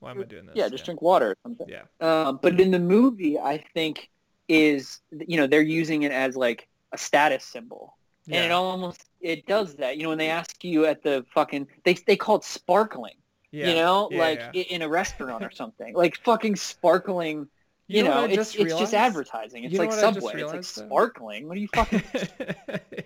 Why 0.00 0.10
am 0.10 0.20
I 0.20 0.24
doing 0.24 0.46
this? 0.46 0.56
Yeah, 0.56 0.68
just 0.68 0.84
drink 0.84 1.00
water 1.00 1.30
or 1.30 1.36
something. 1.42 1.68
Yeah. 1.68 1.82
Um, 2.00 2.40
but 2.42 2.58
in 2.58 2.70
the 2.70 2.78
movie, 2.78 3.38
I 3.38 3.62
think 3.74 4.10
is 4.48 4.98
you 5.12 5.36
know 5.36 5.46
they're 5.46 5.62
using 5.62 6.02
it 6.02 6.10
as 6.12 6.36
like 6.36 6.66
a 6.92 6.98
status 6.98 7.44
symbol, 7.44 7.96
and 8.32 8.44
it 8.46 8.50
almost 8.52 9.04
it 9.20 9.46
does 9.46 9.76
that. 9.76 9.96
You 9.96 10.04
know, 10.04 10.08
when 10.10 10.18
they 10.18 10.30
ask 10.30 10.62
you 10.64 10.86
at 10.86 11.02
the 11.02 11.24
fucking 11.34 11.66
they 11.84 11.94
they 11.94 12.16
call 12.16 12.36
it 12.36 12.44
sparkling. 12.44 13.14
Yeah. 13.52 13.68
You 13.68 13.74
know, 13.74 14.08
Yeah, 14.10 14.18
like 14.18 14.48
yeah. 14.52 14.62
in 14.62 14.82
a 14.82 14.88
restaurant 14.88 15.44
or 15.44 15.50
something, 15.50 15.94
like 15.94 16.16
fucking 16.18 16.56
sparkling. 16.56 17.48
You, 17.88 18.04
know 18.04 18.14
know, 18.14 18.24
it's 18.24 18.34
just 18.34 18.56
it's 18.56 18.74
just 18.74 18.94
advertising. 18.94 19.64
It's 19.64 19.72
You 19.72 19.78
like 19.78 19.90
what 19.90 19.98
I 19.98 20.06
just 20.12 20.14
Subway. 20.16 20.34
It's 20.42 20.52
like 20.52 20.62
realized, 20.62 20.76
though? 20.76 20.86
sparkling. 20.86 21.48
What 21.48 21.56
are 21.56 21.60
you 21.60 21.68
fucking? 21.68 22.02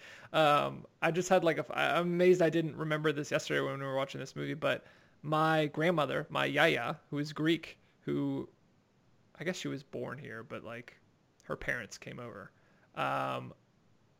um, 0.32 0.86
I 1.02 1.10
just 1.10 1.28
had 1.28 1.44
like 1.44 1.58
a. 1.58 1.66
I'm 1.78 2.06
amazed 2.06 2.42
I 2.42 2.50
didn't 2.50 2.76
remember 2.76 3.12
this 3.12 3.30
yesterday 3.30 3.60
when 3.60 3.78
we 3.78 3.84
were 3.84 3.94
watching 3.96 4.20
this 4.20 4.34
movie, 4.34 4.54
but 4.54 4.84
my 5.22 5.66
grandmother, 5.66 6.26
my 6.30 6.46
yaya, 6.46 6.98
who 7.10 7.18
is 7.18 7.32
Greek, 7.32 7.78
who 8.04 8.48
I 9.38 9.44
guess 9.44 9.56
she 9.56 9.68
was 9.68 9.82
born 9.82 10.18
here, 10.18 10.42
but 10.42 10.64
like 10.64 10.96
her 11.44 11.56
parents 11.56 11.98
came 11.98 12.18
over, 12.18 12.50
um, 12.94 13.52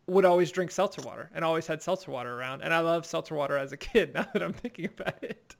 would 0.06 0.24
always 0.24 0.50
drink 0.50 0.70
seltzer 0.70 1.02
water 1.02 1.30
and 1.34 1.44
always 1.44 1.66
had 1.66 1.82
seltzer 1.82 2.10
water 2.10 2.34
around. 2.38 2.62
And 2.62 2.74
I 2.74 2.80
love 2.80 3.06
seltzer 3.06 3.34
water 3.34 3.56
as 3.56 3.72
a 3.72 3.76
kid. 3.76 4.14
Now 4.14 4.26
that 4.32 4.42
I'm 4.42 4.52
thinking 4.52 4.86
about 4.86 5.22
it, 5.22 5.56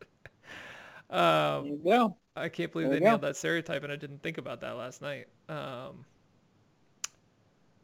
um, 1.11 1.83
go. 1.83 2.17
I 2.37 2.49
can't 2.49 2.73
believe 2.73 2.89
There 2.89 2.97
they 2.99 2.99
you 2.99 3.03
go. 3.03 3.11
nailed 3.11 3.23
that 3.23 3.37
stereotype, 3.37 3.83
and 3.85 3.93
I 3.93 3.97
didn't 3.97 4.23
think 4.23 4.39
about 4.39 4.61
that 4.63 4.77
last 4.77 5.03
night. 5.03 5.29
Um, 5.49 6.07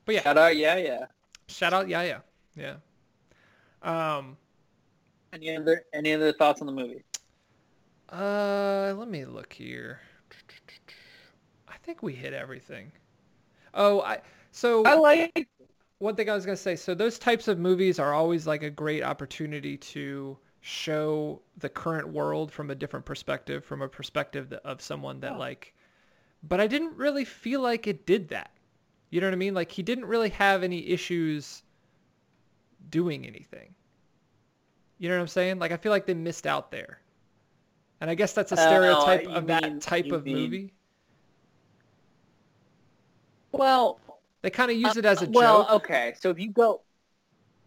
but 0.05 0.15
yeah, 0.17 0.23
Shout 0.23 0.39
out, 0.39 0.57
yeah, 0.57 0.77
yeah. 0.77 1.07
Shout 1.49 1.73
out 1.73 1.89
Yaya. 1.89 2.23
Yeah. 2.57 2.77
Um 3.83 4.37
Any 5.33 5.57
other 5.57 5.87
any 5.95 6.13
other 6.13 6.35
thoughts 6.35 6.61
on 6.61 6.67
the 6.67 6.73
movie? 6.73 7.03
uh 8.11 8.95
let 8.97 9.09
me 9.09 9.25
look 9.25 9.53
here. 9.53 10.01
I 11.69 11.77
think 11.79 12.03
we 12.03 12.15
hit 12.15 12.33
everything. 12.33 12.93
Oh, 13.75 14.01
I 14.03 14.21
so 14.51 14.85
I 14.85 14.95
like. 14.95 15.49
One 15.99 16.15
thing 16.15 16.31
I 16.31 16.35
was 16.35 16.45
going 16.47 16.57
to 16.57 16.63
say, 16.63 16.77
so 16.77 16.95
those 16.95 17.19
types 17.19 17.49
of 17.49 17.59
movies 17.59 17.99
are 17.99 18.15
always 18.15 18.47
like 18.47 18.63
a 18.63 18.71
great 18.71 19.03
opportunity 19.03 19.77
to 19.79 20.37
show 20.61 21.41
the 21.59 21.69
current 21.69 22.09
world 22.09 22.53
from 22.53 22.71
a 22.71 22.75
different 22.75 23.05
perspective, 23.07 23.65
from 23.65 23.83
a 23.83 23.89
perspective 23.89 24.53
of 24.65 24.81
someone 24.81 25.21
that 25.21 25.33
Yeah. 25.33 25.39
like, 25.39 25.75
but 26.43 26.61
I 26.61 26.67
didn't 26.67 26.97
really 26.97 27.25
feel 27.25 27.61
like 27.61 27.87
it 27.87 28.07
did 28.07 28.29
that. 28.29 28.51
You 29.11 29.21
know 29.21 29.27
what 29.27 29.33
I 29.35 29.39
mean? 29.39 29.55
Like 29.55 29.73
he 29.73 29.83
didn't 29.83 30.05
really 30.05 30.29
have 30.31 30.63
any 30.63 30.87
issues 30.89 31.63
doing 32.91 33.27
anything. 33.27 33.75
You 34.99 35.09
know 35.09 35.17
what 35.17 35.23
I'm 35.23 35.29
saying? 35.29 35.59
Like 35.59 35.73
I 35.73 35.77
feel 35.77 35.91
like 35.91 36.07
they 36.07 36.15
missed 36.15 36.47
out 36.47 36.71
there. 36.71 37.01
And 38.01 38.09
I 38.11 38.15
guess 38.15 38.33
that's 38.35 38.53
a 38.53 38.57
uh, 38.61 38.69
stereotype 38.69 39.23
you 39.25 39.31
of 39.31 39.47
mean- 39.47 39.61
that 39.61 39.81
type 39.81 40.13
of 40.13 40.25
mean- 40.25 40.37
movie. 40.37 40.73
Well, 43.51 43.99
They 44.43 44.51
kind 44.51 44.71
of 44.71 44.77
use 44.77 44.97
it 44.97 45.05
as 45.05 45.23
a 45.23 45.27
Uh, 45.27 45.31
well, 45.33 45.63
joke. 45.65 45.71
okay. 45.85 46.15
So 46.21 46.31
if 46.31 46.39
you 46.39 46.51
go, 46.53 46.83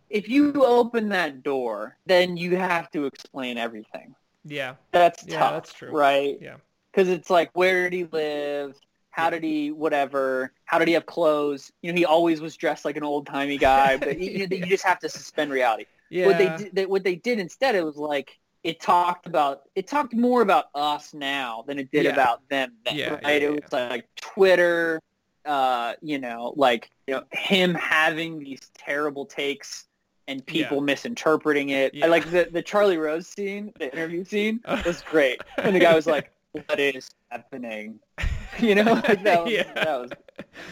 if 0.10 0.28
you 0.30 0.66
open 0.66 1.10
that 1.10 1.44
door, 1.44 1.98
then 2.06 2.38
you 2.38 2.56
have 2.58 2.90
to 2.92 3.06
explain 3.06 3.58
everything. 3.58 4.16
Yeah. 4.44 4.76
That's 4.92 5.24
Yeah, 5.26 5.40
tough, 5.40 5.54
that's 5.54 5.74
true. 5.74 5.92
right? 5.92 6.38
Yeah. 6.42 6.58
Because 6.92 7.10
it's 7.10 7.30
like, 7.30 7.50
where 7.54 7.90
did 7.90 7.96
he 7.96 8.04
live? 8.06 8.76
How 9.12 9.30
did 9.30 9.44
he, 9.44 9.72
whatever? 9.72 10.54
How 10.66 10.80
did 10.80 10.88
he 10.88 10.94
have 10.96 11.06
clothes? 11.06 11.72
You 11.82 11.92
know, 11.92 11.98
he 11.98 12.06
always 12.06 12.42
was 12.42 12.56
dressed 12.56 12.86
like 12.86 12.96
an 12.98 13.04
old 13.04 13.28
timey 13.28 13.58
guy, 13.58 13.98
but 13.98 14.20
you, 14.20 14.32
you- 14.32 14.48
you 14.50 14.66
just 14.68 14.86
have 14.86 15.00
to 15.00 15.10
suspend 15.10 15.52
reality. 15.52 15.86
Yeah. 16.10 16.26
What 16.28 16.38
they 16.38 16.50
did, 16.58 16.76
they, 16.76 16.86
what 16.86 17.04
they 17.04 17.16
did 17.16 17.40
instead, 17.40 17.76
it 17.76 17.84
was 17.86 17.98
like 17.98 18.38
it 18.64 18.80
talked 18.80 19.26
about, 19.26 19.62
it 19.76 19.88
talked 19.88 20.14
more 20.14 20.42
about 20.42 20.66
us 20.76 21.14
now 21.14 21.64
than 21.68 21.80
it 21.80 21.90
did 21.92 22.06
Yeah. 22.06 22.12
about 22.12 22.48
them. 22.50 22.74
Then, 22.86 22.96
Yeah, 22.96 23.14
right? 23.14 23.42
yeah, 23.42 23.50
it 23.50 23.64
was 23.64 23.72
like 23.74 24.08
Twitter, 24.16 25.00
uh, 25.46 25.94
you 26.02 26.20
know, 26.20 26.54
like 26.56 26.90
you 27.08 27.16
know, 27.16 27.24
him 27.32 27.74
having 27.76 28.40
these 28.40 28.60
terrible 28.78 29.26
takes 29.26 29.88
and 30.28 30.46
people 30.46 30.82
misinterpreting 30.82 31.70
it. 31.70 31.94
Yeah. 31.94 32.06
I 32.06 32.10
like 32.10 32.30
the 32.30 32.48
the 32.52 32.62
Charlie 32.62 32.98
Rose 32.98 33.28
scene, 33.28 33.74
the 33.80 33.92
interview 33.92 34.24
scene 34.24 34.62
was 34.86 35.02
great. 35.02 35.42
And 35.58 35.76
the 35.76 35.80
guy 35.80 35.94
was 35.96 36.06
like, 36.08 36.32
"What 36.52 36.80
is 36.80 37.10
happening?" 37.30 38.00
You 38.60 38.76
know, 38.76 38.84
like 39.08 39.24
that 39.24 39.44
was, 39.46 39.54
Yeah. 39.54 39.74
that 39.74 40.00
was 40.02 40.12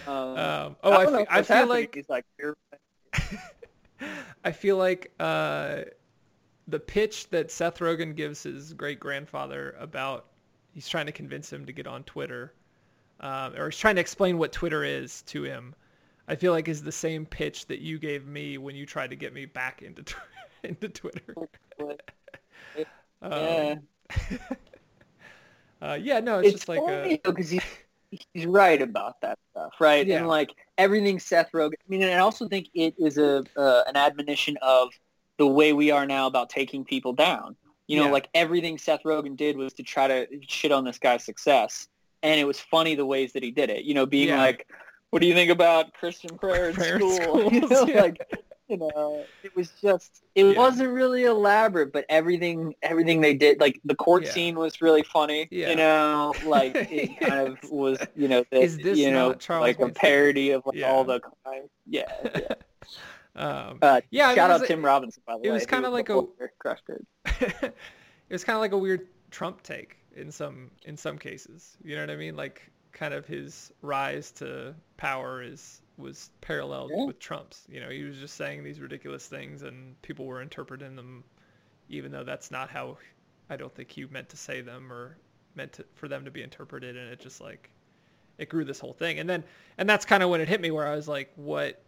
um, 0.05 0.37
Um, 0.37 0.75
oh, 0.83 0.91
I, 0.91 1.05
don't 1.05 1.15
fe- 1.19 1.25
I 1.29 1.41
feel 1.41 1.55
happening. 1.55 1.69
like 1.69 1.95
he's 1.95 2.09
like, 2.09 2.25
I 4.43 4.51
feel 4.51 4.75
like 4.77 5.11
uh, 5.19 5.81
the 6.67 6.79
pitch 6.79 7.29
that 7.29 7.51
Seth 7.51 7.79
Rogen 7.79 8.15
gives 8.15 8.43
his 8.43 8.73
great 8.73 8.99
grandfather 8.99 9.75
about 9.79 10.27
he's 10.73 10.87
trying 10.89 11.05
to 11.07 11.11
convince 11.13 11.51
him 11.51 11.65
to 11.65 11.71
get 11.71 11.87
on 11.87 12.03
Twitter, 12.03 12.53
um, 13.19 13.55
or 13.55 13.69
he's 13.69 13.79
trying 13.79 13.95
to 13.95 14.01
explain 14.01 14.37
what 14.37 14.51
Twitter 14.51 14.83
is 14.83 15.21
to 15.23 15.43
him. 15.43 15.73
I 16.27 16.35
feel 16.35 16.51
like 16.51 16.67
is 16.67 16.83
the 16.83 16.91
same 16.91 17.25
pitch 17.25 17.65
that 17.67 17.79
you 17.79 17.97
gave 17.97 18.27
me 18.27 18.57
when 18.57 18.75
you 18.75 18.85
tried 18.85 19.09
to 19.09 19.15
get 19.15 19.33
me 19.33 19.45
back 19.45 19.81
into 19.81 20.03
tw- 20.03 20.15
into 20.63 20.89
Twitter. 20.89 21.35
Um, 23.21 23.31
yeah." 23.31 23.75
uh, 25.81 25.97
yeah, 25.99 26.19
no, 26.21 26.39
it's, 26.39 26.47
it's 26.47 26.55
just 26.57 26.69
like 26.69 26.79
funny 26.79 27.15
a, 27.15 27.31
because 27.31 27.49
he's, 27.49 27.63
he's 28.11 28.45
right 28.45 28.81
about 28.81 29.19
that 29.21 29.37
stuff, 29.51 29.73
right? 29.81 30.07
Yeah. 30.07 30.19
And 30.19 30.27
like 30.29 30.51
everything 30.77 31.19
Seth 31.19 31.51
Rogen. 31.53 31.73
I 31.73 31.89
mean, 31.89 32.01
and 32.01 32.13
I 32.13 32.19
also 32.19 32.47
think 32.47 32.69
it 32.73 32.95
is 32.97 33.17
a 33.17 33.43
uh, 33.57 33.83
an 33.87 33.97
admonition 33.97 34.57
of 34.61 34.89
the 35.37 35.47
way 35.47 35.73
we 35.73 35.91
are 35.91 36.05
now 36.05 36.27
about 36.27 36.49
taking 36.49 36.85
people 36.85 37.13
down. 37.13 37.55
You 37.87 37.97
know, 37.97 38.05
Yeah. 38.05 38.11
like 38.11 38.29
everything 38.33 38.77
Seth 38.77 39.03
Rogen 39.03 39.35
did 39.35 39.57
was 39.57 39.73
to 39.73 39.83
try 39.83 40.07
to 40.07 40.27
shit 40.47 40.71
on 40.71 40.85
this 40.85 40.97
guy's 40.99 41.23
success, 41.23 41.87
and 42.23 42.39
it 42.39 42.45
was 42.45 42.59
funny 42.59 42.95
the 42.95 43.05
ways 43.05 43.33
that 43.33 43.43
he 43.43 43.51
did 43.51 43.69
it. 43.69 43.83
You 43.85 43.93
know, 43.93 44.05
being 44.05 44.29
Yeah. 44.29 44.37
like, 44.41 44.67
"What 45.11 45.21
do 45.21 45.27
you 45.27 45.33
think 45.33 45.51
about 45.51 45.93
Christian 45.93 46.37
prayer 46.37 46.69
in 46.69 46.75
Prayer 46.75 46.99
school?" 46.99 47.51
you 47.51 47.61
know, 47.61 47.85
yeah. 47.87 48.01
like 48.01 48.21
you 48.67 48.77
know, 48.77 49.25
it 49.41 49.55
was 49.55 49.71
just 49.81 50.23
it 50.35 50.45
Yeah. 50.45 50.53
wasn't 50.57 50.89
really 50.91 51.23
elaborate, 51.23 51.91
but 51.91 52.05
everything 52.07 52.75
everything 52.83 53.19
they 53.21 53.33
did, 53.33 53.59
like 53.59 53.79
the 53.83 53.95
court 53.95 54.27
scene 54.27 54.55
was 54.59 54.79
really 54.81 55.01
funny. 55.01 55.47
You 55.49 55.75
know, 55.75 56.33
like 56.45 56.75
it 56.91 57.19
kind 57.19 57.47
of 57.47 57.57
was, 57.71 57.97
you 58.15 58.27
know, 58.27 58.45
the, 58.51 58.59
Is 58.61 58.77
this 58.77 58.97
you 58.99 59.09
know, 59.11 59.33
Charles 59.33 59.63
like 59.63 59.77
a 59.79 59.85
Manson? 59.87 59.95
parody 59.95 60.51
of 60.51 60.63
like 60.67 60.83
all 60.83 61.03
the 61.03 61.19
crimes. 61.19 61.69
Yeah. 61.87 62.11
yeah. 62.23 62.53
um, 63.35 63.79
Uh, 63.81 64.01
yeah. 64.11 64.35
Shout 64.35 64.51
out 64.51 64.59
was- 64.61 64.67
Tim 64.67 64.85
Robinson 64.85 65.23
by 65.25 65.33
the 65.37 65.45
it 65.45 65.47
way. 65.47 65.53
was 65.53 65.63
He 65.63 65.67
kinda 65.67 65.89
like 65.89 66.09
a- 66.09 66.23
crushed 66.59 66.89
it. 66.89 67.05
it 67.41 67.73
was 68.29 68.43
kind 68.43 68.55
of 68.55 68.61
like 68.61 68.73
a 68.73 68.77
weird 68.77 69.07
Trump 69.31 69.63
take 69.63 69.97
in 70.19 70.31
some 70.31 70.71
in 70.85 70.97
some 70.97 71.17
cases. 71.17 71.77
You 71.83 71.95
know 71.95 72.01
what 72.03 72.09
I 72.11 72.15
mean? 72.15 72.35
Like 72.35 72.69
kind 72.91 73.13
of 73.13 73.25
his 73.25 73.71
rise 73.81 74.31
to 74.31 74.75
power 74.97 75.41
is 75.41 75.81
was 75.97 76.29
paralleled 76.41 76.91
Yeah. 76.93 77.05
with 77.05 77.19
Trump's. 77.19 77.65
You 77.69 77.79
know, 77.81 77.89
he 77.89 78.03
was 78.03 78.17
just 78.17 78.35
saying 78.35 78.63
these 78.63 78.79
ridiculous 78.79 79.27
things 79.27 79.61
and 79.63 80.01
people 80.01 80.25
were 80.25 80.41
interpreting 80.41 80.95
them 80.95 81.23
even 81.89 82.11
though 82.11 82.23
that's 82.23 82.51
not 82.51 82.69
how 82.69 82.97
I 83.49 83.55
don't 83.57 83.73
think 83.73 83.91
he 83.91 84.05
meant 84.05 84.29
to 84.29 84.37
say 84.37 84.61
them 84.61 84.91
or 84.93 85.17
meant 85.55 85.73
to, 85.73 85.85
for 85.95 86.07
them 86.07 86.25
to 86.25 86.31
be 86.31 86.43
interpreted 86.43 86.95
and 86.95 87.09
it 87.11 87.19
just 87.19 87.41
like 87.41 87.69
it 88.37 88.47
grew 88.49 88.63
this 88.63 88.79
whole 88.79 88.93
thing. 88.93 89.19
And 89.19 89.29
then 89.29 89.43
and 89.77 89.89
that's 89.89 90.05
kind 90.05 90.23
of 90.23 90.29
when 90.29 90.41
it 90.41 90.47
hit 90.47 90.61
me 90.61 90.71
where 90.71 90.87
I 90.87 90.95
was 90.95 91.07
like 91.07 91.31
what 91.35 91.81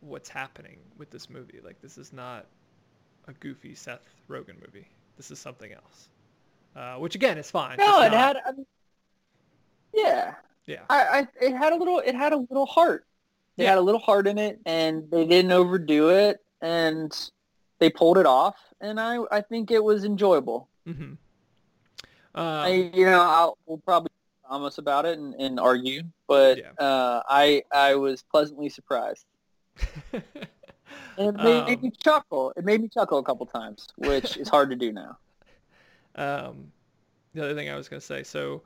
what's 0.00 0.28
happening 0.28 0.78
with 0.98 1.10
this 1.10 1.30
movie? 1.30 1.60
Like 1.64 1.80
this 1.80 1.98
is 1.98 2.12
not 2.12 2.46
a 3.28 3.32
goofy 3.34 3.74
Seth 3.74 4.06
Rogen 4.28 4.60
movie. 4.60 4.88
This 5.16 5.30
is 5.30 5.38
something 5.38 5.72
else. 5.72 6.08
Uh, 6.76 6.96
which 6.96 7.14
again 7.14 7.38
is 7.38 7.50
fine. 7.50 7.76
No, 7.78 7.98
It's 7.98 8.06
it 8.08 8.10
not- 8.10 8.36
had. 8.36 8.36
I 8.46 8.52
mean, 8.52 8.66
yeah, 9.92 10.34
yeah. 10.66 10.80
I, 10.90 11.04
I, 11.20 11.28
it 11.40 11.52
had 11.56 11.72
a 11.72 11.76
little, 11.76 12.00
it 12.00 12.14
had 12.14 12.32
a 12.32 12.36
little 12.36 12.66
heart. 12.66 13.06
It 13.56 13.62
Yeah. 13.62 13.70
had 13.70 13.78
a 13.78 13.82
little 13.82 14.00
heart 14.00 14.26
in 14.26 14.38
it, 14.38 14.58
and 14.66 15.08
they 15.10 15.24
didn't 15.26 15.52
overdo 15.52 16.10
it, 16.10 16.38
and 16.60 17.12
they 17.78 17.90
pulled 17.90 18.18
it 18.18 18.26
off, 18.26 18.56
and 18.80 18.98
I, 19.00 19.18
I 19.30 19.40
think 19.40 19.70
it 19.70 19.82
was 19.82 20.04
enjoyable. 20.04 20.68
hmm 20.84 21.14
I, 22.36 22.90
you 22.92 23.04
know, 23.06 23.20
I'll, 23.20 23.58
we'll 23.66 23.78
probably 23.78 24.10
promise 24.44 24.78
about 24.78 25.04
it 25.06 25.18
and, 25.18 25.34
and 25.34 25.60
argue, 25.60 26.02
but 26.26 26.58
Yeah. 26.58 26.72
uh, 26.84 27.22
I, 27.28 27.62
I 27.72 27.94
was 27.94 28.24
pleasantly 28.24 28.68
surprised. 28.68 29.24
And 31.16 31.28
it 31.28 31.36
made, 31.36 31.64
made 31.66 31.76
Um, 31.78 31.82
me 31.82 31.92
chuckle. 32.02 32.52
It 32.56 32.64
made 32.64 32.80
me 32.82 32.88
chuckle 32.88 33.18
a 33.18 33.22
couple 33.22 33.46
times, 33.46 33.86
which 33.96 34.36
is 34.36 34.48
hard 34.48 34.70
to 34.70 34.76
do 34.76 34.92
now. 34.92 35.16
Um, 36.16 36.72
the 37.34 37.44
other 37.44 37.54
thing 37.54 37.68
I 37.70 37.76
was 37.76 37.88
gonna 37.88 38.00
say. 38.00 38.22
So, 38.22 38.62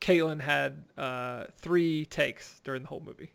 Caitlin 0.00 0.40
had 0.40 0.84
uh, 0.96 1.44
three 1.58 2.06
takes 2.06 2.60
during 2.64 2.82
the 2.82 2.88
whole 2.88 3.02
movie. 3.04 3.32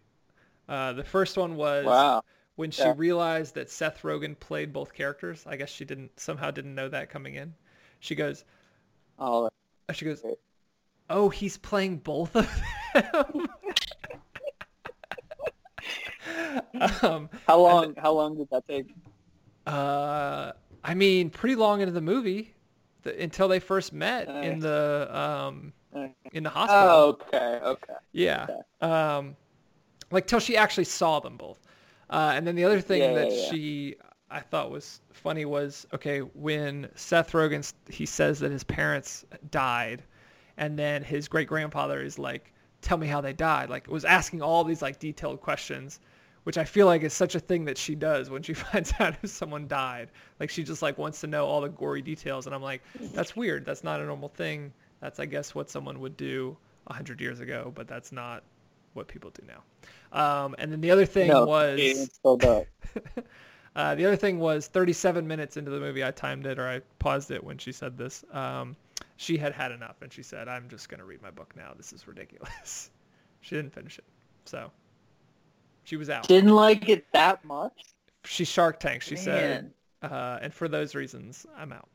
Uh, 0.68 0.94
the 0.94 1.04
first 1.04 1.38
one 1.38 1.56
was 1.56 1.86
Wow. 1.86 2.24
when 2.56 2.72
she 2.72 2.84
Yeah. 2.84 2.94
realized 2.96 3.56
that 3.56 3.70
Seth 3.70 4.02
Rogen 4.04 4.40
played 4.40 4.72
both 4.74 4.94
characters. 4.94 5.44
I 5.48 5.56
guess 5.56 5.70
she 5.70 5.86
didn't 5.86 6.20
somehow 6.20 6.52
didn't 6.52 6.76
know 6.76 6.90
that 6.90 7.10
coming 7.10 7.36
in. 7.36 7.54
She 8.00 8.16
goes, 8.16 8.46
Oh, 9.18 9.50
she 9.94 10.06
goes, 10.06 10.24
oh, 11.10 11.30
he's 11.30 11.58
playing 11.58 11.98
both 11.98 12.36
of 12.36 12.48
them. 12.94 13.48
um, 17.02 17.30
how 17.48 17.60
long? 17.60 17.96
How 17.98 18.14
long 18.14 18.38
did 18.38 18.48
that 18.52 18.68
take? 18.68 18.86
Uh, 19.66 20.52
I 20.84 20.94
mean, 20.94 21.30
pretty 21.30 21.56
long 21.56 21.82
into 21.82 21.92
the 21.94 22.02
movie, 22.02 22.54
the, 23.04 23.22
until 23.22 23.48
they 23.48 23.60
first 23.60 23.94
met 23.94 24.28
in 24.44 24.60
the 24.60 25.08
um 25.12 25.74
Okay. 25.96 26.14
in 26.34 26.44
the 26.44 26.50
hospital. 26.50 26.88
Oh, 26.88 27.06
okay, 27.10 27.60
okay. 27.64 27.94
yeah. 28.12 28.48
okay. 28.50 28.62
Um, 28.82 29.36
like 30.12 30.28
till 30.28 30.40
she 30.40 30.56
actually 30.58 30.84
saw 30.86 31.20
them 31.20 31.38
both. 31.38 31.60
Uh, 32.10 32.32
and 32.36 32.46
then 32.46 32.56
the 32.56 32.64
other 32.64 32.82
thing 32.82 33.02
Yeah, 33.02 33.14
that 33.14 33.32
yeah, 33.32 33.38
yeah. 33.38 33.50
she 33.50 33.96
I 34.30 34.40
thought 34.40 34.70
was 34.72 35.02
funny 35.12 35.46
was 35.46 35.88
okay 35.94 36.20
when 36.20 36.90
Seth 36.96 37.32
Rogen 37.32 37.72
he 37.90 38.06
says 38.06 38.40
that 38.40 38.52
his 38.52 38.64
parents 38.64 39.26
died, 39.52 40.04
and 40.58 40.78
then 40.78 41.04
his 41.04 41.28
great 41.28 41.48
grandfather 41.48 42.02
is 42.02 42.20
like, 42.20 42.54
"Tell 42.82 42.98
me 42.98 43.08
how 43.08 43.22
they 43.22 43.34
died." 43.34 43.70
Like 43.70 43.88
was 43.88 44.06
asking 44.06 44.42
all 44.42 44.64
these 44.64 44.82
like 44.82 45.00
detailed 45.00 45.42
questions, 45.42 46.00
which 46.44 46.58
I 46.58 46.64
feel 46.64 46.86
like 46.86 47.04
is 47.04 47.14
such 47.14 47.36
a 47.36 47.40
thing 47.40 47.66
that 47.66 47.78
she 47.78 47.96
does 47.96 48.30
when 48.30 48.42
she 48.42 48.54
finds 48.72 48.94
out 49.00 49.16
if 49.22 49.30
someone 49.30 49.68
died. 49.68 50.10
Like 50.40 50.50
she 50.50 50.64
just 50.64 50.82
like 50.82 50.98
wants 50.98 51.22
to 51.22 51.28
know 51.28 51.46
all 51.46 51.62
the 51.62 51.70
gory 51.70 52.02
details, 52.02 52.46
and 52.46 52.56
I'm 52.56 52.64
like, 52.64 52.82
that's 53.14 53.36
weird. 53.36 53.66
That's 53.66 53.84
not 53.84 54.00
a 54.00 54.06
normal 54.06 54.30
thing. 54.30 54.74
That's 55.02 55.20
I 55.20 55.26
guess 55.26 55.56
what 55.56 55.70
someone 55.70 56.00
would 56.00 56.18
do 56.18 56.58
a 56.88 56.94
hundred 56.94 57.22
years 57.22 57.40
ago, 57.40 57.72
but 57.76 57.88
that's 57.88 58.12
not 58.12 58.44
what 58.94 59.08
people 59.08 59.32
do 59.32 59.44
now. 59.48 59.64
Um, 60.12 60.56
and 60.58 60.72
then 60.72 60.82
the 60.82 60.92
other 60.92 61.06
thing 61.06 61.30
no, 61.30 61.46
was 61.46 61.80
it's 61.80 62.16
still 62.16 62.38
dope. 62.38 62.68
uh, 63.76 63.96
the 63.96 64.06
other 64.06 64.16
thing 64.16 64.40
was 64.40 64.68
37 64.68 65.28
minutes 65.28 65.58
into 65.58 65.72
the 65.72 65.80
movie, 65.80 66.04
I 66.04 66.12
timed 66.12 66.46
it 66.46 66.60
or 66.60 66.68
I 66.68 66.82
paused 66.98 67.32
it 67.32 67.44
when 67.44 67.58
she 67.58 67.72
said 67.72 67.98
this. 67.98 68.24
Um, 68.34 68.76
she 69.18 69.38
had 69.38 69.54
had 69.54 69.72
enough 69.72 70.02
and 70.02 70.12
she 70.12 70.24
said, 70.24 70.48
I'm 70.48 70.68
just 70.70 70.90
going 70.90 71.00
to 71.00 71.06
read 71.06 71.22
my 71.22 71.32
book 71.32 71.54
now. 71.56 71.74
This 71.78 71.94
is 71.94 72.08
ridiculous. 72.08 72.90
she 73.42 73.56
didn't 73.56 73.74
finish 73.74 73.98
it. 73.98 74.06
So 74.46 74.72
she 75.90 75.96
was 75.96 76.10
out. 76.10 76.28
Didn't 76.28 76.54
like 76.54 76.88
it 76.88 77.06
that 77.14 77.44
much. 77.44 77.74
She 78.24 78.46
Shark 78.46 78.80
Tank, 78.80 79.02
she 79.02 79.16
said. 79.16 79.72
Uh, 80.04 80.38
and 80.40 80.54
for 80.54 80.68
those 80.68 80.94
reasons, 80.94 81.48
I'm 81.58 81.74
out. 81.74 81.90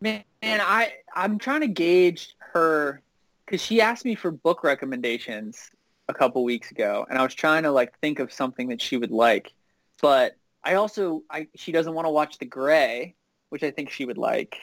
Man, 0.00 0.22
I 0.42 0.92
I'm 1.14 1.36
trying 1.38 1.62
to 1.62 1.66
gauge 1.66 2.36
her 2.52 3.02
because 3.44 3.60
she 3.60 3.80
asked 3.80 4.04
me 4.04 4.14
for 4.14 4.30
book 4.30 4.62
recommendations 4.62 5.70
a 6.08 6.14
couple 6.14 6.44
weeks 6.44 6.70
ago, 6.70 7.04
and 7.10 7.18
I 7.18 7.22
was 7.24 7.34
trying 7.34 7.64
to 7.64 7.72
like 7.72 7.98
think 7.98 8.20
of 8.20 8.32
something 8.32 8.68
that 8.68 8.80
she 8.80 8.96
would 8.98 9.10
like, 9.10 9.52
but 10.00 10.36
I 10.62 10.74
also 10.74 11.24
I 11.28 11.48
she 11.56 11.72
doesn't 11.72 11.92
want 11.92 12.06
to 12.06 12.10
watch 12.10 12.38
The 12.38 12.44
Grey, 12.44 13.16
which 13.48 13.64
I 13.64 13.72
think 13.72 13.90
she 13.90 14.04
would 14.04 14.18
like. 14.18 14.56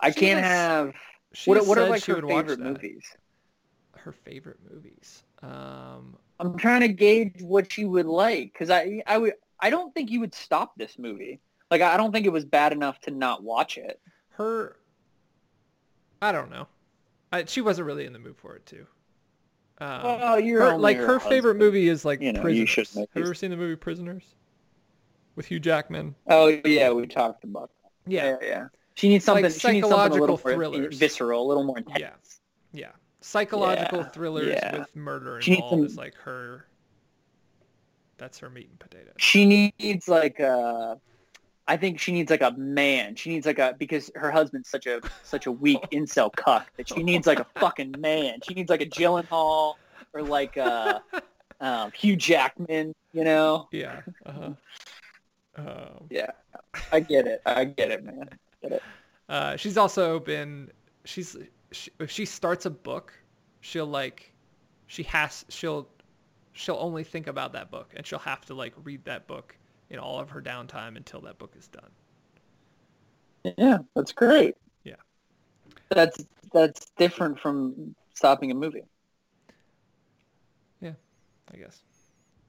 I 0.00 0.10
She 0.10 0.20
can't 0.20 0.40
has- 0.40 0.50
have. 0.50 0.94
She 1.34 1.50
What, 1.50 1.64
what 1.66 1.78
are 1.78 1.88
like 1.88 2.04
her 2.06 2.20
favorite 2.20 2.58
movies? 2.58 3.04
Her 3.94 4.10
favorite 4.10 4.58
movies. 4.68 5.22
Um, 5.42 6.16
I'm 6.40 6.56
trying 6.56 6.80
to 6.80 6.88
gauge 6.88 7.42
what 7.42 7.70
she 7.70 7.84
would 7.84 8.06
like 8.06 8.52
because 8.52 8.70
I 8.70 9.02
I 9.06 9.18
would 9.18 9.34
I 9.60 9.70
don't 9.70 9.94
think 9.94 10.10
you 10.10 10.20
would 10.20 10.34
stop 10.34 10.72
this 10.76 10.98
movie. 10.98 11.40
Like 11.70 11.82
I 11.82 11.96
don't 11.96 12.12
think 12.12 12.26
it 12.26 12.32
was 12.32 12.44
bad 12.44 12.72
enough 12.72 12.98
to 13.02 13.10
not 13.10 13.42
watch 13.42 13.76
it. 13.76 14.00
her, 14.30 14.76
I 16.22 16.32
don't 16.32 16.50
know. 16.50 16.66
I, 17.32 17.44
she 17.44 17.60
wasn't 17.60 17.86
really 17.86 18.06
in 18.06 18.12
the 18.12 18.18
mood 18.18 18.36
for 18.38 18.56
it 18.56 18.66
too. 18.66 18.86
Um, 19.78 20.02
well, 20.02 20.40
you're 20.40 20.72
her, 20.72 20.78
like 20.78 20.96
her 20.96 21.06
her 21.06 21.20
favorite 21.20 21.56
movie 21.56 21.88
is 21.88 22.04
like 22.04 22.20
You 22.20 22.32
know, 22.32 22.40
Prisoners. 22.40 22.96
make 22.96 23.08
Have 23.10 23.20
you 23.20 23.24
ever 23.24 23.34
seen 23.34 23.50
the 23.50 23.56
movie 23.56 23.76
Prisoners? 23.76 24.24
With 25.36 25.46
Hugh 25.46 25.60
Jackman. 25.60 26.14
Oh 26.28 26.48
yeah, 26.64 26.90
we 26.90 27.06
talked 27.06 27.44
about. 27.44 27.70
That. 27.82 28.12
Yeah, 28.12 28.36
yeah, 28.40 28.48
yeah. 28.48 28.66
She 28.94 29.08
needs 29.08 29.24
something. 29.24 29.44
Like 29.44 29.52
she 29.52 29.72
needs 29.72 29.88
something 29.88 30.18
a 30.18 30.20
little 30.20 30.36
psychological 30.36 30.66
more 30.66 30.78
thrillers. 30.78 30.98
visceral, 30.98 31.46
a 31.46 31.48
little 31.48 31.64
more 31.64 31.78
intense. 31.78 31.98
Yeah. 32.72 32.80
yeah. 32.80 32.90
Psychological 33.20 34.00
Yeah, 34.00 34.08
thrillers 34.08 34.48
yeah. 34.48 34.78
with 34.78 34.96
murder 34.96 35.38
involved 35.38 35.84
is 35.84 35.96
like 35.96 36.14
her. 36.16 36.66
That's 38.16 38.38
her 38.38 38.50
meat 38.50 38.68
and 38.70 38.78
potatoes. 38.78 39.14
She 39.18 39.72
needs 39.78 40.08
like 40.08 40.40
a. 40.40 40.98
I 41.68 41.76
think 41.76 42.00
she 42.00 42.12
needs 42.12 42.30
like 42.30 42.42
a 42.42 42.50
man. 42.52 43.14
She 43.14 43.30
needs 43.30 43.46
like 43.46 43.58
a 43.58 43.76
because 43.78 44.10
her 44.14 44.30
husband's 44.30 44.68
such 44.68 44.86
a 44.86 45.00
such 45.22 45.46
a 45.46 45.52
weak 45.52 45.80
incel 45.92 46.34
cuck 46.34 46.66
that 46.76 46.88
she 46.88 47.02
needs 47.02 47.26
like 47.26 47.40
a 47.40 47.46
fucking 47.58 47.94
man. 47.98 48.40
She 48.46 48.54
needs 48.54 48.70
like 48.70 48.80
a 48.80 48.86
Gyllenhaal 48.86 49.74
or 50.12 50.22
like 50.22 50.56
a 50.56 51.02
um, 51.60 51.92
Hugh 51.92 52.16
Jackman. 52.16 52.94
You 53.12 53.24
know? 53.24 53.68
Yeah. 53.72 54.00
Uh-huh. 54.24 54.52
Um, 55.56 56.06
Yeah, 56.10 56.30
I 56.92 57.00
get 57.00 57.26
it. 57.26 57.42
I 57.44 57.64
get 57.64 57.90
it, 57.90 58.04
man. 58.04 58.28
Uh, 59.28 59.56
she's 59.56 59.76
also 59.76 60.18
been 60.20 60.70
she's 61.04 61.36
she, 61.72 61.90
if 61.98 62.10
she 62.10 62.24
starts 62.24 62.66
a 62.66 62.70
book, 62.70 63.12
she'll 63.60 63.86
like 63.86 64.32
she 64.86 65.02
has 65.04 65.44
she'll 65.48 65.88
she'll 66.52 66.78
only 66.80 67.04
think 67.04 67.26
about 67.26 67.52
that 67.52 67.70
book 67.70 67.92
and 67.96 68.06
she'll 68.06 68.18
have 68.18 68.44
to 68.46 68.54
like 68.54 68.74
read 68.84 69.04
that 69.04 69.26
book 69.26 69.56
in 69.90 69.98
all 69.98 70.18
of 70.18 70.30
her 70.30 70.42
downtime 70.42 70.96
until 70.96 71.20
that 71.20 71.38
book 71.38 71.52
is 71.58 71.68
done. 71.68 71.90
Yeah, 73.56 73.78
that's 73.94 74.12
great. 74.12 74.56
Yeah. 74.84 74.96
That's 75.90 76.24
that's 76.52 76.86
different 76.98 77.38
from 77.38 77.94
stopping 78.14 78.50
a 78.50 78.54
movie. 78.54 78.84
Yeah, 80.80 80.92
I 81.52 81.56
guess. 81.56 81.78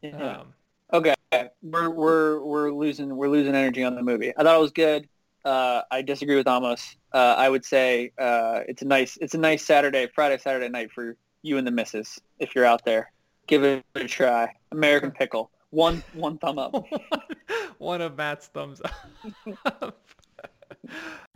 Yeah. 0.02 0.39
Um, 0.39 0.53
Okay, 0.93 1.14
we're 1.61 1.89
we're 1.89 2.43
we're 2.43 2.72
losing 2.72 3.15
we're 3.15 3.30
losing 3.30 3.56
energy 3.56 3.84
on 3.84 3.95
the 3.95 4.03
movie. 4.03 4.34
I 4.35 4.43
thought 4.43 4.57
it 4.57 4.61
was 4.61 4.72
good. 4.72 5.07
Uh, 5.43 5.81
I 5.89 6.01
disagree 6.01 6.35
with 6.35 6.47
Amos. 6.47 6.95
Uh, 7.13 7.35
I 7.38 7.49
would 7.49 7.65
say 7.65 8.11
uh, 8.19 8.61
it's 8.68 8.81
a 8.81 8.85
nice 8.85 9.18
it's 9.22 9.34
a 9.34 9.38
nice 9.38 9.65
Saturday 9.65 10.07
Friday 10.13 10.38
Saturday 10.38 10.69
night 10.69 10.91
for 10.91 11.18
you 11.41 11.57
and 11.57 11.65
the 11.65 11.72
missus 11.72 12.19
if 12.39 12.55
you're 12.55 12.65
out 12.65 12.85
there. 12.85 13.11
Give 13.47 13.63
it 13.63 13.84
a 13.95 14.05
try. 14.05 14.53
American 14.72 15.11
Pickle. 15.11 15.51
One 15.72 16.03
one 16.13 16.38
thumb 16.38 16.59
up. 16.59 16.76
one 17.80 18.01
of 18.01 18.18
Matt's 18.18 18.47
thumbs 18.47 18.81
up. 19.65 19.97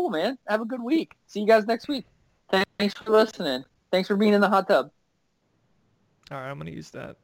Cool, 0.00 0.08
man. 0.08 0.38
Have 0.48 0.62
a 0.62 0.64
good 0.64 0.82
week. 0.82 1.12
See 1.26 1.40
you 1.40 1.46
guys 1.46 1.66
next 1.66 1.86
week. 1.86 2.06
Thanks 2.78 2.94
for 2.94 3.10
listening. 3.10 3.64
Thanks 3.92 4.08
for 4.08 4.16
being 4.16 4.32
in 4.32 4.40
the 4.40 4.48
hot 4.48 4.66
tub. 4.66 4.90
All 6.30 6.38
right, 6.38 6.48
I'm 6.48 6.56
gonna 6.56 6.70
use 6.70 6.88
that 6.92 7.18